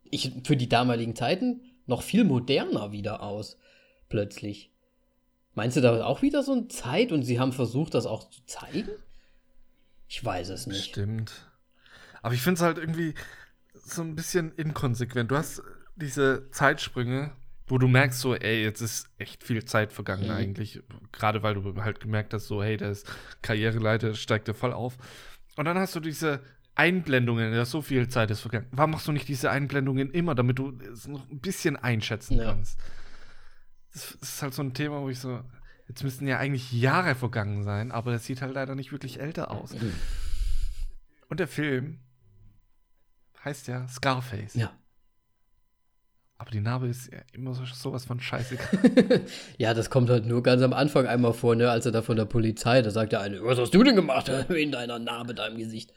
ich, 0.05 0.33
für 0.45 0.57
die 0.57 0.69
damaligen 0.69 1.17
Zeiten, 1.17 1.63
noch 1.87 2.03
viel 2.03 2.25
moderner 2.25 2.93
wieder 2.93 3.23
aus. 3.23 3.57
Plötzlich. 4.09 4.73
Meinst 5.55 5.77
du, 5.77 5.81
da 5.81 5.95
ist 5.97 6.03
auch 6.03 6.23
wieder 6.23 6.43
so 6.43 6.53
eine 6.53 6.69
Zeit 6.69 7.11
und 7.11 7.23
sie 7.23 7.41
haben 7.41 7.53
versucht, 7.53 7.95
das 7.95 8.07
auch 8.07 8.31
zu 8.31 8.45
zeigen? 8.47 8.91
Ich 10.09 10.25
weiß 10.25 10.51
es 10.51 10.67
nicht. 10.67 10.85
Stimmt. 10.85 11.50
Aber 12.23 12.35
ich 12.35 12.43
finde 12.43 12.59
es 12.59 12.63
halt 12.63 12.79
irgendwie 12.79 13.15
so 13.73 14.03
ein 14.03 14.15
bisschen 14.15 14.53
inkonsequent. 14.53 15.31
Du 15.31 15.37
hast 15.37 15.63
diese 15.97 16.51
Zeitsprünge, 16.51 17.33
wo 17.67 17.79
du 17.79 17.89
merkst, 17.89 18.21
so, 18.21 18.35
ey, 18.35 18.63
jetzt 18.63 18.81
ist 18.81 19.09
echt 19.19 19.45
viel 19.45 19.65
Zeit 19.65 19.93
vergangen 19.93 20.25
mhm. 20.25 20.31
eigentlich. 20.31 20.83
Gerade 21.13 21.43
weil 21.43 21.55
du 21.55 21.83
halt 21.83 22.01
gemerkt 22.01 22.35
hast, 22.35 22.47
so, 22.47 22.63
hey, 22.63 22.77
der 22.77 22.91
ist 22.91 23.11
Karriereleiter, 23.43 24.15
steigt 24.15 24.49
er 24.49 24.55
voll 24.55 24.73
auf. 24.73 24.97
Und 25.57 25.65
dann 25.65 25.79
hast 25.79 25.95
du 25.95 26.01
diese 26.01 26.41
Einblendungen, 26.75 27.53
ja, 27.53 27.65
so 27.65 27.83
viel 27.83 28.09
Zeit 28.09 28.31
ist 28.31 28.41
vergangen. 28.41 28.67
Warum 28.71 28.93
machst 28.93 29.07
du 29.07 29.13
nicht 29.13 29.29
diese 29.29 29.51
Einblendungen 29.51 30.11
immer, 30.11 30.35
damit 30.35 30.59
du 30.59 30.79
es 30.93 31.07
noch 31.07 31.29
ein 31.29 31.41
bisschen 31.41 31.77
einschätzen 31.77 32.39
ja. 32.39 32.45
kannst? 32.45 32.79
Das 33.93 34.13
ist 34.13 34.43
halt 34.43 34.55
so 34.55 34.63
ein 34.63 34.73
Thema, 34.73 35.03
wo 35.03 35.09
ich 35.09 35.19
so, 35.19 35.43
jetzt 35.89 36.05
müssten 36.05 36.27
ja 36.27 36.39
eigentlich 36.39 36.73
Jahre 36.73 37.15
vergangen 37.15 37.65
sein, 37.65 37.93
aber 37.93 38.13
es 38.13 38.25
sieht 38.25 38.41
halt 38.41 38.55
leider 38.55 38.75
nicht 38.75 38.93
wirklich 38.93 39.21
älter 39.21 39.51
aus. 39.51 39.75
Mhm. 39.75 39.93
Und 41.29 41.41
der 41.41 41.49
Film 41.49 41.99
heißt 43.45 43.69
ja 43.69 43.87
Scarface. 43.89 44.55
Ja. 44.55 44.73
Aber 46.39 46.51
die 46.51 46.61
Narbe 46.61 46.89
ist 46.89 47.13
ja 47.13 47.19
immer 47.33 47.53
so, 47.53 47.67
sowas 47.67 48.07
von 48.07 48.19
scheiße. 48.19 48.57
ja, 49.59 49.75
das 49.75 49.91
kommt 49.91 50.09
halt 50.09 50.25
nur 50.25 50.43
ganz 50.43 50.63
am 50.63 50.73
Anfang 50.73 51.07
einmal 51.07 51.35
vor, 51.35 51.55
ne, 51.55 51.71
als 51.71 51.85
er 51.85 51.93
da 51.93 52.01
von 52.01 52.17
der 52.17 52.25
Polizei, 52.25 52.81
da 52.81 52.91
sagt 52.91 53.13
der 53.13 53.21
eine, 53.21 53.45
was 53.45 53.59
hast 53.59 53.75
du 53.75 53.83
denn 53.83 53.95
gemacht 53.95 54.29
in 54.49 54.73
deiner 54.73 54.99
Narbe, 54.99 55.35
deinem 55.35 55.59
Gesicht? 55.59 55.93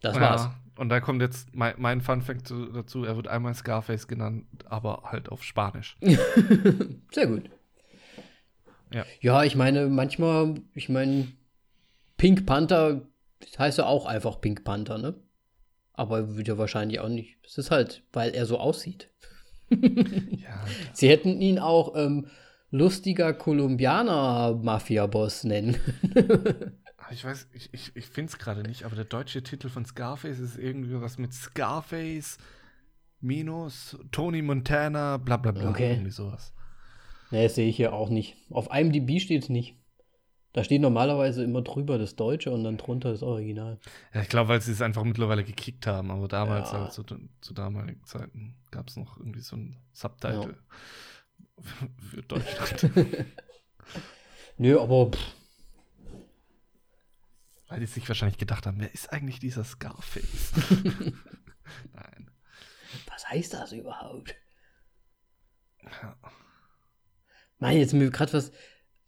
Das 0.00 0.18
war's. 0.18 0.42
Ja, 0.42 0.56
und 0.78 0.88
da 0.88 0.98
kommt 0.98 1.22
jetzt 1.22 1.54
mein, 1.54 1.74
mein 1.78 2.00
Fun 2.00 2.22
Fact 2.22 2.52
dazu, 2.74 3.04
er 3.04 3.14
wird 3.14 3.28
einmal 3.28 3.54
Scarface 3.54 4.08
genannt, 4.08 4.46
aber 4.64 5.04
halt 5.04 5.28
auf 5.28 5.44
Spanisch. 5.44 5.96
Sehr 7.12 7.28
gut. 7.28 7.48
Ja. 8.92 9.04
ja, 9.20 9.44
ich 9.44 9.54
meine, 9.54 9.86
manchmal, 9.86 10.56
ich 10.74 10.88
meine, 10.88 11.28
Pink 12.16 12.46
Panther 12.46 13.02
heißt 13.58 13.78
ja 13.78 13.86
auch 13.86 14.06
einfach 14.06 14.40
Pink 14.40 14.64
Panther, 14.64 14.98
ne? 14.98 15.14
Aber 15.94 16.36
wird 16.36 16.48
ja 16.48 16.58
wahrscheinlich 16.58 17.00
auch 17.00 17.08
nicht. 17.08 17.36
Es 17.44 17.58
ist 17.58 17.70
halt, 17.70 18.02
weil 18.12 18.30
er 18.30 18.46
so 18.46 18.58
aussieht. 18.58 19.10
ja, 19.70 20.64
Sie 20.92 21.08
hätten 21.08 21.40
ihn 21.40 21.58
auch 21.58 21.96
ähm, 21.96 22.26
lustiger 22.70 23.32
Kolumbianer-Mafia-Boss 23.34 25.44
nennen. 25.44 25.76
ich 27.10 27.24
weiß, 27.24 27.48
ich, 27.52 27.72
ich, 27.72 27.94
ich 27.94 28.06
finde 28.06 28.30
es 28.30 28.38
gerade 28.38 28.62
nicht, 28.62 28.84
aber 28.84 28.96
der 28.96 29.04
deutsche 29.04 29.42
Titel 29.42 29.68
von 29.68 29.84
Scarface 29.84 30.38
ist 30.38 30.58
irgendwie 30.58 31.00
was 31.00 31.18
mit 31.18 31.34
Scarface 31.34 32.38
minus 33.20 33.98
Tony 34.10 34.42
Montana, 34.42 35.18
bla 35.18 35.36
bla 35.36 35.52
bla. 35.52 35.70
Okay. 35.70 35.92
Irgendwie 35.92 36.10
sowas. 36.10 36.52
Nee, 37.30 37.44
das 37.44 37.54
sehe 37.54 37.68
ich 37.68 37.76
hier 37.76 37.92
auch 37.92 38.10
nicht. 38.10 38.36
Auf 38.50 38.68
IMDb 38.72 39.20
steht 39.20 39.44
es 39.44 39.48
nicht. 39.48 39.76
Da 40.52 40.62
steht 40.62 40.82
normalerweise 40.82 41.42
immer 41.42 41.62
drüber 41.62 41.96
das 41.96 42.14
Deutsche 42.14 42.50
und 42.50 42.62
dann 42.64 42.76
drunter 42.76 43.10
das 43.10 43.22
Original. 43.22 43.78
Ja, 44.12 44.20
ich 44.20 44.28
glaube, 44.28 44.48
weil 44.48 44.60
sie 44.60 44.72
es 44.72 44.82
einfach 44.82 45.02
mittlerweile 45.02 45.44
gekickt 45.44 45.86
haben. 45.86 46.10
Aber 46.10 46.28
damals, 46.28 46.72
ja. 46.72 46.80
halt, 46.80 46.92
zu, 46.92 47.04
zu, 47.40 47.54
damaligen 47.54 48.04
Zeiten, 48.04 48.56
gab 48.70 48.88
es 48.88 48.96
noch 48.96 49.16
irgendwie 49.16 49.40
so 49.40 49.56
ein 49.56 49.78
Subtitle 49.92 50.56
ja. 51.56 51.64
für 52.10 52.22
Deutschland. 52.22 52.90
Nö, 54.58 54.78
aber. 54.78 55.10
Pff. 55.10 55.34
Weil 57.68 57.80
die 57.80 57.86
sich 57.86 58.06
wahrscheinlich 58.06 58.36
gedacht 58.36 58.66
haben, 58.66 58.78
wer 58.80 58.92
ist 58.92 59.10
eigentlich 59.10 59.38
dieser 59.38 59.64
Scarface? 59.64 60.52
Nein. 61.94 62.30
Was 63.06 63.26
heißt 63.30 63.54
das 63.54 63.72
überhaupt? 63.72 64.34
Ja. 65.82 66.14
Mann, 67.58 67.76
jetzt 67.76 67.94
mir 67.94 68.10
gerade 68.10 68.34
was 68.34 68.52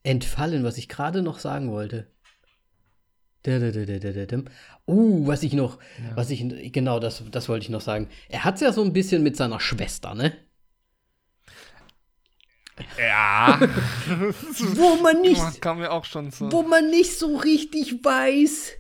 entfallen, 0.04 0.62
was 0.62 0.78
ich 0.78 0.88
gerade 0.88 1.22
noch 1.22 1.40
sagen 1.40 1.72
wollte. 1.72 2.06
Uh, 4.86 5.26
was 5.26 5.42
ich 5.42 5.52
noch, 5.52 5.78
ja. 5.98 6.16
was 6.16 6.30
ich, 6.30 6.72
genau, 6.72 6.98
das, 6.98 7.22
das 7.30 7.48
wollte 7.48 7.64
ich 7.64 7.70
noch 7.70 7.80
sagen. 7.80 8.08
Er 8.28 8.44
hat 8.44 8.54
es 8.54 8.60
ja 8.62 8.72
so 8.72 8.82
ein 8.82 8.92
bisschen 8.92 9.22
mit 9.22 9.36
seiner 9.36 9.60
Schwester, 9.60 10.14
ne? 10.14 10.32
Ja. 12.98 13.60
wo 14.74 15.02
man 15.02 15.20
nicht, 15.20 15.60
kam 15.60 15.78
mir 15.78 15.92
auch 15.92 16.04
schon 16.04 16.30
so. 16.30 16.50
wo 16.50 16.62
man 16.62 16.90
nicht 16.90 17.18
so 17.18 17.36
richtig 17.36 18.04
weiß. 18.04 18.72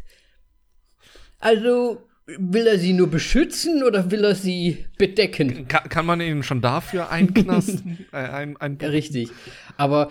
Also, 1.40 2.08
will 2.26 2.66
er 2.66 2.78
sie 2.78 2.94
nur 2.94 3.10
beschützen 3.10 3.82
oder 3.82 4.10
will 4.10 4.24
er 4.24 4.34
sie 4.34 4.86
bedecken? 4.98 5.68
Kann, 5.68 5.88
kann 5.88 6.06
man 6.06 6.20
ihn 6.20 6.42
schon 6.42 6.62
dafür 6.62 7.10
einknasten? 7.10 8.06
äh, 8.12 8.16
ein, 8.16 8.56
ein 8.56 8.76
richtig. 8.76 9.30
Aber 9.76 10.10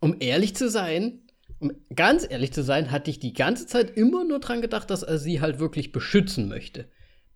um 0.00 0.16
ehrlich 0.18 0.56
zu 0.56 0.68
sein, 0.68 1.20
um 1.60 1.72
ganz 1.94 2.26
ehrlich 2.28 2.52
zu 2.52 2.62
sein, 2.62 2.90
hatte 2.90 3.10
ich 3.10 3.18
die 3.18 3.34
ganze 3.34 3.66
Zeit 3.66 3.96
immer 3.96 4.24
nur 4.24 4.40
dran 4.40 4.62
gedacht, 4.62 4.90
dass 4.90 5.02
er 5.02 5.18
sie 5.18 5.40
halt 5.40 5.60
wirklich 5.60 5.92
beschützen 5.92 6.48
möchte. 6.48 6.86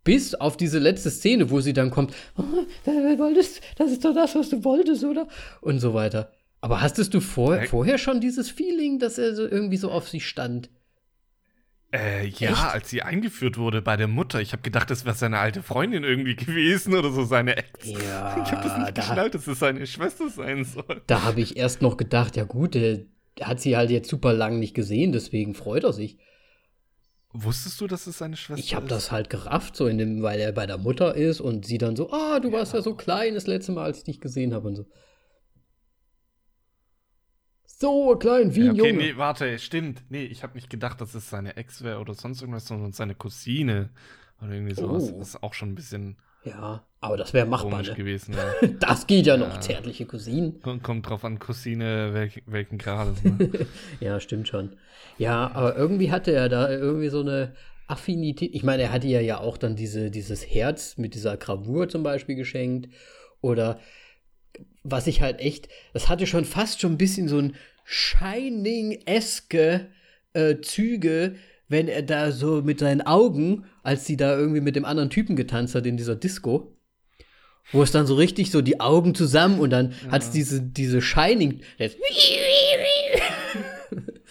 Bis 0.03 0.35
auf 0.35 0.57
diese 0.57 0.79
letzte 0.79 1.11
Szene, 1.11 1.51
wo 1.51 1.61
sie 1.61 1.73
dann 1.73 1.91
kommt, 1.91 2.15
oh, 2.37 2.43
wolltest, 2.43 3.61
das 3.77 3.91
ist 3.91 4.05
doch 4.05 4.15
das, 4.15 4.35
was 4.35 4.51
du 4.51 4.65
wolltest, 4.65 5.05
oder? 5.05 5.29
Und 5.61 5.79
so 5.79 5.95
weiter. 5.95 6.31
Aber 6.61 6.81
hastest 6.81 7.13
du 7.13 7.21
vor, 7.21 7.61
vorher 7.63 7.99
schon 7.99 8.21
dieses 8.21 8.51
Feeling, 8.51 8.99
dass 8.99 9.19
er 9.19 9.35
so 9.35 9.47
irgendwie 9.47 9.77
so 9.77 9.91
auf 9.91 10.09
sie 10.09 10.21
stand? 10.21 10.71
Äh, 11.95 12.27
ja, 12.27 12.51
Echt? 12.51 12.75
als 12.75 12.91
sie 12.91 13.03
eingeführt 13.03 13.57
wurde 13.57 13.81
bei 13.81 13.97
der 13.97 14.09
Mutter. 14.09 14.41
Ich 14.41 14.51
habe 14.53 14.63
gedacht, 14.63 14.91
das 14.91 15.05
wäre 15.05 15.15
seine 15.15 15.39
alte 15.39 15.63
Freundin 15.63 16.03
irgendwie 16.03 16.35
gewesen 16.37 16.95
oder 16.95 17.13
so 17.13 17.25
seine 17.25 17.57
Ex. 17.57 17.87
Ja, 17.87 18.43
ich 18.43 18.51
habe 18.51 18.69
das 18.69 18.77
nicht 18.77 18.99
da, 18.99 19.03
geschnallt, 19.03 19.35
dass 19.35 19.47
es 19.47 19.61
seine 19.61 19.87
Schwester 19.87 20.29
sein 20.29 20.65
soll. 20.65 21.03
Da 21.07 21.23
habe 21.23 21.41
ich 21.41 21.57
erst 21.57 21.83
noch 21.83 21.97
gedacht, 21.97 22.35
ja 22.35 22.43
gut, 22.45 22.75
der, 22.75 23.03
der, 23.39 23.47
hat 23.47 23.61
sie 23.61 23.77
halt 23.77 23.91
jetzt 23.91 24.11
super 24.11 24.33
lang 24.33 24.59
nicht 24.59 24.75
gesehen, 24.75 25.13
deswegen 25.13 25.55
freut 25.55 25.85
er 25.85 25.93
sich. 25.93 26.19
Wusstest 27.33 27.81
du, 27.81 27.87
dass 27.87 28.09
es 28.09 28.19
seine 28.19 28.37
Schwester 28.37 28.59
ist? 28.59 28.67
Ich 28.67 28.75
habe 28.75 28.89
das 28.89 29.13
halt 29.13 29.31
gerafft, 29.31 29.77
so 29.77 29.87
in 29.87 29.99
dem, 29.99 30.23
weil 30.23 30.41
er 30.41 30.51
bei 30.51 30.67
der 30.67 30.79
Mutter 30.79 31.15
ist 31.15 31.41
und 31.41 31.65
sie 31.65 31.79
dann 31.79 31.95
so, 31.95 32.11
ah, 32.11 32.41
du 32.41 32.49
ja. 32.49 32.59
warst 32.59 32.75
ja 32.75 32.83
so 32.83 32.95
klein 32.95 33.35
das 33.35 33.47
letzte 33.47 33.71
Mal, 33.71 33.85
als 33.85 33.99
ich 33.99 34.05
dich 34.05 34.21
gesehen 34.21 34.53
habe 34.53 34.67
und 34.67 34.75
so. 34.75 34.87
So 37.79 38.17
klein, 38.17 38.55
wie 38.55 38.69
ein 38.69 38.77
ja, 38.77 38.83
okay, 38.83 38.91
Junge. 38.91 39.03
Nee, 39.03 39.17
warte, 39.17 39.59
stimmt. 39.59 40.03
Nee, 40.09 40.25
ich 40.25 40.43
habe 40.43 40.55
nicht 40.55 40.71
gedacht, 40.71 41.01
dass 41.01 41.15
es 41.15 41.29
seine 41.29 41.57
Ex 41.57 41.83
wäre 41.83 41.99
oder 41.99 42.15
sonst 42.15 42.41
irgendwas, 42.41 42.67
sondern 42.67 42.93
seine 42.93 43.15
Cousine. 43.15 43.91
Oder 44.41 44.53
irgendwie 44.53 44.75
sowas. 44.75 45.13
Oh. 45.13 45.19
Das 45.19 45.29
ist 45.29 45.43
auch 45.43 45.55
schon 45.55 45.71
ein 45.71 45.75
bisschen. 45.75 46.17
Ja, 46.45 46.85
aber 47.01 47.17
das 47.17 47.33
wäre 47.33 47.47
machbar. 47.47 47.83
Ne? 47.83 47.95
gewesen, 47.95 48.35
ja. 48.35 48.69
das 48.81 49.07
geht 49.07 49.27
ja, 49.27 49.37
ja, 49.37 49.47
noch, 49.47 49.61
zärtliche 49.61 50.07
Cousinen. 50.07 50.61
Kommt 50.61 51.09
drauf 51.09 51.25
an, 51.25 51.39
Cousine 51.39 52.13
welch, 52.13 52.43
welchen 52.47 52.79
Grades. 52.79 53.25
Ne? 53.25 53.51
ja, 54.01 54.21
stimmt 54.21 54.49
schon. 54.49 54.77
Ja, 55.19 55.51
aber 55.55 55.77
irgendwie 55.77 56.13
hatte 56.13 56.33
er 56.33 56.49
da 56.49 56.71
irgendwie 56.71 57.09
so 57.09 57.21
eine 57.21 57.55
Affinität. 57.87 58.55
Ich 58.55 58.63
meine, 58.63 58.85
er 58.85 58.93
hatte 58.93 59.09
ja 59.09 59.21
ja 59.21 59.41
auch 59.41 59.57
dann 59.57 59.75
diese, 59.75 60.11
dieses 60.11 60.47
Herz 60.47 60.97
mit 60.99 61.15
dieser 61.15 61.37
Gravur 61.37 61.89
zum 61.89 62.03
Beispiel 62.03 62.37
geschenkt. 62.37 62.89
Oder 63.41 63.79
was 64.85 65.07
ich 65.07 65.23
halt 65.23 65.41
echt, 65.41 65.69
das 65.93 66.09
hatte 66.09 66.27
schon 66.27 66.45
fast 66.45 66.81
schon 66.81 66.93
ein 66.93 66.99
bisschen 66.99 67.27
so 67.27 67.39
ein 67.39 67.57
Shining-eske 67.85 69.89
äh, 70.35 70.61
Züge, 70.61 71.37
wenn 71.69 71.89
er 71.89 72.03
da 72.03 72.31
so 72.31 72.63
mit 72.63 72.79
seinen 72.79 73.03
Augen, 73.03 73.65
als 73.83 74.07
sie 74.07 74.17
da 74.17 74.37
irgendwie 74.37 74.61
mit 74.61 74.77
dem 74.77 74.85
anderen 74.85 75.11
Typen 75.11 75.37
getanzt 75.37 75.75
hat 75.75 75.87
in 75.87 75.97
dieser 75.97 76.15
Disco, 76.15 76.77
wo 77.73 77.83
es 77.83 77.91
dann 77.91 78.07
so 78.07 78.15
richtig 78.15 78.51
so 78.51 78.61
die 78.61 78.81
Augen 78.81 79.15
zusammen 79.15 79.59
und 79.59 79.71
dann 79.71 79.95
ja. 80.05 80.13
hat 80.13 80.23
es 80.23 80.31
diese, 80.31 80.61
diese 80.61 81.01
Shining. 81.01 81.63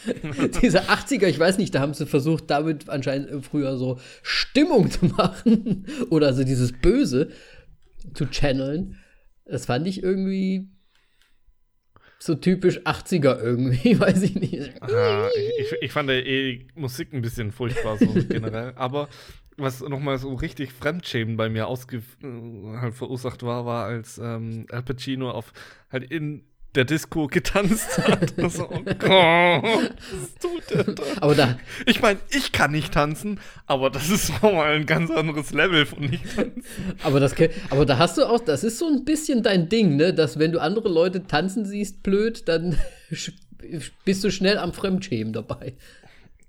diese 0.62 0.84
80er, 0.84 1.28
ich 1.28 1.40
weiß 1.40 1.58
nicht, 1.58 1.74
da 1.74 1.80
haben 1.80 1.94
sie 1.94 2.06
versucht, 2.06 2.50
damit 2.50 2.90
anscheinend 2.90 3.46
früher 3.46 3.78
so 3.78 4.00
Stimmung 4.22 4.92
zu 4.92 5.06
machen 5.06 5.88
oder 6.10 6.34
so 6.34 6.44
dieses 6.44 6.74
Böse 6.74 7.30
zu 8.14 8.26
channeln. 8.28 8.98
Das 9.46 9.66
fand 9.66 9.88
ich 9.88 10.02
irgendwie 10.02 10.70
so 12.20 12.36
typisch 12.36 12.80
80er 12.80 13.42
irgendwie, 13.42 14.00
weiß 14.00 14.22
ich 14.24 14.36
nicht. 14.36 14.82
Aha, 14.82 15.30
ich, 15.60 15.74
ich, 15.82 15.92
fand 15.92 16.10
der 16.10 16.26
eh 16.26 16.68
Musik 16.74 17.14
ein 17.14 17.22
bisschen 17.22 17.52
furchtbar 17.52 17.98
so 17.98 18.06
generell, 18.30 18.74
aber 18.76 19.10
was 19.58 19.82
nochmal 19.82 20.18
so 20.18 20.34
richtig 20.34 20.72
Fremdschämen 20.72 21.38
bei 21.38 21.50
mir 21.50 21.68
ausge 21.68 21.98
äh, 21.98 22.78
halt 22.78 22.96
verursacht 22.96 23.44
war, 23.44 23.66
war 23.66 23.86
als 23.86 24.18
ähm, 24.18 24.66
Al 24.72 24.84
Pacino 24.84 25.32
auf 25.32 25.54
halt 25.92 26.10
in 26.10 26.46
der 26.76 26.86
Disco 26.86 27.28
getanzt 27.28 27.98
hat. 28.00 28.34
so, 28.50 28.70
oh 28.70 28.84
Gott, 29.00 29.94
was 30.12 30.36
tut 30.40 30.70
der 30.70 30.84
da? 30.84 31.04
Aber 31.22 31.36
da 31.36 31.58
ich 31.86 32.02
meine, 32.02 32.20
ich 32.30 32.52
kann 32.52 32.72
nicht 32.72 32.94
tanzen, 32.94 33.40
aber 33.68 33.90
das 33.90 34.10
ist 34.10 34.30
nochmal 34.42 34.76
ein 34.76 34.86
ganz 34.86 35.12
anderes 35.12 35.52
Level 35.54 35.86
von 35.86 36.02
nicht 36.02 36.36
tanzen. 36.36 36.64
Aber, 37.04 37.20
das, 37.20 37.36
aber 37.70 37.86
da 37.86 37.98
hast 37.98 38.18
du 38.18 38.26
auch, 38.26 38.40
das 38.40 38.64
ist 38.64 38.80
so 38.80 38.88
ein 38.88 39.06
bisschen 39.06 39.44
dein 39.44 39.70
Ding, 39.70 39.96
ne? 39.96 40.14
Dass 40.14 40.40
wenn 40.40 40.52
du 40.52 40.60
andere 40.60 40.90
Leute 40.90 41.26
tanzen 41.26 41.66
siehst, 41.66 42.04
blöd, 42.04 42.48
dann 42.48 42.78
bist 44.06 44.24
du 44.24 44.32
schnell 44.32 44.58
am 44.58 44.74
Fremdschämen 44.74 45.34
dabei. 45.34 45.74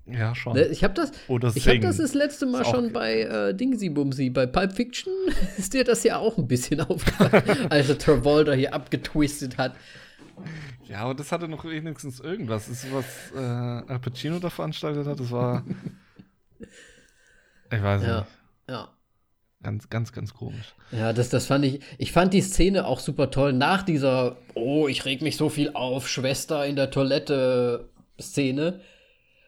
Ja, 0.07 0.35
schon. 0.35 0.53
Ne, 0.53 0.67
ich 0.67 0.83
habe 0.83 0.93
das, 0.93 1.11
ich 1.55 1.67
hab 1.67 1.81
das 1.81 1.97
das 1.97 2.13
letzte 2.13 2.45
Mal 2.45 2.63
schon 2.63 2.93
bei 2.93 3.21
äh, 3.21 3.55
Dingsy 3.55 3.89
Bumsy, 3.89 4.29
bei 4.29 4.45
Pulp 4.45 4.73
Fiction 4.73 5.11
ist 5.57 5.73
dir 5.73 5.83
das 5.83 6.03
ja 6.03 6.17
auch 6.17 6.37
ein 6.37 6.47
bisschen 6.47 6.79
aufgefallen, 6.81 7.71
als 7.71 7.89
er 7.89 7.97
Travolta 7.97 8.53
hier 8.53 8.73
abgetwistet 8.75 9.57
hat. 9.57 9.75
Ja, 10.87 10.99
aber 10.99 11.15
das 11.15 11.31
hatte 11.31 11.47
noch 11.47 11.65
wenigstens 11.65 12.19
irgendwas. 12.19 12.67
Das 12.67 12.83
ist, 12.83 12.93
was 12.93 13.05
äh, 13.35 13.39
Al 13.39 13.99
Pacino 13.99 14.39
da 14.39 14.49
veranstaltet 14.49 15.07
hat. 15.07 15.19
Das 15.19 15.31
war. 15.31 15.63
ich 17.71 17.81
weiß 17.81 18.03
ja, 18.03 18.19
nicht. 18.19 18.29
Ja. 18.69 18.89
Ganz, 19.63 19.89
ganz, 19.89 20.13
ganz 20.13 20.33
komisch. 20.33 20.75
Ja, 20.91 21.11
das, 21.11 21.29
das 21.29 21.47
fand 21.47 21.65
ich. 21.65 21.81
Ich 21.97 22.11
fand 22.11 22.33
die 22.33 22.41
Szene 22.41 22.85
auch 22.85 22.99
super 22.99 23.31
toll. 23.31 23.51
Nach 23.53 23.81
dieser, 23.81 24.37
oh, 24.53 24.87
ich 24.87 25.05
reg 25.05 25.21
mich 25.21 25.37
so 25.37 25.49
viel 25.49 25.71
auf, 25.73 26.07
Schwester 26.07 26.65
in 26.65 26.75
der 26.75 26.91
Toilette-Szene. 26.91 28.81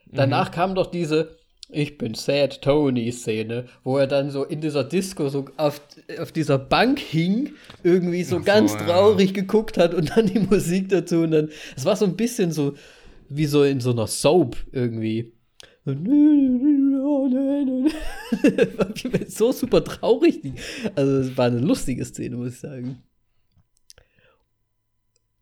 Danach 0.07 0.49
mhm. 0.49 0.53
kam 0.53 0.75
doch 0.75 0.87
diese, 0.87 1.36
ich 1.69 1.97
bin 1.97 2.13
Sad 2.13 2.61
Tony-Szene, 2.61 3.65
wo 3.83 3.97
er 3.97 4.07
dann 4.07 4.31
so 4.31 4.43
in 4.43 4.61
dieser 4.61 4.85
Disco 4.85 5.27
so 5.29 5.45
auf, 5.57 5.81
auf 6.19 6.31
dieser 6.31 6.57
Bank 6.57 6.99
hing, 6.99 7.53
irgendwie 7.83 8.23
so, 8.23 8.37
so 8.37 8.43
ganz 8.43 8.73
ja. 8.73 8.85
traurig 8.85 9.33
geguckt 9.33 9.77
hat 9.77 9.93
und 9.93 10.15
dann 10.15 10.27
die 10.27 10.39
Musik 10.39 10.87
dazu 10.89 11.21
und 11.21 11.31
dann, 11.31 11.49
es 11.75 11.85
war 11.85 11.95
so 11.95 12.05
ein 12.05 12.15
bisschen 12.15 12.51
so 12.51 12.75
wie 13.29 13.45
so 13.45 13.63
in 13.63 13.81
so 13.81 13.91
einer 13.91 14.07
Soap 14.07 14.57
irgendwie. 14.71 15.33
so 19.27 19.51
super 19.51 19.83
traurig. 19.83 20.41
Also 20.95 21.17
es 21.17 21.37
war 21.37 21.47
eine 21.47 21.59
lustige 21.59 22.05
Szene, 22.05 22.37
muss 22.37 22.53
ich 22.53 22.59
sagen. 22.59 23.03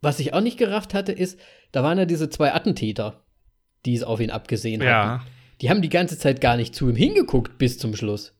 Was 0.01 0.19
ich 0.19 0.33
auch 0.33 0.41
nicht 0.41 0.57
gerafft 0.57 0.93
hatte, 0.93 1.11
ist, 1.11 1.39
da 1.71 1.83
waren 1.83 1.97
ja 1.97 2.05
diese 2.05 2.29
zwei 2.29 2.53
Attentäter, 2.53 3.23
die 3.85 3.95
es 3.95 4.03
auf 4.03 4.19
ihn 4.19 4.29
abgesehen 4.29 4.81
ja. 4.81 5.19
hatten 5.19 5.34
die 5.65 5.71
haben 5.71 5.81
die 5.81 5.89
ganze 5.89 6.19
Zeit 6.19 6.41
gar 6.41 6.57
nicht 6.57 6.75
zu 6.75 6.87
ihm 6.87 6.95
hingeguckt 6.95 7.57
bis 7.57 7.79
zum 7.79 7.95
Schluss. 7.95 8.37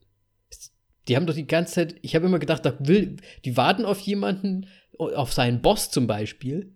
Die 1.08 1.16
haben 1.16 1.26
doch 1.26 1.34
die 1.34 1.48
ganze 1.48 1.74
Zeit, 1.74 1.96
ich 2.04 2.14
habe 2.14 2.28
immer 2.28 2.38
gedacht, 2.38 2.64
da 2.64 2.76
will, 2.78 3.18
die 3.46 3.58
warten 3.58 3.84
auf 3.84 4.00
jemanden, 4.02 4.68
auf 5.00 5.34
seinen 5.34 5.64
Boss 5.64 5.90
zum 5.90 6.06
Beispiel. 6.06 6.76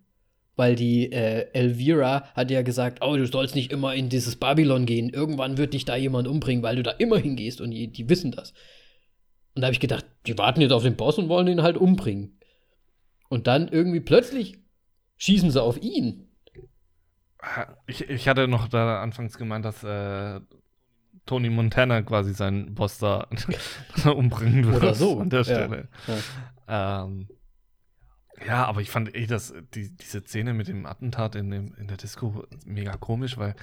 weil 0.59 0.75
die 0.75 1.09
äh, 1.13 1.47
Elvira 1.53 2.25
hat 2.33 2.51
ja 2.51 2.63
gesagt, 2.63 2.99
oh, 3.01 3.15
du 3.15 3.25
sollst 3.25 3.55
nicht 3.55 3.71
immer 3.71 3.95
in 3.95 4.09
dieses 4.09 4.35
Babylon 4.35 4.85
gehen. 4.85 5.07
Irgendwann 5.07 5.57
wird 5.57 5.73
dich 5.73 5.85
da 5.85 5.95
jemand 5.95 6.27
umbringen, 6.27 6.63
weil 6.63 6.75
du 6.75 6.83
da 6.83 6.91
immer 6.91 7.17
hingehst 7.17 7.61
und 7.61 7.71
die, 7.71 7.87
die 7.87 8.09
wissen 8.09 8.31
das. 8.31 8.53
Und 9.55 9.61
da 9.61 9.67
habe 9.67 9.73
ich 9.73 9.79
gedacht, 9.79 10.05
die 10.27 10.37
warten 10.37 10.59
jetzt 10.59 10.73
auf 10.73 10.83
den 10.83 10.97
Boss 10.97 11.17
und 11.17 11.29
wollen 11.29 11.47
ihn 11.47 11.61
halt 11.61 11.77
umbringen. 11.77 12.39
Und 13.29 13.47
dann 13.47 13.69
irgendwie 13.69 14.01
plötzlich 14.01 14.57
schießen 15.15 15.49
sie 15.49 15.61
auf 15.61 15.81
ihn. 15.81 16.28
Ich, 17.87 18.09
ich 18.09 18.27
hatte 18.27 18.47
noch 18.47 18.67
da 18.67 19.01
anfangs 19.01 19.37
gemeint, 19.37 19.63
dass 19.63 19.83
äh, 19.83 20.41
Tony 21.25 21.49
Montana 21.49 22.01
quasi 22.01 22.33
seinen 22.33 22.75
Boss 22.75 22.97
da 22.97 23.27
umbringen 24.05 24.65
würde. 24.65 24.77
Oder 24.77 24.95
so. 24.95 25.19
An 25.19 25.29
der 25.29 25.43
Stelle. 25.43 25.87
Ja, 26.07 26.13
ja. 26.67 27.03
Ähm, 27.05 27.27
ja, 28.45 28.65
aber 28.65 28.81
ich 28.81 28.89
fand 28.89 29.15
eh, 29.15 29.25
dass 29.25 29.53
die, 29.73 29.95
diese 29.95 30.21
Szene 30.21 30.53
mit 30.53 30.67
dem 30.67 30.85
Attentat 30.85 31.35
in, 31.35 31.51
dem, 31.51 31.75
in 31.75 31.87
der 31.87 31.97
Disco 31.97 32.45
mega 32.65 32.95
komisch, 32.97 33.37
weil 33.37 33.55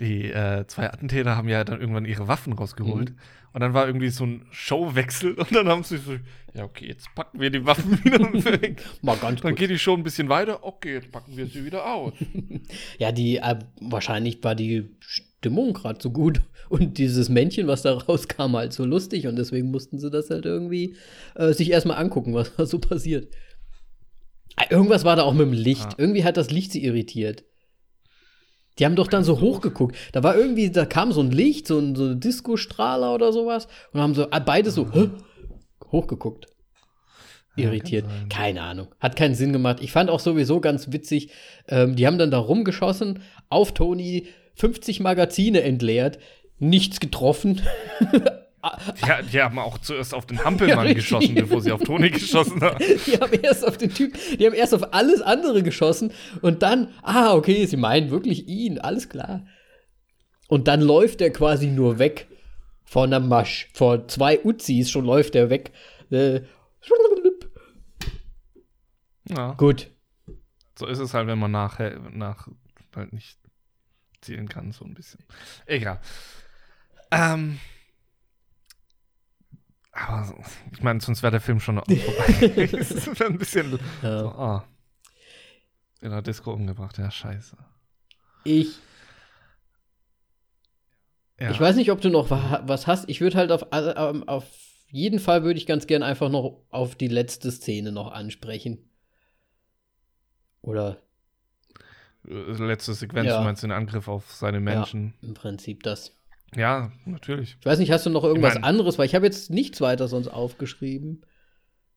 die 0.00 0.30
äh, 0.30 0.66
zwei 0.66 0.92
Attentäter 0.92 1.36
haben 1.36 1.48
ja 1.48 1.64
dann 1.64 1.80
irgendwann 1.80 2.04
ihre 2.04 2.28
Waffen 2.28 2.52
rausgeholt. 2.52 3.10
Mhm. 3.10 3.16
Und 3.52 3.60
dann 3.60 3.74
war 3.74 3.86
irgendwie 3.86 4.10
so 4.10 4.24
ein 4.24 4.46
Showwechsel 4.50 5.34
und 5.34 5.54
dann 5.54 5.68
haben 5.68 5.82
sie 5.82 5.96
so, 5.96 6.12
ja, 6.54 6.64
okay, 6.64 6.86
jetzt 6.86 7.12
packen 7.14 7.40
wir 7.40 7.50
die 7.50 7.64
Waffen 7.64 8.04
wieder 8.04 8.20
weg. 8.62 8.82
Mal 9.02 9.16
ganz 9.16 9.40
Dann 9.40 9.54
geht 9.54 9.70
die 9.70 9.78
Show 9.78 9.94
ein 9.94 10.02
bisschen 10.02 10.28
weiter, 10.28 10.64
okay, 10.64 10.94
jetzt 10.94 11.10
packen 11.10 11.36
wir 11.36 11.46
sie 11.46 11.64
wieder 11.64 11.86
aus. 11.86 12.12
ja, 12.98 13.10
die, 13.10 13.38
äh, 13.38 13.58
wahrscheinlich 13.80 14.42
war 14.44 14.54
die 14.54 14.90
Stimmung 15.00 15.72
gerade 15.72 15.98
so 16.00 16.10
gut 16.10 16.42
und 16.68 16.98
dieses 16.98 17.28
Männchen, 17.28 17.66
was 17.66 17.82
da 17.82 17.94
rauskam, 17.94 18.54
halt 18.54 18.72
so 18.72 18.84
lustig 18.84 19.26
und 19.26 19.36
deswegen 19.36 19.70
mussten 19.70 19.98
sie 19.98 20.10
das 20.10 20.30
halt 20.30 20.44
irgendwie 20.44 20.96
äh, 21.34 21.52
sich 21.52 21.70
erstmal 21.70 21.96
angucken, 21.96 22.34
was 22.34 22.54
da 22.54 22.66
so 22.66 22.78
passiert. 22.78 23.32
Ah, 24.56 24.66
irgendwas 24.70 25.04
war 25.04 25.16
da 25.16 25.22
auch 25.22 25.34
mit 25.34 25.46
dem 25.46 25.52
Licht. 25.52 25.86
Ah. 25.86 25.94
Irgendwie 25.98 26.24
hat 26.24 26.36
das 26.36 26.50
Licht 26.50 26.72
sie 26.72 26.84
irritiert. 26.84 27.44
Die 28.78 28.84
haben 28.84 28.96
doch 28.96 29.08
dann 29.08 29.24
so 29.24 29.40
hochgeguckt. 29.40 29.96
Da 30.12 30.22
war 30.22 30.36
irgendwie, 30.36 30.70
da 30.70 30.86
kam 30.86 31.12
so 31.12 31.20
ein 31.20 31.30
Licht, 31.30 31.66
so 31.66 31.78
ein, 31.78 31.94
so 31.94 32.04
ein 32.04 32.20
Disco-Strahler 32.20 33.14
oder 33.14 33.32
sowas 33.32 33.68
und 33.92 34.00
haben 34.00 34.14
so 34.14 34.30
ah, 34.30 34.38
beide 34.38 34.70
so 34.70 34.92
Hö? 34.92 35.10
hochgeguckt. 35.90 36.46
Irritiert. 37.56 38.06
Ja, 38.06 38.28
Keine 38.28 38.62
Ahnung. 38.62 38.94
Hat 39.00 39.16
keinen 39.16 39.34
Sinn 39.34 39.52
gemacht. 39.52 39.78
Ich 39.80 39.90
fand 39.90 40.10
auch 40.10 40.20
sowieso 40.20 40.60
ganz 40.60 40.92
witzig, 40.92 41.30
ähm, 41.66 41.96
die 41.96 42.06
haben 42.06 42.18
dann 42.18 42.30
da 42.30 42.38
rumgeschossen, 42.38 43.20
auf 43.48 43.74
Tony 43.74 44.28
50 44.54 45.00
Magazine 45.00 45.62
entleert, 45.62 46.18
nichts 46.58 47.00
getroffen. 47.00 47.60
Ja, 49.06 49.22
die 49.22 49.40
haben 49.40 49.58
auch 49.58 49.78
zuerst 49.78 50.14
auf 50.14 50.26
den 50.26 50.44
Hampelmann 50.44 50.86
ja, 50.88 50.92
geschossen, 50.94 51.34
bevor 51.34 51.60
sie 51.60 51.70
auf 51.70 51.82
Toni 51.82 52.10
geschossen 52.10 52.60
haben. 52.60 52.78
Die 53.06 53.18
haben 53.18 53.32
erst 53.40 53.64
auf 53.64 53.76
den 53.76 53.92
Typ, 53.94 54.18
die 54.36 54.46
haben 54.46 54.54
erst 54.54 54.74
auf 54.74 54.92
alles 54.92 55.22
andere 55.22 55.62
geschossen 55.62 56.12
und 56.42 56.62
dann, 56.62 56.92
ah, 57.02 57.34
okay, 57.34 57.66
sie 57.66 57.76
meinen 57.76 58.10
wirklich 58.10 58.48
ihn, 58.48 58.78
alles 58.78 59.08
klar. 59.08 59.46
Und 60.48 60.66
dann 60.66 60.80
läuft 60.80 61.20
er 61.20 61.30
quasi 61.30 61.68
nur 61.68 61.98
weg 61.98 62.26
von 62.84 63.10
der 63.10 63.20
Masch. 63.20 63.68
Vor 63.74 64.08
zwei 64.08 64.42
Uzis 64.44 64.90
schon 64.90 65.04
läuft 65.04 65.34
er 65.34 65.50
weg. 65.50 65.72
Äh, 66.10 66.40
ja. 69.28 69.52
Gut. 69.52 69.90
So 70.78 70.86
ist 70.86 70.98
es 70.98 71.12
halt, 71.12 71.26
wenn 71.26 71.38
man 71.38 71.50
nach, 71.50 71.78
nach 72.10 72.48
halt 72.96 73.12
nicht 73.12 73.38
zielen 74.20 74.48
kann, 74.48 74.72
so 74.72 74.84
ein 74.84 74.94
bisschen. 74.94 75.20
Egal. 75.66 76.00
Ähm. 77.10 77.58
Aber 80.06 80.34
ich 80.72 80.82
meine, 80.82 81.00
sonst 81.00 81.22
wäre 81.22 81.32
der 81.32 81.40
Film 81.40 81.60
schon 81.60 81.76
vorbei. 81.78 82.66
das 82.72 83.06
wäre 83.18 83.30
ein 83.30 83.38
bisschen 83.38 83.78
ja. 84.02 84.20
so, 84.20 84.34
oh. 84.36 84.60
in 86.00 86.10
der 86.10 86.22
Disco 86.22 86.52
umgebracht. 86.52 86.98
Ja, 86.98 87.10
scheiße. 87.10 87.56
Ich. 88.44 88.78
Ja. 91.40 91.50
Ich 91.50 91.60
weiß 91.60 91.76
nicht, 91.76 91.90
ob 91.92 92.00
du 92.00 92.10
noch 92.10 92.30
was 92.30 92.86
hast. 92.86 93.08
Ich 93.08 93.20
würde 93.20 93.36
halt 93.36 93.52
auf, 93.52 93.66
ähm, 93.72 94.28
auf 94.28 94.44
jeden 94.88 95.20
Fall 95.20 95.44
würde 95.44 95.58
ich 95.58 95.66
ganz 95.66 95.86
gern 95.86 96.02
einfach 96.02 96.30
noch 96.30 96.64
auf 96.70 96.96
die 96.96 97.08
letzte 97.08 97.52
Szene 97.52 97.92
noch 97.92 98.10
ansprechen. 98.10 98.90
Oder? 100.62 101.00
Äh, 102.26 102.52
letzte 102.52 102.94
Sequenz, 102.94 103.28
ja. 103.28 103.38
du 103.38 103.44
meinst 103.44 103.62
den 103.62 103.70
Angriff 103.70 104.08
auf 104.08 104.32
seine 104.32 104.60
Menschen? 104.60 105.14
Ja, 105.20 105.28
im 105.28 105.34
Prinzip 105.34 105.82
das. 105.82 106.17
Ja, 106.56 106.92
natürlich. 107.04 107.56
Ich 107.60 107.66
weiß 107.66 107.78
nicht, 107.78 107.90
hast 107.90 108.06
du 108.06 108.10
noch 108.10 108.24
irgendwas 108.24 108.54
ich 108.54 108.60
mein, 108.60 108.68
anderes? 108.68 108.98
Weil 108.98 109.06
ich 109.06 109.14
habe 109.14 109.26
jetzt 109.26 109.50
nichts 109.50 109.80
weiter 109.80 110.08
sonst 110.08 110.28
aufgeschrieben. 110.28 111.22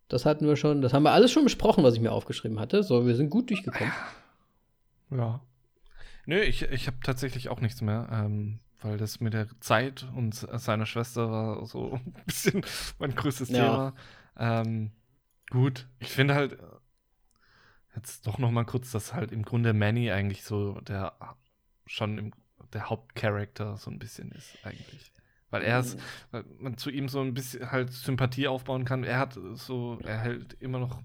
Das 0.08 0.26
hatten 0.26 0.46
wir 0.46 0.58
schon, 0.58 0.82
das 0.82 0.94
haben 0.94 1.04
wir 1.04 1.12
alles 1.12 1.32
schon 1.32 1.46
besprochen, 1.46 1.84
was 1.84 1.94
ich 1.94 2.02
mir 2.02 2.12
aufgeschrieben 2.12 2.60
hatte. 2.60 2.84
So, 2.84 3.06
wir 3.06 3.16
sind 3.16 3.30
gut 3.30 3.50
durchgekommen. 3.50 3.94
Ja. 5.10 5.42
Nö, 6.26 6.40
ich, 6.42 6.64
ich 6.64 6.88
habe 6.88 6.98
tatsächlich 7.04 7.50
auch 7.50 7.62
nichts 7.62 7.82
mehr, 7.82 8.10
ähm, 8.12 8.60
weil 8.82 8.98
das 8.98 9.20
mit 9.20 9.34
der 9.34 9.48
Zeit 9.60 10.08
und 10.16 10.36
seiner 10.36 10.86
Schwester 10.86 11.32
war 11.32 11.66
so 11.66 11.94
ein 12.06 12.14
bisschen 12.26 12.66
mein 13.00 13.16
größtes 13.16 13.50
ja. 13.50 13.56
Thema. 13.56 13.94
Ähm, 14.38 14.92
gut, 15.50 15.88
ich 16.00 16.10
finde 16.10 16.36
halt 16.36 16.54
äh, 16.54 16.58
jetzt 17.96 18.28
doch 18.28 18.38
noch 18.38 18.52
mal 18.52 18.66
kurz, 18.66 18.92
dass 18.92 19.14
halt 19.14 19.32
im 19.32 19.44
Grunde 19.44 19.74
Manny 19.74 20.12
eigentlich 20.12 20.44
so 20.44 20.80
der 20.82 21.14
schon 21.86 22.18
im 22.18 22.32
der 22.74 22.90
Hauptcharakter 22.90 23.78
so 23.78 23.92
ein 23.92 24.00
bisschen 24.00 24.32
ist 24.32 24.58
eigentlich. 24.64 25.12
Weil 25.50 25.64
er 25.64 25.80
ist, 25.82 25.98
mhm. 25.98 26.02
weil 26.32 26.46
man 26.60 26.78
zu 26.78 26.90
ihm 26.90 27.10
so 27.10 27.20
ein 27.20 27.34
bisschen 27.34 27.72
halt 27.72 27.92
Sympathie 27.92 28.48
aufbauen 28.48 28.86
kann. 28.86 29.04
Er 29.04 29.20
hat 29.20 29.38
so, 29.54 30.00
er 30.04 30.20
hält 30.20 30.56
immer 30.60 30.80
noch 30.80 31.02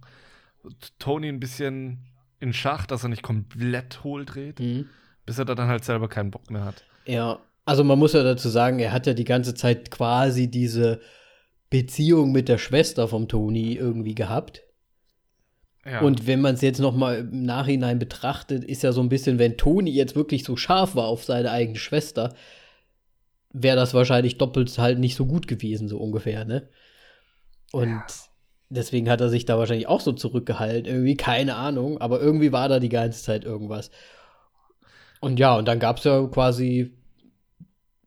Tony 0.98 1.28
ein 1.28 1.40
bisschen 1.40 1.98
in 2.38 2.52
Schach, 2.52 2.86
dass 2.86 3.02
er 3.02 3.09
nicht 3.09 3.22
komplett 3.22 4.05
hohl 4.05 4.24
dreht, 4.24 4.60
mhm. 4.60 4.88
bis 5.24 5.38
er 5.38 5.44
da 5.44 5.55
dann 5.55 5.68
halt 5.68 5.84
selber 5.84 6.09
keinen 6.09 6.30
Bock 6.30 6.51
mehr 6.51 6.64
hat. 6.64 6.84
Ja, 7.06 7.40
also 7.64 7.82
man 7.82 7.98
muss 7.98 8.12
ja 8.12 8.22
dazu 8.22 8.48
sagen, 8.48 8.78
er 8.78 8.93
hat 8.93 9.06
ja 9.06 9.14
die 9.14 9.24
ganze 9.24 9.55
Zeit 9.55 9.90
quasi 9.90 10.48
diese 10.48 11.01
Beziehung 11.70 12.30
mit 12.30 12.48
der 12.48 12.59
Schwester 12.59 13.09
vom 13.09 13.26
Tony 13.26 13.72
irgendwie 13.74 14.14
gehabt. 14.14 14.62
Und 16.00 16.26
wenn 16.26 16.40
man 16.40 16.54
es 16.54 16.62
jetzt 16.62 16.80
noch 16.80 16.96
mal 16.96 17.18
im 17.18 17.44
Nachhinein 17.44 17.98
betrachtet, 18.00 18.64
ist 18.64 18.82
ja 18.82 18.90
so 18.90 19.00
ein 19.00 19.08
bisschen, 19.08 19.38
wenn 19.38 19.56
Toni 19.56 19.90
jetzt 19.90 20.16
wirklich 20.16 20.42
so 20.42 20.56
scharf 20.56 20.96
war 20.96 21.06
auf 21.06 21.24
seine 21.24 21.52
eigene 21.52 21.78
Schwester, 21.78 22.34
wäre 23.52 23.76
das 23.76 23.94
wahrscheinlich 23.94 24.36
doppelt 24.36 24.76
halt 24.78 24.98
nicht 24.98 25.14
so 25.14 25.26
gut 25.26 25.46
gewesen, 25.46 25.88
so 25.88 25.98
ungefähr, 25.98 26.44
ne? 26.44 26.68
Und 27.70 27.90
ja. 27.90 28.06
deswegen 28.68 29.08
hat 29.08 29.20
er 29.20 29.28
sich 29.28 29.44
da 29.44 29.58
wahrscheinlich 29.58 29.86
auch 29.86 30.00
so 30.00 30.12
zurückgehalten. 30.12 30.90
Irgendwie, 30.90 31.16
keine 31.16 31.54
Ahnung, 31.54 31.98
aber 32.00 32.20
irgendwie 32.20 32.52
war 32.52 32.68
da 32.68 32.80
die 32.80 32.88
ganze 32.88 33.22
Zeit 33.22 33.44
irgendwas. 33.44 33.90
Und 35.20 35.38
ja, 35.38 35.56
und 35.56 35.66
dann 35.66 35.78
gab 35.78 35.98
es 35.98 36.04
ja 36.04 36.26
quasi, 36.26 36.94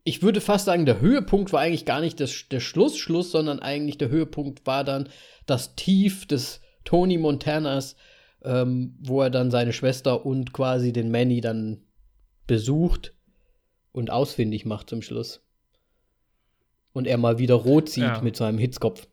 ich 0.04 0.22
würde 0.22 0.42
fast 0.42 0.66
sagen, 0.66 0.86
der 0.86 1.00
Höhepunkt 1.00 1.54
war 1.54 1.62
eigentlich 1.62 1.86
gar 1.86 2.02
nicht 2.02 2.20
das, 2.20 2.50
der 2.52 2.60
Schlussschluss, 2.60 3.32
sondern 3.32 3.60
eigentlich 3.60 3.98
der 3.98 4.10
Höhepunkt 4.10 4.68
war 4.68 4.84
dann 4.84 5.08
das 5.46 5.76
Tief 5.76 6.26
des 6.26 6.62
Tony 6.90 7.20
Montanas, 7.20 7.96
ähm, 8.42 8.98
wo 9.00 9.22
er 9.22 9.30
dann 9.30 9.52
seine 9.52 9.74
Schwester 9.74 10.26
und 10.26 10.54
quasi 10.54 10.92
den 10.92 11.12
Manny 11.12 11.40
dann 11.40 11.86
besucht 12.48 13.14
und 13.92 14.10
ausfindig 14.10 14.66
macht 14.66 14.90
zum 14.90 15.04
Schluss. 15.04 15.46
Und 16.92 17.06
er 17.06 17.20
mal 17.20 17.38
wieder 17.38 17.54
rot 17.54 17.90
sieht 17.90 18.06
ja. 18.06 18.22
mit 18.24 18.36
seinem 18.36 18.58
Hitzkopf. 18.58 19.08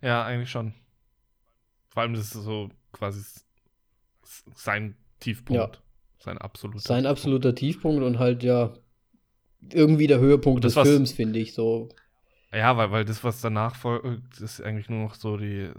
Ja, 0.00 0.24
eigentlich 0.24 0.48
schon. 0.48 0.74
Vor 1.88 2.02
allem, 2.02 2.14
das 2.14 2.26
ist 2.26 2.44
so 2.44 2.68
quasi 2.92 3.20
sein 4.54 4.96
Tiefpunkt. 5.18 5.74
Ja. 5.74 5.82
Sein 6.20 6.38
absoluter 6.38 6.78
Sein 6.78 6.98
Tiefpunkt. 6.98 7.06
absoluter 7.08 7.54
Tiefpunkt 7.56 8.04
und 8.04 8.20
halt 8.20 8.44
ja 8.44 8.74
irgendwie 9.72 10.06
der 10.06 10.20
Höhepunkt 10.20 10.62
des 10.62 10.74
Films, 10.74 11.10
finde 11.10 11.40
ich 11.40 11.52
so. 11.52 11.88
Ja, 12.52 12.76
weil, 12.76 12.90
weil 12.90 13.04
das, 13.04 13.22
was 13.22 13.40
danach 13.40 13.76
folgt, 13.76 14.40
ist 14.40 14.60
eigentlich 14.60 14.88
nur 14.88 15.04
noch 15.04 15.14
so 15.14 15.36
die 15.36 15.70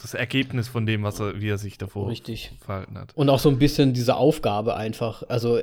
das 0.00 0.14
Ergebnis 0.14 0.68
von 0.68 0.86
dem, 0.86 1.02
was 1.02 1.20
er, 1.20 1.40
wie 1.40 1.48
er 1.48 1.58
sich 1.58 1.78
davor 1.78 2.08
Richtig. 2.08 2.52
verhalten 2.60 2.98
hat. 2.98 3.16
Und 3.16 3.30
auch 3.30 3.38
so 3.38 3.48
ein 3.48 3.58
bisschen 3.58 3.94
diese 3.94 4.16
Aufgabe 4.16 4.76
einfach, 4.76 5.22
also 5.28 5.58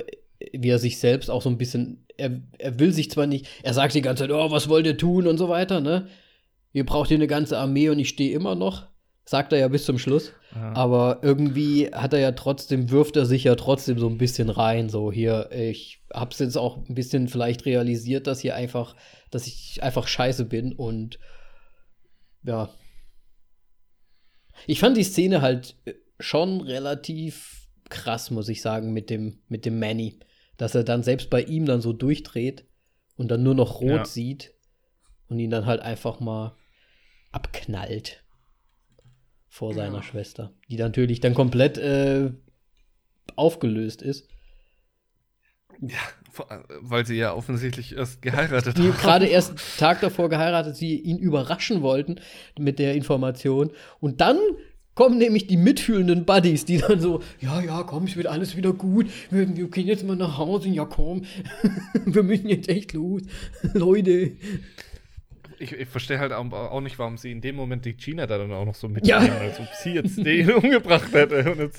wie 0.52 0.68
er 0.68 0.78
sich 0.78 0.98
selbst 0.98 1.30
auch 1.30 1.42
so 1.42 1.48
ein 1.48 1.58
bisschen, 1.58 2.04
er, 2.16 2.40
er 2.58 2.78
will 2.78 2.92
sich 2.92 3.10
zwar 3.10 3.26
nicht, 3.26 3.48
er 3.62 3.74
sagt 3.74 3.94
die 3.94 4.02
ganze 4.02 4.24
Zeit, 4.24 4.32
oh, 4.32 4.50
was 4.50 4.68
wollt 4.68 4.86
ihr 4.86 4.98
tun 4.98 5.26
und 5.26 5.38
so 5.38 5.48
weiter, 5.48 5.80
ne? 5.80 6.08
Ihr 6.72 6.84
braucht 6.84 7.08
hier 7.08 7.16
eine 7.16 7.28
ganze 7.28 7.58
Armee 7.58 7.88
und 7.88 8.00
ich 8.00 8.08
stehe 8.08 8.34
immer 8.34 8.56
noch. 8.56 8.88
Sagt 9.26 9.52
er 9.52 9.58
ja 9.58 9.68
bis 9.68 9.86
zum 9.86 9.98
Schluss. 9.98 10.32
Ja. 10.54 10.74
Aber 10.74 11.20
irgendwie 11.22 11.88
hat 11.92 12.12
er 12.12 12.20
ja 12.20 12.32
trotzdem, 12.32 12.90
wirft 12.90 13.16
er 13.16 13.24
sich 13.24 13.44
ja 13.44 13.54
trotzdem 13.54 13.98
so 13.98 14.08
ein 14.08 14.18
bisschen 14.18 14.50
rein. 14.50 14.88
So 14.88 15.10
hier, 15.10 15.50
ich 15.50 16.02
hab's 16.12 16.38
jetzt 16.38 16.56
auch 16.56 16.76
ein 16.76 16.94
bisschen 16.94 17.28
vielleicht 17.28 17.64
realisiert, 17.64 18.26
dass 18.26 18.40
hier 18.40 18.54
einfach, 18.54 18.94
dass 19.30 19.46
ich 19.46 19.82
einfach 19.82 20.06
scheiße 20.06 20.44
bin 20.44 20.72
und 20.72 21.18
ja. 22.42 22.68
Ich 24.66 24.78
fand 24.78 24.96
die 24.96 25.04
Szene 25.04 25.40
halt 25.40 25.76
schon 26.20 26.60
relativ 26.60 27.68
krass, 27.88 28.30
muss 28.30 28.48
ich 28.48 28.60
sagen, 28.60 28.92
mit 28.92 29.10
dem, 29.10 29.42
mit 29.48 29.64
dem 29.64 29.78
Manny. 29.78 30.18
Dass 30.56 30.74
er 30.74 30.84
dann 30.84 31.02
selbst 31.02 31.30
bei 31.30 31.42
ihm 31.42 31.66
dann 31.66 31.80
so 31.80 31.92
durchdreht 31.92 32.66
und 33.16 33.30
dann 33.30 33.42
nur 33.42 33.54
noch 33.54 33.80
rot 33.80 33.90
ja. 33.90 34.04
sieht 34.04 34.54
und 35.28 35.38
ihn 35.38 35.50
dann 35.50 35.66
halt 35.66 35.80
einfach 35.80 36.20
mal 36.20 36.56
abknallt. 37.32 38.23
Vor 39.54 39.70
ja. 39.70 39.76
seiner 39.76 40.02
Schwester, 40.02 40.52
die 40.68 40.76
natürlich 40.76 41.20
dann 41.20 41.32
komplett 41.32 41.78
äh, 41.78 42.32
aufgelöst 43.36 44.02
ist. 44.02 44.26
Ja, 45.80 46.00
weil 46.80 47.06
sie 47.06 47.14
ja 47.14 47.32
offensichtlich 47.32 47.96
erst 47.96 48.20
geheiratet 48.20 48.76
die 48.76 48.88
haben. 48.88 48.96
Gerade 48.98 49.26
erst 49.26 49.50
einen 49.50 49.58
Tag 49.78 50.00
davor 50.00 50.28
geheiratet, 50.28 50.74
sie 50.74 50.98
ihn 50.98 51.18
überraschen 51.18 51.82
wollten 51.82 52.16
mit 52.58 52.80
der 52.80 52.96
Information. 52.96 53.70
Und 54.00 54.20
dann 54.20 54.38
kommen 54.96 55.18
nämlich 55.18 55.46
die 55.46 55.56
mitfühlenden 55.56 56.24
Buddies, 56.24 56.64
die 56.64 56.78
dann 56.78 56.98
so, 56.98 57.22
ja, 57.40 57.60
ja, 57.60 57.84
komm, 57.84 58.06
es 58.06 58.16
wird 58.16 58.26
alles 58.26 58.56
wieder 58.56 58.72
gut. 58.72 59.06
Wir, 59.30 59.56
wir 59.56 59.68
gehen 59.68 59.86
jetzt 59.86 60.04
mal 60.04 60.16
nach 60.16 60.36
Hause. 60.36 60.68
Ja, 60.68 60.84
komm, 60.84 61.26
wir 62.04 62.24
müssen 62.24 62.48
jetzt 62.48 62.68
echt 62.68 62.92
los. 62.92 63.22
Leute 63.72 64.32
ich, 65.64 65.72
ich 65.72 65.88
verstehe 65.88 66.18
halt 66.18 66.32
auch, 66.32 66.52
auch, 66.52 66.80
nicht, 66.80 66.98
warum 66.98 67.16
sie 67.16 67.32
in 67.32 67.40
dem 67.40 67.56
Moment 67.56 67.84
die 67.84 67.96
Gina 67.96 68.26
da 68.26 68.38
dann 68.38 68.52
auch 68.52 68.66
noch 68.66 68.74
so 68.74 68.88
mit 68.88 69.06
ja. 69.06 69.18
als 69.18 69.58
ob 69.58 69.68
sie 69.82 69.94
jetzt 69.94 70.18
den 70.18 70.52
umgebracht 70.54 71.12
hätte. 71.12 71.70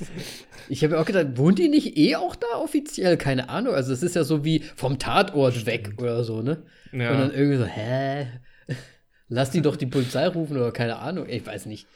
ich 0.68 0.84
habe 0.84 1.00
auch 1.00 1.06
gedacht, 1.06 1.38
wohnt 1.38 1.60
die 1.60 1.70
nicht 1.70 1.96
eh 1.98 2.16
auch 2.16 2.36
da 2.36 2.48
offiziell? 2.56 3.16
Keine 3.18 3.50
Ahnung. 3.50 3.76
Also 3.76 3.94
es 3.94 4.02
ist 4.04 4.16
ja 4.16 4.24
so 4.24 4.44
wie 4.44 4.60
vom 4.76 4.98
Tatort 4.98 5.54
Stimmt. 5.54 5.68
weg 5.68 5.94
oder 5.98 6.24
so, 6.24 6.42
ne? 6.42 6.64
Ja. 6.92 7.12
Und 7.12 7.20
dann 7.20 7.34
irgendwie 7.34 7.58
so, 7.58 7.66
hä? 7.66 8.28
Lass 9.28 9.52
die 9.52 9.62
doch 9.62 9.76
die 9.76 9.86
Polizei 9.86 10.28
rufen 10.28 10.58
oder 10.58 10.72
keine 10.72 10.98
Ahnung. 10.98 11.28
Ich 11.30 11.46
weiß 11.46 11.68
nicht. 11.68 11.88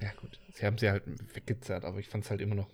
Ja, 0.00 0.10
gut. 0.20 0.38
Sie 0.54 0.66
haben 0.66 0.78
sie 0.78 0.90
halt 0.90 1.04
weggezerrt, 1.34 1.84
aber 1.84 1.98
ich 1.98 2.08
fand 2.08 2.24
es 2.24 2.30
halt 2.30 2.40
immer 2.42 2.54
noch, 2.54 2.68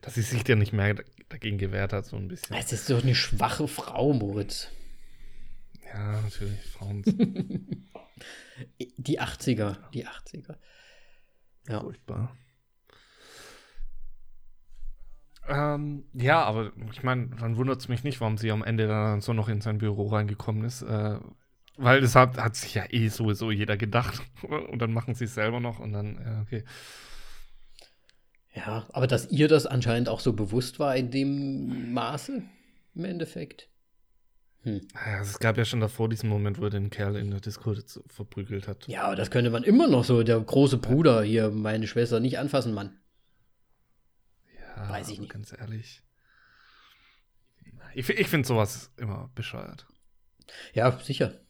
dass 0.00 0.14
sie 0.14 0.22
sich 0.22 0.46
ja 0.46 0.54
nicht 0.54 0.72
mehr 0.72 0.94
dagegen 1.28 1.58
gewehrt 1.58 1.92
hat, 1.92 2.06
so 2.06 2.16
ein 2.16 2.28
bisschen. 2.28 2.56
Es 2.56 2.72
ist 2.72 2.88
doch 2.90 3.02
eine 3.02 3.14
schwache 3.14 3.66
Frau, 3.66 4.12
Moritz. 4.12 4.68
Ja, 5.92 6.20
natürlich, 6.20 6.60
Frauen. 6.66 7.02
die 8.78 9.20
80er, 9.20 9.76
die 9.92 10.06
80er. 10.06 10.56
Ja. 11.68 11.80
Furchtbar. 11.80 12.36
Ähm, 15.48 16.04
ja, 16.12 16.42
aber 16.42 16.72
ich 16.92 17.02
meine, 17.02 17.28
dann 17.28 17.56
wundert 17.56 17.80
es 17.80 17.88
mich 17.88 18.04
nicht, 18.04 18.20
warum 18.20 18.36
sie 18.36 18.50
am 18.50 18.62
Ende 18.62 18.86
dann 18.86 19.20
so 19.22 19.32
noch 19.32 19.48
in 19.48 19.62
sein 19.62 19.78
Büro 19.78 20.08
reingekommen 20.08 20.64
ist. 20.64 20.82
Äh, 20.82 21.18
weil 21.76 22.00
das 22.00 22.14
hat, 22.16 22.36
hat 22.36 22.56
sich 22.56 22.74
ja 22.74 22.84
eh 22.90 23.08
sowieso 23.08 23.50
jeder 23.50 23.76
gedacht. 23.76 24.20
Und 24.42 24.80
dann 24.80 24.92
machen 24.92 25.14
sie 25.14 25.24
es 25.24 25.34
selber 25.34 25.60
noch 25.60 25.78
und 25.78 25.92
dann, 25.92 26.20
ja, 26.22 26.42
okay. 26.42 26.64
Ja, 28.54 28.86
aber 28.92 29.06
dass 29.06 29.30
ihr 29.30 29.46
das 29.46 29.66
anscheinend 29.66 30.08
auch 30.08 30.20
so 30.20 30.32
bewusst 30.32 30.80
war 30.80 30.96
in 30.96 31.10
dem 31.10 31.92
Maße, 31.92 32.42
im 32.96 33.04
Endeffekt. 33.04 33.68
Hm. 34.62 34.80
Also 34.92 35.30
es 35.30 35.38
gab 35.38 35.56
ja 35.56 35.64
schon 35.64 35.80
davor 35.80 36.08
diesen 36.08 36.28
Moment, 36.28 36.58
wo 36.58 36.64
er 36.64 36.70
den 36.70 36.90
Kerl 36.90 37.16
in 37.16 37.30
der 37.30 37.40
Disco 37.40 37.74
verprügelt 38.08 38.66
hat. 38.66 38.88
Ja, 38.88 39.04
aber 39.04 39.16
das 39.16 39.30
könnte 39.30 39.50
man 39.50 39.62
immer 39.62 39.86
noch 39.86 40.04
so, 40.04 40.22
der 40.22 40.40
große 40.40 40.78
Bruder 40.78 41.22
hier, 41.22 41.50
meine 41.50 41.86
Schwester, 41.86 42.20
nicht 42.20 42.38
anfassen, 42.38 42.74
Mann. 42.74 42.98
Ja, 44.56 44.88
weiß 44.90 45.10
ich 45.10 45.20
nicht. 45.20 45.32
Ganz 45.32 45.52
ehrlich. 45.56 46.02
Ich, 47.94 48.08
ich 48.08 48.28
finde 48.28 48.46
sowas 48.46 48.92
immer 48.96 49.30
bescheuert. 49.34 49.86
Ja, 50.74 50.98
sicher. 51.00 51.40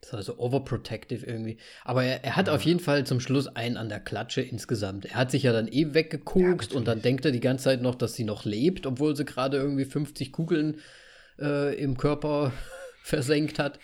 Das 0.00 0.10
ist 0.10 0.14
also 0.14 0.38
overprotective 0.38 1.26
irgendwie. 1.26 1.58
Aber 1.84 2.04
er, 2.04 2.24
er 2.24 2.36
hat 2.36 2.46
ja. 2.46 2.54
auf 2.54 2.62
jeden 2.62 2.80
Fall 2.80 3.04
zum 3.04 3.20
Schluss 3.20 3.48
einen 3.48 3.76
an 3.76 3.90
der 3.90 4.00
Klatsche 4.00 4.40
insgesamt. 4.40 5.04
Er 5.04 5.16
hat 5.16 5.30
sich 5.30 5.42
ja 5.42 5.52
dann 5.52 5.68
eh 5.68 5.92
weggekokst 5.92 6.72
ja, 6.72 6.78
und 6.78 6.88
dann 6.88 7.02
denkt 7.02 7.26
er 7.26 7.32
die 7.32 7.40
ganze 7.40 7.64
Zeit 7.64 7.82
noch, 7.82 7.94
dass 7.94 8.14
sie 8.14 8.24
noch 8.24 8.44
lebt, 8.44 8.86
obwohl 8.86 9.14
sie 9.14 9.26
gerade 9.26 9.58
irgendwie 9.58 9.84
50 9.84 10.32
Kugeln 10.32 10.80
äh, 11.40 11.74
im 11.74 11.96
Körper 11.96 12.52
versenkt 13.02 13.58
hat. 13.58 13.78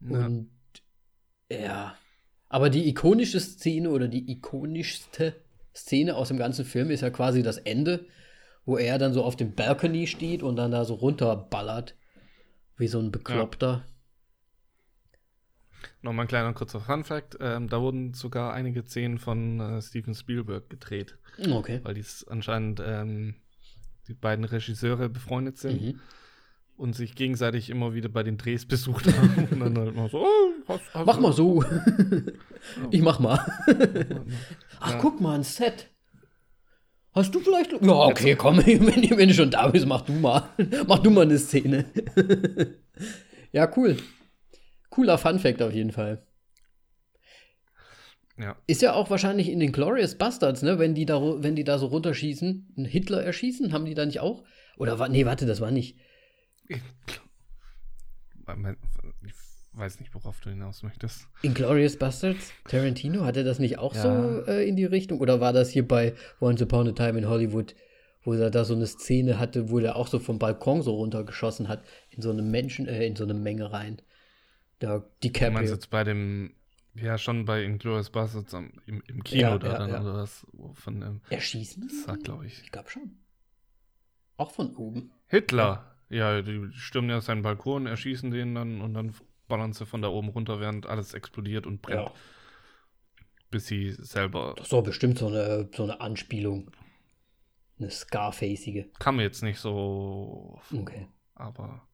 Ja. 0.00 0.26
Und 0.26 0.50
ja. 1.50 1.96
Aber 2.48 2.68
die 2.70 2.88
ikonische 2.88 3.40
Szene 3.40 3.90
oder 3.90 4.08
die 4.08 4.30
ikonischste 4.30 5.34
Szene 5.74 6.16
aus 6.16 6.28
dem 6.28 6.36
ganzen 6.36 6.64
Film 6.64 6.90
ist 6.90 7.00
ja 7.00 7.10
quasi 7.10 7.42
das 7.42 7.56
Ende, 7.56 8.06
wo 8.66 8.76
er 8.76 8.98
dann 8.98 9.14
so 9.14 9.24
auf 9.24 9.36
dem 9.36 9.54
Balcony 9.54 10.06
steht 10.06 10.42
und 10.42 10.56
dann 10.56 10.70
da 10.70 10.84
so 10.84 10.94
runterballert. 10.94 11.96
Wie 12.76 12.88
so 12.88 12.98
ein 12.98 13.10
Bekloppter. 13.10 13.84
Ja. 13.86 13.86
Nochmal 16.02 16.24
ein 16.24 16.28
kleiner 16.28 16.52
kurzer 16.52 16.80
Fun-Fact: 16.80 17.38
ähm, 17.40 17.68
Da 17.68 17.80
wurden 17.80 18.12
sogar 18.12 18.52
einige 18.52 18.82
Szenen 18.82 19.18
von 19.18 19.60
äh, 19.60 19.82
Steven 19.82 20.14
Spielberg 20.14 20.68
gedreht. 20.68 21.16
Okay. 21.38 21.80
Weil 21.82 21.94
die 21.94 22.04
anscheinend 22.26 22.82
ähm, 22.84 23.36
die 24.08 24.14
beiden 24.14 24.44
Regisseure 24.44 25.08
befreundet 25.08 25.58
sind. 25.58 25.82
Mhm 25.82 26.00
und 26.82 26.96
sich 26.96 27.14
gegenseitig 27.14 27.70
immer 27.70 27.94
wieder 27.94 28.08
bei 28.08 28.24
den 28.24 28.38
Drehs 28.38 28.66
besucht 28.66 29.06
haben. 29.06 29.48
und 29.52 29.60
dann 29.60 29.78
halt 29.78 29.94
mal 29.94 30.10
so, 30.10 30.26
oh, 30.26 30.50
hast, 30.66 30.82
hast 30.92 31.06
mach 31.06 31.20
mal 31.20 31.32
so. 31.32 31.64
ich 32.90 33.00
mach 33.00 33.20
mal. 33.20 33.38
Ach, 34.80 34.90
ja. 34.90 34.98
guck 34.98 35.20
mal, 35.20 35.36
ein 35.36 35.44
Set. 35.44 35.86
Hast 37.12 37.32
du 37.32 37.38
vielleicht. 37.38 37.70
Ja, 37.70 37.92
okay, 37.92 38.34
komm, 38.34 38.56
wenn, 38.66 38.84
wenn 38.84 39.28
du 39.28 39.34
schon 39.34 39.52
da 39.52 39.68
bist, 39.68 39.86
mach 39.86 40.00
du 40.00 40.12
mal. 40.12 40.48
mach 40.88 40.98
du 40.98 41.10
mal 41.10 41.22
eine 41.22 41.38
Szene. 41.38 41.84
ja, 43.52 43.70
cool. 43.76 43.96
Cooler 44.90 45.18
Fun-Fact 45.18 45.62
auf 45.62 45.72
jeden 45.72 45.92
Fall. 45.92 46.26
Ja. 48.36 48.56
Ist 48.66 48.82
ja 48.82 48.94
auch 48.94 49.08
wahrscheinlich 49.08 49.48
in 49.50 49.60
den 49.60 49.70
Glorious 49.70 50.16
Bastards, 50.16 50.62
ne? 50.62 50.80
Wenn 50.80 50.96
die 50.96 51.06
da, 51.06 51.20
wenn 51.44 51.54
die 51.54 51.64
da 51.64 51.78
so 51.78 51.86
runterschießen, 51.86 52.74
einen 52.76 52.86
Hitler 52.86 53.22
erschießen, 53.22 53.72
haben 53.72 53.84
die 53.84 53.94
da 53.94 54.04
nicht 54.04 54.18
auch? 54.18 54.42
Oder 54.78 55.08
nee, 55.08 55.26
warte, 55.26 55.46
das 55.46 55.60
war 55.60 55.70
nicht. 55.70 55.96
Ich, 56.68 56.80
weiß 59.74 60.00
nicht, 60.00 60.14
worauf 60.14 60.40
du 60.40 60.50
hinaus 60.50 60.82
möchtest. 60.82 61.28
Inglorious 61.42 61.96
Bastards? 61.96 62.52
Tarantino, 62.68 63.24
hatte 63.24 63.44
das 63.44 63.58
nicht 63.58 63.78
auch 63.78 63.94
ja. 63.94 64.02
so 64.02 64.46
äh, 64.46 64.68
in 64.68 64.76
die 64.76 64.84
Richtung? 64.84 65.20
Oder 65.20 65.40
war 65.40 65.52
das 65.52 65.70
hier 65.70 65.86
bei 65.86 66.14
Once 66.40 66.62
Upon 66.62 66.88
a 66.88 66.92
Time 66.92 67.18
in 67.18 67.28
Hollywood, 67.28 67.74
wo 68.22 68.34
er 68.34 68.50
da 68.50 68.64
so 68.64 68.74
eine 68.74 68.86
Szene 68.86 69.38
hatte, 69.38 69.70
wo 69.70 69.78
er 69.78 69.96
auch 69.96 70.08
so 70.08 70.18
vom 70.18 70.38
Balkon 70.38 70.82
so 70.82 70.94
runtergeschossen 70.94 71.68
hat, 71.68 71.84
in 72.10 72.22
so 72.22 72.30
eine 72.30 72.42
Menschen, 72.42 72.86
äh, 72.86 73.06
in 73.06 73.16
so 73.16 73.24
eine 73.24 73.34
Menge 73.34 73.72
rein? 73.72 74.00
Da 74.78 75.04
DiCaprio. 75.22 75.50
Du 75.50 75.54
meinst 75.54 75.72
jetzt 75.72 75.90
bei 75.90 76.04
dem, 76.04 76.54
ja, 76.94 77.16
schon 77.16 77.44
bei 77.44 77.62
Inglourious 77.62 78.10
Bastards 78.10 78.52
im, 78.52 79.02
im 79.06 79.24
Kino 79.24 79.42
ja, 79.42 79.58
da 79.58 79.68
ja, 79.68 79.78
dann 79.78 79.90
ja. 79.90 80.00
oder 80.02 80.14
was? 80.14 80.46
Von, 80.74 81.02
ähm, 81.02 81.20
Erschießen? 81.30 81.90
Das 82.06 82.18
glaube 82.22 82.46
ich. 82.46 82.62
Ich 82.62 82.72
glaube 82.72 82.90
schon. 82.90 83.18
Auch 84.36 84.50
von 84.50 84.74
oben. 84.76 85.12
Hitler. 85.28 85.91
Ja, 86.12 86.42
die 86.42 86.68
stürmen 86.74 87.08
ja 87.08 87.22
seinen 87.22 87.40
Balkon, 87.40 87.86
erschießen 87.86 88.30
den 88.30 88.54
dann 88.54 88.82
und 88.82 88.92
dann 88.92 89.14
ballern 89.48 89.72
sie 89.72 89.86
von 89.86 90.02
da 90.02 90.08
oben 90.08 90.28
runter, 90.28 90.60
während 90.60 90.86
alles 90.86 91.14
explodiert 91.14 91.66
und 91.66 91.80
brennt. 91.80 92.08
Ja. 92.08 92.14
Bis 93.50 93.66
sie 93.66 93.92
selber. 93.92 94.52
Das 94.56 94.66
ist 94.66 94.72
doch 94.74 94.82
bestimmt 94.82 95.18
so 95.18 95.28
eine, 95.28 95.70
so 95.74 95.84
eine 95.84 96.02
Anspielung. 96.02 96.70
Eine 97.78 97.90
Scarfaceige. 97.90 98.90
Kam 98.98 99.16
mir 99.16 99.22
jetzt 99.22 99.42
nicht 99.42 99.58
so. 99.58 100.60
Okay. 100.70 101.08
Aber 101.34 101.88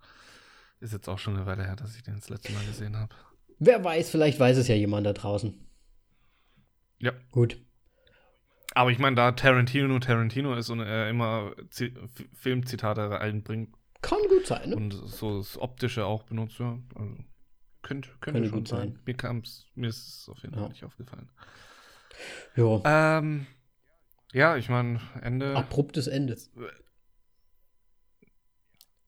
ist 0.81 0.93
jetzt 0.93 1.09
auch 1.09 1.19
schon 1.19 1.37
eine 1.37 1.47
Weile 1.47 1.65
her, 1.65 1.77
dass 1.77 1.95
ich 1.97 2.03
den 2.03 2.17
das 2.17 2.29
letzte 2.29 2.53
Mal 2.53 2.65
gesehen 2.67 2.97
habe. 2.97 3.15
Wer 3.61 3.85
weiß, 3.85 4.11
vielleicht 4.11 4.41
weiß 4.41 4.57
es 4.57 4.67
ja 4.67 4.75
jemand 4.75 5.07
da 5.07 5.13
draußen. 5.13 5.55
Ja. 6.99 7.13
Gut. 7.31 7.61
Aber 8.75 8.91
ich 8.91 8.99
meine, 8.99 9.15
da 9.15 9.33
Tarantino 9.33 9.99
Tarantino 10.01 10.55
ist 10.55 10.71
und 10.71 10.81
er 10.81 11.09
immer 11.09 11.53
Z 11.71 11.93
Filmzitate 12.33 13.21
einbringt, 13.21 13.78
kann 14.03 14.19
gut 14.29 14.47
sein, 14.47 14.71
ne? 14.71 14.77
Und 14.77 14.93
so 14.93 15.39
das 15.39 15.59
Optische 15.59 16.07
auch 16.07 16.23
benutzt, 16.25 16.59
ja. 16.59 16.79
Also, 16.95 17.17
könnte, 17.83 18.09
könnte, 18.21 18.41
könnte 18.41 18.49
schon 18.49 18.67
sein. 18.67 18.93
sein. 18.93 19.01
Mir, 19.05 19.15
kam's, 19.15 19.67
mir 19.75 19.89
ist 19.89 20.07
es 20.07 20.29
auf 20.29 20.43
jeden 20.43 20.55
Fall 20.55 20.69
nicht 20.69 20.85
aufgefallen. 20.85 21.31
Ja. 22.57 23.19
Ähm, 23.19 23.47
ja, 24.33 24.57
ich 24.57 24.69
meine, 24.69 25.01
Ende. 25.23 25.57
Abruptes 25.57 26.07
Ende. 26.07 26.37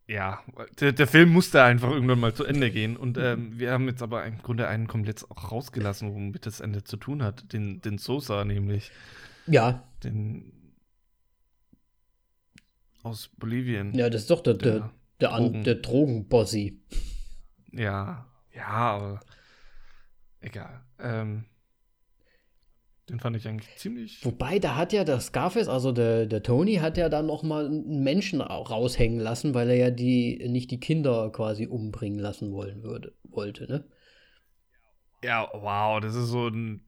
Ja, 0.06 0.42
der, 0.80 0.92
der, 0.92 1.06
Film 1.06 1.30
musste 1.30 1.62
einfach 1.62 1.90
irgendwann 1.90 2.18
mal 2.18 2.34
zu 2.34 2.44
Ende 2.44 2.70
gehen. 2.70 2.96
Und 2.96 3.16
ähm, 3.16 3.58
wir 3.60 3.70
haben 3.70 3.86
jetzt 3.86 4.02
aber 4.02 4.24
im 4.24 4.38
Grunde 4.38 4.66
einen 4.66 4.88
komplett 4.88 5.24
auch 5.30 5.52
rausgelassen, 5.52 6.12
womit 6.12 6.46
das 6.46 6.58
Ende 6.58 6.82
zu 6.82 6.96
tun 6.96 7.22
hat. 7.22 7.52
Den, 7.52 7.80
den 7.80 7.98
Sosa 7.98 8.44
nämlich. 8.44 8.90
Ja. 9.46 9.84
Den, 10.02 10.52
aus 13.02 13.30
Bolivien. 13.38 13.94
Ja, 13.94 14.10
das 14.10 14.22
ist 14.22 14.30
doch 14.30 14.40
der, 14.40 14.54
der, 14.54 14.72
der, 14.72 14.90
der, 15.20 15.28
Drogen. 15.30 15.64
der 15.64 15.74
Drogenbossi. 15.76 16.80
Ja, 17.72 18.26
ja, 18.54 18.66
aber 18.66 19.20
egal. 20.40 20.82
Ähm, 20.98 21.44
den 23.08 23.18
fand 23.18 23.36
ich 23.36 23.48
eigentlich 23.48 23.76
ziemlich. 23.76 24.24
Wobei, 24.24 24.58
da 24.58 24.76
hat 24.76 24.92
ja 24.92 25.02
der 25.02 25.20
Scarface, 25.20 25.68
also 25.68 25.90
der, 25.90 26.26
der 26.26 26.42
Tony, 26.42 26.76
hat 26.76 26.96
ja 26.96 27.08
dann 27.08 27.26
noch 27.26 27.42
mal 27.42 27.66
einen 27.66 28.04
Menschen 28.04 28.40
raushängen 28.40 29.18
lassen, 29.18 29.52
weil 29.52 29.68
er 29.68 29.76
ja 29.76 29.90
die 29.90 30.48
nicht 30.48 30.70
die 30.70 30.78
Kinder 30.78 31.30
quasi 31.30 31.66
umbringen 31.66 32.20
lassen 32.20 32.52
wollen 32.52 32.82
würde, 32.82 33.12
wollte, 33.24 33.66
ne? 33.66 33.84
Ja, 35.24 35.48
wow, 35.52 36.00
das 36.00 36.14
ist 36.14 36.28
so 36.28 36.48
ein 36.48 36.82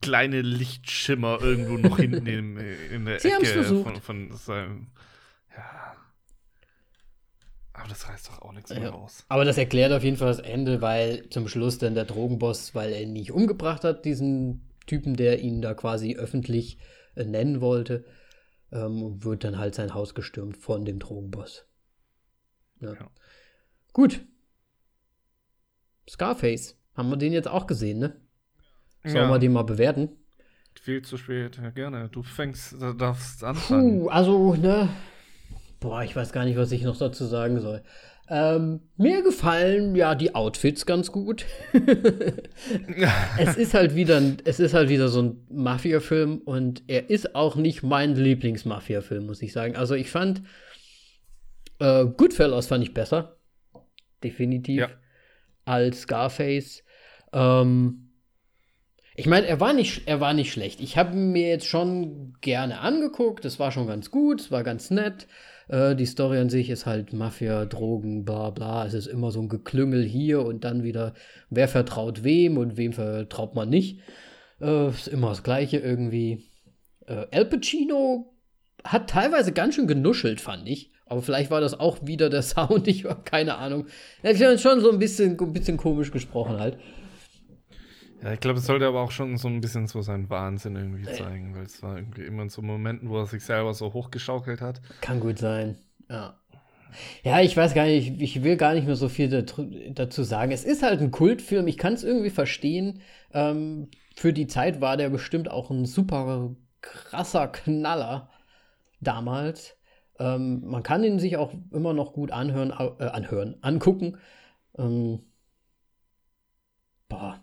kleine 0.00 0.42
Lichtschimmer 0.42 1.38
irgendwo 1.42 1.76
noch 1.76 1.96
hinten 1.98 2.26
in, 2.26 2.56
in 2.92 3.04
der 3.04 3.20
Sie 3.20 3.30
Ecke 3.30 3.64
von, 3.64 4.00
von 4.00 4.32
seinem 4.32 4.88
ja. 5.56 5.96
Aber 7.74 7.88
das 7.88 8.08
reißt 8.08 8.28
doch 8.28 8.42
auch 8.42 8.52
nichts 8.52 8.70
mehr 8.70 8.82
ja. 8.82 8.90
raus. 8.90 9.24
Aber 9.28 9.44
das 9.44 9.56
erklärt 9.56 9.92
auf 9.92 10.04
jeden 10.04 10.16
Fall 10.16 10.28
das 10.28 10.40
Ende, 10.40 10.82
weil 10.82 11.28
zum 11.30 11.48
Schluss 11.48 11.78
dann 11.78 11.94
der 11.94 12.04
Drogenboss, 12.04 12.74
weil 12.74 12.92
er 12.92 13.02
ihn 13.02 13.12
nicht 13.12 13.32
umgebracht 13.32 13.84
hat, 13.84 14.04
diesen 14.04 14.68
Typen, 14.86 15.16
der 15.16 15.40
ihn 15.40 15.62
da 15.62 15.74
quasi 15.74 16.16
öffentlich 16.16 16.78
äh, 17.14 17.24
nennen 17.24 17.60
wollte. 17.60 18.04
Ähm, 18.70 19.22
wird 19.22 19.44
dann 19.44 19.58
halt 19.58 19.74
sein 19.74 19.94
Haus 19.94 20.14
gestürmt 20.14 20.56
von 20.56 20.84
dem 20.84 20.98
Drogenboss. 20.98 21.66
Ja. 22.80 22.94
ja. 22.94 23.10
Gut. 23.92 24.24
Scarface. 26.08 26.78
Haben 26.94 27.10
wir 27.10 27.16
den 27.16 27.32
jetzt 27.32 27.48
auch 27.48 27.66
gesehen, 27.66 27.98
ne? 27.98 28.20
Sollen 29.02 29.16
ja. 29.16 29.30
wir 29.30 29.38
den 29.38 29.52
mal 29.52 29.62
bewerten? 29.62 30.10
Viel 30.80 31.02
zu 31.02 31.16
spät, 31.16 31.58
ja, 31.58 31.70
gerne. 31.70 32.08
Du 32.08 32.22
fängst, 32.22 32.72
du 32.72 32.92
darfst 32.92 33.44
anfangen. 33.44 34.00
Puh, 34.00 34.08
also, 34.08 34.54
ne? 34.54 34.88
Boah, 35.82 36.04
ich 36.04 36.14
weiß 36.14 36.32
gar 36.32 36.44
nicht, 36.44 36.56
was 36.56 36.70
ich 36.70 36.82
noch 36.82 36.96
dazu 36.96 37.24
sagen 37.24 37.60
soll. 37.60 37.82
Ähm, 38.28 38.80
mir 38.96 39.22
gefallen 39.22 39.96
ja 39.96 40.14
die 40.14 40.34
Outfits 40.34 40.86
ganz 40.86 41.10
gut. 41.10 41.44
es 43.38 43.56
ist 43.56 43.74
halt 43.74 43.96
wieder, 43.96 44.22
es 44.44 44.60
ist 44.60 44.74
halt 44.74 44.88
wieder 44.88 45.08
so 45.08 45.22
ein 45.22 45.46
Mafia-Film 45.50 46.38
und 46.38 46.84
er 46.86 47.10
ist 47.10 47.34
auch 47.34 47.56
nicht 47.56 47.82
mein 47.82 48.14
Lieblings-Mafia-Film, 48.14 49.26
muss 49.26 49.42
ich 49.42 49.52
sagen. 49.52 49.74
Also 49.74 49.94
ich 49.96 50.08
fand 50.08 50.42
äh, 51.80 52.06
Goodfellas 52.06 52.68
fand 52.68 52.84
ich 52.84 52.94
besser, 52.94 53.38
definitiv, 54.22 54.82
ja. 54.82 54.88
als 55.64 56.02
Scarface. 56.02 56.84
Ähm, 57.32 58.12
ich 59.16 59.26
meine, 59.26 59.48
er 59.48 59.58
war 59.58 59.72
nicht, 59.72 60.06
er 60.06 60.20
war 60.20 60.32
nicht 60.32 60.52
schlecht. 60.52 60.80
Ich 60.80 60.96
habe 60.96 61.16
mir 61.16 61.48
jetzt 61.48 61.66
schon 61.66 62.34
gerne 62.40 62.80
angeguckt. 62.80 63.44
Es 63.44 63.58
war 63.58 63.72
schon 63.72 63.88
ganz 63.88 64.12
gut, 64.12 64.40
es 64.40 64.50
war 64.52 64.62
ganz 64.62 64.90
nett. 64.90 65.26
Äh, 65.68 65.94
die 65.94 66.06
Story 66.06 66.38
an 66.38 66.50
sich 66.50 66.70
ist 66.70 66.86
halt 66.86 67.12
Mafia, 67.12 67.64
Drogen, 67.64 68.24
bla 68.24 68.50
bla. 68.50 68.86
Es 68.86 68.94
ist 68.94 69.06
immer 69.06 69.30
so 69.30 69.40
ein 69.40 69.48
Geklüngel 69.48 70.04
hier 70.04 70.44
und 70.44 70.64
dann 70.64 70.82
wieder, 70.82 71.14
wer 71.50 71.68
vertraut 71.68 72.24
wem 72.24 72.56
und 72.56 72.76
wem 72.76 72.92
vertraut 72.92 73.54
man 73.54 73.68
nicht. 73.68 74.00
Äh, 74.60 74.88
ist 74.88 75.08
immer 75.08 75.30
das 75.30 75.42
Gleiche 75.42 75.78
irgendwie. 75.78 76.44
Äh, 77.06 77.26
Al 77.32 77.46
Pacino 77.46 78.32
hat 78.84 79.10
teilweise 79.10 79.52
ganz 79.52 79.74
schön 79.74 79.86
genuschelt, 79.86 80.40
fand 80.40 80.68
ich. 80.68 80.90
Aber 81.06 81.20
vielleicht 81.20 81.50
war 81.50 81.60
das 81.60 81.78
auch 81.78 81.98
wieder 82.06 82.30
der 82.30 82.42
Sound, 82.42 82.88
ich 82.88 83.04
habe 83.04 83.22
keine 83.24 83.56
Ahnung. 83.56 83.86
Er 84.22 84.34
hat 84.34 84.60
schon 84.60 84.80
so 84.80 84.90
ein 84.90 84.98
bisschen, 84.98 85.38
ein 85.38 85.52
bisschen 85.52 85.76
komisch 85.76 86.10
gesprochen 86.10 86.58
halt. 86.58 86.78
Ja, 88.22 88.32
ich 88.32 88.40
glaube, 88.40 88.58
es 88.58 88.66
sollte 88.66 88.86
aber 88.86 89.00
auch 89.00 89.10
schon 89.10 89.36
so 89.36 89.48
ein 89.48 89.60
bisschen 89.60 89.88
so 89.88 90.00
seinen 90.00 90.30
Wahnsinn 90.30 90.76
irgendwie 90.76 91.08
äh. 91.08 91.12
zeigen, 91.12 91.54
weil 91.56 91.64
es 91.64 91.82
war 91.82 91.96
irgendwie 91.96 92.22
immer 92.22 92.42
in 92.42 92.48
so 92.48 92.62
Momenten, 92.62 93.08
wo 93.08 93.18
er 93.18 93.26
sich 93.26 93.44
selber 93.44 93.74
so 93.74 93.92
hochgeschaukelt 93.92 94.60
hat. 94.60 94.80
Kann 95.00 95.20
gut 95.20 95.38
sein, 95.38 95.76
ja. 96.08 96.38
Ja, 97.24 97.40
ich 97.40 97.56
weiß 97.56 97.74
gar 97.74 97.86
nicht, 97.86 98.20
ich 98.20 98.42
will 98.42 98.56
gar 98.56 98.74
nicht 98.74 98.86
mehr 98.86 98.96
so 98.96 99.08
viel 99.08 99.28
dazu 99.94 100.22
sagen. 100.22 100.52
Es 100.52 100.64
ist 100.64 100.82
halt 100.82 101.00
ein 101.00 101.10
Kultfilm, 101.10 101.66
ich 101.66 101.78
kann 101.78 101.94
es 101.94 102.04
irgendwie 102.04 102.30
verstehen. 102.30 103.00
Ähm, 103.32 103.88
für 104.14 104.32
die 104.32 104.46
Zeit 104.46 104.80
war 104.80 104.96
der 104.96 105.08
bestimmt 105.08 105.50
auch 105.50 105.70
ein 105.70 105.86
super 105.86 106.54
krasser 106.82 107.48
Knaller 107.48 108.30
damals. 109.00 109.76
Ähm, 110.18 110.62
man 110.66 110.82
kann 110.82 111.04
ihn 111.04 111.18
sich 111.18 111.36
auch 111.38 111.54
immer 111.72 111.94
noch 111.94 112.12
gut 112.12 112.30
anhören, 112.30 112.70
äh, 112.70 113.04
anhören, 113.04 113.56
angucken. 113.62 114.18
Ähm, 114.78 115.20
boah, 117.08 117.41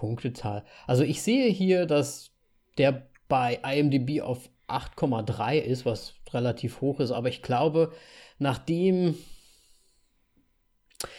Punktezahl. 0.00 0.64
Also 0.86 1.02
ich 1.02 1.20
sehe 1.20 1.50
hier, 1.50 1.84
dass 1.84 2.30
der 2.78 3.10
bei 3.28 3.60
IMDb 3.62 4.22
auf 4.22 4.48
8,3 4.66 5.58
ist, 5.58 5.84
was 5.84 6.14
relativ 6.32 6.80
hoch 6.80 7.00
ist, 7.00 7.10
aber 7.10 7.28
ich 7.28 7.42
glaube, 7.42 7.92
nachdem. 8.38 9.14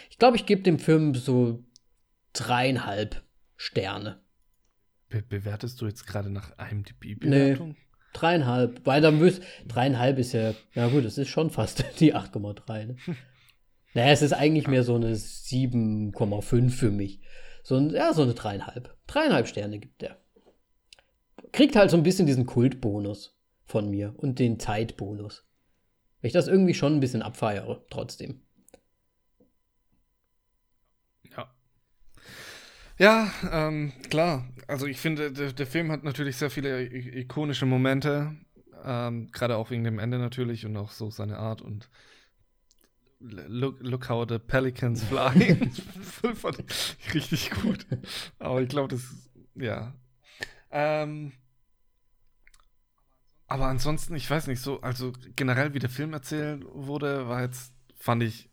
Ich 0.10 0.18
glaube, 0.18 0.36
ich 0.36 0.48
gebe 0.48 0.64
dem 0.64 0.80
Film 0.80 1.14
so 1.14 1.64
dreieinhalb 2.34 3.24
Sterne. 3.56 4.20
Be 5.10 5.22
bewertest 5.22 5.80
du 5.82 5.86
jetzt 5.86 6.08
gerade 6.08 6.32
nach 6.32 6.52
IMDb-Bewertung? 6.58 7.70
Nee, 7.70 7.76
dreieinhalb, 8.14 8.84
weil 8.86 9.02
dann 9.02 9.20
müsst. 9.20 9.44
Dreieinhalb 9.68 10.18
ist 10.18 10.34
ja. 10.34 10.56
Ja, 10.74 10.88
gut, 10.88 11.06
es 11.06 11.20
ist 11.20 11.30
schon 11.30 11.52
fast 11.52 11.84
die 12.00 12.16
8,3. 12.16 12.86
Ne? 12.86 12.96
naja, 13.94 14.12
es 14.12 14.24
ist 14.24 14.34
eigentlich 14.34 14.68
mehr 14.68 14.84
so 14.84 14.96
eine 14.96 15.14
7,5 15.14 16.70
für 16.72 16.90
mich. 16.90 17.22
So, 17.64 17.76
ein, 17.76 17.92
ja, 17.92 18.14
so 18.14 18.24
eine 18.24 18.34
dreieinhalb. 18.34 18.96
Dreieinhalb 19.08 19.48
Sterne 19.48 19.80
gibt 19.80 20.02
der. 20.02 20.18
Kriegt 21.52 21.76
halt 21.76 21.92
so 21.92 21.98
ein 21.98 22.04
bisschen 22.04 22.26
diesen 22.26 22.46
Kultbonus 22.46 23.38
von 23.66 23.90
mir 23.90 24.14
und 24.18 24.40
den 24.40 24.60
Zeitbonus. 24.60 25.46
Weil 26.22 26.28
ich 26.28 26.34
das 26.34 26.48
irgendwie 26.48 26.74
schon 26.74 26.96
ein 26.96 27.00
bisschen 27.00 27.22
abfeiere, 27.22 27.86
trotzdem. 27.90 28.42
Ja. 31.36 31.54
Ja, 32.98 33.32
ähm, 33.52 33.94
klar. 34.10 34.48
Also 34.68 34.86
ich 34.86 35.00
finde, 35.00 35.32
der, 35.32 35.52
der, 35.52 35.68
Film 35.68 35.92
hat 35.92 36.04
natürlich 36.04 36.38
sehr 36.38 36.50
viele 36.50 36.84
ikonische 36.84 37.66
Momente. 37.66 38.36
Ähm, 38.84 39.30
Gerade 39.32 39.58
auch 39.58 39.72
wegen 39.72 39.84
dem 39.84 40.00
Ende 40.00 40.20
natürlich 40.20 40.66
und 40.66 40.78
auch 40.78 40.92
so 40.92 41.10
seine 41.10 41.38
Art 41.38 41.62
und 41.62 41.90
Look, 43.24 43.78
look 43.82 44.10
how 44.10 44.26
the 44.28 44.40
pelicans 44.40 45.04
fly. 45.04 45.56
fand 46.34 46.60
ich 46.60 47.14
richtig 47.14 47.52
gut. 47.52 47.86
Aber 48.40 48.62
ich 48.62 48.70
glaube, 48.70 48.96
das, 48.96 49.02
ja. 49.56 49.94
Ähm, 50.72 51.34
aber 53.48 53.68
ansonsten, 53.68 54.16
ich 54.16 54.30
weiß 54.30 54.48
nicht, 54.48 54.62
so, 54.62 54.82
also 54.82 55.12
generell, 55.36 55.74
wie 55.74 55.80
der 55.80 55.90
Film 55.90 56.14
erzählt 56.14 56.66
wurde, 56.72 57.28
war 57.28 57.42
jetzt, 57.42 57.74
fand 58.00 58.24
ich 58.24 58.50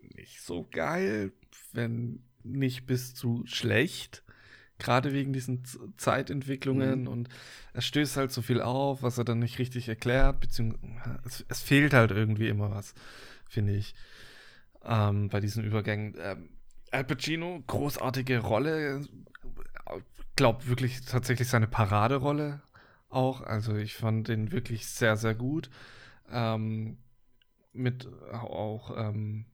nicht 0.00 0.42
so 0.42 0.66
geil, 0.70 1.32
wenn 1.72 2.24
nicht 2.42 2.86
bis 2.86 3.14
zu 3.14 3.44
schlecht. 3.46 4.24
Gerade 4.78 5.12
wegen 5.12 5.32
diesen 5.32 5.62
Zeitentwicklungen 5.96 7.02
mhm. 7.02 7.06
und 7.06 7.28
es 7.72 7.86
stößt 7.86 8.16
halt 8.16 8.32
so 8.32 8.42
viel 8.42 8.60
auf, 8.60 9.02
was 9.02 9.18
er 9.18 9.24
dann 9.24 9.38
nicht 9.38 9.60
richtig 9.60 9.88
erklärt, 9.88 10.40
beziehungsweise 10.40 11.20
es, 11.24 11.46
es 11.48 11.62
fehlt 11.62 11.94
halt 11.94 12.10
irgendwie 12.10 12.48
immer 12.48 12.72
was 12.72 12.94
finde 13.52 13.74
ich, 13.74 13.94
ähm, 14.84 15.28
bei 15.28 15.40
diesen 15.40 15.64
Übergängen. 15.64 16.16
Ähm, 16.18 16.48
Al 16.90 17.04
Pacino, 17.04 17.62
großartige 17.66 18.38
Rolle, 18.40 19.06
glaube 20.36 20.66
wirklich 20.66 21.04
tatsächlich 21.04 21.48
seine 21.48 21.66
Paraderolle 21.66 22.62
auch. 23.08 23.42
Also 23.42 23.76
ich 23.76 23.94
fand 23.94 24.28
den 24.28 24.52
wirklich 24.52 24.86
sehr, 24.86 25.16
sehr 25.16 25.34
gut. 25.34 25.70
Ähm, 26.30 26.98
mit 27.72 28.08
auch, 28.32 28.94
ähm, 28.96 29.46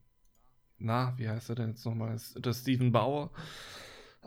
na, 0.79 1.15
wie 1.17 1.29
heißt 1.29 1.51
er 1.51 1.57
denn 1.57 1.71
jetzt 1.71 1.85
nochmal? 1.85 2.17
Der 2.37 2.53
Steven 2.53 2.93
Bauer. 2.93 3.31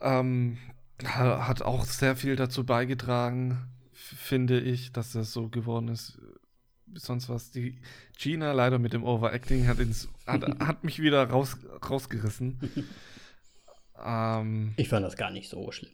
Ähm, 0.02 0.57
hat 1.03 1.61
auch 1.61 1.85
sehr 1.85 2.15
viel 2.15 2.35
dazu 2.35 2.65
beigetragen, 2.65 3.68
finde 3.91 4.60
ich, 4.60 4.91
dass 4.91 5.14
das 5.14 5.34
so 5.34 5.49
geworden 5.49 5.88
ist, 5.88 6.19
sonst 6.96 7.30
was. 7.30 7.52
Die 7.52 7.80
Gina 8.18 8.52
leider 8.52 8.80
mit 8.80 8.94
dem 8.94 9.04
Overacting 9.04 9.68
hat, 9.68 9.80
ins, 9.80 10.10
hat, 10.26 10.44
hat 10.60 10.84
mich 10.84 11.02
wieder 11.02 11.30
raus, 11.30 11.58
rausgerissen. 11.88 12.60
ähm, 14.04 14.74
ich 14.78 14.90
fand 14.90 15.06
das 15.06 15.18
gar 15.18 15.32
nicht 15.32 15.50
so 15.50 15.72
schlimm. 15.72 15.92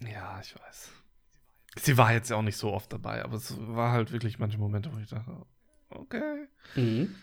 Ja, 0.00 0.40
ich 0.40 0.54
weiß. 0.54 0.90
Sie 1.78 1.98
war 1.98 2.12
jetzt 2.12 2.30
ja 2.30 2.36
auch 2.36 2.42
nicht 2.42 2.56
so 2.56 2.72
oft 2.72 2.92
dabei, 2.92 3.22
aber 3.22 3.36
es 3.36 3.54
war 3.58 3.92
halt 3.92 4.12
wirklich 4.12 4.38
manche 4.38 4.58
Momente, 4.58 4.92
wo 4.92 4.98
ich 4.98 5.08
dachte, 5.08 5.46
okay. 5.90 6.48
Mhm. 6.74 7.14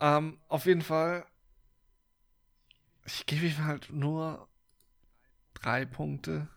Ähm, 0.00 0.38
auf 0.48 0.66
jeden 0.66 0.82
Fall, 0.82 1.26
ich 3.04 3.26
gebe 3.26 3.46
ihm 3.46 3.64
halt 3.64 3.90
nur 3.90 4.48
drei 5.54 5.84
Punkte. 5.84 6.48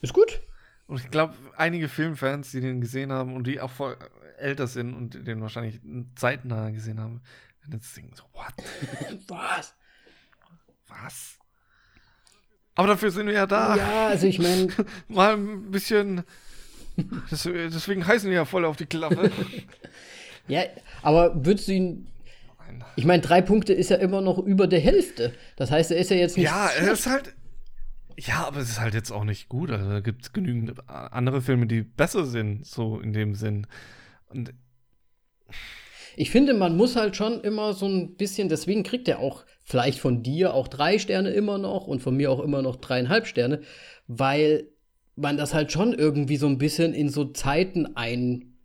Ist 0.00 0.12
gut. 0.12 0.40
Und 0.86 1.00
ich 1.00 1.10
glaube, 1.10 1.34
einige 1.56 1.88
Filmfans, 1.88 2.50
die 2.50 2.60
den 2.60 2.80
gesehen 2.80 3.10
haben 3.12 3.34
und 3.34 3.46
die 3.46 3.60
auch 3.60 3.70
voll 3.70 3.96
älter 4.38 4.66
sind 4.66 4.94
und 4.94 5.26
den 5.26 5.40
wahrscheinlich 5.40 5.80
zeitnah 6.14 6.70
gesehen 6.70 7.00
haben, 7.00 7.22
werden 7.60 7.80
jetzt 7.80 7.96
denken 7.96 8.14
so, 8.14 8.24
what? 8.32 9.28
Was? 9.28 9.74
Was? 10.88 11.38
Aber 12.74 12.88
dafür 12.88 13.10
sind 13.10 13.26
wir 13.26 13.34
ja 13.34 13.46
da. 13.46 13.76
Ja, 13.76 14.06
also 14.08 14.26
ich 14.26 14.38
meine. 14.38 14.68
Mal 15.08 15.34
ein 15.34 15.70
bisschen. 15.70 16.24
deswegen 17.30 18.06
heißen 18.06 18.28
wir 18.28 18.36
ja 18.36 18.44
voll 18.44 18.64
auf 18.64 18.76
die 18.76 18.86
Klappe. 18.86 19.30
ja, 20.48 20.62
aber 21.02 21.44
würdest 21.44 21.68
du 21.68 21.72
ihn. 21.72 22.06
Ich 22.96 23.04
meine, 23.04 23.22
drei 23.22 23.40
Punkte 23.40 23.72
ist 23.72 23.90
ja 23.90 23.96
immer 23.96 24.20
noch 24.20 24.38
über 24.38 24.66
der 24.66 24.80
Hälfte. 24.80 25.32
Das 25.56 25.70
heißt, 25.70 25.92
er 25.92 25.98
ist 25.98 26.10
ja 26.10 26.16
jetzt 26.16 26.36
nicht. 26.36 26.46
Ja, 26.46 26.68
er 26.68 26.92
ist 26.92 27.06
halt 27.06 27.34
ja, 28.18 28.46
aber 28.46 28.60
es 28.60 28.70
ist 28.70 28.80
halt 28.80 28.94
jetzt 28.94 29.10
auch 29.10 29.24
nicht 29.24 29.48
gut. 29.48 29.70
Also 29.70 29.88
da 29.88 30.00
gibt 30.00 30.22
es 30.22 30.32
genügend 30.32 30.88
andere 30.88 31.40
Filme, 31.40 31.66
die 31.66 31.82
besser 31.82 32.24
sind, 32.24 32.66
so 32.66 33.00
in 33.00 33.12
dem 33.12 33.34
Sinn. 33.34 33.66
Und 34.28 34.52
ich 36.16 36.30
finde, 36.30 36.54
man 36.54 36.76
muss 36.76 36.96
halt 36.96 37.16
schon 37.16 37.40
immer 37.40 37.72
so 37.72 37.86
ein 37.86 38.16
bisschen, 38.16 38.48
deswegen 38.48 38.82
kriegt 38.82 39.08
er 39.08 39.18
auch 39.18 39.44
vielleicht 39.62 39.98
von 39.98 40.22
dir 40.22 40.54
auch 40.54 40.68
drei 40.68 40.98
Sterne 40.98 41.30
immer 41.30 41.58
noch 41.58 41.86
und 41.86 42.00
von 42.00 42.16
mir 42.16 42.30
auch 42.30 42.40
immer 42.40 42.62
noch 42.62 42.76
dreieinhalb 42.76 43.26
Sterne, 43.26 43.62
weil 44.06 44.68
man 45.16 45.36
das 45.36 45.54
halt 45.54 45.72
schon 45.72 45.92
irgendwie 45.92 46.36
so 46.36 46.46
ein 46.46 46.58
bisschen 46.58 46.92
in 46.94 47.08
so 47.08 47.24
Zeiten 47.24 47.96
ein, 47.96 48.56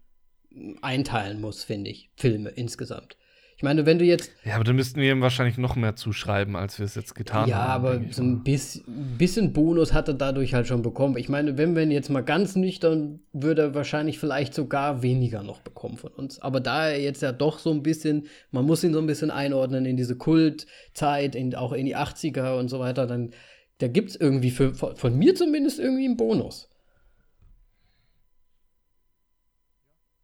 einteilen 0.82 1.42
muss, 1.42 1.64
finde 1.64 1.90
ich, 1.90 2.12
Filme 2.16 2.50
insgesamt. 2.50 3.18
Ich 3.60 3.64
meine, 3.64 3.86
wenn 3.86 4.00
du 4.00 4.06
jetzt. 4.06 4.32
Ja, 4.46 4.56
aber 4.56 4.64
dann 4.64 4.78
müssten 4.78 5.02
wir 5.02 5.12
ihm 5.12 5.20
wahrscheinlich 5.20 5.58
noch 5.58 5.76
mehr 5.76 5.98
zuschreiben, 5.98 6.56
als 6.56 6.80
wir 6.80 6.86
es 6.86 6.96
jetzt 6.96 7.14
getan 7.14 7.50
ja, 7.50 7.58
haben. 7.58 7.84
Ja, 7.84 7.98
aber 7.98 8.02
so 8.10 8.24
ein 8.24 8.42
bisschen, 8.42 9.18
bisschen 9.18 9.52
Bonus 9.52 9.92
hat 9.92 10.08
er 10.08 10.14
dadurch 10.14 10.54
halt 10.54 10.66
schon 10.66 10.82
bekommen. 10.82 11.18
Ich 11.18 11.28
meine, 11.28 11.58
wenn 11.58 11.76
wir 11.76 11.84
ihn 11.84 11.92
jetzt 11.92 12.10
mal 12.10 12.24
ganz 12.24 12.56
nüchtern, 12.56 13.20
würde 13.34 13.64
er 13.64 13.76
wahrscheinlich 13.76 14.18
vielleicht 14.18 14.54
sogar 14.54 15.02
weniger 15.02 15.44
noch 15.44 15.60
bekommen 15.60 15.98
von 15.98 16.14
uns. 16.14 16.42
Aber 16.42 16.62
da 16.62 16.88
er 16.88 17.02
jetzt 17.02 17.22
ja 17.22 17.34
doch 17.34 17.60
so 17.60 17.72
ein 17.72 17.84
bisschen, 17.84 18.28
man 18.52 18.64
muss 18.64 18.82
ihn 18.82 18.94
so 18.94 19.00
ein 19.00 19.08
bisschen 19.08 19.30
einordnen 19.30 19.86
in 19.86 19.98
diese 19.98 20.16
Kultzeit, 20.16 21.36
in, 21.36 21.54
auch 21.54 21.74
in 21.74 21.86
die 21.86 21.98
80er 21.98 22.58
und 22.58 22.70
so 22.70 22.80
weiter, 22.80 23.08
dann 23.08 23.32
da 23.80 23.90
gibt 23.90 24.12
es 24.12 24.16
irgendwie 24.16 24.52
für, 24.52 24.74
von 24.74 25.18
mir 25.18 25.36
zumindest 25.36 25.80
irgendwie 25.80 26.06
einen 26.06 26.16
Bonus. 26.16 26.70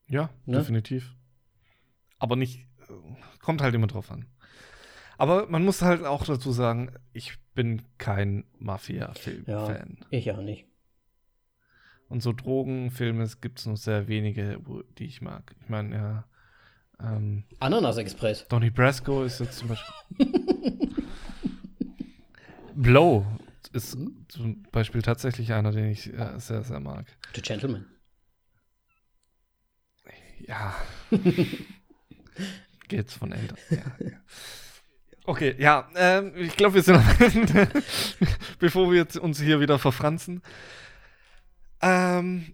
Ja, 0.07 0.30
ne? 0.45 0.60
definitiv. 0.60 1.14
Aber 2.18 2.38
nicht 2.38 2.65
kommt 3.40 3.62
halt 3.62 3.76
immer 3.76 3.88
drauf 3.88 4.12
an. 4.12 4.26
Aber 5.18 5.48
man 5.48 5.64
muss 5.64 5.82
halt 5.82 6.03
auch 6.03 6.26
dazu 6.26 6.52
sagen, 6.52 6.91
ich 7.14 7.38
bin 7.53 7.82
kein 7.98 8.44
Mafia-Film-Fan. 8.60 9.98
Ja, 9.99 10.07
ich 10.10 10.32
auch 10.32 10.41
nicht. 10.41 10.66
Und 12.10 12.22
so 12.22 12.34
Drogenfilme 12.34 13.28
gibt 13.41 13.60
es 13.60 13.66
nur 13.66 13.78
sehr 13.78 14.07
wenige, 14.07 14.60
die 14.98 15.06
ich 15.06 15.22
mag. 15.22 15.56
Ich 15.62 15.70
meine, 15.70 15.95
ja. 15.95 16.26
Ähm, 16.99 17.44
Ananas 17.60 17.98
Express. 17.98 18.48
Donny 18.48 18.70
Brasco 18.70 19.24
ist 19.24 19.40
jetzt 19.40 19.57
zum 19.57 19.70
Beispiel. 19.70 19.94
Blow 22.76 23.26
ist 23.74 23.98
mhm. 23.98 24.26
zum 24.28 24.64
Beispiel 24.72 25.02
tatsächlich 25.02 25.53
einer, 25.53 25.72
den 25.72 25.90
ich 25.90 26.14
äh, 26.14 26.40
sehr, 26.40 26.64
sehr 26.64 26.80
mag. 26.80 27.06
The 27.34 27.41
Gentleman. 27.41 27.86
Ja. 30.48 30.76
Geht's 32.88 33.14
von 33.14 33.32
Eltern. 33.32 33.57
Ja, 33.70 33.78
ja. 33.99 34.18
Okay, 35.28 35.56
ja, 35.57 35.90
ähm, 35.95 36.34
ich 36.36 36.56
glaube, 36.56 36.76
wir 36.76 36.84
sind 36.84 36.98
am 36.98 37.16
Ende, 37.20 37.68
bevor 38.60 38.91
wir 38.91 39.07
uns 39.20 39.41
hier 39.41 39.60
wieder 39.60 39.80
verfranzen. 39.80 40.44
Ähm, 41.82 42.53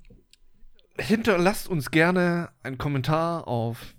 hinterlasst 0.97 1.67
uns 1.67 1.91
gerne 1.91 2.49
einen 2.63 2.77
Kommentar 2.77 3.45
auf 3.45 3.93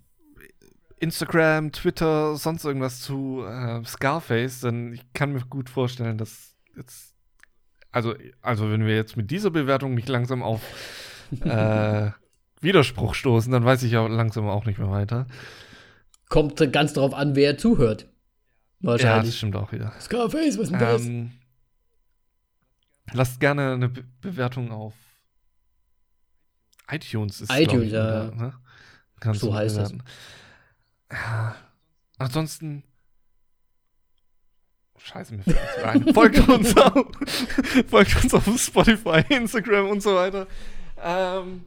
Instagram, 1.00 1.72
Twitter, 1.72 2.36
sonst 2.36 2.64
irgendwas 2.64 3.00
zu 3.00 3.44
äh, 3.44 3.84
Scarface, 3.84 4.60
denn 4.60 4.92
ich 4.94 5.12
kann 5.12 5.32
mir 5.32 5.40
gut 5.40 5.68
vorstellen, 5.68 6.16
dass 6.16 6.54
jetzt, 6.76 7.14
also, 7.90 8.14
also 8.40 8.70
wenn 8.70 8.86
wir 8.86 8.94
jetzt 8.94 9.16
mit 9.16 9.30
dieser 9.30 9.50
Bewertung 9.50 9.94
nicht 9.94 10.08
langsam 10.08 10.42
auf 10.42 10.62
äh, 11.40 12.10
Widerspruch 12.60 13.14
stoßen, 13.14 13.52
dann 13.52 13.64
weiß 13.64 13.82
ich 13.82 13.92
ja 13.92 14.06
langsam 14.06 14.48
auch 14.48 14.64
nicht 14.64 14.78
mehr 14.78 14.90
weiter. 14.90 15.26
Kommt 16.32 16.72
ganz 16.72 16.94
darauf 16.94 17.12
an, 17.12 17.36
wer 17.36 17.58
zuhört. 17.58 18.08
Wahrscheinlich. 18.80 19.16
Ja, 19.16 19.22
das 19.22 19.36
stimmt 19.36 19.54
auch 19.54 19.70
wieder. 19.70 19.92
Scarface, 20.00 20.56
was 20.56 20.70
ist 20.70 20.72
denn 20.72 20.80
ähm, 20.80 21.30
das? 23.04 23.14
Lasst 23.14 23.38
gerne 23.38 23.74
eine 23.74 23.90
Be 23.90 24.02
Bewertung 24.22 24.72
auf 24.72 24.94
iTunes. 26.90 27.42
Ist, 27.42 27.52
iTunes, 27.52 27.88
ich, 27.88 27.92
ja. 27.92 28.28
Oder, 28.28 28.34
ne? 28.34 28.54
so 29.34 29.54
heißt 29.54 29.76
bewerten. 29.76 30.02
das. 31.10 31.18
Ja. 31.18 31.54
Ansonsten. 32.16 32.82
Scheiße, 34.96 35.34
mir 35.34 35.42
fällt 35.42 35.84
rein. 35.84 36.14
folgt 36.14 36.48
uns 36.48 36.74
auf, 36.78 37.08
folgt 37.90 38.24
uns 38.24 38.32
auf 38.32 38.58
Spotify, 38.58 39.22
Instagram 39.28 39.90
und 39.90 40.02
so 40.02 40.14
weiter. 40.14 40.46
Ähm, 40.96 41.66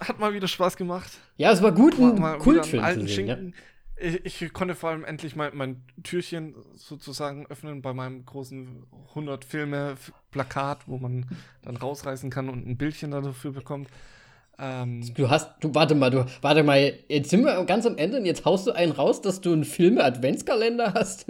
hat 0.00 0.18
mal 0.18 0.32
wieder 0.32 0.48
Spaß 0.48 0.78
gemacht. 0.78 1.10
Ja, 1.36 1.52
es 1.52 1.60
war 1.60 1.72
gut, 1.72 1.98
ein 2.00 2.38
Kultfilm 2.38 2.82
zu 2.82 2.94
sehen. 2.94 3.08
Schinken. 3.08 3.48
Ja 3.50 3.62
ich, 4.00 4.42
ich, 4.42 4.52
konnte 4.52 4.74
vor 4.74 4.90
allem 4.90 5.04
endlich 5.04 5.36
mal 5.36 5.50
mein 5.52 5.82
Türchen 6.02 6.54
sozusagen 6.74 7.46
öffnen 7.46 7.82
bei 7.82 7.92
meinem 7.92 8.24
großen 8.24 8.86
100 9.10 9.44
Filme 9.44 9.96
Plakat, 10.30 10.86
wo 10.86 10.98
man 10.98 11.26
dann 11.62 11.76
rausreißen 11.76 12.30
kann 12.30 12.48
und 12.48 12.66
ein 12.66 12.76
Bildchen 12.76 13.10
dafür 13.10 13.52
bekommt. 13.52 13.88
Ähm, 14.60 15.14
du 15.14 15.30
hast, 15.30 15.52
du 15.60 15.72
warte 15.74 15.94
mal, 15.94 16.10
du 16.10 16.26
warte 16.42 16.64
mal, 16.64 16.92
jetzt 17.08 17.30
sind 17.30 17.44
wir 17.44 17.64
ganz 17.64 17.86
am 17.86 17.96
Ende 17.96 18.18
und 18.18 18.26
jetzt 18.26 18.44
haust 18.44 18.66
du 18.66 18.72
einen 18.72 18.90
raus, 18.90 19.22
dass 19.22 19.40
du 19.40 19.52
einen 19.52 19.64
Filme-Adventskalender 19.64 20.94
hast. 20.94 21.26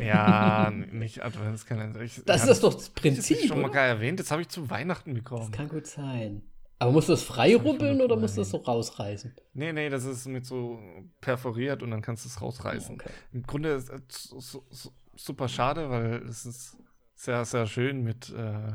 ja, 0.00 0.70
nicht 0.70 1.22
Adventskalender. 1.22 2.02
Ich, 2.02 2.22
das 2.26 2.44
ja, 2.44 2.52
ist 2.52 2.62
doch 2.62 2.74
das 2.74 2.90
Prinzip. 2.90 3.36
Das 3.36 3.44
ich 3.44 3.48
schon 3.48 3.62
mal 3.62 3.70
gar 3.70 3.86
erwähnt, 3.86 4.20
das 4.20 4.30
habe 4.30 4.42
ich 4.42 4.48
zu 4.48 4.68
Weihnachten 4.68 5.14
bekommen. 5.14 5.48
Das 5.50 5.52
kann 5.52 5.68
gut 5.68 5.86
sein. 5.86 6.42
Aber 6.78 6.92
musst 6.92 7.08
du 7.08 7.12
das 7.12 7.22
frei 7.22 7.56
rubbeln 7.56 8.02
oder 8.02 8.16
musst 8.16 8.36
du 8.36 8.42
das 8.42 8.50
so 8.50 8.58
rausreißen? 8.58 9.34
Nee, 9.54 9.72
nee, 9.72 9.88
das 9.88 10.04
ist 10.04 10.26
mit 10.26 10.44
so 10.44 10.78
perforiert 11.20 11.82
und 11.82 11.90
dann 11.90 12.02
kannst 12.02 12.24
du 12.24 12.28
es 12.28 12.42
rausreißen. 12.42 12.96
Okay. 12.96 13.10
Im 13.32 13.42
Grunde 13.44 13.70
ist 13.70 13.90
es 13.90 14.90
super 15.14 15.48
schade, 15.48 15.88
weil 15.88 16.22
es 16.28 16.44
ist 16.44 16.76
sehr, 17.14 17.44
sehr 17.46 17.66
schön 17.66 18.02
mit 18.02 18.30
äh, 18.30 18.72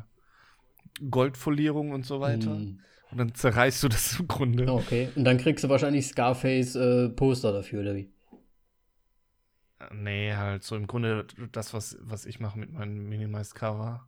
Goldfolierung 1.10 1.92
und 1.92 2.06
so 2.06 2.20
weiter. 2.20 2.56
Mm. 2.56 2.80
Und 3.12 3.18
dann 3.18 3.36
zerreißt 3.36 3.84
du 3.84 3.90
das 3.90 4.20
im 4.20 4.28
Grunde. 4.28 4.72
Okay, 4.72 5.10
und 5.16 5.24
dann 5.24 5.38
kriegst 5.38 5.64
du 5.64 5.70
wahrscheinlich 5.70 6.08
Scarface-Poster 6.08 7.50
äh, 7.50 7.54
dafür, 7.54 7.82
oder 7.82 7.96
wie? 7.96 8.12
Nee, 9.92 10.34
halt 10.34 10.64
so 10.64 10.76
im 10.76 10.88
Grunde 10.88 11.26
das, 11.52 11.74
was, 11.74 11.98
was 12.02 12.26
ich 12.26 12.40
mache 12.40 12.58
mit 12.58 12.72
meinem 12.72 13.10
Minimized 13.10 13.56
Cover. 13.56 14.08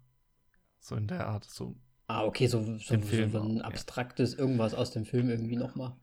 So 0.80 0.96
in 0.96 1.08
der 1.08 1.28
Art, 1.28 1.46
so 1.46 1.76
Ah, 2.08 2.26
okay, 2.26 2.48
so, 2.48 2.62
so, 2.62 2.78
so, 2.78 3.28
so 3.30 3.40
ein 3.40 3.62
abstraktes 3.62 4.34
ja. 4.34 4.40
irgendwas 4.40 4.74
aus 4.74 4.92
dem 4.92 5.06
Film 5.06 5.30
irgendwie 5.30 5.56
nochmal. 5.56 5.94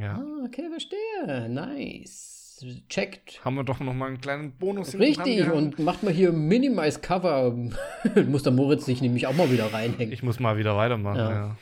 Ja. 0.00 0.14
Ah, 0.14 0.44
okay, 0.44 0.68
verstehe. 0.68 1.48
Nice. 1.48 2.64
Checkt. 2.88 3.42
Haben 3.44 3.56
wir 3.56 3.64
doch 3.64 3.80
nochmal 3.80 4.08
einen 4.08 4.20
kleinen 4.20 4.52
Bonus 4.52 4.98
Richtig, 4.98 5.50
und 5.50 5.78
macht 5.78 6.02
mal 6.02 6.12
hier 6.12 6.30
Minimize 6.32 7.00
Cover. 7.00 7.56
muss 8.28 8.42
der 8.42 8.52
Moritz 8.52 8.84
sich 8.84 9.00
nämlich 9.00 9.26
auch 9.26 9.34
mal 9.34 9.50
wieder 9.50 9.72
reinhängen. 9.72 10.12
Ich 10.12 10.22
muss 10.22 10.40
mal 10.40 10.58
wieder 10.58 10.76
weitermachen, 10.76 11.18
ja. 11.18 11.30
ja. 11.30 11.56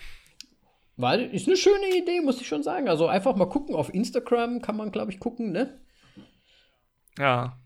Weil 0.97 1.33
ist 1.33 1.47
eine 1.47 1.57
schöne 1.57 1.97
Idee, 1.97 2.21
muss 2.21 2.41
ich 2.41 2.49
schon 2.49 2.65
sagen. 2.65 2.89
Also 2.89 3.07
einfach 3.07 3.37
mal 3.37 3.49
gucken. 3.49 3.77
Auf 3.77 3.95
Instagram 3.95 4.61
kann 4.61 4.77
man, 4.77 4.91
glaube 4.91 5.13
ich, 5.13 5.21
gucken, 5.21 5.53
ne? 5.53 5.79
Ja. 7.17 7.61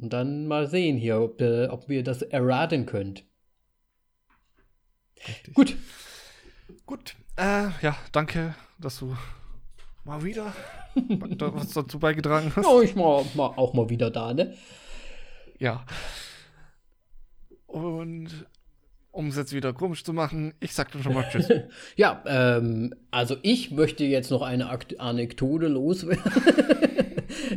Und 0.00 0.12
dann 0.12 0.46
mal 0.46 0.66
sehen 0.66 0.96
hier, 0.96 1.20
ob, 1.20 1.40
äh, 1.40 1.68
ob 1.68 1.88
ihr 1.88 2.02
das 2.02 2.22
erraten 2.22 2.84
könnt. 2.84 3.24
Richtig. 5.26 5.54
Gut. 5.54 5.76
Gut. 6.84 7.16
Äh, 7.36 7.68
ja, 7.82 7.96
danke, 8.12 8.54
dass 8.78 8.98
du 8.98 9.16
mal 10.04 10.22
wieder 10.22 10.52
was 10.94 11.72
dazu 11.72 11.98
beigetragen 11.98 12.52
hast. 12.54 12.64
Ja, 12.64 12.80
ich 12.80 12.96
war, 12.96 13.58
auch 13.58 13.74
mal 13.74 13.90
wieder 13.90 14.10
da, 14.10 14.32
ne? 14.32 14.56
Ja. 15.58 15.84
Und 17.66 18.46
um 19.10 19.28
es 19.28 19.36
jetzt 19.36 19.52
wieder 19.52 19.72
komisch 19.72 20.04
zu 20.04 20.12
machen, 20.12 20.54
ich 20.60 20.74
sag 20.74 20.92
dann 20.92 21.02
schon 21.02 21.14
mal 21.14 21.26
Tschüss. 21.28 21.48
ja, 21.96 22.22
ähm, 22.26 22.94
also 23.10 23.36
ich 23.42 23.70
möchte 23.70 24.04
jetzt 24.04 24.30
noch 24.30 24.42
eine 24.42 24.68
Anekdote 24.98 25.68
loswerden. 25.68 26.32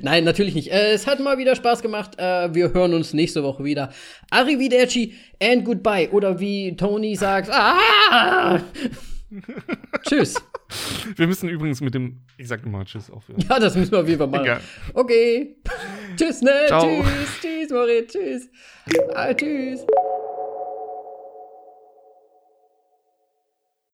Nein, 0.02 0.24
natürlich 0.24 0.56
nicht. 0.56 0.72
Äh, 0.72 0.92
es 0.92 1.08
hat 1.08 1.20
mal 1.20 1.38
wieder 1.38 1.56
Spaß 1.56 1.82
gemacht. 1.82 2.18
Äh, 2.18 2.54
wir 2.54 2.74
hören 2.74 2.94
uns 2.94 3.14
nächste 3.14 3.44
Woche 3.44 3.64
wieder. 3.64 3.92
Arrivederci 4.30 5.14
and 5.42 5.66
goodbye. 5.66 6.10
Oder 6.12 6.40
wie 6.40 6.76
Tony 6.76 7.16
sagt, 7.16 7.50
ah! 7.52 8.62
tschüss. 10.08 10.36
Wir 11.16 11.28
müssen 11.28 11.50
übrigens 11.50 11.82
mit 11.82 11.94
dem, 11.94 12.22
ich 12.38 12.48
sag 12.48 12.64
nochmal 12.64 12.86
Tschüss 12.86 13.10
aufhören. 13.10 13.44
Ja, 13.50 13.60
das 13.60 13.76
müssen 13.76 13.92
wir 13.92 14.00
auf 14.00 14.08
jeden 14.08 14.20
Fall 14.20 14.28
machen. 14.28 14.44
Egal. 14.44 14.62
Okay. 14.94 15.56
tschüss, 16.16 16.42
ne? 16.42 16.52
Ciao. 16.68 17.04
Tschüss, 17.04 17.42
tschüss, 17.42 17.72
Moritz, 17.72 18.14
tschüss. 18.14 18.50
Ah, 19.14 19.34
tschüss. 19.34 19.86